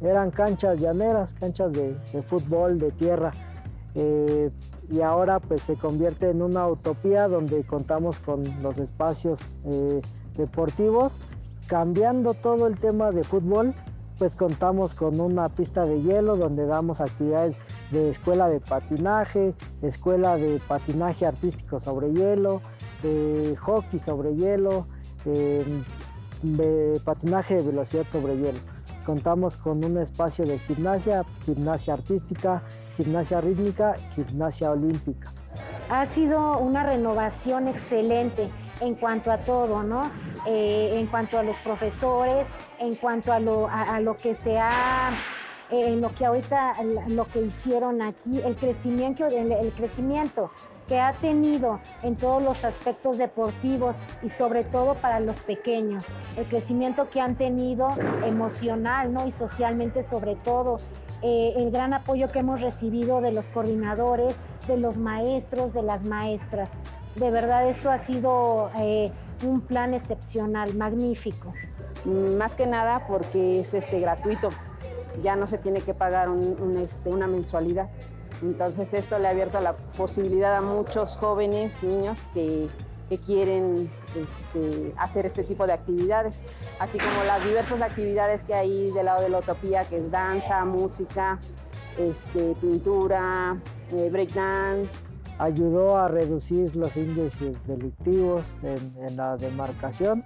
eran 0.00 0.30
canchas 0.30 0.80
llaneras, 0.80 1.34
canchas 1.34 1.72
de, 1.72 1.96
fútbol, 2.22 2.78
de 2.78 2.92
tierra. 2.92 3.32
Eh, 3.96 4.50
y 4.90 5.00
ahora 5.00 5.40
pues 5.40 5.62
se 5.62 5.76
convierte 5.76 6.30
en 6.30 6.42
una 6.42 6.68
utopía 6.68 7.28
donde 7.28 7.64
contamos 7.64 8.20
con 8.20 8.62
los 8.62 8.78
espacios 8.78 9.56
eh, 9.64 10.02
deportivos, 10.36 11.18
cambiando 11.66 12.34
todo 12.34 12.66
el 12.66 12.78
tema 12.78 13.10
de 13.10 13.22
fútbol 13.22 13.74
pues 14.18 14.34
contamos 14.34 14.94
con 14.94 15.20
una 15.20 15.48
pista 15.48 15.84
de 15.84 16.00
hielo 16.02 16.36
donde 16.36 16.66
damos 16.66 17.00
actividades 17.00 17.60
de 17.90 18.08
escuela 18.08 18.48
de 18.48 18.60
patinaje, 18.60 19.54
escuela 19.82 20.36
de 20.38 20.60
patinaje 20.66 21.26
artístico 21.26 21.78
sobre 21.78 22.12
hielo, 22.12 22.62
de 23.02 23.54
hockey 23.56 23.98
sobre 23.98 24.34
hielo, 24.34 24.86
de 25.24 27.00
patinaje 27.04 27.56
de 27.56 27.62
velocidad 27.62 28.06
sobre 28.08 28.36
hielo. 28.36 28.58
Contamos 29.06 29.56
con 29.56 29.84
un 29.84 29.98
espacio 29.98 30.44
de 30.44 30.58
gimnasia, 30.58 31.24
gimnasia 31.44 31.94
artística, 31.94 32.64
gimnasia 32.96 33.40
rítmica, 33.40 33.94
gimnasia 34.16 34.72
olímpica. 34.72 35.30
Ha 35.88 36.06
sido 36.06 36.58
una 36.58 36.82
renovación 36.82 37.68
excelente 37.68 38.50
en 38.80 38.96
cuanto 38.96 39.30
a 39.30 39.38
todo, 39.38 39.84
¿no? 39.84 40.00
Eh, 40.48 40.98
en 40.98 41.06
cuanto 41.06 41.38
a 41.38 41.44
los 41.44 41.56
profesores, 41.58 42.48
en 42.80 42.96
cuanto 42.96 43.32
a 43.32 43.38
lo, 43.38 44.16
que 44.20 44.34
se 44.34 44.58
ha 44.58 45.12
eh, 45.70 45.92
en 45.92 46.00
lo 46.00 46.08
que 46.08 46.26
ahorita 46.26 46.74
lo 47.06 47.26
que 47.26 47.42
hicieron 47.42 48.02
aquí, 48.02 48.40
el 48.44 48.56
crecimiento, 48.56 49.24
el, 49.26 49.72
crecimiento 49.72 50.50
que 50.88 51.00
ha 51.00 51.12
tenido 51.12 51.80
en 52.02 52.16
todos 52.16 52.42
los 52.42 52.64
aspectos 52.64 53.18
deportivos 53.18 53.96
y 54.22 54.30
sobre 54.30 54.64
todo 54.64 54.94
para 54.94 55.20
los 55.20 55.38
pequeños, 55.38 56.04
el 56.36 56.46
crecimiento 56.46 57.10
que 57.10 57.20
han 57.20 57.34
tenido 57.36 57.88
emocional 58.24 59.12
¿no? 59.12 59.26
y 59.26 59.32
socialmente 59.32 60.02
sobre 60.02 60.36
todo, 60.36 60.78
eh, 61.22 61.54
el 61.56 61.70
gran 61.70 61.92
apoyo 61.92 62.30
que 62.30 62.40
hemos 62.40 62.60
recibido 62.60 63.20
de 63.20 63.32
los 63.32 63.48
coordinadores, 63.48 64.36
de 64.68 64.76
los 64.76 64.96
maestros, 64.96 65.72
de 65.72 65.82
las 65.82 66.04
maestras. 66.04 66.70
De 67.14 67.30
verdad 67.30 67.68
esto 67.68 67.90
ha 67.90 67.98
sido 67.98 68.70
eh, 68.78 69.10
un 69.44 69.62
plan 69.62 69.94
excepcional, 69.94 70.74
magnífico. 70.74 71.52
Más 72.04 72.54
que 72.54 72.66
nada 72.66 73.06
porque 73.08 73.60
es 73.60 73.74
este, 73.74 74.00
gratuito, 74.00 74.48
ya 75.22 75.34
no 75.34 75.46
se 75.46 75.58
tiene 75.58 75.80
que 75.80 75.94
pagar 75.94 76.28
este, 76.78 77.08
una 77.08 77.26
mensualidad. 77.26 77.88
Entonces 78.42 78.92
esto 78.92 79.18
le 79.18 79.28
ha 79.28 79.30
abierto 79.30 79.60
la 79.60 79.72
posibilidad 79.96 80.56
a 80.56 80.60
muchos 80.60 81.16
jóvenes, 81.16 81.72
niños 81.82 82.18
que, 82.34 82.68
quieren 83.24 83.88
este, 84.08 84.92
hacer 84.98 85.26
este 85.26 85.44
tipo 85.44 85.64
de 85.66 85.72
actividades, 85.74 86.40
así 86.80 86.98
como 86.98 87.22
las 87.24 87.42
diversas 87.44 87.80
actividades 87.80 88.42
que 88.42 88.52
hay 88.52 88.90
del 88.90 89.06
lado 89.06 89.22
de 89.22 89.28
la 89.28 89.38
utopía, 89.38 89.84
que 89.84 89.98
es 89.98 90.10
danza, 90.10 90.64
música, 90.64 91.38
este, 91.96 92.56
pintura, 92.60 93.56
eh, 93.92 94.10
breakdance, 94.10 94.90
ayudó 95.38 95.96
a 95.96 96.08
reducir 96.08 96.74
los 96.76 96.96
índices 96.96 97.66
delictivos 97.66 98.60
en, 98.62 99.16
la 99.16 99.36
demarcación, 99.36 100.24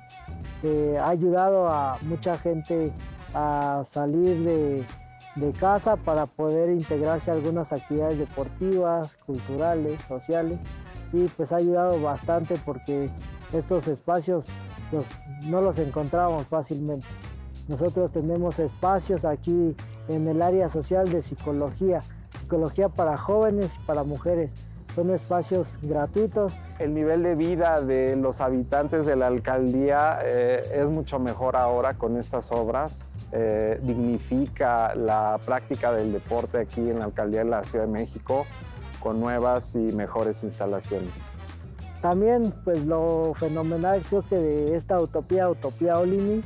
ha 1.03 1.09
ayudado 1.09 1.69
a 1.69 1.99
mucha 2.03 2.37
gente 2.37 2.93
a 3.35 3.83
salir 3.85 4.39
de, 4.45 4.85
de 5.37 5.53
casa 5.53 5.97
para 5.97 6.27
poder 6.27 6.71
integrarse 6.71 7.31
a 7.31 7.35
algunas 7.35 7.73
actividades 7.73 8.19
deportivas, 8.19 9.17
culturales, 9.17 10.03
sociales 10.03 10.61
y 11.13 11.27
pues 11.29 11.53
ha 11.53 11.57
ayudado 11.57 12.01
bastante 12.01 12.57
porque 12.65 13.11
estos 13.53 13.89
espacios 13.89 14.49
no 15.45 15.61
los 15.61 15.79
encontrábamos 15.79 16.47
fácilmente. 16.47 17.07
Nosotros 17.69 18.13
tenemos 18.13 18.59
espacios 18.59 19.25
aquí 19.25 19.77
en 20.09 20.27
el 20.27 20.43
área 20.43 20.69
social 20.69 21.09
de 21.11 21.23
psicología, 21.23 22.03
psicología 22.37 22.89
para 22.89 23.17
jóvenes 23.17 23.77
y 23.77 23.87
para 23.87 24.03
mujeres. 24.03 24.57
Son 24.95 25.11
espacios 25.11 25.79
gratuitos. 25.83 26.59
El 26.79 26.95
nivel 26.95 27.23
de 27.23 27.35
vida 27.35 27.81
de 27.81 28.17
los 28.17 28.41
habitantes 28.41 29.07
de 29.07 29.17
la 29.17 29.29
alcaldía 29.29 30.19
eh, 30.25 30.63
es 30.75 30.87
mucho 30.87 31.19
mejor 31.19 31.57
ahora 31.57 31.95
con 31.95 32.17
estas 32.17 32.51
obras. 32.51 33.05
Eh, 33.33 33.79
dignifica 33.83 34.95
la 34.97 35.39
práctica 35.47 35.93
del 35.93 36.13
deporte 36.13 36.59
aquí 36.59 36.81
en 36.81 36.99
la 36.99 37.05
alcaldía 37.05 37.45
de 37.45 37.51
la 37.51 37.63
Ciudad 37.63 37.87
de 37.87 37.93
México 37.93 38.45
con 39.01 39.21
nuevas 39.21 39.77
y 39.77 39.93
mejores 39.93 40.43
instalaciones. 40.43 41.15
También 42.03 42.53
pues 42.65 42.87
lo 42.87 43.35
fenomenal 43.35 44.03
creo 44.09 44.23
que 44.27 44.37
de 44.37 44.75
esta 44.75 44.99
utopía, 44.99 45.49
Utopía 45.49 45.99
Olini, 45.99 46.43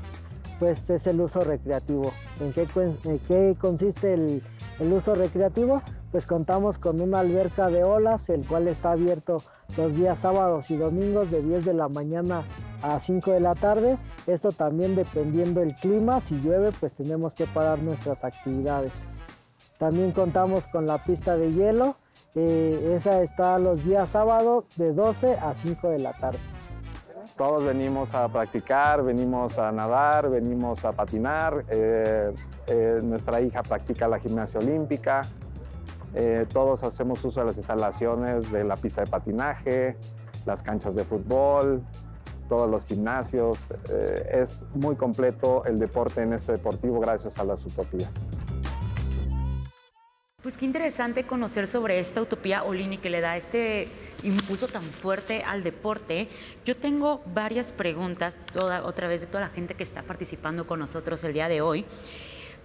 pues 0.58 0.90
es 0.90 1.06
el 1.06 1.20
uso 1.20 1.40
recreativo. 1.42 2.12
¿En 2.40 2.52
qué, 2.52 2.66
qué 3.28 3.56
consiste 3.58 4.14
el, 4.14 4.42
el, 4.80 4.92
uso 4.92 5.14
recreativo? 5.14 5.82
Pues 6.14 6.26
contamos 6.26 6.78
con 6.78 7.00
una 7.00 7.18
alberca 7.18 7.70
de 7.70 7.82
olas, 7.82 8.28
el 8.28 8.46
cual 8.46 8.68
está 8.68 8.92
abierto 8.92 9.42
los 9.76 9.96
días 9.96 10.20
sábados 10.20 10.70
y 10.70 10.76
domingos 10.76 11.32
de 11.32 11.42
10 11.42 11.64
de 11.64 11.74
la 11.74 11.88
mañana 11.88 12.44
a 12.82 13.00
5 13.00 13.32
de 13.32 13.40
la 13.40 13.56
tarde. 13.56 13.98
Esto 14.28 14.52
también 14.52 14.94
dependiendo 14.94 15.58
del 15.58 15.74
clima, 15.74 16.20
si 16.20 16.38
llueve 16.38 16.70
pues 16.78 16.94
tenemos 16.94 17.34
que 17.34 17.46
parar 17.46 17.80
nuestras 17.80 18.22
actividades. 18.22 19.02
También 19.76 20.12
contamos 20.12 20.68
con 20.68 20.86
la 20.86 21.02
pista 21.02 21.36
de 21.36 21.50
hielo, 21.50 21.96
eh, 22.36 22.92
esa 22.94 23.20
está 23.20 23.58
los 23.58 23.84
días 23.84 24.10
sábado 24.10 24.66
de 24.76 24.94
12 24.94 25.32
a 25.32 25.52
5 25.52 25.88
de 25.88 25.98
la 25.98 26.12
tarde. 26.12 26.38
Todos 27.36 27.64
venimos 27.64 28.14
a 28.14 28.28
practicar, 28.28 29.02
venimos 29.02 29.58
a 29.58 29.72
nadar, 29.72 30.30
venimos 30.30 30.84
a 30.84 30.92
patinar. 30.92 31.64
Eh, 31.68 32.32
eh, 32.68 33.00
nuestra 33.02 33.40
hija 33.40 33.64
practica 33.64 34.06
la 34.06 34.20
gimnasia 34.20 34.60
olímpica. 34.60 35.22
Todos 36.52 36.82
hacemos 36.84 37.24
uso 37.24 37.40
de 37.40 37.46
las 37.46 37.56
instalaciones 37.56 38.52
de 38.52 38.64
la 38.64 38.76
pista 38.76 39.02
de 39.02 39.10
patinaje, 39.10 39.96
las 40.46 40.62
canchas 40.62 40.94
de 40.94 41.04
fútbol, 41.04 41.82
todos 42.48 42.70
los 42.70 42.84
gimnasios. 42.84 43.72
es 44.30 44.66
muy 44.74 44.96
completo 44.96 45.64
el 45.64 45.78
deporte 45.78 46.22
en 46.22 46.32
este 46.32 46.52
deportivo 46.52 47.00
gracias 47.00 47.38
a 47.38 47.44
las 47.44 47.64
utopías. 47.64 48.14
Pues 50.44 50.58
qué 50.58 50.66
interesante 50.66 51.24
conocer 51.24 51.66
sobre 51.66 51.98
esta 51.98 52.20
utopía 52.20 52.64
Olini 52.64 52.98
que 52.98 53.08
le 53.08 53.22
da 53.22 53.34
este 53.34 53.88
impulso 54.24 54.68
tan 54.68 54.82
fuerte 54.82 55.42
al 55.42 55.62
deporte. 55.62 56.28
Yo 56.66 56.74
tengo 56.74 57.22
varias 57.32 57.72
preguntas, 57.72 58.38
toda, 58.52 58.84
otra 58.84 59.08
vez 59.08 59.22
de 59.22 59.26
toda 59.26 59.44
la 59.44 59.48
gente 59.48 59.72
que 59.72 59.82
está 59.82 60.02
participando 60.02 60.66
con 60.66 60.80
nosotros 60.80 61.24
el 61.24 61.32
día 61.32 61.48
de 61.48 61.62
hoy. 61.62 61.86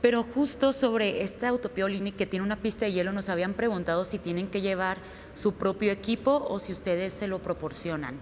Pero 0.02 0.24
justo 0.24 0.72
sobre 0.72 1.24
esta 1.24 1.52
utopía 1.52 1.86
Olini 1.86 2.12
que 2.14 2.26
tiene 2.26 2.46
una 2.46 2.62
pista 2.62 2.86
de 2.86 2.94
hielo, 2.94 3.12
nos 3.12 3.30
habían 3.30 3.54
preguntado 3.54 4.06
si 4.06 4.18
tienen 4.18 4.48
que 4.48 4.62
llevar 4.62 4.98
su 5.34 5.56
propio 5.56 5.92
equipo 5.92 6.46
o 6.50 6.60
si 6.60 6.72
ustedes 6.72 7.14
se 7.14 7.28
lo 7.28 7.40
proporcionan. 7.40 8.20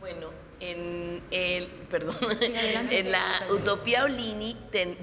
Bueno, 0.00 0.28
en 0.60 1.22
el, 1.30 1.66
perdón, 1.90 2.16
en 2.40 3.12
la 3.12 3.46
Utopía 3.50 4.04
Olini, 4.04 4.56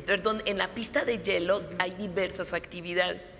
perdón, 0.05 0.41
en 0.45 0.57
la 0.57 0.73
pista 0.73 1.05
de 1.05 1.19
hielo 1.19 1.61
hay 1.77 1.93
diversas 1.95 2.53
actividades. 2.53 3.33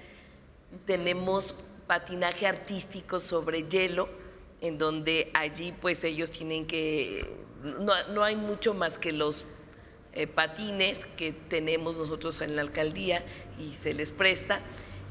Tenemos 0.85 1.55
patinaje 1.87 2.45
artístico 2.45 3.19
sobre 3.19 3.67
hielo, 3.69 4.09
en 4.61 4.77
donde 4.77 5.31
allí 5.33 5.73
pues 5.79 6.03
ellos 6.03 6.29
tienen 6.31 6.67
que, 6.67 7.27
no, 7.63 8.23
hay 8.23 8.35
mucho 8.35 8.73
más 8.73 8.97
que 8.97 9.11
los 9.11 9.45
eh, 10.17 10.27
patines 10.27 11.05
que 11.17 11.31
tenemos 11.31 11.97
nosotros 11.97 12.41
en 12.41 12.55
la 12.55 12.61
alcaldía 12.61 13.23
y 13.59 13.75
se 13.75 13.93
les 13.93 14.11
presta. 14.11 14.59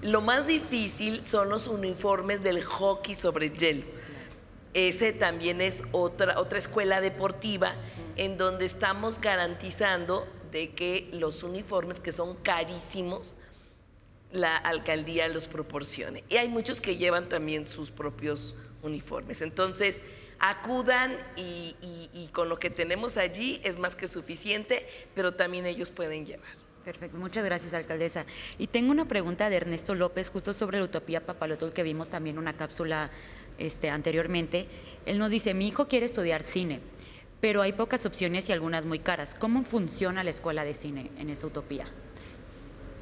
Lo 0.02 0.20
más 0.20 0.46
difícil 0.46 1.24
son 1.24 1.48
los 1.48 1.68
uniformes 1.68 2.42
del 2.42 2.62
hockey 2.62 3.14
sobre 3.14 3.50
hielo 3.50 3.84
ese 4.76 5.14
también 5.14 5.62
es 5.62 5.82
otra, 5.92 6.38
otra 6.38 6.58
escuela 6.58 7.00
deportiva 7.00 7.74
en 8.16 8.36
donde 8.36 8.66
estamos 8.66 9.18
garantizando 9.18 10.28
de 10.52 10.72
que 10.72 11.08
los 11.14 11.42
uniformes, 11.42 11.98
que 11.98 12.12
son 12.12 12.34
carísimos, 12.36 13.32
la 14.32 14.54
alcaldía 14.54 15.28
los 15.28 15.46
proporcione. 15.46 16.24
Y 16.28 16.36
hay 16.36 16.50
muchos 16.50 16.82
que 16.82 16.98
llevan 16.98 17.30
también 17.30 17.66
sus 17.66 17.90
propios 17.90 18.54
uniformes. 18.82 19.40
Entonces, 19.40 20.02
acudan 20.38 21.16
y, 21.36 21.74
y, 22.12 22.28
con 22.32 22.48
lo 22.48 22.58
que 22.58 22.70
tenemos 22.70 23.16
allí 23.16 23.60
es 23.64 23.78
más 23.78 23.96
que 23.96 24.08
suficiente, 24.08 24.86
pero 25.14 25.34
también 25.34 25.66
ellos 25.66 25.90
pueden 25.90 26.26
llevar. 26.26 26.48
Perfecto, 26.84 27.16
muchas 27.16 27.44
gracias, 27.44 27.74
alcaldesa. 27.74 28.26
Y 28.58 28.68
tengo 28.68 28.92
una 28.92 29.06
pregunta 29.06 29.50
de 29.50 29.56
Ernesto 29.56 29.94
López, 29.94 30.30
justo 30.30 30.52
sobre 30.52 30.78
la 30.78 30.84
utopía 30.84 31.26
Papalotol, 31.26 31.72
que 31.72 31.82
vimos 31.82 32.10
también 32.10 32.38
una 32.38 32.56
cápsula 32.56 33.10
este, 33.58 33.90
anteriormente, 33.90 34.68
él 35.06 35.18
nos 35.18 35.30
dice, 35.30 35.54
mi 35.54 35.68
hijo 35.68 35.88
quiere 35.88 36.06
estudiar 36.06 36.42
cine, 36.42 36.80
pero 37.40 37.62
hay 37.62 37.72
pocas 37.72 38.06
opciones 38.06 38.48
y 38.48 38.52
algunas 38.52 38.86
muy 38.86 38.98
caras. 38.98 39.34
¿Cómo 39.34 39.64
funciona 39.64 40.22
la 40.22 40.30
escuela 40.30 40.64
de 40.64 40.74
cine 40.74 41.10
en 41.18 41.30
esa 41.30 41.46
utopía? 41.46 41.86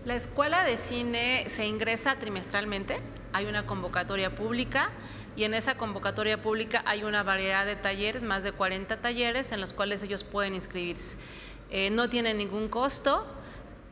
La 0.05 0.15
escuela 0.15 0.65
de 0.65 0.77
cine 0.77 1.45
se 1.49 1.67
ingresa 1.67 2.19
trimestralmente, 2.19 2.99
hay 3.33 3.47
una 3.47 3.67
convocatoria 3.67 4.35
pública 4.35 4.91
y 5.37 5.45
en 5.45 5.55
esa 5.55 5.77
convocatoria 5.77 6.41
pública 6.41 6.83
hay 6.87 7.05
una 7.05 7.23
variedad 7.23 7.67
de 7.67 7.77
talleres, 7.77 8.23
más 8.23 8.43
de 8.43 8.53
40 8.53 8.99
talleres 8.99 9.53
en 9.53 9.61
los 9.61 9.73
cuales 9.73 10.03
ellos 10.03 10.25
pueden 10.25 10.55
inscribirse. 10.55 11.17
Eh, 11.71 11.91
no 11.91 12.09
tiene 12.09 12.35
ningún 12.35 12.69
costo, 12.69 13.27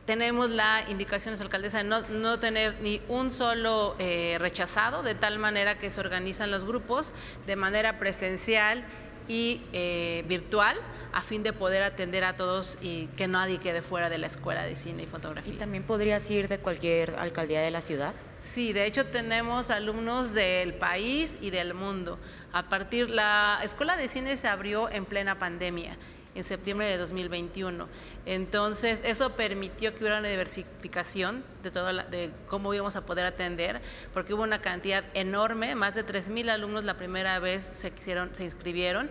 tenemos 0.05 0.49
la 0.49 0.83
indicación 0.89 1.35
de 1.35 1.43
alcaldesa 1.43 1.83
de 1.83 1.83
no, 1.83 2.39
tener 2.39 2.81
ni 2.81 3.01
un 3.07 3.31
solo 3.31 3.95
eh, 3.99 4.37
rechazado, 4.39 5.01
de 5.01 5.15
tal 5.15 5.39
manera 5.39 5.77
que 5.77 5.89
se 5.89 5.99
organizan 5.99 6.51
los 6.51 6.65
grupos 6.65 7.13
de 7.45 7.55
manera 7.55 7.99
presencial 7.99 8.83
y 9.27 9.61
eh, 9.73 10.23
virtual 10.27 10.77
a 11.13 11.21
fin 11.21 11.43
de 11.43 11.53
poder 11.53 11.83
atender 11.83 12.23
a 12.23 12.35
todos 12.35 12.79
y 12.81 13.05
que 13.15 13.27
nadie 13.27 13.59
quede 13.59 13.81
fuera 13.81 14.09
de 14.09 14.17
la 14.17 14.27
escuela 14.27 14.63
de 14.63 14.75
cine 14.75 15.03
y 15.03 15.05
fotografía. 15.05 15.53
¿Y 15.53 15.57
también 15.57 15.83
podrías 15.83 16.29
ir 16.31 16.47
de 16.47 16.57
cualquier 16.57 17.15
alcaldía 17.19 17.61
de 17.61 17.69
la 17.69 17.81
ciudad? 17.81 18.13
Sí, 18.39 18.73
de 18.73 18.85
hecho 18.85 19.05
tenemos 19.05 19.69
alumnos 19.69 20.33
del 20.33 20.73
país 20.73 21.37
y 21.39 21.51
del 21.51 21.75
mundo. 21.75 22.17
A 22.51 22.67
partir 22.67 23.09
la 23.09 23.59
escuela 23.63 23.95
de 23.95 24.07
cine 24.07 24.35
se 24.37 24.47
abrió 24.47 24.89
en 24.89 25.05
plena 25.05 25.37
pandemia 25.37 25.97
en 26.35 26.43
septiembre 26.43 26.87
de 26.87 26.97
2021. 26.97 27.87
Entonces, 28.25 29.01
eso 29.03 29.31
permitió 29.31 29.93
que 29.93 29.99
hubiera 29.99 30.19
una 30.19 30.29
diversificación 30.29 31.43
de, 31.61 31.69
de 32.09 32.31
cómo 32.47 32.73
íbamos 32.73 32.95
a 32.95 33.05
poder 33.05 33.25
atender, 33.25 33.81
porque 34.13 34.33
hubo 34.33 34.43
una 34.43 34.61
cantidad 34.61 35.03
enorme, 35.13 35.75
más 35.75 35.95
de 35.95 36.05
3.000 36.05 36.49
alumnos 36.49 36.83
la 36.83 36.95
primera 36.95 37.39
vez 37.39 37.63
se, 37.63 37.91
se 37.97 38.43
inscribieron, 38.43 39.09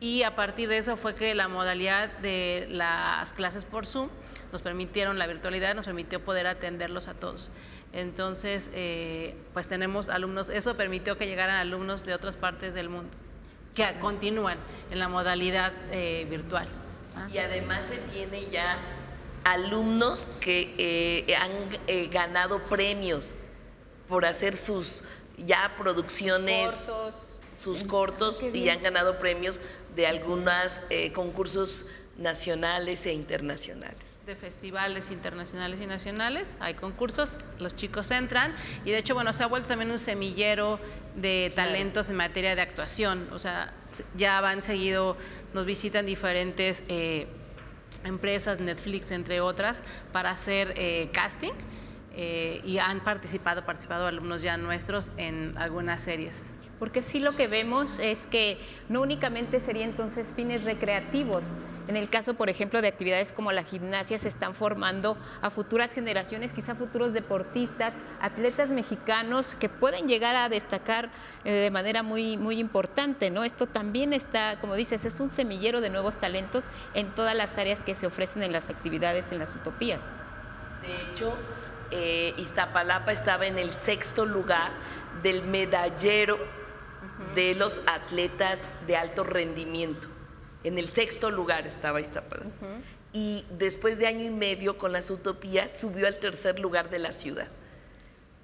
y 0.00 0.22
a 0.22 0.34
partir 0.34 0.68
de 0.68 0.78
eso 0.78 0.96
fue 0.96 1.14
que 1.14 1.34
la 1.34 1.48
modalidad 1.48 2.10
de 2.18 2.66
las 2.70 3.32
clases 3.32 3.64
por 3.64 3.86
Zoom 3.86 4.08
nos 4.52 4.62
permitieron, 4.62 5.18
la 5.18 5.26
virtualidad 5.26 5.74
nos 5.74 5.86
permitió 5.86 6.20
poder 6.20 6.46
atenderlos 6.46 7.08
a 7.08 7.14
todos. 7.14 7.50
Entonces, 7.92 8.70
eh, 8.74 9.36
pues 9.52 9.68
tenemos 9.68 10.08
alumnos, 10.08 10.48
eso 10.48 10.76
permitió 10.76 11.16
que 11.16 11.26
llegaran 11.26 11.56
alumnos 11.56 12.04
de 12.04 12.14
otras 12.14 12.36
partes 12.36 12.74
del 12.74 12.88
mundo 12.88 13.10
que 13.74 13.92
continúan 14.00 14.56
en 14.90 14.98
la 14.98 15.08
modalidad 15.08 15.72
eh, 15.90 16.26
virtual. 16.30 16.68
Ah, 17.16 17.26
y 17.32 17.38
además 17.38 17.86
se 17.86 17.98
tiene 18.12 18.50
ya 18.50 18.78
alumnos 19.44 20.28
que 20.40 20.74
eh, 20.78 21.36
han 21.36 21.52
eh, 21.86 22.08
ganado 22.08 22.60
premios 22.64 23.30
por 24.08 24.24
hacer 24.24 24.56
sus 24.56 25.02
ya 25.36 25.74
producciones, 25.78 26.72
sus 27.58 27.84
cortos, 27.84 28.40
y 28.52 28.68
han 28.68 28.82
ganado 28.82 29.18
premios 29.18 29.58
de 29.96 30.06
algunos 30.06 30.72
concursos 31.12 31.86
nacionales 32.16 33.06
e 33.06 33.12
internacionales 33.12 34.13
de 34.26 34.36
festivales 34.36 35.10
internacionales 35.10 35.80
y 35.82 35.86
nacionales, 35.86 36.56
hay 36.58 36.74
concursos, 36.74 37.30
los 37.58 37.76
chicos 37.76 38.10
entran 38.10 38.54
y 38.84 38.90
de 38.90 38.98
hecho, 38.98 39.14
bueno, 39.14 39.34
se 39.34 39.42
ha 39.42 39.46
vuelto 39.46 39.68
también 39.68 39.90
un 39.90 39.98
semillero 39.98 40.80
de 41.14 41.52
talentos 41.54 42.08
en 42.08 42.16
materia 42.16 42.54
de 42.54 42.62
actuación, 42.62 43.28
o 43.32 43.38
sea, 43.38 43.74
ya 44.16 44.40
van 44.40 44.62
seguido, 44.62 45.18
nos 45.52 45.66
visitan 45.66 46.06
diferentes 46.06 46.84
eh, 46.88 47.26
empresas, 48.04 48.60
Netflix 48.60 49.10
entre 49.10 49.42
otras, 49.42 49.82
para 50.12 50.30
hacer 50.30 50.72
eh, 50.76 51.10
casting 51.12 51.52
eh, 52.14 52.62
y 52.64 52.78
han 52.78 53.00
participado, 53.00 53.66
participado 53.66 54.06
alumnos 54.06 54.40
ya 54.40 54.56
nuestros 54.56 55.10
en 55.18 55.54
algunas 55.58 56.00
series. 56.02 56.53
Porque 56.78 57.02
sí 57.02 57.20
lo 57.20 57.34
que 57.34 57.46
vemos 57.46 57.98
es 57.98 58.26
que 58.26 58.58
no 58.88 59.00
únicamente 59.00 59.60
sería 59.60 59.84
entonces 59.84 60.28
fines 60.34 60.64
recreativos, 60.64 61.44
en 61.86 61.96
el 61.96 62.08
caso, 62.08 62.32
por 62.34 62.48
ejemplo, 62.48 62.80
de 62.80 62.88
actividades 62.88 63.32
como 63.32 63.52
la 63.52 63.62
gimnasia, 63.62 64.18
se 64.18 64.28
están 64.28 64.54
formando 64.54 65.18
a 65.42 65.50
futuras 65.50 65.92
generaciones, 65.92 66.52
quizá 66.52 66.74
futuros 66.74 67.12
deportistas, 67.12 67.92
atletas 68.22 68.70
mexicanos 68.70 69.54
que 69.54 69.68
pueden 69.68 70.08
llegar 70.08 70.34
a 70.34 70.48
destacar 70.48 71.10
eh, 71.44 71.52
de 71.52 71.70
manera 71.70 72.02
muy, 72.02 72.38
muy 72.38 72.58
importante. 72.58 73.30
¿no? 73.30 73.44
Esto 73.44 73.66
también 73.66 74.14
está, 74.14 74.58
como 74.60 74.76
dices, 74.76 75.04
es 75.04 75.20
un 75.20 75.28
semillero 75.28 75.82
de 75.82 75.90
nuevos 75.90 76.18
talentos 76.18 76.68
en 76.94 77.10
todas 77.10 77.34
las 77.34 77.58
áreas 77.58 77.84
que 77.84 77.94
se 77.94 78.06
ofrecen 78.06 78.42
en 78.42 78.52
las 78.52 78.70
actividades, 78.70 79.30
en 79.32 79.38
las 79.38 79.54
utopías. 79.54 80.14
De 80.80 81.12
hecho, 81.12 81.36
eh, 81.90 82.32
Iztapalapa 82.38 83.12
estaba 83.12 83.46
en 83.46 83.58
el 83.58 83.70
sexto 83.70 84.24
lugar 84.24 84.72
del 85.22 85.42
medallero 85.42 86.38
de 87.34 87.54
los 87.54 87.80
atletas 87.86 88.74
de 88.86 88.96
alto 88.96 89.24
rendimiento. 89.24 90.08
En 90.62 90.78
el 90.78 90.88
sexto 90.88 91.30
lugar 91.30 91.66
estaba 91.66 92.00
Iztapalapa. 92.00 92.50
Y 93.12 93.44
después 93.50 93.98
de 93.98 94.06
año 94.06 94.24
y 94.24 94.30
medio 94.30 94.76
con 94.78 94.92
las 94.92 95.10
utopías 95.10 95.76
subió 95.76 96.06
al 96.06 96.18
tercer 96.18 96.58
lugar 96.58 96.90
de 96.90 96.98
la 96.98 97.12
ciudad. 97.12 97.48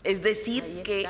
Es 0.05 0.22
decir, 0.22 0.82
que 0.82 1.09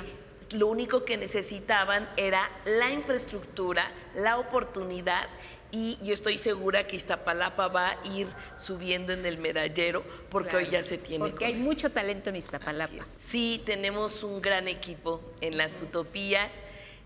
lo 0.52 0.66
único 0.66 1.04
que 1.04 1.16
necesitaban 1.16 2.08
era 2.16 2.50
la 2.64 2.90
infraestructura, 2.90 3.90
la 4.14 4.38
oportunidad 4.38 5.28
y 5.72 5.98
yo 6.02 6.14
estoy 6.14 6.38
segura 6.38 6.86
que 6.86 6.96
Iztapalapa 6.96 7.68
va 7.68 7.90
a 7.90 8.06
ir 8.06 8.26
subiendo 8.56 9.12
en 9.12 9.24
el 9.24 9.38
medallero 9.38 10.02
porque 10.28 10.56
hoy 10.56 10.68
ya 10.68 10.82
se 10.82 10.98
tiene. 10.98 11.28
Porque 11.28 11.44
hay 11.44 11.54
mucho 11.54 11.90
talento 11.90 12.30
en 12.30 12.36
Iztapalapa. 12.36 13.04
Sí, 13.18 13.62
tenemos 13.64 14.24
un 14.24 14.42
gran 14.42 14.66
equipo 14.66 15.20
en 15.40 15.56
las 15.56 15.80
utopías. 15.80 16.52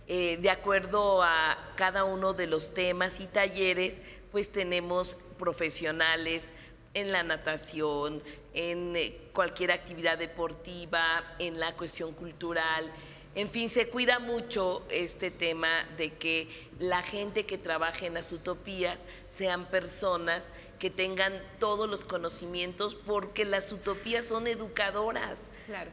Eh, 0.07 0.39
de 0.41 0.51
acuerdo 0.51 1.23
a 1.23 1.57
cada 1.77 2.05
uno 2.05 2.35
de 2.35 2.47
los 2.47 2.75
temas 2.75 3.21
y 3.21 3.27
talleres, 3.27 4.03
pues 4.33 4.51
tenemos 4.51 5.17
profesionales 5.39 6.53
en 6.93 7.11
la 7.11 7.23
natación, 7.23 8.23
en 8.53 8.97
eh, 8.97 9.17
cualquier 9.33 9.73
actividad 9.73 10.19
deportiva, 10.19 11.25
en 11.39 11.59
la 11.59 11.75
cuestión 11.75 12.13
cultural. 12.13 12.91
En 13.35 13.51
fin, 13.51 13.71
se 13.71 13.89
cuida 13.89 14.19
mucho 14.19 14.85
este 14.91 15.31
tema 15.31 15.85
de 15.97 16.13
que 16.13 16.69
la 16.79 17.03
gente 17.03 17.47
que 17.47 17.59
trabaje 17.59 18.07
en 18.07 18.15
las 18.15 18.31
utopías 18.31 19.01
sean 19.27 19.67
personas 19.67 20.47
que 20.79 20.91
tengan 20.91 21.33
todos 21.59 21.89
los 21.89 22.05
conocimientos 22.05 22.95
porque 22.95 23.45
las 23.45 23.73
utopías 23.73 24.27
son 24.27 24.47
educadoras 24.47 25.39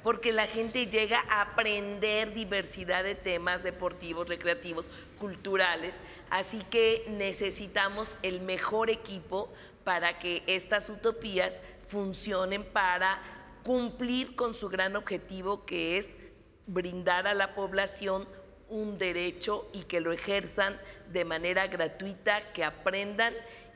porque 0.03 0.31
la 0.31 0.47
gente 0.47 0.87
llega 0.87 1.23
a 1.29 1.41
aprender 1.41 2.33
diversidad 2.33 3.03
de 3.03 3.15
temas 3.15 3.63
deportivos, 3.63 4.27
recreativos, 4.27 4.85
culturales. 5.19 5.99
Así 6.29 6.63
que 6.69 7.05
necesitamos 7.09 8.17
el 8.23 8.41
mejor 8.41 8.89
equipo 8.89 9.51
para 9.83 10.19
que 10.19 10.43
estas 10.47 10.89
utopías 10.89 11.61
funcionen 11.87 12.63
para 12.63 13.21
cumplir 13.63 14.35
con 14.35 14.53
su 14.53 14.69
gran 14.69 14.95
objetivo 14.95 15.65
que 15.65 15.97
es 15.97 16.07
brindar 16.67 17.27
a 17.27 17.33
la 17.33 17.53
población 17.53 18.27
un 18.69 18.97
derecho 18.97 19.69
y 19.73 19.83
que 19.83 19.99
lo 19.99 20.13
ejerzan 20.13 20.79
de 21.11 21.25
manera 21.25 21.67
gratuita, 21.67 22.53
que 22.53 22.63
aprendan 22.63 23.33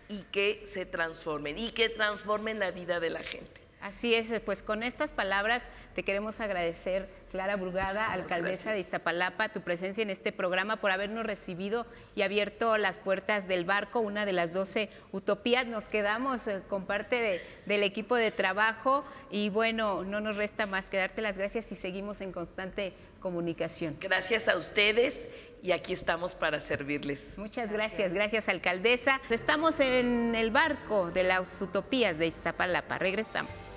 y 0.08 0.20
que 0.32 0.64
se 0.66 0.86
transformen 0.86 1.58
y 1.60 1.72
que 1.72 1.90
transformen 1.90 2.60
la 2.60 2.72
vida 2.72 3.00
de 3.00 3.10
la 3.10 3.24
gente. 3.24 3.65
Así 3.86 4.16
es, 4.16 4.34
pues 4.44 4.64
con 4.64 4.82
estas 4.82 5.14
palabras 5.14 5.70
te 5.94 6.02
queremos 6.02 6.40
agradecer, 6.40 7.08
Clara 7.30 7.56
Brugada, 7.56 8.12
alcaldesa 8.12 8.72
de 8.72 8.80
Iztapalapa, 8.80 9.50
tu 9.50 9.62
presencia 9.62 10.02
en 10.02 10.10
este 10.10 10.32
programa, 10.32 10.78
por 10.78 10.90
habernos 10.90 11.24
recibido 11.24 11.86
y 12.16 12.24
abierto 12.24 12.80
las 12.80 12.98
puertas 12.98 13.48
del 13.48 13.64
barco, 13.64 14.00
una 14.00 14.26
de 14.26 14.34
las 14.34 14.54
12 14.54 14.90
utopías. 15.12 15.68
Nos 15.68 15.88
quedamos 15.88 16.48
eh, 16.48 16.64
con 16.68 16.88
parte 16.88 17.44
del 17.68 17.84
equipo 17.84 18.16
de 18.16 18.32
trabajo 18.32 19.06
y 19.30 19.50
bueno, 19.50 20.04
no 20.04 20.20
nos 20.20 20.36
resta 20.36 20.66
más 20.66 20.90
que 20.90 20.98
darte 20.98 21.22
las 21.22 21.38
gracias 21.38 21.72
y 21.72 21.76
seguimos 21.76 22.22
en 22.22 22.32
constante 22.32 22.94
comunicación. 23.20 23.98
Gracias 24.02 24.48
a 24.48 24.58
ustedes 24.58 25.28
y 25.66 25.72
aquí 25.72 25.94
estamos 25.94 26.36
para 26.36 26.60
servirles. 26.60 27.34
Muchas 27.38 27.72
gracias, 27.72 28.14
gracias, 28.14 28.50
alcaldesa. 28.50 29.20
Estamos 29.32 29.80
en 29.80 30.36
el 30.36 30.52
barco 30.52 31.10
de 31.10 31.24
las 31.24 31.60
utopías 31.62 32.20
de 32.20 32.28
Iztapalapa. 32.28 33.00
Regresamos. 33.00 33.75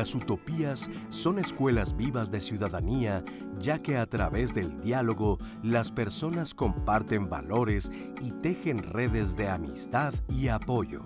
Las 0.00 0.14
utopías 0.14 0.90
son 1.10 1.38
escuelas 1.38 1.94
vivas 1.94 2.30
de 2.30 2.40
ciudadanía, 2.40 3.22
ya 3.58 3.82
que 3.82 3.98
a 3.98 4.06
través 4.06 4.54
del 4.54 4.80
diálogo 4.80 5.36
las 5.62 5.92
personas 5.92 6.54
comparten 6.54 7.28
valores 7.28 7.92
y 8.22 8.32
tejen 8.40 8.82
redes 8.82 9.36
de 9.36 9.50
amistad 9.50 10.14
y 10.30 10.48
apoyo. 10.48 11.02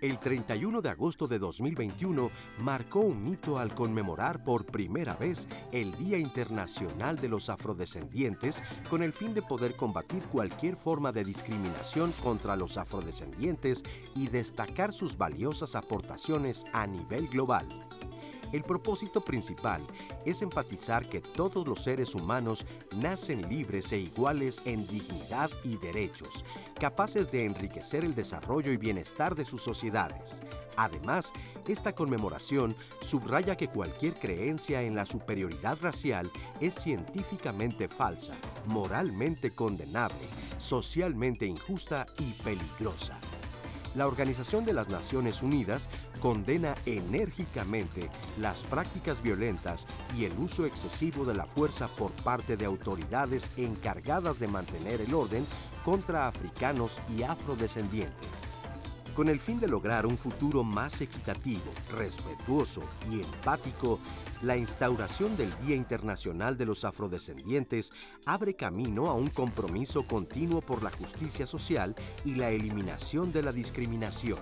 El 0.00 0.18
31 0.18 0.80
de 0.80 0.88
agosto 0.88 1.28
de 1.28 1.38
2021 1.38 2.30
marcó 2.62 3.00
un 3.00 3.26
hito 3.26 3.58
al 3.58 3.74
conmemorar 3.74 4.42
por 4.42 4.64
primera 4.64 5.14
vez 5.14 5.46
el 5.72 5.94
Día 5.98 6.16
Internacional 6.16 7.16
de 7.16 7.28
los 7.28 7.50
Afrodescendientes 7.50 8.62
con 8.88 9.02
el 9.02 9.12
fin 9.12 9.34
de 9.34 9.42
poder 9.42 9.76
combatir 9.76 10.22
cualquier 10.24 10.76
forma 10.76 11.12
de 11.12 11.24
discriminación 11.24 12.12
contra 12.22 12.56
los 12.56 12.78
afrodescendientes 12.78 13.82
y 14.14 14.28
destacar 14.28 14.94
sus 14.94 15.18
valiosas 15.18 15.74
aportaciones 15.74 16.64
a 16.72 16.86
nivel 16.86 17.28
global. 17.28 17.66
El 18.52 18.64
propósito 18.64 19.20
principal 19.20 19.80
es 20.24 20.42
enfatizar 20.42 21.08
que 21.08 21.20
todos 21.20 21.66
los 21.68 21.82
seres 21.82 22.14
humanos 22.14 22.66
nacen 22.96 23.48
libres 23.48 23.92
e 23.92 23.98
iguales 23.98 24.60
en 24.64 24.86
dignidad 24.86 25.50
y 25.62 25.76
derechos, 25.76 26.44
capaces 26.78 27.30
de 27.30 27.44
enriquecer 27.44 28.04
el 28.04 28.14
desarrollo 28.14 28.72
y 28.72 28.76
bienestar 28.76 29.34
de 29.34 29.44
sus 29.44 29.62
sociedades. 29.62 30.40
Además, 30.76 31.32
esta 31.68 31.94
conmemoración 31.94 32.74
subraya 33.00 33.56
que 33.56 33.68
cualquier 33.68 34.14
creencia 34.14 34.82
en 34.82 34.96
la 34.96 35.06
superioridad 35.06 35.78
racial 35.80 36.30
es 36.60 36.74
científicamente 36.74 37.86
falsa, 37.86 38.34
moralmente 38.66 39.50
condenable, 39.50 40.26
socialmente 40.58 41.46
injusta 41.46 42.06
y 42.18 42.32
peligrosa 42.42 43.20
la 43.94 44.06
Organización 44.06 44.64
de 44.64 44.72
las 44.72 44.88
Naciones 44.88 45.42
Unidas 45.42 45.88
condena 46.20 46.74
enérgicamente 46.86 48.08
las 48.38 48.64
prácticas 48.64 49.22
violentas 49.22 49.86
y 50.16 50.24
el 50.24 50.32
uso 50.38 50.66
excesivo 50.66 51.24
de 51.24 51.34
la 51.34 51.44
fuerza 51.44 51.88
por 51.88 52.12
parte 52.22 52.56
de 52.56 52.66
autoridades 52.66 53.50
encargadas 53.56 54.38
de 54.38 54.48
mantener 54.48 55.00
el 55.00 55.14
orden 55.14 55.46
contra 55.84 56.28
africanos 56.28 57.00
y 57.16 57.22
afrodescendientes. 57.22 58.49
Con 59.14 59.28
el 59.28 59.40
fin 59.40 59.58
de 59.60 59.68
lograr 59.68 60.06
un 60.06 60.16
futuro 60.16 60.62
más 60.64 61.00
equitativo, 61.00 61.72
respetuoso 61.92 62.82
y 63.10 63.20
empático, 63.20 63.98
la 64.42 64.56
instauración 64.56 65.36
del 65.36 65.52
Día 65.58 65.76
Internacional 65.76 66.56
de 66.56 66.66
los 66.66 66.84
Afrodescendientes 66.84 67.92
abre 68.24 68.54
camino 68.54 69.06
a 69.06 69.14
un 69.14 69.26
compromiso 69.26 70.06
continuo 70.06 70.60
por 70.60 70.82
la 70.82 70.90
justicia 70.90 71.44
social 71.44 71.94
y 72.24 72.36
la 72.36 72.50
eliminación 72.50 73.32
de 73.32 73.42
la 73.42 73.52
discriminación. 73.52 74.38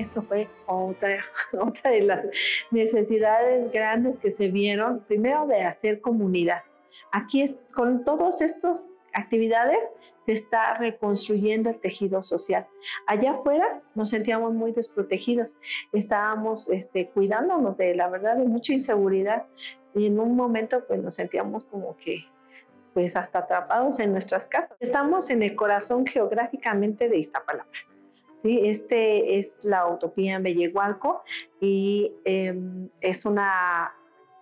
Eso 0.00 0.22
fue 0.22 0.48
otra, 0.66 1.20
de 1.84 2.02
las 2.02 2.24
necesidades 2.70 3.70
grandes 3.72 4.18
que 4.18 4.30
se 4.30 4.48
vieron, 4.48 5.00
primero 5.00 5.46
de 5.46 5.62
hacer 5.62 6.00
comunidad. 6.00 6.62
Aquí 7.12 7.56
con 7.74 8.04
todas 8.04 8.40
estas 8.40 8.88
actividades 9.12 9.92
se 10.24 10.32
está 10.32 10.74
reconstruyendo 10.74 11.70
el 11.70 11.80
tejido 11.80 12.22
social. 12.22 12.66
Allá 13.06 13.32
afuera 13.32 13.82
nos 13.94 14.10
sentíamos 14.10 14.52
muy 14.52 14.72
desprotegidos, 14.72 15.56
estábamos 15.92 16.68
este, 16.68 17.08
cuidándonos 17.08 17.76
de 17.76 17.94
la 17.94 18.08
verdad 18.08 18.36
de 18.36 18.44
mucha 18.44 18.72
inseguridad 18.72 19.46
y 19.94 20.06
en 20.06 20.20
un 20.20 20.36
momento 20.36 20.84
pues 20.86 21.02
nos 21.02 21.14
sentíamos 21.14 21.64
como 21.64 21.96
que 21.96 22.24
pues 22.92 23.14
hasta 23.14 23.40
atrapados 23.40 24.00
en 24.00 24.12
nuestras 24.12 24.46
casas. 24.46 24.76
Estamos 24.80 25.28
en 25.28 25.42
el 25.42 25.54
corazón 25.54 26.06
geográficamente 26.06 27.10
de 27.10 27.18
Iztapalapa. 27.18 27.68
¿Sí? 28.42 28.60
Este 28.64 29.38
es 29.38 29.64
la 29.64 29.86
utopía 29.86 30.36
en 30.36 30.42
Bellehualco 30.42 31.22
y 31.60 32.12
em, 32.24 32.88
es 33.00 33.24
una 33.24 33.92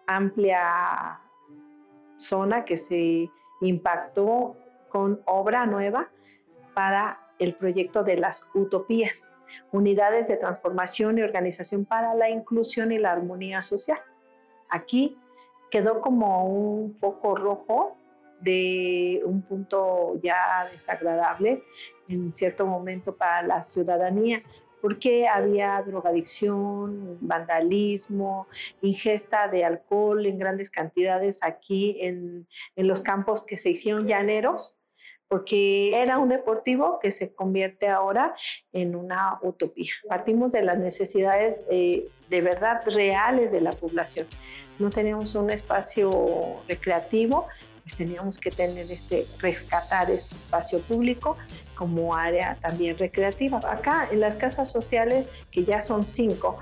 amplia 0.06 1.20
zona 2.18 2.64
que 2.64 2.76
se 2.76 3.30
impactó 3.60 4.56
con 4.88 5.20
obra 5.26 5.66
nueva 5.66 6.08
para 6.74 7.20
el 7.38 7.54
proyecto 7.54 8.04
de 8.04 8.16
las 8.16 8.46
utopías, 8.54 9.34
unidades 9.72 10.28
de 10.28 10.36
transformación 10.36 11.18
y 11.18 11.22
organización 11.22 11.84
para 11.84 12.14
la 12.14 12.30
inclusión 12.30 12.92
y 12.92 12.98
la 12.98 13.12
armonía 13.12 13.62
social. 13.62 13.98
Aquí 14.68 15.18
quedó 15.70 16.00
como 16.00 16.46
un 16.46 16.94
poco 16.94 17.34
rojo 17.34 17.96
de 18.40 19.22
un 19.24 19.42
punto 19.42 20.20
ya 20.22 20.68
desagradable 20.70 21.62
en 22.08 22.32
cierto 22.32 22.66
momento 22.66 23.16
para 23.16 23.42
la 23.42 23.62
ciudadanía, 23.62 24.42
porque 24.80 25.26
había 25.26 25.82
drogadicción, 25.86 27.18
vandalismo, 27.20 28.46
ingesta 28.82 29.48
de 29.48 29.64
alcohol 29.64 30.26
en 30.26 30.38
grandes 30.38 30.70
cantidades 30.70 31.38
aquí 31.42 31.96
en, 32.00 32.46
en 32.76 32.86
los 32.86 33.00
campos 33.00 33.42
que 33.42 33.56
se 33.56 33.70
hicieron 33.70 34.06
llaneros 34.06 34.76
porque 35.28 36.00
era 36.00 36.18
un 36.18 36.28
deportivo 36.28 36.98
que 37.00 37.10
se 37.10 37.34
convierte 37.34 37.88
ahora 37.88 38.36
en 38.72 38.94
una 38.94 39.38
utopía. 39.42 39.92
Partimos 40.08 40.52
de 40.52 40.62
las 40.62 40.78
necesidades 40.78 41.62
eh, 41.70 42.06
de 42.28 42.40
verdad 42.40 42.82
reales 42.86 43.50
de 43.50 43.60
la 43.60 43.72
población. 43.72 44.26
No 44.78 44.90
teníamos 44.90 45.34
un 45.34 45.50
espacio 45.50 46.62
recreativo, 46.68 47.48
pues 47.84 47.96
teníamos 47.96 48.38
que 48.38 48.50
tener 48.50 48.90
este, 48.90 49.26
rescatar 49.38 50.10
este 50.10 50.34
espacio 50.34 50.80
público 50.80 51.36
como 51.74 52.14
área 52.14 52.56
también 52.60 52.98
recreativa. 52.98 53.60
Acá 53.70 54.08
en 54.10 54.20
las 54.20 54.36
casas 54.36 54.72
sociales, 54.72 55.26
que 55.50 55.64
ya 55.64 55.82
son 55.82 56.06
cinco, 56.06 56.58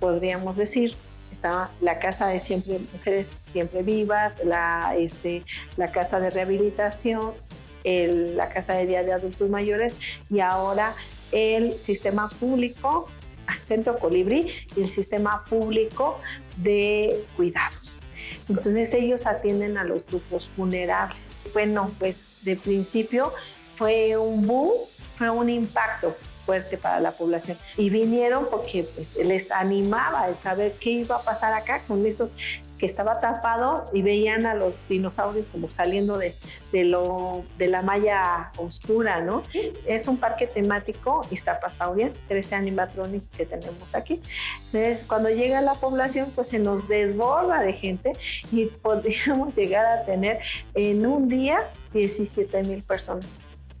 podríamos 0.00 0.56
decir, 0.56 0.94
está 1.32 1.70
la 1.80 1.98
casa 1.98 2.28
de 2.28 2.40
siempre 2.40 2.80
mujeres 2.92 3.30
siempre 3.52 3.82
vivas, 3.82 4.34
la, 4.44 4.94
este, 4.96 5.42
la 5.76 5.92
casa 5.92 6.18
de 6.18 6.30
rehabilitación, 6.30 7.32
la 7.84 8.48
Casa 8.48 8.72
de 8.74 8.86
Día 8.86 9.02
de 9.02 9.12
Adultos 9.12 9.50
Mayores 9.50 9.94
y 10.30 10.40
ahora 10.40 10.94
el 11.32 11.74
sistema 11.74 12.30
público, 12.30 13.08
Centro 13.66 13.98
Colibrí 13.98 14.50
y 14.74 14.80
el 14.80 14.88
sistema 14.88 15.44
público 15.44 16.18
de 16.56 17.14
cuidados. 17.36 17.92
Entonces 18.48 18.92
ellos 18.94 19.26
atienden 19.26 19.78
a 19.78 19.84
los 19.84 20.04
grupos 20.06 20.48
vulnerables. 20.56 21.18
Bueno, 21.52 21.90
pues 21.98 22.16
de 22.42 22.56
principio 22.56 23.32
fue 23.76 24.16
un 24.16 24.46
boom, 24.46 24.72
fue 25.16 25.30
un 25.30 25.48
impacto 25.48 26.16
fuerte 26.44 26.76
para 26.76 27.00
la 27.00 27.12
población. 27.12 27.56
Y 27.76 27.90
vinieron 27.90 28.46
porque 28.50 28.84
pues, 28.94 29.14
les 29.26 29.50
animaba 29.50 30.28
el 30.28 30.36
saber 30.36 30.74
qué 30.80 30.90
iba 30.90 31.16
a 31.16 31.22
pasar 31.22 31.54
acá 31.54 31.82
con 31.86 32.04
esos 32.06 32.30
que 32.78 32.86
estaba 32.86 33.20
tapado 33.20 33.88
y 33.92 34.02
veían 34.02 34.46
a 34.46 34.54
los 34.54 34.76
dinosaurios 34.88 35.46
como 35.52 35.70
saliendo 35.70 36.18
de, 36.18 36.34
de, 36.72 36.84
lo, 36.84 37.44
de 37.56 37.68
la 37.68 37.82
malla 37.82 38.50
oscura, 38.56 39.20
¿no? 39.20 39.42
Es 39.86 40.08
un 40.08 40.16
parque 40.16 40.46
temático, 40.46 41.22
bien 41.94 42.12
13 42.28 42.54
animatronics 42.54 43.26
que 43.36 43.46
tenemos 43.46 43.94
aquí. 43.94 44.20
Entonces, 44.66 45.04
cuando 45.06 45.30
llega 45.30 45.60
la 45.60 45.74
población, 45.74 46.32
pues 46.34 46.48
se 46.48 46.58
nos 46.58 46.88
desborda 46.88 47.60
de 47.60 47.72
gente 47.72 48.12
y 48.50 48.66
podríamos 48.66 49.54
llegar 49.56 49.86
a 49.86 50.04
tener 50.04 50.40
en 50.74 51.06
un 51.06 51.28
día 51.28 51.58
17 51.92 52.62
mil 52.64 52.82
personas. 52.82 53.26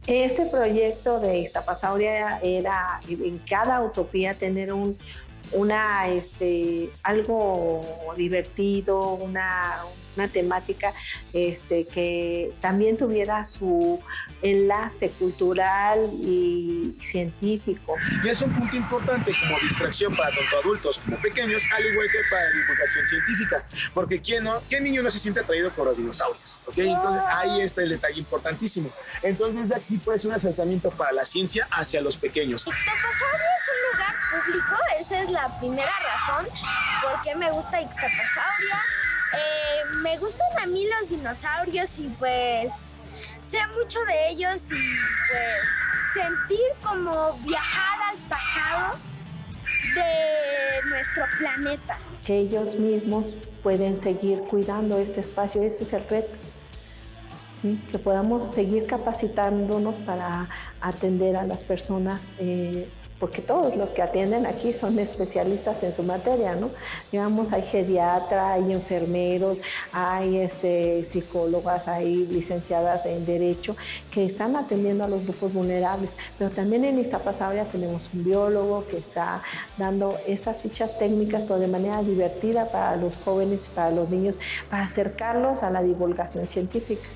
Este 0.06 0.44
proyecto 0.44 1.18
de 1.18 1.38
Iztapasauria 1.38 2.38
era 2.42 3.00
en 3.08 3.38
cada 3.38 3.80
utopía 3.80 4.34
tener 4.34 4.70
un, 4.70 4.98
una, 5.52 6.08
este, 6.08 6.90
algo 7.02 7.80
divertido, 8.16 9.14
una, 9.14 9.82
una 10.16 10.28
temática 10.28 10.92
este, 11.32 11.84
que 11.86 12.52
también 12.60 12.96
tuviera 12.96 13.46
su 13.46 14.00
enlace 14.44 15.10
cultural 15.12 16.10
y 16.22 16.94
científico. 17.02 17.96
Y 18.22 18.28
es 18.28 18.42
un 18.42 18.52
punto 18.52 18.76
importante 18.76 19.34
como 19.40 19.58
distracción 19.58 20.14
para 20.14 20.36
tanto 20.36 20.58
adultos 20.58 20.98
como 20.98 21.16
pequeños, 21.16 21.62
al 21.74 21.86
igual 21.86 22.06
que 22.12 22.18
para 22.30 22.44
la 22.44 22.50
divulgación 22.50 23.06
científica, 23.06 23.66
porque 23.94 24.20
¿quién, 24.20 24.44
no, 24.44 24.62
¿qué 24.68 24.80
niño 24.82 25.02
no 25.02 25.10
se 25.10 25.18
siente 25.18 25.40
atraído 25.40 25.70
por 25.70 25.86
los 25.86 25.96
dinosaurios? 25.96 26.60
¿okay? 26.66 26.90
Entonces 26.90 27.22
ahí 27.26 27.62
está 27.62 27.82
el 27.82 27.88
detalle 27.88 28.18
importantísimo. 28.18 28.90
Entonces 29.22 29.68
de 29.70 29.76
aquí 29.76 29.96
puede 29.96 30.18
ser 30.18 30.28
un 30.28 30.36
acercamiento 30.36 30.90
para 30.90 31.12
la 31.12 31.24
ciencia 31.24 31.66
hacia 31.70 32.02
los 32.02 32.16
pequeños. 32.16 32.66
Ixtapasaurio 32.66 33.46
es 33.58 33.68
un 33.72 33.92
lugar 33.92 34.14
público, 34.30 34.76
esa 35.00 35.22
es 35.22 35.30
la 35.30 35.58
primera 35.58 35.92
razón 36.02 36.46
por 37.02 37.22
qué 37.22 37.34
me 37.34 37.50
gusta 37.50 37.80
Ixtapasauria. 37.80 38.82
Eh, 39.32 39.96
me 40.02 40.18
gustan 40.18 40.46
a 40.62 40.66
mí 40.66 40.86
los 40.86 41.08
dinosaurios 41.08 41.98
y 41.98 42.08
pues 42.18 42.98
sé 43.44 43.58
mucho 43.78 43.98
de 44.06 44.30
ellos 44.30 44.72
y 44.72 44.96
pues 45.28 46.14
sentir 46.14 46.60
como 46.82 47.34
viajar 47.44 47.98
al 48.10 48.16
pasado 48.28 48.98
de 49.94 50.88
nuestro 50.88 51.24
planeta. 51.38 51.98
Que 52.24 52.38
ellos 52.38 52.76
mismos 52.76 53.34
pueden 53.62 54.00
seguir 54.00 54.40
cuidando 54.40 54.98
este 54.98 55.20
espacio, 55.20 55.62
ese 55.62 55.84
es 55.84 55.92
el 55.92 56.08
reto. 56.08 56.36
Que 57.90 57.98
podamos 57.98 58.52
seguir 58.52 58.86
capacitándonos 58.86 59.94
para 60.06 60.48
atender 60.80 61.36
a 61.36 61.44
las 61.44 61.62
personas 61.62 62.20
eh, 62.38 62.88
porque 63.24 63.40
todos 63.40 63.74
los 63.74 63.90
que 63.92 64.02
atienden 64.02 64.44
aquí 64.44 64.74
son 64.74 64.98
especialistas 64.98 65.82
en 65.82 65.94
su 65.94 66.02
materia, 66.02 66.56
¿no? 66.56 66.68
Digamos, 67.10 67.54
hay 67.54 67.62
geriatra, 67.62 68.52
hay 68.52 68.70
enfermeros, 68.70 69.56
hay 69.92 70.36
este, 70.36 71.02
psicólogas, 71.04 71.88
hay 71.88 72.26
licenciadas 72.26 73.06
en 73.06 73.24
Derecho 73.24 73.78
que 74.10 74.26
están 74.26 74.56
atendiendo 74.56 75.04
a 75.04 75.08
los 75.08 75.24
grupos 75.24 75.54
vulnerables, 75.54 76.10
pero 76.38 76.50
también 76.50 76.84
en 76.84 76.98
Iztapasauria 76.98 77.64
tenemos 77.64 78.10
un 78.12 78.24
biólogo 78.24 78.86
que 78.88 78.98
está 78.98 79.42
dando 79.78 80.18
esas 80.26 80.60
fichas 80.60 80.98
técnicas, 80.98 81.44
pero 81.48 81.58
de 81.58 81.68
manera 81.68 82.02
divertida 82.02 82.66
para 82.66 82.94
los 82.96 83.16
jóvenes 83.24 83.64
y 83.64 83.74
para 83.74 83.90
los 83.90 84.10
niños, 84.10 84.34
para 84.68 84.84
acercarlos 84.84 85.62
a 85.62 85.70
la 85.70 85.82
divulgación 85.82 86.46
científica. 86.46 87.08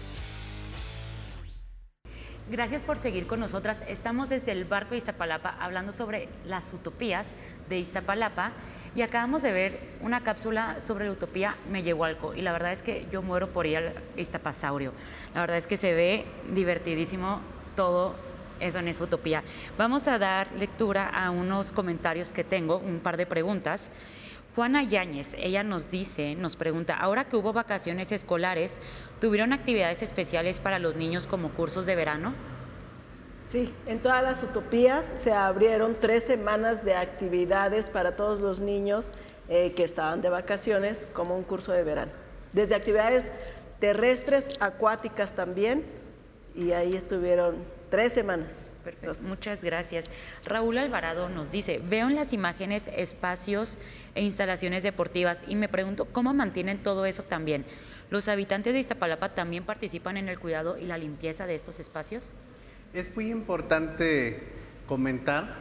Gracias 2.51 2.83
por 2.83 2.97
seguir 2.97 3.27
con 3.27 3.41
nosotras. 3.41 3.83
Estamos 3.89 4.31
desde 4.31 4.53
el 4.53 4.65
barco 4.65 4.93
de 4.93 4.97
Iztapalapa 4.97 5.55
hablando 5.61 5.93
sobre 5.93 6.31
las 6.47 6.73
utopías 6.73 7.35
de 7.69 7.79
Iztapalapa 7.79 8.53
y 8.95 9.03
acabamos 9.03 9.43
de 9.43 9.53
ver 9.53 9.81
una 10.01 10.23
cápsula 10.23 10.81
sobre 10.81 11.05
la 11.05 11.13
utopía 11.13 11.57
Mellehualco 11.71 12.33
y 12.33 12.41
la 12.41 12.53
verdad 12.53 12.73
es 12.73 12.83
que 12.83 13.07
yo 13.13 13.21
muero 13.21 13.51
por 13.51 13.67
ir 13.67 13.77
al 13.77 13.93
Iztapasaurio. 14.17 14.95
La 15.35 15.43
verdad 15.43 15.59
es 15.59 15.67
que 15.67 15.77
se 15.77 15.93
ve 15.93 16.25
divertidísimo 16.51 17.43
todo 17.77 18.15
eso 18.61 18.79
en 18.79 18.89
esa 18.89 19.05
utopía. 19.05 19.43
Vamos 19.77 20.09
a 20.09 20.19
dar 20.19 20.51
lectura 20.53 21.07
a 21.07 21.31
unos 21.31 21.71
comentarios 21.71 22.33
que 22.33 22.45
tengo, 22.45 22.79
un 22.79 23.01
par 23.01 23.19
de 23.19 23.27
preguntas. 23.27 23.91
Juana 24.59 24.83
Yáñez, 24.83 25.37
ella 25.39 25.63
nos 25.63 25.89
dice, 25.89 26.35
nos 26.35 26.57
pregunta, 26.57 26.97
ahora 26.97 27.29
que 27.29 27.37
hubo 27.37 27.53
vacaciones 27.53 28.11
escolares, 28.11 28.83
¿tuvieron 29.21 29.53
actividades 29.53 30.03
especiales 30.03 30.59
para 30.59 30.81
los 30.81 30.97
niños 30.97 31.29
como 31.29 31.51
cursos 31.51 31.87
de 31.87 31.95
verano? 31.95 32.35
Sí, 33.49 33.73
en 33.87 34.01
todas 34.01 34.21
las 34.21 34.43
utopías 34.43 35.13
se 35.15 35.31
abrieron 35.31 35.97
tres 36.01 36.25
semanas 36.25 36.85
de 36.85 36.97
actividades 36.97 37.85
para 37.85 38.17
todos 38.17 38.41
los 38.41 38.59
niños 38.59 39.13
eh, 39.49 39.75
que 39.77 39.85
estaban 39.85 40.23
de 40.23 40.29
vacaciones 40.29 41.07
como 41.13 41.37
un 41.37 41.45
curso 41.45 41.71
de 41.71 41.85
verano. 41.85 42.11
Desde 42.53 42.75
actividades 42.75 43.31
terrestres, 43.79 44.49
acuáticas 44.59 45.37
también, 45.37 45.85
y 46.57 46.73
ahí 46.73 46.97
estuvieron 46.97 47.59
Tres 47.91 48.13
semanas. 48.13 48.71
Perfecto, 48.85 49.23
muchas 49.23 49.65
gracias. 49.65 50.07
Raúl 50.45 50.77
Alvarado 50.77 51.31
nos 51.31 51.51
dice, 51.51 51.81
veo 51.83 52.09
en 52.09 52.17
las 52.17 52.35
imágenes 52.35 52.87
espacios 52.95 53.79
e 54.15 54.23
instalaciones 54.23 54.83
deportivas 54.83 55.43
y 55.49 55.57
me 55.57 55.69
pregunto 55.69 56.05
cómo 56.05 56.35
mantienen 56.35 56.83
todo 56.83 57.07
eso 57.07 57.23
también. 57.23 57.65
¿Los 58.11 58.29
habitantes 58.29 58.75
de 58.75 58.81
Iztapalapa 58.81 59.35
también 59.35 59.65
participan 59.65 60.19
en 60.19 60.29
el 60.29 60.39
cuidado 60.39 60.77
y 60.77 60.87
la 60.87 60.99
limpieza 60.99 61.47
de 61.47 61.55
estos 61.55 61.81
espacios? 61.81 62.35
Es 62.93 63.15
muy 63.15 63.31
importante 63.31 64.43
comentar 64.87 65.55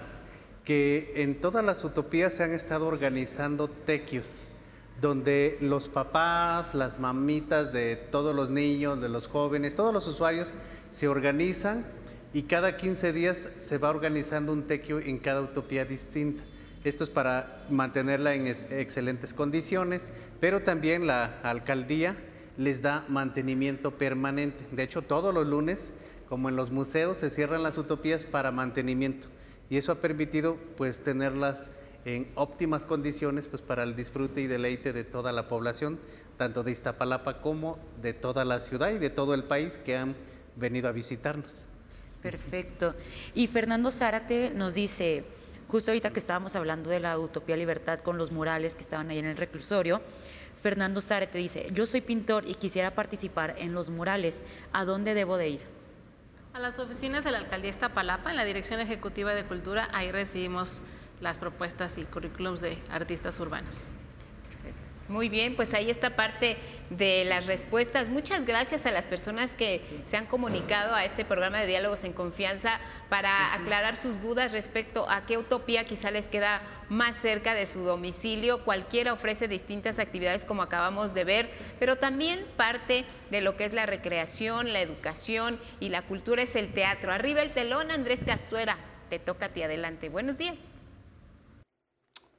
que 0.65 1.13
en 1.15 1.39
todas 1.39 1.63
las 1.63 1.83
utopías 1.85 2.33
se 2.33 2.43
han 2.43 2.53
estado 2.53 2.87
organizando 2.87 3.69
tequios, 3.69 4.47
donde 4.99 5.57
los 5.61 5.87
papás, 5.87 6.73
las 6.73 6.99
mamitas 6.99 7.71
de 7.71 7.95
todos 7.95 8.35
los 8.35 8.49
niños, 8.49 8.99
de 8.99 9.07
los 9.07 9.29
jóvenes, 9.29 9.75
todos 9.75 9.93
los 9.93 10.07
usuarios 10.07 10.53
se 10.89 11.07
organizan 11.07 11.85
y 12.33 12.43
cada 12.43 12.77
15 12.77 13.13
días 13.13 13.49
se 13.57 13.77
va 13.77 13.89
organizando 13.89 14.51
un 14.51 14.67
tequio 14.67 14.99
en 14.99 15.17
cada 15.17 15.41
utopía 15.41 15.85
distinta. 15.85 16.43
Esto 16.83 17.03
es 17.03 17.09
para 17.09 17.65
mantenerla 17.69 18.35
en 18.35 18.47
excelentes 18.47 19.33
condiciones, 19.33 20.11
pero 20.39 20.61
también 20.61 21.07
la 21.07 21.39
alcaldía 21.41 22.15
les 22.57 22.81
da 22.81 23.05
mantenimiento 23.07 23.97
permanente. 23.97 24.65
De 24.71 24.83
hecho, 24.83 25.01
todos 25.01 25.33
los 25.33 25.45
lunes, 25.45 25.91
como 26.29 26.49
en 26.49 26.55
los 26.55 26.71
museos, 26.71 27.17
se 27.17 27.29
cierran 27.29 27.63
las 27.63 27.77
utopías 27.77 28.25
para 28.25 28.51
mantenimiento 28.51 29.27
y 29.69 29.77
eso 29.77 29.91
ha 29.91 29.99
permitido 29.99 30.57
pues 30.75 31.03
tenerlas 31.03 31.71
en 32.05 32.31
óptimas 32.35 32.85
condiciones 32.85 33.47
pues 33.47 33.61
para 33.61 33.83
el 33.83 33.95
disfrute 33.95 34.41
y 34.41 34.47
deleite 34.47 34.93
de 34.93 35.03
toda 35.03 35.31
la 35.33 35.47
población, 35.47 35.99
tanto 36.37 36.63
de 36.63 36.71
Iztapalapa 36.71 37.41
como 37.41 37.77
de 38.01 38.13
toda 38.13 38.45
la 38.45 38.61
ciudad 38.61 38.91
y 38.91 38.97
de 38.97 39.09
todo 39.09 39.33
el 39.33 39.43
país 39.43 39.77
que 39.77 39.97
han 39.97 40.15
venido 40.55 40.87
a 40.87 40.93
visitarnos. 40.93 41.67
Perfecto. 42.21 42.95
Y 43.33 43.47
Fernando 43.47 43.91
Zárate 43.91 44.51
nos 44.53 44.73
dice, 44.73 45.23
justo 45.67 45.91
ahorita 45.91 46.11
que 46.11 46.19
estábamos 46.19 46.55
hablando 46.55 46.89
de 46.89 46.99
la 46.99 47.17
utopía 47.19 47.55
libertad 47.55 47.99
con 47.99 48.17
los 48.17 48.31
murales 48.31 48.75
que 48.75 48.81
estaban 48.81 49.09
ahí 49.09 49.19
en 49.19 49.25
el 49.25 49.37
reclusorio, 49.37 50.01
Fernando 50.61 51.01
Zárate 51.01 51.37
dice, 51.37 51.67
yo 51.71 51.85
soy 51.85 52.01
pintor 52.01 52.47
y 52.47 52.55
quisiera 52.55 52.91
participar 52.91 53.55
en 53.59 53.73
los 53.73 53.89
murales, 53.89 54.43
¿a 54.73 54.85
dónde 54.85 55.13
debo 55.13 55.37
de 55.37 55.49
ir? 55.49 55.61
A 56.53 56.59
las 56.59 56.79
oficinas 56.79 57.23
de 57.23 57.31
la 57.31 57.37
Alcaldía 57.37 57.69
Iztapalapa, 57.69 58.31
en 58.31 58.35
la 58.35 58.43
Dirección 58.43 58.79
Ejecutiva 58.79 59.35
de 59.35 59.45
Cultura, 59.45 59.87
ahí 59.93 60.11
recibimos 60.11 60.81
las 61.21 61.37
propuestas 61.37 61.97
y 61.99 62.05
currículums 62.05 62.61
de 62.61 62.79
artistas 62.89 63.39
urbanos. 63.39 63.83
Muy 65.09 65.29
bien, 65.29 65.55
pues 65.55 65.73
ahí 65.73 65.89
está 65.89 66.17
parte 66.17 66.57
de 66.89 67.23
las 67.23 67.45
respuestas. 67.45 68.09
Muchas 68.09 68.45
gracias 68.45 68.85
a 68.85 68.91
las 68.91 69.07
personas 69.07 69.55
que 69.55 69.81
se 70.05 70.17
han 70.17 70.25
comunicado 70.25 70.93
a 70.93 71.05
este 71.05 71.23
programa 71.23 71.61
de 71.61 71.67
Diálogos 71.67 72.03
en 72.03 72.11
Confianza 72.11 72.81
para 73.07 73.53
aclarar 73.53 73.95
sus 73.95 74.21
dudas 74.21 74.51
respecto 74.51 75.09
a 75.09 75.25
qué 75.25 75.37
utopía 75.37 75.85
quizá 75.85 76.11
les 76.11 76.27
queda 76.27 76.59
más 76.89 77.15
cerca 77.15 77.53
de 77.53 77.67
su 77.67 77.79
domicilio. 77.79 78.65
Cualquiera 78.65 79.13
ofrece 79.13 79.47
distintas 79.47 79.97
actividades 79.97 80.43
como 80.43 80.61
acabamos 80.61 81.13
de 81.13 81.23
ver, 81.23 81.49
pero 81.79 81.95
también 81.95 82.45
parte 82.57 83.05
de 83.31 83.39
lo 83.39 83.55
que 83.55 83.63
es 83.63 83.71
la 83.71 83.85
recreación, 83.85 84.73
la 84.73 84.81
educación 84.81 85.57
y 85.79 85.87
la 85.87 86.01
cultura 86.01 86.41
es 86.41 86.57
el 86.57 86.73
teatro. 86.73 87.13
Arriba 87.13 87.41
el 87.41 87.51
telón, 87.51 87.91
Andrés 87.91 88.25
Castuera, 88.25 88.77
te 89.09 89.19
toca 89.19 89.45
a 89.45 89.49
ti 89.49 89.63
adelante. 89.63 90.09
Buenos 90.09 90.37
días. 90.37 90.76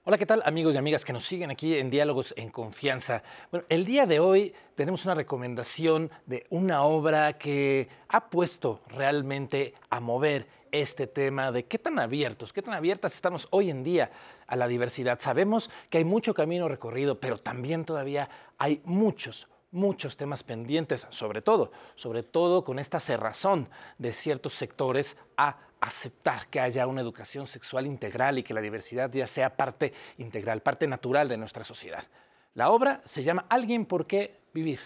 Hola, 0.08 0.16
¿qué 0.16 0.24
tal 0.24 0.42
amigos 0.46 0.74
y 0.74 0.78
amigas 0.78 1.04
que 1.04 1.12
nos 1.12 1.26
siguen 1.26 1.50
aquí 1.50 1.76
en 1.76 1.90
Diálogos 1.90 2.32
en 2.38 2.48
Confianza? 2.48 3.22
Bueno, 3.52 3.66
el 3.68 3.84
día 3.84 4.06
de 4.06 4.20
hoy 4.20 4.54
tenemos 4.74 5.04
una 5.04 5.14
recomendación 5.14 6.10
de 6.24 6.46
una 6.48 6.82
obra 6.84 7.36
que 7.36 7.90
ha 8.08 8.30
puesto 8.30 8.80
realmente 8.86 9.74
a 9.90 10.00
mover 10.00 10.46
este 10.72 11.08
tema 11.08 11.52
de 11.52 11.66
qué 11.66 11.78
tan 11.78 11.98
abiertos, 11.98 12.54
qué 12.54 12.62
tan 12.62 12.72
abiertas 12.72 13.14
estamos 13.14 13.48
hoy 13.50 13.68
en 13.68 13.84
día 13.84 14.10
a 14.46 14.56
la 14.56 14.66
diversidad. 14.66 15.20
Sabemos 15.20 15.68
que 15.90 15.98
hay 15.98 16.04
mucho 16.04 16.32
camino 16.32 16.68
recorrido, 16.68 17.20
pero 17.20 17.36
también 17.36 17.84
todavía 17.84 18.30
hay 18.56 18.80
muchos, 18.86 19.46
muchos 19.72 20.16
temas 20.16 20.42
pendientes, 20.42 21.06
sobre 21.10 21.42
todo, 21.42 21.70
sobre 21.96 22.22
todo 22.22 22.64
con 22.64 22.78
esta 22.78 22.98
cerrazón 22.98 23.68
de 23.98 24.14
ciertos 24.14 24.54
sectores 24.54 25.18
a 25.36 25.58
aceptar 25.80 26.48
que 26.48 26.60
haya 26.60 26.86
una 26.86 27.00
educación 27.00 27.46
sexual 27.46 27.86
integral 27.86 28.38
y 28.38 28.42
que 28.42 28.54
la 28.54 28.60
diversidad 28.60 29.10
ya 29.12 29.26
sea 29.26 29.56
parte 29.56 29.92
integral, 30.18 30.62
parte 30.62 30.86
natural 30.86 31.28
de 31.28 31.36
nuestra 31.36 31.64
sociedad. 31.64 32.04
La 32.54 32.70
obra 32.70 33.00
se 33.04 33.22
llama 33.22 33.46
Alguien 33.48 33.86
por 33.86 34.06
qué 34.06 34.40
vivir 34.52 34.80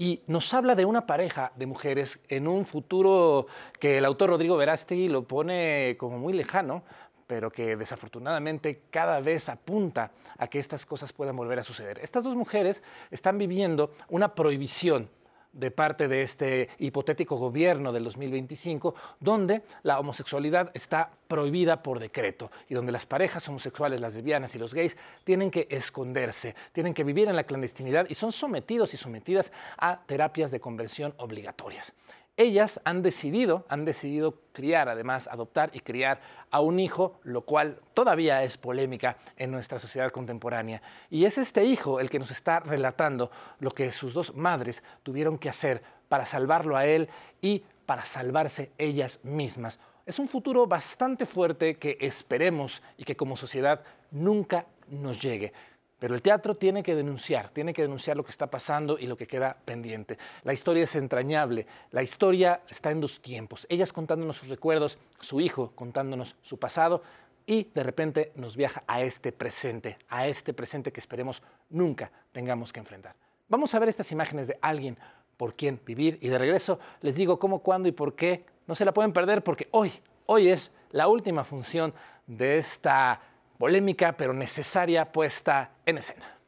y 0.00 0.22
nos 0.26 0.54
habla 0.54 0.74
de 0.74 0.86
una 0.86 1.06
pareja 1.06 1.52
de 1.56 1.66
mujeres 1.66 2.20
en 2.28 2.48
un 2.48 2.64
futuro 2.64 3.46
que 3.78 3.98
el 3.98 4.06
autor 4.06 4.30
Rodrigo 4.30 4.56
Verástegui 4.56 5.08
lo 5.08 5.24
pone 5.24 5.96
como 5.98 6.18
muy 6.18 6.32
lejano, 6.32 6.84
pero 7.26 7.50
que 7.50 7.76
desafortunadamente 7.76 8.84
cada 8.88 9.20
vez 9.20 9.50
apunta 9.50 10.12
a 10.38 10.48
que 10.48 10.58
estas 10.58 10.86
cosas 10.86 11.12
puedan 11.12 11.36
volver 11.36 11.58
a 11.58 11.64
suceder. 11.64 11.98
Estas 11.98 12.24
dos 12.24 12.34
mujeres 12.34 12.82
están 13.10 13.36
viviendo 13.36 13.92
una 14.08 14.34
prohibición 14.34 15.10
de 15.52 15.70
parte 15.70 16.08
de 16.08 16.22
este 16.22 16.68
hipotético 16.78 17.36
gobierno 17.36 17.92
del 17.92 18.04
2025, 18.04 18.94
donde 19.18 19.62
la 19.82 19.98
homosexualidad 19.98 20.70
está 20.74 21.10
prohibida 21.28 21.82
por 21.82 21.98
decreto 21.98 22.50
y 22.68 22.74
donde 22.74 22.92
las 22.92 23.06
parejas 23.06 23.48
homosexuales, 23.48 24.00
las 24.00 24.14
lesbianas 24.14 24.54
y 24.54 24.58
los 24.58 24.74
gays 24.74 24.96
tienen 25.24 25.50
que 25.50 25.66
esconderse, 25.70 26.54
tienen 26.72 26.94
que 26.94 27.04
vivir 27.04 27.28
en 27.28 27.36
la 27.36 27.44
clandestinidad 27.44 28.06
y 28.08 28.14
son 28.14 28.32
sometidos 28.32 28.94
y 28.94 28.96
sometidas 28.96 29.52
a 29.76 30.00
terapias 30.06 30.50
de 30.50 30.60
conversión 30.60 31.14
obligatorias 31.18 31.92
ellas 32.36 32.80
han 32.84 33.02
decidido, 33.02 33.66
han 33.68 33.84
decidido 33.84 34.40
criar, 34.52 34.88
además, 34.88 35.28
adoptar 35.28 35.70
y 35.74 35.80
criar 35.80 36.20
a 36.50 36.60
un 36.60 36.80
hijo, 36.80 37.20
lo 37.22 37.42
cual 37.42 37.80
todavía 37.94 38.42
es 38.42 38.56
polémica 38.56 39.16
en 39.36 39.50
nuestra 39.50 39.78
sociedad 39.78 40.10
contemporánea. 40.10 40.82
Y 41.10 41.24
es 41.24 41.38
este 41.38 41.64
hijo 41.64 42.00
el 42.00 42.08
que 42.08 42.18
nos 42.18 42.30
está 42.30 42.60
relatando 42.60 43.30
lo 43.58 43.72
que 43.72 43.92
sus 43.92 44.14
dos 44.14 44.34
madres 44.34 44.82
tuvieron 45.02 45.38
que 45.38 45.48
hacer 45.48 45.82
para 46.08 46.26
salvarlo 46.26 46.76
a 46.76 46.86
él 46.86 47.08
y 47.40 47.64
para 47.86 48.04
salvarse 48.04 48.72
ellas 48.78 49.20
mismas. 49.22 49.78
Es 50.06 50.18
un 50.18 50.28
futuro 50.28 50.66
bastante 50.66 51.26
fuerte 51.26 51.76
que 51.76 51.98
esperemos 52.00 52.82
y 52.96 53.04
que 53.04 53.16
como 53.16 53.36
sociedad 53.36 53.82
nunca 54.10 54.66
nos 54.88 55.20
llegue. 55.20 55.52
Pero 56.00 56.14
el 56.14 56.22
teatro 56.22 56.56
tiene 56.56 56.82
que 56.82 56.96
denunciar, 56.96 57.50
tiene 57.50 57.74
que 57.74 57.82
denunciar 57.82 58.16
lo 58.16 58.24
que 58.24 58.30
está 58.30 58.50
pasando 58.50 58.98
y 58.98 59.06
lo 59.06 59.16
que 59.16 59.26
queda 59.26 59.58
pendiente. 59.66 60.18
La 60.42 60.54
historia 60.54 60.84
es 60.84 60.96
entrañable, 60.96 61.66
la 61.90 62.02
historia 62.02 62.62
está 62.68 62.90
en 62.90 63.02
dos 63.02 63.20
tiempos. 63.20 63.66
Ellas 63.68 63.92
contándonos 63.92 64.38
sus 64.38 64.48
recuerdos, 64.48 64.98
su 65.20 65.42
hijo 65.42 65.72
contándonos 65.74 66.36
su 66.40 66.58
pasado 66.58 67.02
y 67.46 67.64
de 67.74 67.82
repente 67.82 68.32
nos 68.34 68.56
viaja 68.56 68.82
a 68.86 69.02
este 69.02 69.30
presente, 69.30 69.98
a 70.08 70.26
este 70.26 70.54
presente 70.54 70.90
que 70.90 71.00
esperemos 71.00 71.42
nunca 71.68 72.10
tengamos 72.32 72.72
que 72.72 72.80
enfrentar. 72.80 73.14
Vamos 73.50 73.74
a 73.74 73.78
ver 73.78 73.90
estas 73.90 74.10
imágenes 74.10 74.46
de 74.46 74.58
alguien 74.62 74.96
por 75.36 75.54
quien 75.54 75.80
vivir 75.84 76.18
y 76.22 76.28
de 76.28 76.38
regreso 76.38 76.80
les 77.02 77.14
digo 77.14 77.38
cómo, 77.38 77.58
cuándo 77.58 77.88
y 77.88 77.92
por 77.92 78.14
qué. 78.14 78.46
No 78.66 78.74
se 78.74 78.86
la 78.86 78.94
pueden 78.94 79.12
perder 79.12 79.44
porque 79.44 79.68
hoy, 79.72 79.92
hoy 80.24 80.48
es 80.48 80.72
la 80.92 81.08
última 81.08 81.44
función 81.44 81.92
de 82.26 82.56
esta 82.56 83.20
polémica 83.60 84.16
pero 84.16 84.32
necesaria 84.32 85.12
puesta 85.12 85.72
en 85.84 85.98
escena. 85.98 86.39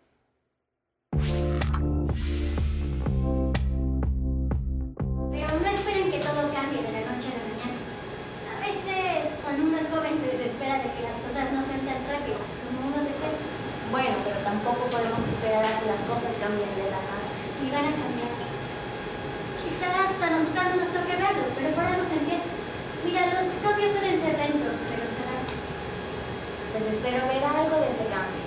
Espero 27.13 27.27
ver 27.29 27.45
algo 27.45 27.77
de 27.77 27.91
ese 27.91 28.05
cambio. 28.09 28.43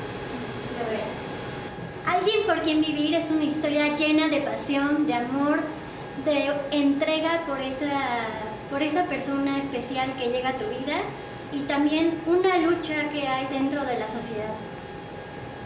Alguien 2.06 2.46
por 2.46 2.62
quien 2.64 2.82
vivir 2.82 3.16
es 3.16 3.30
una 3.30 3.44
historia 3.44 3.96
llena 3.96 4.28
de 4.28 4.42
pasión, 4.42 5.06
de 5.06 5.14
amor, 5.14 5.62
de 6.24 6.52
entrega 6.72 7.42
por 7.46 7.60
esa, 7.60 7.92
por 8.72 8.82
esa 8.82 9.04
persona 9.06 9.60
especial 9.60 10.14
que 10.16 10.30
llega 10.30 10.50
a 10.50 10.58
tu 10.58 10.66
vida 10.66 11.02
y 11.52 11.62
también 11.62 12.20
una 12.26 12.58
lucha 12.58 13.10
que 13.10 13.28
hay 13.28 13.48
dentro 13.48 13.84
de 13.84 13.98
la 13.98 14.08
sociedad. 14.08 14.54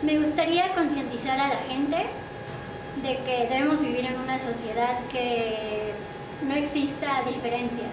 Me 0.01 0.17
gustaría 0.17 0.73
concientizar 0.73 1.39
a 1.39 1.47
la 1.49 1.59
gente 1.69 1.97
de 3.03 3.17
que 3.17 3.47
debemos 3.49 3.81
vivir 3.81 4.05
en 4.05 4.19
una 4.19 4.39
sociedad 4.39 4.99
que 5.11 5.93
no 6.45 6.55
exista 6.55 7.21
diferencias, 7.25 7.91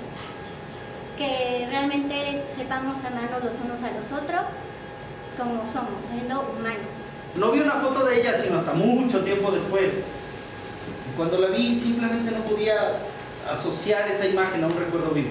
que 1.19 1.67
realmente 1.69 2.45
sepamos 2.57 3.05
amarnos 3.05 3.45
los 3.45 3.61
unos 3.61 3.83
a 3.83 3.91
los 3.93 4.13
otros 4.13 4.43
como 5.37 5.67
somos, 5.67 6.05
siendo 6.05 6.41
humanos. 6.41 7.03
No 7.35 7.53
vi 7.53 7.61
una 7.61 7.75
foto 7.75 8.05
de 8.05 8.21
ella 8.21 8.37
sino 8.37 8.59
hasta 8.59 8.73
mucho 8.73 9.23
tiempo 9.23 9.51
después. 9.51 10.05
Cuando 11.17 11.39
la 11.39 11.49
vi 11.49 11.77
simplemente 11.77 12.31
no 12.31 12.39
podía 12.45 12.97
asociar 13.51 14.09
esa 14.09 14.27
imagen 14.27 14.65
a 14.65 14.67
un 14.67 14.77
recuerdo 14.77 15.11
vivo. 15.11 15.31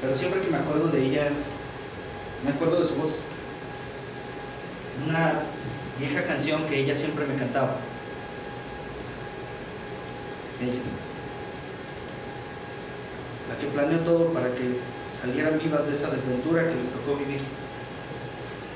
Pero 0.00 0.14
siempre 0.14 0.40
que 0.40 0.50
me 0.50 0.58
acuerdo 0.58 0.88
de 0.88 1.04
ella, 1.04 1.28
me 2.44 2.50
acuerdo 2.50 2.80
de 2.80 2.84
su 2.86 2.94
voz. 2.96 3.20
Una 5.06 5.40
vieja 5.98 6.24
canción 6.24 6.64
que 6.64 6.80
ella 6.80 6.94
siempre 6.94 7.26
me 7.26 7.36
cantaba. 7.36 7.76
Ella 10.60 10.80
la 13.48 13.56
que 13.56 13.66
planeó 13.66 13.98
todo 14.00 14.32
para 14.32 14.48
que 14.48 14.78
salieran 15.10 15.58
vivas 15.58 15.86
de 15.86 15.92
esa 15.92 16.10
desventura 16.10 16.68
que 16.68 16.74
les 16.74 16.90
tocó 16.90 17.16
vivir. 17.16 17.40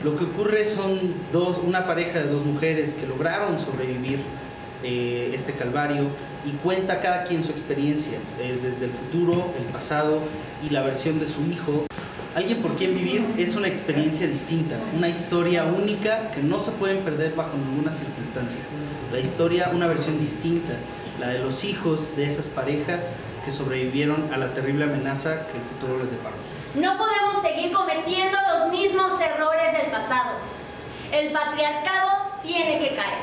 Lo 0.02 0.16
que 0.16 0.24
ocurre 0.24 0.64
son 0.64 0.98
dos, 1.30 1.58
una 1.58 1.86
pareja 1.86 2.20
de 2.20 2.28
dos 2.28 2.44
mujeres 2.46 2.94
que 2.94 3.06
lograron 3.06 3.58
sobrevivir 3.58 4.20
eh, 4.82 5.30
este 5.34 5.52
calvario 5.52 6.06
y 6.46 6.52
cuenta 6.62 7.00
cada 7.00 7.24
quien 7.24 7.44
su 7.44 7.50
experiencia, 7.50 8.18
desde 8.38 8.86
el 8.86 8.92
futuro, 8.92 9.52
el 9.58 9.66
pasado 9.66 10.20
y 10.66 10.70
la 10.70 10.80
versión 10.80 11.18
de 11.20 11.26
su 11.26 11.42
hijo. 11.42 11.84
Alguien 12.34 12.62
por 12.62 12.76
quien 12.76 12.94
vivir 12.94 13.22
es 13.36 13.56
una 13.56 13.68
experiencia 13.68 14.26
distinta, 14.26 14.76
una 14.96 15.10
historia 15.10 15.64
única 15.64 16.30
que 16.30 16.42
no 16.42 16.60
se 16.60 16.70
pueden 16.70 17.00
perder 17.00 17.34
bajo 17.34 17.58
ninguna 17.58 17.92
circunstancia. 17.92 18.60
La 19.12 19.20
historia, 19.20 19.70
una 19.74 19.86
versión 19.86 20.18
distinta, 20.18 20.72
la 21.20 21.28
de 21.28 21.40
los 21.40 21.62
hijos 21.64 22.16
de 22.16 22.24
esas 22.24 22.46
parejas 22.46 23.16
que 23.44 23.50
sobrevivieron 23.50 24.32
a 24.32 24.38
la 24.38 24.54
terrible 24.54 24.84
amenaza 24.84 25.46
que 25.48 25.58
el 25.58 25.64
futuro 25.64 26.02
les 26.02 26.10
deparó. 26.10 26.49
No 26.74 26.96
podemos 26.96 27.42
seguir 27.42 27.72
cometiendo 27.72 28.38
los 28.54 28.70
mismos 28.70 29.20
errores 29.20 29.72
del 29.72 29.90
pasado. 29.90 30.36
El 31.10 31.32
patriarcado 31.32 32.30
tiene 32.42 32.78
que 32.78 32.94
caer. 32.94 33.18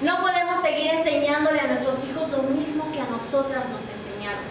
No 0.00 0.20
podemos 0.22 0.62
seguir 0.62 0.94
enseñándole 0.94 1.60
a 1.60 1.66
nuestros 1.66 1.96
hijos 2.04 2.30
lo 2.30 2.42
mismo 2.44 2.90
que 2.92 3.00
a 3.00 3.04
nosotras 3.04 3.64
nos 3.68 3.80
enseñaron. 3.80 4.44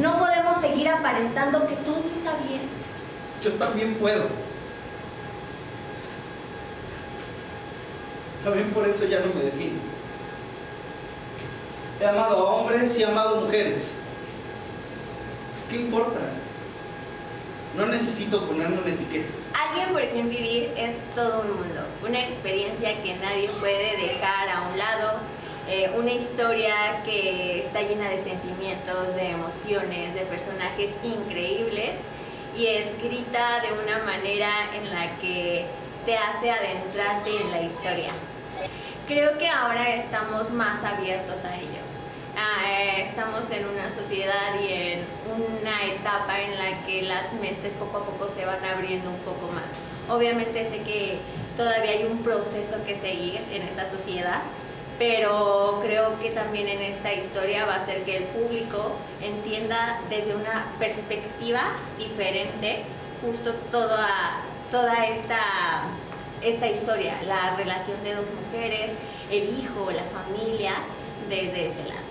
No 0.00 0.18
podemos 0.18 0.60
seguir 0.60 0.88
aparentando 0.88 1.66
que 1.66 1.76
todo 1.76 2.02
está 2.10 2.36
bien. 2.48 2.62
Yo 3.42 3.52
también 3.52 3.94
puedo. 3.94 4.24
También 8.42 8.70
por 8.70 8.86
eso 8.86 9.04
ya 9.04 9.20
no 9.20 9.32
me 9.32 9.42
defino. 9.42 9.78
He 12.00 12.06
amado 12.06 12.36
a 12.36 12.54
hombres 12.54 12.98
y 12.98 13.02
he 13.02 13.06
amado 13.06 13.38
a 13.38 13.40
mujeres. 13.42 13.96
¿Qué 15.70 15.76
importa? 15.76 16.20
No 17.76 17.84
necesito 17.84 18.46
ponerme 18.46 18.78
una 18.78 18.88
etiqueta. 18.88 19.28
Alguien 19.52 19.92
por 19.92 20.08
quien 20.08 20.30
vivir 20.30 20.72
es 20.78 20.96
todo 21.14 21.42
un 21.42 21.56
mundo, 21.58 21.82
una 22.06 22.20
experiencia 22.20 23.02
que 23.02 23.14
nadie 23.16 23.50
puede 23.60 23.96
dejar 23.98 24.48
a 24.48 24.68
un 24.70 24.78
lado, 24.78 25.18
eh, 25.68 25.90
una 25.94 26.10
historia 26.10 27.02
que 27.04 27.60
está 27.60 27.82
llena 27.82 28.08
de 28.08 28.22
sentimientos, 28.22 29.14
de 29.14 29.30
emociones, 29.30 30.14
de 30.14 30.22
personajes 30.22 30.90
increíbles 31.04 32.00
y 32.56 32.66
escrita 32.66 33.60
de 33.60 33.72
una 33.72 33.98
manera 34.04 34.50
en 34.74 34.88
la 34.88 35.18
que 35.18 35.66
te 36.06 36.16
hace 36.16 36.50
adentrarte 36.50 37.30
en 37.42 37.50
la 37.50 37.60
historia. 37.60 38.12
Creo 39.06 39.36
que 39.36 39.48
ahora 39.48 39.94
estamos 39.96 40.50
más 40.50 40.82
abiertos 40.82 41.44
a 41.44 41.56
ello. 41.56 41.85
Ah, 42.38 42.64
eh, 42.68 43.02
estamos 43.02 43.50
en 43.50 43.66
una 43.66 43.88
sociedad 43.88 44.60
y 44.62 44.70
en 44.70 45.06
una 45.34 45.84
etapa 45.86 46.38
en 46.38 46.58
la 46.58 46.84
que 46.84 47.00
las 47.00 47.32
mentes 47.32 47.72
poco 47.72 47.96
a 47.96 48.04
poco 48.04 48.28
se 48.28 48.44
van 48.44 48.62
abriendo 48.62 49.08
un 49.08 49.18
poco 49.20 49.50
más. 49.52 49.72
Obviamente 50.14 50.68
sé 50.68 50.82
que 50.82 51.18
todavía 51.56 51.92
hay 51.92 52.04
un 52.04 52.18
proceso 52.18 52.76
que 52.84 52.94
seguir 52.94 53.40
en 53.50 53.62
esta 53.62 53.90
sociedad, 53.90 54.42
pero 54.98 55.80
creo 55.82 56.20
que 56.20 56.28
también 56.28 56.68
en 56.68 56.82
esta 56.82 57.14
historia 57.14 57.64
va 57.64 57.76
a 57.76 57.86
ser 57.86 58.04
que 58.04 58.18
el 58.18 58.24
público 58.24 58.92
entienda 59.22 60.00
desde 60.10 60.36
una 60.36 60.66
perspectiva 60.78 61.62
diferente 61.96 62.82
justo 63.22 63.54
toda, 63.70 64.42
toda 64.70 65.06
esta, 65.06 65.40
esta 66.42 66.68
historia, 66.68 67.14
la 67.26 67.56
relación 67.56 67.96
de 68.04 68.14
dos 68.14 68.26
mujeres, 68.30 68.92
el 69.30 69.58
hijo, 69.58 69.90
la 69.90 70.04
familia, 70.04 70.74
desde 71.30 71.68
ese 71.68 71.84
lado. 71.88 72.05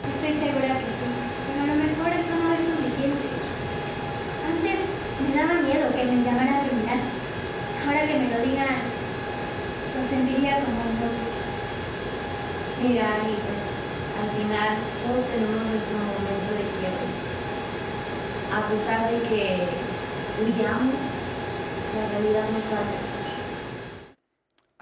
Estoy 0.00 0.32
segura 0.40 0.80
que 0.80 0.90
sí, 0.96 1.08
pero 1.46 1.58
a 1.60 1.66
lo 1.66 1.76
mejor 1.76 2.08
eso 2.16 2.32
no 2.40 2.48
es 2.56 2.62
suficiente. 2.64 3.28
Antes 4.48 4.78
me 5.20 5.30
daba 5.36 5.60
miedo 5.60 5.92
que 5.92 6.04
me 6.04 6.24
llamara 6.24 6.60
a 6.60 6.64
gimnasia. 6.64 7.12
Ahora 7.84 8.06
que 8.06 8.18
me 8.18 8.28
lo 8.32 8.38
digan, 8.40 8.80
lo 9.94 10.00
sentiría 10.08 10.64
como 10.64 10.80
un 10.80 10.94
loco. 11.00 11.24
Mira, 12.82 13.08
y 13.28 13.34
pues 13.36 13.64
al 14.20 14.30
final 14.36 14.72
todos 15.04 15.24
tenemos 15.28 15.62
nuestro 15.68 15.96
momento 16.00 16.50
de 16.56 16.64
quiebre. 16.80 17.08
A 18.52 18.60
pesar 18.68 19.10
de 19.12 19.20
que 19.28 19.90
huyamos, 20.40 20.96
la 21.94 22.08
realidad 22.08 22.44
nos 22.50 22.64
va 22.72 22.80
a 22.80 23.10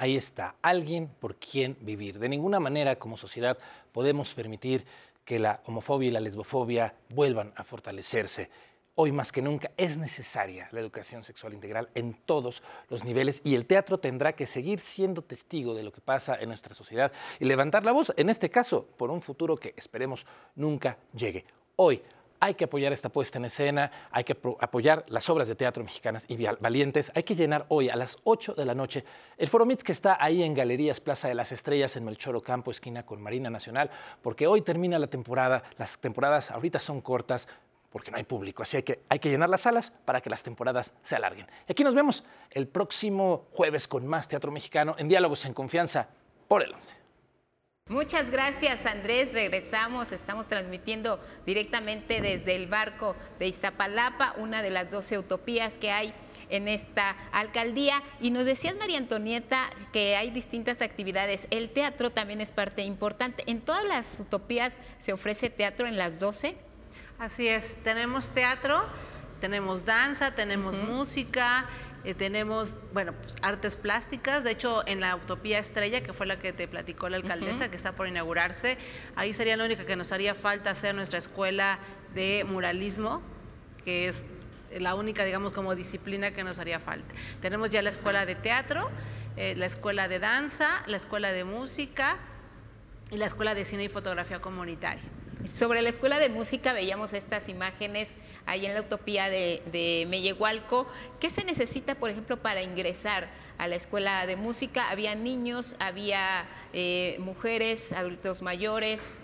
Ahí 0.01 0.17
está, 0.17 0.55
alguien 0.63 1.09
por 1.19 1.35
quien 1.35 1.77
vivir. 1.81 2.21
De 2.21 2.29
ninguna 2.29 2.61
manera 2.61 2.97
como 2.97 3.17
sociedad 3.17 3.59
podemos 3.91 4.33
permitir 4.33 4.85
que 5.29 5.39
la 5.39 5.61
homofobia 5.67 6.09
y 6.09 6.11
la 6.11 6.21
lesbofobia 6.21 6.95
vuelvan 7.11 7.53
a 7.55 7.63
fortalecerse. 7.63 8.49
Hoy 8.95 9.13
más 9.13 9.31
que 9.31 9.43
nunca 9.43 9.71
es 9.77 9.99
necesaria 9.99 10.71
la 10.73 10.81
educación 10.81 11.23
sexual 11.23 11.53
integral 11.53 11.91
en 11.95 12.15
todos 12.25 12.63
los 12.89 13.05
niveles 13.05 13.43
y 13.45 13.55
el 13.55 13.67
teatro 13.67 14.01
tendrá 14.01 14.33
que 14.33 14.47
seguir 14.47 14.81
siendo 14.81 15.21
testigo 15.21 15.75
de 15.75 15.83
lo 15.83 15.93
que 15.93 16.01
pasa 16.01 16.35
en 16.41 16.49
nuestra 16.49 16.75
sociedad 16.75 17.13
y 17.39 17.45
levantar 17.45 17.85
la 17.85 17.93
voz, 17.93 18.11
en 18.17 18.31
este 18.31 18.49
caso, 18.49 18.89
por 18.97 19.11
un 19.11 19.21
futuro 19.21 19.59
que 19.59 19.75
esperemos 19.77 20.25
nunca 20.57 20.97
llegue. 21.13 21.45
Hoy, 21.77 22.01
hay 22.41 22.55
que 22.55 22.65
apoyar 22.65 22.93
esta 22.93 23.09
puesta 23.09 23.39
en 23.39 23.45
escena, 23.45 23.91
hay 24.11 24.25
que 24.25 24.37
apoyar 24.61 25.05
las 25.09 25.29
obras 25.29 25.49
de 25.49 25.55
teatro 25.55 25.83
mexicanas 25.85 26.25
y 26.29 26.37
valientes. 26.61 27.11
Hay 27.15 27.23
que 27.23 27.35
llenar 27.35 27.67
hoy 27.69 27.89
a 27.89 27.97
las 27.97 28.19
8 28.25 28.55
de 28.55 28.65
la 28.65 28.75
noche 28.75 29.05
el 29.37 29.49
Foro 29.49 29.67
que 29.69 29.93
está 29.93 30.17
ahí 30.21 30.43
en 30.43 30.55
Galerías 30.55 31.01
Plaza 31.01 31.29
de 31.29 31.35
las 31.35 31.53
Estrellas 31.53 31.97
en 31.97 32.05
Melchoro 32.05 32.41
Campo, 32.43 32.71
esquina 32.71 33.05
con 33.05 33.21
Marina 33.21 33.51
Nacional, 33.51 33.91
porque 34.23 34.47
hoy 34.47 34.63
termina 34.63 34.99
la 34.99 35.09
temporada. 35.09 35.63
Las 35.77 35.99
temporadas 35.99 36.51
ahorita 36.51 36.81
son 36.81 37.01
cortas 37.01 37.49
porque 37.91 38.11
no 38.11 38.19
hay 38.19 38.25
público, 38.25 38.63
así 38.63 38.83
que 38.83 39.01
hay 39.09 39.19
que 39.19 39.31
llenar 39.31 39.49
las 39.49 39.63
salas 39.63 39.93
para 40.05 40.21
que 40.21 40.29
las 40.29 40.43
temporadas 40.43 40.93
se 41.03 41.17
alarguen. 41.17 41.47
Y 41.67 41.73
aquí 41.73 41.85
nos 41.85 41.95
vemos 41.95 42.25
el 42.51 42.69
próximo 42.69 43.47
jueves 43.53 43.89
con 43.89 44.07
más 44.07 44.29
teatro 44.29 44.53
mexicano 44.53 44.95
en 44.99 45.09
Diálogos 45.09 45.45
en 45.47 45.55
Confianza 45.55 46.09
por 46.49 46.63
el 46.63 46.73
11. 46.75 46.98
Muchas 47.89 48.31
gracias 48.31 48.85
Andrés, 48.85 49.33
regresamos, 49.33 50.13
estamos 50.13 50.47
transmitiendo 50.47 51.19
directamente 51.47 52.21
desde 52.21 52.55
el 52.55 52.67
barco 52.67 53.17
de 53.39 53.47
Iztapalapa, 53.47 54.35
una 54.37 54.61
de 54.61 54.69
las 54.69 54.91
12 54.91 55.17
utopías 55.17 55.79
que 55.79 55.91
hay 55.91 56.13
en 56.51 56.69
esta 56.69 57.17
alcaldía. 57.33 58.03
Y 58.21 58.31
nos 58.31 58.45
decías, 58.45 58.77
María 58.77 58.99
Antonieta, 58.99 59.71
que 59.91 60.17
hay 60.17 60.31
distintas 60.31 60.83
actividades. 60.83 61.49
El 61.51 61.71
teatro 61.71 62.11
también 62.11 62.43
es 62.43 62.53
parte 62.53 62.83
importante. 62.83 63.43
¿En 63.47 63.63
todas 63.63 63.85
las 63.85 64.21
utopías 64.21 64.77
se 64.99 65.15
ofrece 65.15 65.49
teatro 65.49 65.87
en 65.87 65.97
las 65.97 66.21
12? 66.21 66.57
Así 67.19 67.49
es, 67.49 67.75
tenemos 67.85 68.29
teatro, 68.29 68.85
tenemos 69.41 69.87
danza, 69.87 70.35
tenemos 70.35 70.77
música. 70.77 71.67
Eh, 72.05 72.15
tenemos, 72.15 72.69
bueno, 72.93 73.13
pues, 73.13 73.37
artes 73.43 73.77
plásticas. 73.77 74.45
De 74.45 74.53
hecho, 74.53 74.87
en 74.87 75.01
la 75.01 75.17
Utopía 75.17 75.59
Estrella, 75.59 76.01
que 76.01 76.13
fue 76.13 76.27
la 76.27 76.39
que 76.39 76.53
te 76.53 76.69
platicó 76.69 77.09
la 77.09 77.17
alcaldesa, 77.17 77.71
que 77.71 77.77
está 77.77 77.93
por 77.93 78.07
inaugurarse, 78.07 78.79
ahí 79.17 79.33
sería 79.33 79.57
lo 79.57 79.65
único 79.65 79.85
que 79.85 79.97
nos 79.97 80.13
haría 80.13 80.35
falta 80.35 80.71
hacer 80.71 80.95
nuestra 80.95 81.19
escuela 81.19 81.79
de 82.15 82.45
muralismo, 82.49 83.23
que 83.85 84.09
es 84.09 84.23
la 84.77 84.95
única, 84.95 85.25
digamos, 85.25 85.53
como 85.53 85.75
disciplina 85.75 86.31
que 86.31 86.45
nos 86.45 86.59
haría 86.59 86.79
falta. 86.79 87.15
Tenemos 87.41 87.71
ya 87.71 87.83
la 87.83 87.89
escuela 87.89 88.27
de 88.27 88.35
teatro, 88.35 88.91
eh, 89.37 89.55
la 89.57 89.67
escuela 89.67 90.09
de 90.09 90.19
danza, 90.19 90.83
la 90.87 90.97
escuela 90.97 91.33
de 91.33 91.45
música 91.45 92.17
y 93.11 93.17
la 93.17 93.27
escuela 93.27 93.55
de 93.55 93.65
cine 93.65 93.85
y 93.85 93.89
fotografía 93.89 94.41
comunitaria. 94.41 95.03
Sobre 95.47 95.83
la 95.83 95.89
escuela 95.89 96.19
de 96.19 96.29
música 96.29 96.73
veíamos 96.73 97.13
estas 97.13 97.49
imágenes 97.49 98.15
ahí 98.45 98.67
en 98.67 98.75
la 98.75 98.81
utopía 98.81 99.31
de, 99.31 99.63
de 99.67 100.05
Mellehualco. 100.09 100.89
¿Qué 101.21 101.31
se 101.31 101.45
necesita, 101.45 101.95
por 101.95 102.11
ejemplo, 102.11 102.43
para 102.43 102.61
ingresar 102.61 103.29
a 103.57 103.69
la 103.69 103.77
escuela 103.77 104.27
de 104.27 104.35
música? 104.35 104.91
¿Había 104.91 105.15
niños, 105.15 105.77
había 105.79 106.49
eh, 106.73 107.17
mujeres, 107.21 107.93
adultos 107.93 108.43
mayores? 108.43 109.21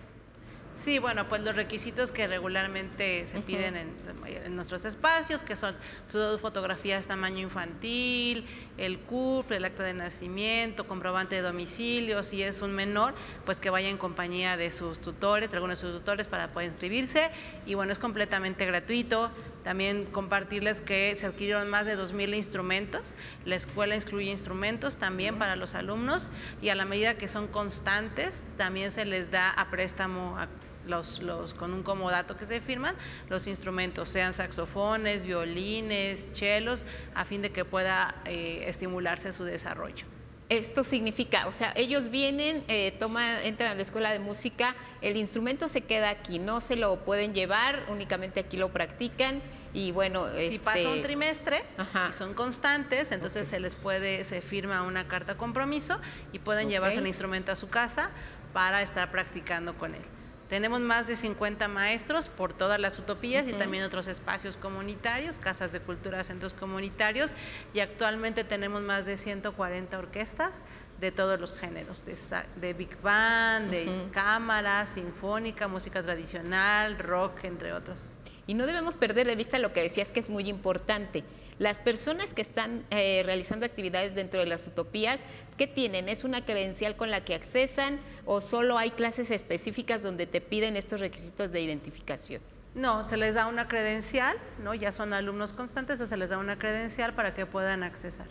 Sí, 0.83 0.99
bueno, 0.99 1.29
pues 1.29 1.43
los 1.43 1.57
requisitos 1.57 2.11
que 2.11 2.27
regularmente 2.27 3.27
se 3.27 3.41
piden 3.41 3.77
en, 3.77 4.57
nuestros 4.57 4.85
espacios, 4.85 5.43
que 5.43 5.57
son 5.57 5.75
todas 6.11 6.41
fotografías 6.41 7.07
tamaño 7.07 7.41
infantil, 7.41 8.47
el 8.77 8.99
CURP, 8.99 9.53
el 9.53 9.65
acta 9.65 9.83
de 9.83 9.95
nacimiento, 9.95 10.87
comprobante 10.87 11.37
de 11.37 11.43
domicilio, 11.43 12.23
si 12.23 12.43
es 12.43 12.61
un 12.61 12.73
menor, 12.73 13.15
pues 13.45 13.61
que 13.61 13.71
vaya 13.71 13.89
en 13.89 13.99
compañía 13.99 14.57
de 14.57 14.73
sus 14.73 15.01
tutores, 15.01 15.51
de 15.51 15.57
algunos 15.57 15.81
de 15.81 15.89
sus 15.89 15.99
tutores 15.99 16.27
para 16.27 16.49
poder 16.49 16.71
inscribirse. 16.71 17.31
Y 17.67 17.75
bueno, 17.75 17.93
es 17.93 17.99
completamente 17.99 18.67
gratuito. 18.67 19.31
También 19.63 20.05
compartirles 20.05 20.83
que 20.83 21.17
se 21.19 21.27
adquirieron 21.27 21.71
más 21.71 21.87
de 21.87 21.97
2.000 21.97 22.37
instrumentos. 22.37 23.15
La 23.47 23.57
escuela 23.57 23.97
incluye 23.97 24.31
instrumentos 24.31 24.99
también 24.99 25.39
para 25.39 25.57
los 25.57 25.75
alumnos 25.75 26.29
y 26.61 26.69
a 26.69 26.75
la 26.75 26.85
medida 26.85 27.15
que 27.17 27.29
son 27.29 27.49
constantes, 27.49 28.45
también 28.59 28.93
se 28.93 29.07
les 29.07 29.31
da 29.31 29.51
a 29.51 29.71
préstamo 29.71 30.37
a 30.39 30.49
los, 30.86 31.23
los, 31.23 31.55
con 31.55 31.73
un 31.73 31.82
comodato 31.82 32.36
que 32.36 32.47
se 32.47 32.61
firman, 32.61 32.94
los 33.28 33.47
instrumentos, 33.47 34.09
sean 34.09 34.32
saxofones, 34.32 35.24
violines, 35.24 36.32
chelos, 36.32 36.85
a 37.15 37.24
fin 37.24 37.43
de 37.43 37.51
que 37.51 37.65
pueda 37.65 38.15
eh, 38.24 38.65
estimularse 38.66 39.32
su 39.32 39.44
desarrollo. 39.44 40.06
Esto 40.51 40.85
significa, 40.85 41.47
o 41.47 41.52
sea, 41.52 41.73
ellos 41.74 42.11
vienen, 42.11 42.65
eh, 42.69 42.93
toman, 43.01 43.39
entran 43.44 43.73
a 43.73 43.74
la 43.74 43.82
escuela 43.82 44.12
de 44.12 44.19
música, 44.19 44.74
el 45.01 45.16
instrumento 45.16 45.69
se 45.69 45.81
queda 45.81 46.11
aquí, 46.11 46.39
no 46.39 46.61
se 46.61 46.77
lo 46.77 46.97
pueden 47.05 47.32
llevar, 47.32 47.86
únicamente 47.89 48.40
aquí 48.40 48.59
lo 48.59 48.69
practican 48.69 49.40
y 49.73 49.90
bueno, 49.90 50.27
si 50.36 50.59
pasa 50.61 50.82
un 50.82 50.97
este, 50.97 51.02
trimestre 51.02 51.65
y 52.09 52.12
son 52.12 52.35
constantes, 52.35 53.11
entonces 53.11 53.48
se 53.48 53.59
les 53.59 53.74
puede, 53.74 54.23
se 54.23 54.40
firma 54.40 54.82
una 54.82 55.09
carta 55.09 55.36
compromiso 55.36 55.98
y 56.32 56.39
pueden 56.39 56.69
llevarse 56.69 57.01
el 57.01 57.06
instrumento 57.09 57.51
a 57.51 57.56
su 57.56 57.69
casa 57.69 58.11
para 58.52 58.82
estar 58.82 59.11
practicando 59.11 59.77
con 59.77 59.97
él. 59.97 60.02
Tenemos 60.49 60.81
más 60.81 61.07
de 61.07 61.16
50 61.16 61.69
maestros 61.69 62.29
por 62.29 62.53
todas 62.53 62.79
las 62.79 62.99
utopías 62.99 63.47
y 63.49 63.53
también 63.55 63.83
otros 63.83 64.07
espacios 64.07 64.57
comunitarios, 64.57 65.39
casas 65.39 65.73
de 65.73 65.81
cultura, 65.81 66.23
centros 66.23 66.53
comunitarios 66.53 67.31
y 67.73 67.81
actualmente 67.81 68.45
tenemos 68.45 68.83
más 68.83 69.07
de 69.07 69.16
140 69.16 69.99
orquestas 69.99 70.62
de 71.01 71.11
todos 71.11 71.41
los 71.41 71.55
géneros, 71.55 72.03
de, 72.05 72.73
big 72.75 73.01
band, 73.01 73.71
de 73.71 74.09
cámara, 74.12 74.87
sinfónica, 74.87 75.66
música 75.66 76.03
tradicional, 76.03 76.99
rock, 76.99 77.45
entre 77.45 77.73
otros. 77.73 78.15
Y 78.47 78.55
no 78.55 78.66
debemos 78.66 78.97
perder 78.97 79.27
de 79.27 79.37
vista 79.37 79.59
lo 79.59 79.73
que 79.73 79.83
decías 79.83 80.12
que 80.12 80.21
es 80.21 80.29
muy 80.29 80.49
importante, 80.49 81.25
las 81.59 81.81
personas 81.81 82.35
que 82.35 82.43
están 82.43 82.85
eh, 82.90 83.22
realizando 83.24 83.66
actividades 83.66 84.14
dentro 84.14 84.40
de 84.40 84.47
las 84.47 84.66
utopías, 84.66 85.20
¿qué 85.56 85.66
tienen? 85.66 86.09
¿Es 86.09 86.24
una 86.24 86.44
credencial 86.44 86.97
con 86.97 87.10
la 87.10 87.24
que 87.24 87.35
accesan 87.35 88.01
o 88.26 88.40
solo 88.40 88.78
hay 88.78 88.90
clases 88.90 89.31
específicas 89.31 90.02
donde 90.02 90.26
te 90.26 90.40
piden 90.40 90.76
estos 90.76 91.01
requisitos 91.01 91.52
de 91.52 91.60
identificación? 91.60 92.43
No, 92.74 93.06
se 93.06 93.16
les 93.16 93.36
da 93.36 93.47
una 93.47 93.68
credencial, 93.68 94.36
¿no? 94.62 94.74
Ya 94.74 94.90
son 94.90 95.12
alumnos 95.12 95.52
constantes 95.52 96.01
o 96.01 96.06
se 96.06 96.16
les 96.16 96.31
da 96.31 96.39
una 96.39 96.59
credencial 96.59 97.14
para 97.14 97.32
que 97.32 97.47
puedan 97.47 97.85
accesar. 97.85 98.26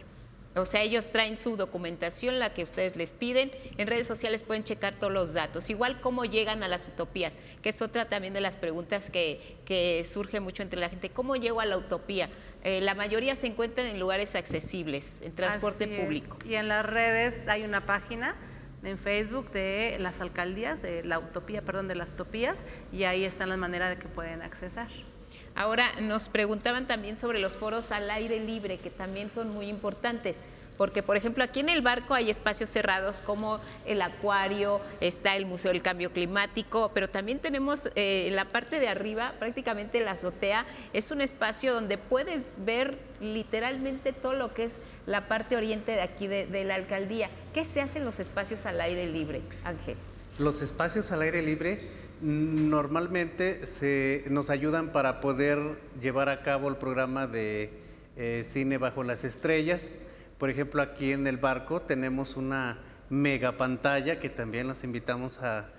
O 0.56 0.66
sea, 0.66 0.84
ellos 0.84 1.10
traen 1.10 1.36
su 1.38 1.58
documentación, 1.58 2.38
la 2.38 2.54
que 2.54 2.62
ustedes 2.62 2.96
les 2.96 3.12
piden. 3.12 3.52
En 3.78 3.88
redes 3.88 4.06
sociales 4.06 4.44
pueden 4.44 4.64
checar 4.64 4.94
todos 4.94 5.12
los 5.12 5.34
datos. 5.34 5.70
Igual 5.72 6.00
cómo 6.00 6.26
llegan 6.26 6.62
a 6.62 6.68
las 6.68 6.88
utopías, 6.88 7.34
que 7.64 7.70
es 7.70 7.82
otra 7.82 8.06
también 8.06 8.34
de 8.34 8.42
las 8.42 8.56
preguntas 8.56 9.10
que, 9.10 9.58
que 9.66 10.04
surge 10.04 10.40
mucho 10.42 10.62
entre 10.62 10.80
la 10.80 10.90
gente. 10.90 11.10
¿Cómo 11.10 11.36
llego 11.36 11.60
a 11.60 11.66
la 11.66 11.78
utopía? 11.78 12.30
Eh, 12.64 12.80
la 12.80 12.96
mayoría 12.96 13.36
se 13.36 13.48
encuentran 13.48 13.88
en 13.88 14.00
lugares 14.00 14.36
accesibles, 14.36 15.22
en 15.22 15.36
transporte 15.36 15.86
público. 15.86 16.38
Y 16.46 16.56
en 16.56 16.70
las 16.70 16.86
redes 16.86 17.44
hay 17.48 17.64
una 17.64 17.86
página 17.86 18.36
en 18.84 18.98
Facebook 18.98 19.52
de 19.52 19.98
las 20.00 20.22
alcaldías, 20.22 20.82
de 20.82 21.04
la 21.04 21.20
utopía, 21.20 21.62
perdón, 21.62 21.90
de 21.90 21.96
las 21.96 22.12
utopías, 22.12 22.66
y 22.92 23.04
ahí 23.04 23.26
están 23.26 23.50
las 23.50 23.58
maneras 23.58 23.90
de 23.90 23.98
que 23.98 24.08
pueden 24.08 24.42
accesar. 24.42 24.88
Ahora 25.56 26.00
nos 26.02 26.30
preguntaban 26.30 26.88
también 26.88 27.16
sobre 27.16 27.40
los 27.40 27.54
foros 27.54 27.92
al 27.92 28.10
aire 28.10 28.40
libre, 28.40 28.78
que 28.78 28.90
también 28.90 29.30
son 29.30 29.50
muy 29.50 29.68
importantes 29.68 30.38
porque 30.78 31.04
por 31.04 31.18
ejemplo 31.18 31.44
aquí 31.44 31.60
en 31.60 31.70
el 31.70 31.82
barco 31.82 32.14
hay 32.14 32.30
espacios 32.30 32.70
cerrados 32.70 33.22
como 33.22 33.60
el 33.86 34.02
acuario, 34.02 34.82
está 35.02 35.36
el 35.36 35.46
Museo 35.46 35.72
del 35.72 35.82
Cambio 35.82 36.12
Climático, 36.12 36.92
pero 36.94 37.10
también 37.10 37.40
tenemos 37.40 37.88
eh, 37.96 38.28
en 38.28 38.36
la 38.36 38.46
parte 38.46 38.80
de 38.80 38.88
arriba, 38.88 39.34
prácticamente 39.40 40.00
la 40.00 40.12
azotea, 40.12 40.66
es 40.94 41.12
un 41.12 41.22
espacio 41.22 41.74
donde 41.74 41.98
puedes 41.98 42.58
ver 42.66 42.98
literalmente 43.20 44.14
todo 44.14 44.34
lo 44.34 44.54
que 44.54 44.66
es 44.66 44.74
la 45.06 45.28
parte 45.28 45.56
oriente 45.56 45.94
de 45.94 46.02
aquí 46.02 46.28
de, 46.28 46.64
la 46.64 46.76
alcaldía. 46.76 47.30
¿Qué 47.54 47.66
se 47.66 47.82
hace 47.82 48.00
en 48.00 48.06
los 48.06 48.20
espacios 48.20 48.66
al 48.66 48.80
aire 48.82 49.08
libre, 49.08 49.42
Ángel? 49.64 49.98
Los 50.40 50.62
espacios 50.62 51.12
al 51.12 51.22
aire 51.22 51.42
libre 51.42 51.90
normalmente 52.22 53.66
se, 53.66 54.24
nos 54.30 54.50
ayudan 54.50 54.92
para 54.92 55.20
poder 55.20 55.78
llevar 56.00 56.30
a 56.30 56.42
cabo 56.42 56.70
el 56.70 56.78
programa 56.78 57.28
de 57.28 57.70
eh, 58.16 58.44
cine 58.46 58.78
bajo 58.78 59.04
las 59.04 59.24
estrellas, 59.24 59.92
por 60.38 60.50
ejemplo, 60.50 60.82
aquí 60.82 61.12
en 61.12 61.28
el 61.28 61.38
barco 61.38 61.82
tenemos 61.82 62.36
una 62.36 62.78
mega 63.10 63.58
pantalla 63.58 64.20
que 64.20 64.30
también 64.30 64.68
los 64.68 64.84
invitamos 64.84 65.40
a, 65.42 65.70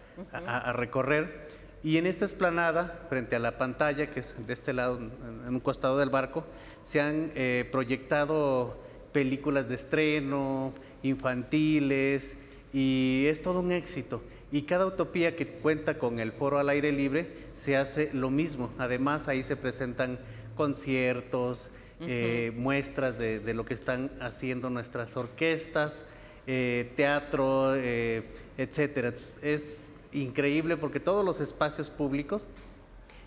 recorrer. 0.72 1.48
Y 1.82 1.98
en 1.98 2.06
esta 2.06 2.24
esplanada, 2.24 3.06
frente 3.08 3.36
a 3.36 3.38
la 3.38 3.58
pantalla, 3.58 4.08
que 4.08 4.20
es 4.20 4.46
de 4.46 4.52
este 4.52 4.72
lado, 4.72 4.98
en 4.98 5.48
un 5.48 5.60
costado 5.60 5.98
del 5.98 6.08
barco, 6.08 6.46
se 6.82 7.00
han 7.00 7.32
eh, 7.34 7.68
proyectado 7.70 8.78
películas 9.12 9.68
de 9.68 9.74
estreno, 9.74 10.72
infantiles, 11.02 12.38
y 12.72 13.26
es 13.26 13.42
todo 13.42 13.60
un 13.60 13.72
éxito. 13.72 14.22
Y 14.50 14.62
cada 14.62 14.86
utopía 14.86 15.36
que 15.36 15.46
cuenta 15.46 15.98
con 15.98 16.20
el 16.20 16.32
foro 16.32 16.58
al 16.58 16.68
aire 16.68 16.92
libre 16.92 17.48
se 17.54 17.76
hace 17.76 18.10
lo 18.12 18.30
mismo. 18.30 18.72
Además, 18.78 19.28
ahí 19.28 19.42
se 19.42 19.56
presentan 19.56 20.18
conciertos, 20.56 21.70
eh, 22.00 22.52
muestras 22.56 23.18
de, 23.18 23.54
lo 23.54 23.64
que 23.64 23.74
están 23.74 24.10
haciendo 24.20 24.68
nuestras 24.68 25.16
orquestas, 25.16 26.04
eh, 26.46 26.92
teatro, 26.96 27.74
eh, 27.76 28.24
etcétera. 28.58 29.12
Es 29.42 29.90
increíble 30.12 30.76
porque 30.76 31.00
todos 31.00 31.24
los 31.24 31.40
espacios 31.40 31.90
públicos, 31.90 32.48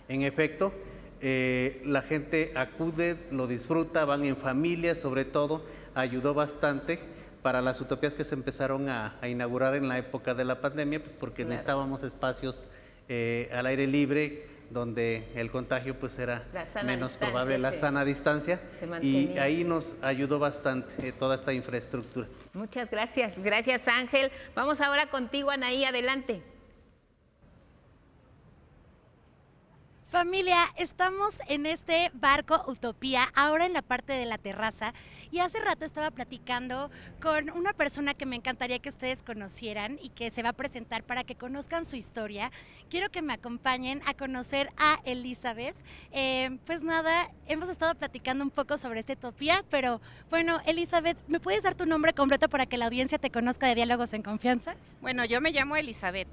en 0.08 0.22
efecto, 0.22 0.72
la 1.20 2.02
gente 2.02 2.52
acude, 2.54 3.16
lo 3.30 3.46
disfruta, 3.46 4.04
van 4.04 4.24
en 4.24 4.36
familia, 4.36 4.94
sobre 4.94 5.24
todo, 5.24 5.62
ayudó 5.94 6.34
bastante 6.34 6.98
para 7.42 7.60
las 7.62 7.80
utopías 7.80 8.14
que 8.14 8.24
se 8.24 8.34
empezaron 8.34 8.88
a, 8.88 9.18
inaugurar 9.26 9.74
en 9.74 9.88
la 9.88 9.98
época 9.98 10.34
de 10.34 10.44
la 10.44 10.60
pandemia, 10.60 11.02
pues, 11.02 11.14
porque 11.18 11.44
necesitábamos 11.44 12.02
espacios 12.02 12.68
al 13.08 13.66
aire 13.66 13.86
libre, 13.86 14.57
donde 14.70 15.28
el 15.34 15.50
contagio 15.50 15.98
pues 15.98 16.18
era 16.18 16.44
menos 16.84 17.16
probable, 17.16 17.58
la 17.58 17.74
sana 17.74 18.04
distancia, 18.04 18.60
y 19.00 19.38
ahí 19.38 19.64
nos 19.64 19.96
ayudó 20.02 20.38
bastante 20.38 21.08
eh, 21.08 21.12
toda 21.12 21.34
esta 21.34 21.52
infraestructura. 21.52 22.28
Muchas 22.52 22.90
gracias, 22.90 23.38
gracias 23.38 23.88
Ángel. 23.88 24.30
Vamos 24.54 24.80
ahora 24.80 25.06
contigo, 25.06 25.50
Anaí, 25.50 25.84
adelante. 25.84 26.42
Familia, 30.08 30.56
estamos 30.78 31.38
en 31.48 31.66
este 31.66 32.10
barco 32.14 32.64
Utopía, 32.66 33.28
ahora 33.34 33.66
en 33.66 33.74
la 33.74 33.82
parte 33.82 34.14
de 34.14 34.24
la 34.24 34.38
terraza. 34.38 34.94
Y 35.30 35.40
hace 35.40 35.60
rato 35.60 35.84
estaba 35.84 36.10
platicando 36.10 36.90
con 37.20 37.50
una 37.50 37.72
persona 37.72 38.14
que 38.14 38.26
me 38.26 38.36
encantaría 38.36 38.78
que 38.78 38.88
ustedes 38.88 39.22
conocieran 39.22 39.98
y 40.02 40.08
que 40.08 40.30
se 40.30 40.42
va 40.42 40.50
a 40.50 40.52
presentar 40.54 41.02
para 41.02 41.24
que 41.24 41.34
conozcan 41.34 41.84
su 41.84 41.96
historia. 41.96 42.50
Quiero 42.88 43.10
que 43.10 43.20
me 43.20 43.34
acompañen 43.34 44.00
a 44.06 44.14
conocer 44.14 44.70
a 44.78 45.00
Elizabeth. 45.04 45.76
Eh, 46.12 46.58
pues 46.66 46.82
nada, 46.82 47.30
hemos 47.46 47.68
estado 47.68 47.94
platicando 47.94 48.42
un 48.42 48.50
poco 48.50 48.78
sobre 48.78 49.00
esta 49.00 49.12
utopía, 49.12 49.64
pero 49.70 50.00
bueno, 50.30 50.60
Elizabeth, 50.64 51.18
¿me 51.28 51.40
puedes 51.40 51.62
dar 51.62 51.74
tu 51.74 51.84
nombre 51.84 52.12
completo 52.14 52.48
para 52.48 52.66
que 52.66 52.78
la 52.78 52.86
audiencia 52.86 53.18
te 53.18 53.30
conozca 53.30 53.66
de 53.66 53.74
Diálogos 53.74 54.14
en 54.14 54.22
Confianza? 54.22 54.76
Bueno, 55.02 55.24
yo 55.24 55.40
me 55.40 55.50
llamo 55.52 55.76
Elizabeth. 55.76 56.28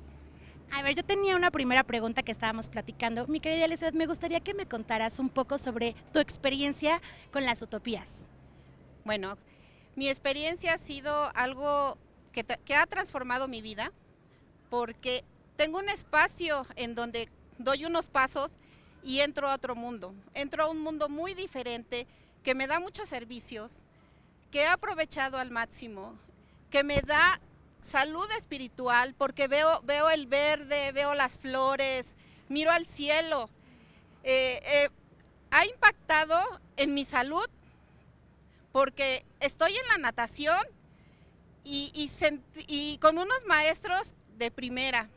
A 0.71 0.81
ver, 0.81 0.95
yo 0.95 1.03
tenía 1.03 1.35
una 1.35 1.51
primera 1.51 1.83
pregunta 1.83 2.23
que 2.23 2.31
estábamos 2.31 2.69
platicando. 2.69 3.27
Mi 3.27 3.39
querida 3.39 3.65
Elizabeth, 3.65 3.95
me 3.95 4.07
gustaría 4.07 4.39
que 4.39 4.53
me 4.53 4.65
contaras 4.65 5.19
un 5.19 5.29
poco 5.29 5.57
sobre 5.57 5.95
tu 6.11 6.19
experiencia 6.19 7.01
con 7.31 7.45
las 7.45 7.61
utopías. 7.61 8.24
Bueno, 9.05 9.37
mi 9.95 10.09
experiencia 10.09 10.73
ha 10.73 10.77
sido 10.79 11.31
algo 11.35 11.95
que, 12.33 12.43
ha 12.75 12.87
transformado 12.87 13.47
mi 13.47 13.61
vida 13.61 13.91
porque 14.71 15.23
tengo 15.57 15.77
un 15.77 15.89
espacio 15.89 16.65
en 16.75 16.95
donde 16.95 17.29
doy 17.59 17.85
unos 17.85 18.09
pasos 18.09 18.49
y 19.03 19.19
entro 19.19 19.47
a 19.47 19.53
otro 19.53 19.75
mundo. 19.75 20.15
Entro 20.33 20.63
a 20.63 20.71
un 20.71 20.81
mundo 20.81 21.07
muy 21.07 21.35
diferente 21.35 22.07
que 22.43 22.55
me 22.55 22.65
da 22.65 22.79
muchos 22.79 23.07
servicios, 23.07 23.73
que 24.49 24.61
he 24.61 24.67
aprovechado 24.67 25.37
al 25.37 25.51
máximo, 25.51 26.17
que 26.71 26.83
me 26.83 27.01
da 27.01 27.39
salud 27.81 28.27
espiritual 28.39 29.13
porque 29.13 29.47
veo, 29.47 29.81
veo 29.83 30.09
el 30.09 30.25
verde, 30.25 30.91
veo 30.93 31.13
las 31.13 31.37
flores, 31.37 32.17
miro 32.49 32.71
al 32.71 32.87
cielo. 32.87 33.51
Eh, 34.23 34.63
eh, 34.65 34.89
ha 35.51 35.67
impactado 35.67 36.41
en 36.75 36.95
mi 36.95 37.05
salud 37.05 37.47
porque 38.75 39.23
estoy 39.39 39.71
en 39.71 39.87
la 39.87 39.97
natación 39.97 40.59
y, 41.63 42.97
con 42.99 43.17
unos 43.17 43.45
maestros 43.47 44.13
de 44.37 44.51
primera. 44.51 45.07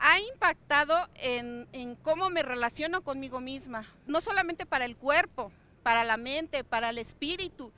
Ha 0.00 0.18
impactado 0.18 1.08
en, 1.14 1.96
cómo 2.02 2.30
me 2.30 2.42
relaciono 2.42 3.02
conmigo 3.02 3.40
misma, 3.40 3.86
no 4.08 4.20
solamente 4.20 4.66
para 4.66 4.86
el 4.86 4.96
cuerpo, 4.96 5.52
para 5.84 6.02
la 6.02 6.16
mente, 6.16 6.64
para 6.64 6.90
el 6.90 6.98
espíritu, 6.98 7.70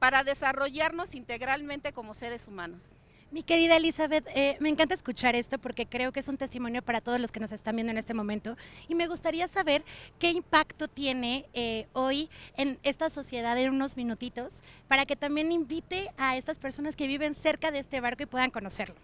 para 0.00 0.24
desarrollarnos 0.24 1.14
integralmente 1.14 1.92
como 1.92 2.12
seres 2.12 2.48
humanos. 2.48 2.82
Mi 3.30 3.42
querida 3.42 3.76
Elizabeth, 3.76 4.26
eh, 4.34 4.56
me 4.60 4.68
encanta 4.68 4.94
escuchar 4.94 5.34
esto 5.34 5.58
porque 5.58 5.86
creo 5.86 6.12
que 6.12 6.20
es 6.20 6.28
un 6.28 6.36
testimonio 6.36 6.82
para 6.82 7.00
todos 7.00 7.20
los 7.20 7.32
que 7.32 7.40
nos 7.40 7.50
están 7.50 7.74
viendo 7.74 7.90
en 7.90 7.98
este 7.98 8.14
momento 8.14 8.56
y 8.88 8.94
me 8.94 9.08
gustaría 9.08 9.48
saber 9.48 9.84
qué 10.18 10.30
impacto 10.30 10.86
tiene 10.86 11.46
eh, 11.52 11.88
hoy 11.94 12.30
en 12.56 12.78
esta 12.84 13.10
sociedad 13.10 13.58
en 13.58 13.72
unos 13.72 13.96
minutitos 13.96 14.60
para 14.86 15.04
que 15.04 15.16
también 15.16 15.50
invite 15.50 16.12
a 16.16 16.36
estas 16.36 16.58
personas 16.58 16.94
que 16.94 17.08
viven 17.08 17.34
cerca 17.34 17.72
de 17.72 17.80
este 17.80 18.00
barco 18.00 18.22
y 18.22 18.26
puedan 18.26 18.50
conocerlo. 18.50 18.94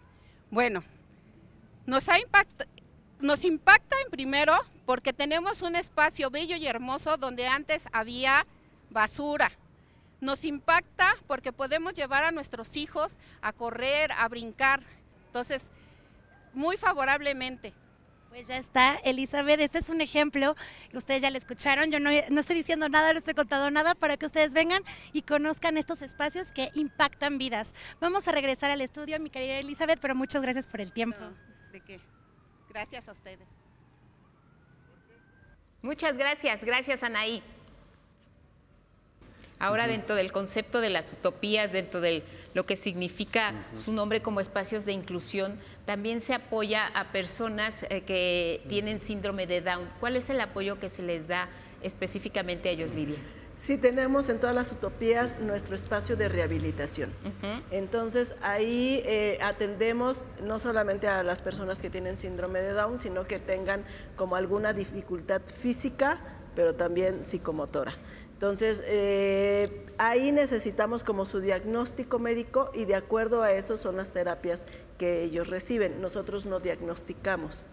Bueno, 0.51 0.85
nos, 1.87 2.09
ha 2.09 2.17
nos 3.19 3.45
impacta 3.45 3.97
en 4.05 4.11
primero 4.11 4.55
porque 4.87 5.13
tenemos 5.13 5.63
un 5.63 5.75
espacio 5.75 6.31
bello 6.31 6.57
y 6.57 6.67
hermoso 6.67 7.17
donde 7.17 7.49
antes 7.49 7.89
había 7.93 8.47
basura, 8.91 9.53
nos 10.21 10.45
impacta 10.45 11.17
porque 11.27 11.53
podemos 11.53 11.95
llevar 11.95 12.25
a 12.25 12.33
nuestros 12.33 12.77
hijos 12.77 13.17
a 13.43 13.53
correr, 13.53 14.13
a 14.13 14.29
brincar. 14.29 14.83
Entonces, 15.27 15.65
muy 16.53 16.77
favorablemente. 16.77 17.73
Pues 18.31 18.47
ya 18.47 18.59
está, 18.59 18.95
Elizabeth, 19.03 19.59
este 19.59 19.79
es 19.79 19.91
un 19.91 20.01
ejemplo, 20.01 20.55
ustedes 20.95 21.21
ya 21.21 21.31
lo 21.31 21.37
escucharon, 21.37 21.91
yo 21.91 21.99
no, 21.99 22.11
no, 22.29 22.41
estoy 22.41 22.55
diciendo 22.55 22.89
nada, 22.89 23.13
no 23.13 23.19
estoy 23.19 23.35
contando 23.35 23.73
nada 23.73 23.97
para 23.97 24.17
que 24.17 24.25
ustedes 24.25 24.53
vengan 24.53 24.85
y 25.13 25.23
conozcan 25.23 25.77
estos 25.77 26.01
espacios 26.01 26.53
que 26.53 26.71
impactan 26.75 27.39
vidas. 27.39 27.75
Vamos 28.01 28.29
a 28.29 28.33
regresar 28.33 28.71
al 28.71 28.83
estudio, 28.83 29.19
mi 29.19 29.31
querida 29.31 29.59
Elizabeth, 29.59 29.99
pero 30.01 30.15
muchas 30.15 30.43
gracias 30.43 30.69
por 30.69 30.81
el 30.81 30.93
tiempo. 30.93 31.19
¿De 31.73 31.81
qué? 31.81 31.99
Gracias 32.69 33.09
a 33.09 33.13
ustedes. 33.13 33.49
Muchas 35.83 36.17
gracias, 36.17 36.65
gracias 36.65 37.03
Anaí. 37.03 37.43
Ahora 39.61 39.87
dentro 39.87 40.17
del 40.17 40.33
concepto 40.33 40.81
de 40.81 40.89
las 40.89 41.13
utopías, 41.13 41.71
dentro 41.71 42.01
de 42.01 42.23
lo 42.55 42.65
que 42.65 42.77
significa 42.77 43.53
su 43.75 43.93
nombre 43.93 44.23
como 44.23 44.41
espacios 44.41 44.87
de 44.87 44.93
inclusión, 44.93 45.59
también 45.85 46.23
se 46.23 46.33
apoya 46.33 46.87
a 46.87 47.13
personas 47.13 47.85
eh, 47.91 48.01
que 48.01 48.63
tienen 48.69 49.01
síndrome 49.01 49.47
de 49.47 49.61
Down. 49.61 49.87
¿Cuál 50.01 50.17
es 50.17 50.31
el 50.31 50.41
apoyo 50.41 50.81
que 50.81 50.89
se 50.89 51.03
les 51.03 51.29
da 51.29 51.51
específicamente 51.83 52.71
a 52.71 52.73
ellos, 52.73 52.95
Lidia? 52.95 53.19
Sí, 53.59 53.77
tenemos 53.77 54.31
en 54.31 54.41
todas 54.41 54.55
las 54.55 54.73
utopías 54.73 55.39
nuestro 55.41 55.75
espacio 55.75 56.17
de 56.17 56.31
rehabilitación. 56.31 57.13
Entonces 57.71 58.35
ahí 58.41 59.03
eh, 59.05 59.39
atendemos 59.43 60.25
no 60.43 60.59
solamente 60.59 61.07
a 61.07 61.23
las 61.23 61.43
personas 61.43 61.83
que 61.83 61.91
tienen 61.91 62.17
síndrome 62.17 62.63
de 62.63 62.73
Down, 62.73 62.99
sino 62.99 63.27
que 63.27 63.39
tengan 63.39 63.85
como 64.17 64.37
alguna 64.37 64.73
dificultad 64.73 65.43
física, 65.43 66.19
pero 66.57 66.75
también 66.75 67.23
psicomotora. 67.23 67.93
Entonces, 68.41 68.81
eh, 68.87 69.85
ahí 69.99 70.33
necesitamos 70.33 71.05
como 71.05 71.27
su 71.27 71.41
diagnóstico 71.41 72.19
médico 72.19 72.71
y 72.73 72.87
de 72.87 72.95
acuerdo 72.95 73.43
a 73.43 73.53
eso 73.53 73.77
son 73.77 73.99
las 73.99 74.13
terapias 74.13 74.65
que 74.97 75.25
ellos 75.25 75.51
reciben. 75.51 76.01
Nosotros 76.01 76.47
no 76.47 76.59
diagnosticamos. 76.59 77.67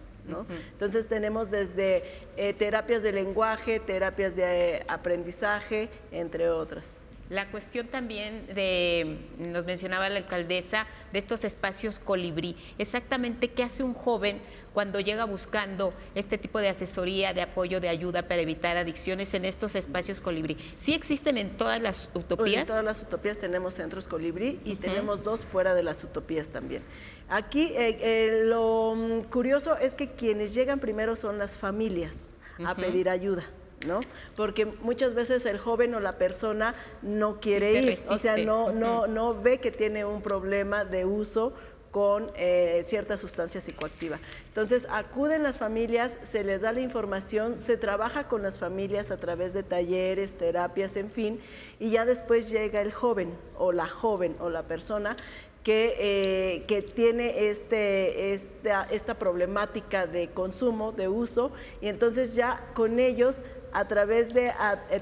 Entonces 0.72 1.08
tenemos 1.08 1.50
desde 1.50 2.04
eh, 2.36 2.52
terapias 2.52 3.02
de 3.02 3.12
lenguaje, 3.12 3.80
terapias 3.80 4.36
de 4.36 4.42
eh, 4.76 4.84
aprendizaje, 4.88 5.88
entre 6.12 6.50
otras. 6.50 7.00
La 7.30 7.50
cuestión 7.50 7.86
también 7.88 8.46
de, 8.54 9.18
nos 9.38 9.66
mencionaba 9.66 10.08
la 10.08 10.16
alcaldesa, 10.16 10.86
de 11.12 11.18
estos 11.18 11.44
espacios 11.44 11.98
colibrí. 11.98 12.56
Exactamente 12.78 13.50
qué 13.50 13.62
hace 13.62 13.82
un 13.82 13.92
joven 13.92 14.40
cuando 14.72 15.00
llega 15.00 15.24
buscando 15.24 15.92
este 16.14 16.38
tipo 16.38 16.58
de 16.58 16.68
asesoría, 16.68 17.34
de 17.34 17.42
apoyo, 17.42 17.80
de 17.80 17.88
ayuda 17.88 18.28
para 18.28 18.40
evitar 18.40 18.76
adicciones 18.76 19.34
en 19.34 19.44
estos 19.44 19.74
espacios 19.74 20.20
colibrí. 20.20 20.56
¿Sí 20.76 20.94
existen 20.94 21.36
en 21.36 21.50
todas 21.50 21.80
las 21.82 22.10
utopías? 22.14 22.62
En 22.62 22.66
todas 22.66 22.84
las 22.84 23.02
utopías 23.02 23.38
tenemos 23.38 23.74
centros 23.74 24.06
colibrí 24.06 24.60
y 24.64 24.76
tenemos 24.76 25.22
dos 25.22 25.44
fuera 25.44 25.74
de 25.74 25.82
las 25.82 26.04
utopías 26.04 26.48
también. 26.48 26.82
Aquí 27.28 27.72
eh, 27.74 27.98
eh, 28.00 28.42
lo 28.44 28.94
mm, 28.96 29.24
curioso 29.24 29.76
es 29.76 29.94
que 29.94 30.12
quienes 30.12 30.54
llegan 30.54 30.80
primero 30.80 31.16
son 31.16 31.38
las 31.38 31.58
familias 31.58 32.32
a 32.64 32.74
pedir 32.74 33.08
ayuda. 33.08 33.44
¿No? 33.86 34.00
Porque 34.36 34.66
muchas 34.66 35.14
veces 35.14 35.46
el 35.46 35.58
joven 35.58 35.94
o 35.94 36.00
la 36.00 36.18
persona 36.18 36.74
no 37.02 37.40
quiere 37.40 37.72
ir, 37.80 37.98
o 38.10 38.18
sea, 38.18 38.36
no, 38.36 38.72
no, 38.72 39.06
no 39.06 39.40
ve 39.40 39.58
que 39.58 39.70
tiene 39.70 40.04
un 40.04 40.22
problema 40.22 40.84
de 40.84 41.04
uso 41.04 41.54
con 41.90 42.30
eh, 42.36 42.82
cierta 42.84 43.16
sustancia 43.16 43.60
psicoactiva. 43.60 44.18
Entonces 44.48 44.86
acuden 44.90 45.42
las 45.42 45.58
familias, 45.58 46.18
se 46.22 46.44
les 46.44 46.62
da 46.62 46.72
la 46.72 46.80
información, 46.80 47.60
se 47.60 47.76
trabaja 47.76 48.28
con 48.28 48.42
las 48.42 48.58
familias 48.58 49.10
a 49.10 49.16
través 49.16 49.52
de 49.52 49.62
talleres, 49.62 50.36
terapias, 50.36 50.96
en 50.96 51.10
fin, 51.10 51.40
y 51.78 51.90
ya 51.90 52.04
después 52.04 52.50
llega 52.50 52.80
el 52.82 52.92
joven 52.92 53.32
o 53.56 53.72
la 53.72 53.88
joven 53.88 54.36
o 54.40 54.50
la 54.50 54.64
persona 54.64 55.16
que, 55.62 55.94
eh, 55.98 56.64
que, 56.66 56.82
tiene 56.82 57.50
este, 57.50 58.32
esta, 58.32 58.84
esta 58.84 59.18
problemática 59.18 60.06
de 60.06 60.28
consumo, 60.30 60.92
de 60.92 61.08
uso, 61.08 61.52
y 61.80 61.88
entonces 61.88 62.34
ya 62.34 62.70
con 62.74 62.98
ellos 63.00 63.42
a 63.72 63.86
través 63.86 64.34
de 64.34 64.52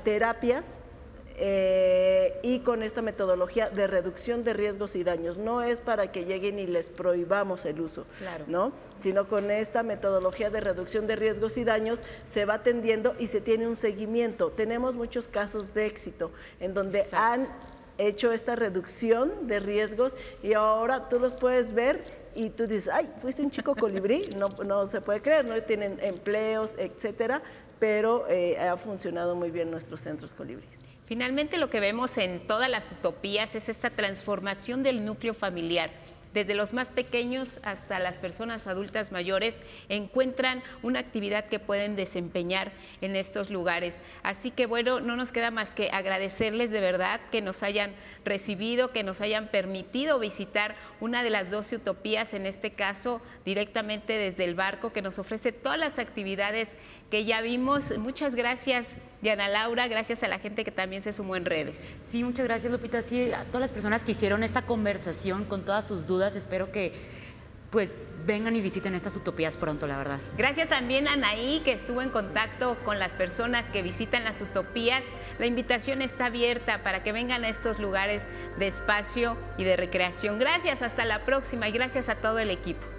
terapias 0.03 0.79
eh, 1.39 2.39
y 2.43 2.61
con 2.61 2.83
esta 2.83 3.03
metodología 3.03 3.69
de 3.69 3.87
reducción 3.87 4.43
de 4.43 4.55
riesgos 4.55 4.97
y 4.97 5.05
daños. 5.05 5.37
No 5.37 5.63
es 5.63 5.83
para 5.83 6.11
que 6.11 6.25
lleguen 6.25 6.59
y 6.59 6.67
les 6.67 6.89
prohibamos 6.89 7.67
el 7.67 7.81
uso, 7.81 8.07
¿no? 8.47 8.73
sino 9.03 9.29
con 9.29 9.51
esta 9.51 9.83
metodología 9.83 10.49
de 10.49 10.61
reducción 10.61 11.07
de 11.07 11.17
riesgos 11.17 11.59
y 11.59 11.65
daños 11.65 12.01
se 12.27 12.47
va 12.47 12.55
atendiendo 12.55 13.15
y 13.19 13.27
se 13.27 13.43
tiene 13.43 13.69
un 13.69 13.77
seguimiento. 13.77 14.51
Tenemos 14.51 14.97
muchos 14.97 15.29
casos 15.29 15.75
de 15.75 15.85
éxito 15.85 16.31
en 16.59 16.73
donde 16.73 17.05
han 17.13 17.41
hecho 17.99 18.33
esta 18.33 18.57
reducción 18.57 19.47
de 19.47 19.61
riesgos 19.61 20.17
y 20.43 20.55
ahora 20.55 21.05
tú 21.05 21.19
los 21.19 21.35
puedes 21.35 21.75
ver 21.75 22.03
y 22.35 22.51
tú 22.51 22.67
dices, 22.67 22.91
ay, 22.93 23.11
fuiste 23.19 23.43
un 23.43 23.51
chico 23.51 23.75
colibrí, 23.75 24.31
no, 24.37 24.49
no 24.65 24.87
se 24.87 25.01
puede 25.01 25.23
creer, 25.23 25.47
no 25.47 25.61
tienen 25.63 25.99
empleos, 26.03 26.75
etcétera, 26.79 27.43
pero 27.79 28.27
eh, 28.29 28.59
ha 28.59 28.77
funcionado 28.77 29.35
muy 29.35 29.51
bien 29.51 29.71
nuestros 29.71 30.01
centros 30.01 30.35
colibríes. 30.35 30.79
Finalmente 31.07 31.59
lo 31.59 31.71
que 31.71 31.81
vemos 31.81 32.19
en 32.19 32.47
todas 32.47 32.69
las 32.69 32.91
utopías 32.91 33.55
es 33.55 33.69
esta 33.69 33.91
transformación 33.91 34.83
del 34.83 35.05
núcleo 35.05 35.35
familiar 35.35 35.91
desde 36.37 36.55
los 36.55 36.75
más 36.75 36.91
pequeños 36.91 37.61
hasta 37.63 37.99
las 37.99 38.19
personas 38.19 38.67
adultas 38.67 39.11
mayores, 39.11 39.63
encuentran 39.89 40.63
una 40.83 41.01
actividad 41.01 41.47
que 41.47 41.59
pueden 41.59 41.97
desempeñar 41.97 42.73
en 43.01 43.17
estos 43.17 43.49
lugares. 43.49 44.03
Así 44.23 44.51
que 44.51 44.67
bueno, 44.67 45.01
no 45.01 45.17
nos 45.17 45.33
queda 45.33 45.51
más 45.51 45.75
que 45.75 45.89
agradecerles 45.91 46.71
de 46.73 46.83
verdad 46.83 47.23
que 47.33 47.41
nos 47.41 47.63
hayan 47.63 47.95
recibido, 48.23 48.93
que 48.93 49.03
nos 49.03 49.23
hayan 49.23 49.49
permitido 49.49 50.19
visitar 50.19 50.77
una 51.01 51.23
de 51.23 51.31
las 51.31 51.51
12 51.51 51.77
utopías, 51.77 52.35
en 52.35 52.45
este 52.45 52.73
caso 52.73 53.23
directamente 53.47 54.13
desde 54.13 54.45
el 54.45 54.55
barco, 54.55 54.93
que 54.93 55.01
nos 55.01 55.19
ofrece 55.19 55.53
todas 55.53 55.79
las 55.79 55.99
actividades 55.99 56.77
que 57.11 57.25
ya 57.25 57.41
vimos. 57.41 57.97
Muchas 57.99 58.35
gracias, 58.35 58.97
Diana 59.23 59.49
Laura, 59.49 59.89
gracias 59.89 60.23
a 60.23 60.29
la 60.29 60.39
gente 60.39 60.65
que 60.65 60.71
también 60.71 61.03
se 61.03 61.13
sumó 61.13 61.37
en 61.37 61.45
redes. 61.45 61.97
Sí, 62.05 62.25
muchas 62.25 62.47
gracias, 62.47 62.73
Lupita. 62.73 63.03
Sí, 63.03 63.33
a 63.33 63.45
todas 63.45 63.61
las 63.61 63.73
personas 63.73 64.05
que 64.05 64.13
hicieron 64.13 64.43
esta 64.43 64.63
conversación 64.63 65.45
con 65.45 65.65
todas 65.65 65.87
sus 65.87 66.07
dudas, 66.07 66.37
espero 66.37 66.73
que 66.73 66.93
pues 67.71 67.99
vengan 68.25 68.57
y 68.57 68.61
visiten 68.61 68.95
estas 68.95 69.17
utopías 69.17 69.57
pronto, 69.57 69.87
la 69.87 69.99
verdad. 69.99 70.19
Gracias 70.37 70.69
también 70.69 71.07
a 71.09 71.13
Anaí, 71.13 71.61
que 71.65 71.73
estuvo 71.73 72.01
en 72.01 72.11
contacto 72.11 72.77
con 72.85 72.99
las 72.99 73.13
personas 73.13 73.71
que 73.71 73.83
visitan 73.83 74.25
las 74.25 74.41
utopías. 74.41 75.03
La 75.39 75.47
invitación 75.47 76.01
está 76.01 76.27
abierta 76.27 76.83
para 76.83 77.03
que 77.03 77.13
vengan 77.13 77.45
a 77.45 77.49
estos 77.49 77.79
lugares 77.79 78.27
de 78.59 78.67
espacio 78.67 79.37
y 79.59 79.65
de 79.65 79.77
recreación. 79.77 80.39
Gracias, 80.39 80.83
hasta 80.83 81.05
la 81.05 81.25
próxima 81.25 81.69
y 81.69 81.73
gracias 81.73 82.09
a 82.09 82.17
todo 82.17 82.39
el 82.39 82.51
equipo. 82.51 82.96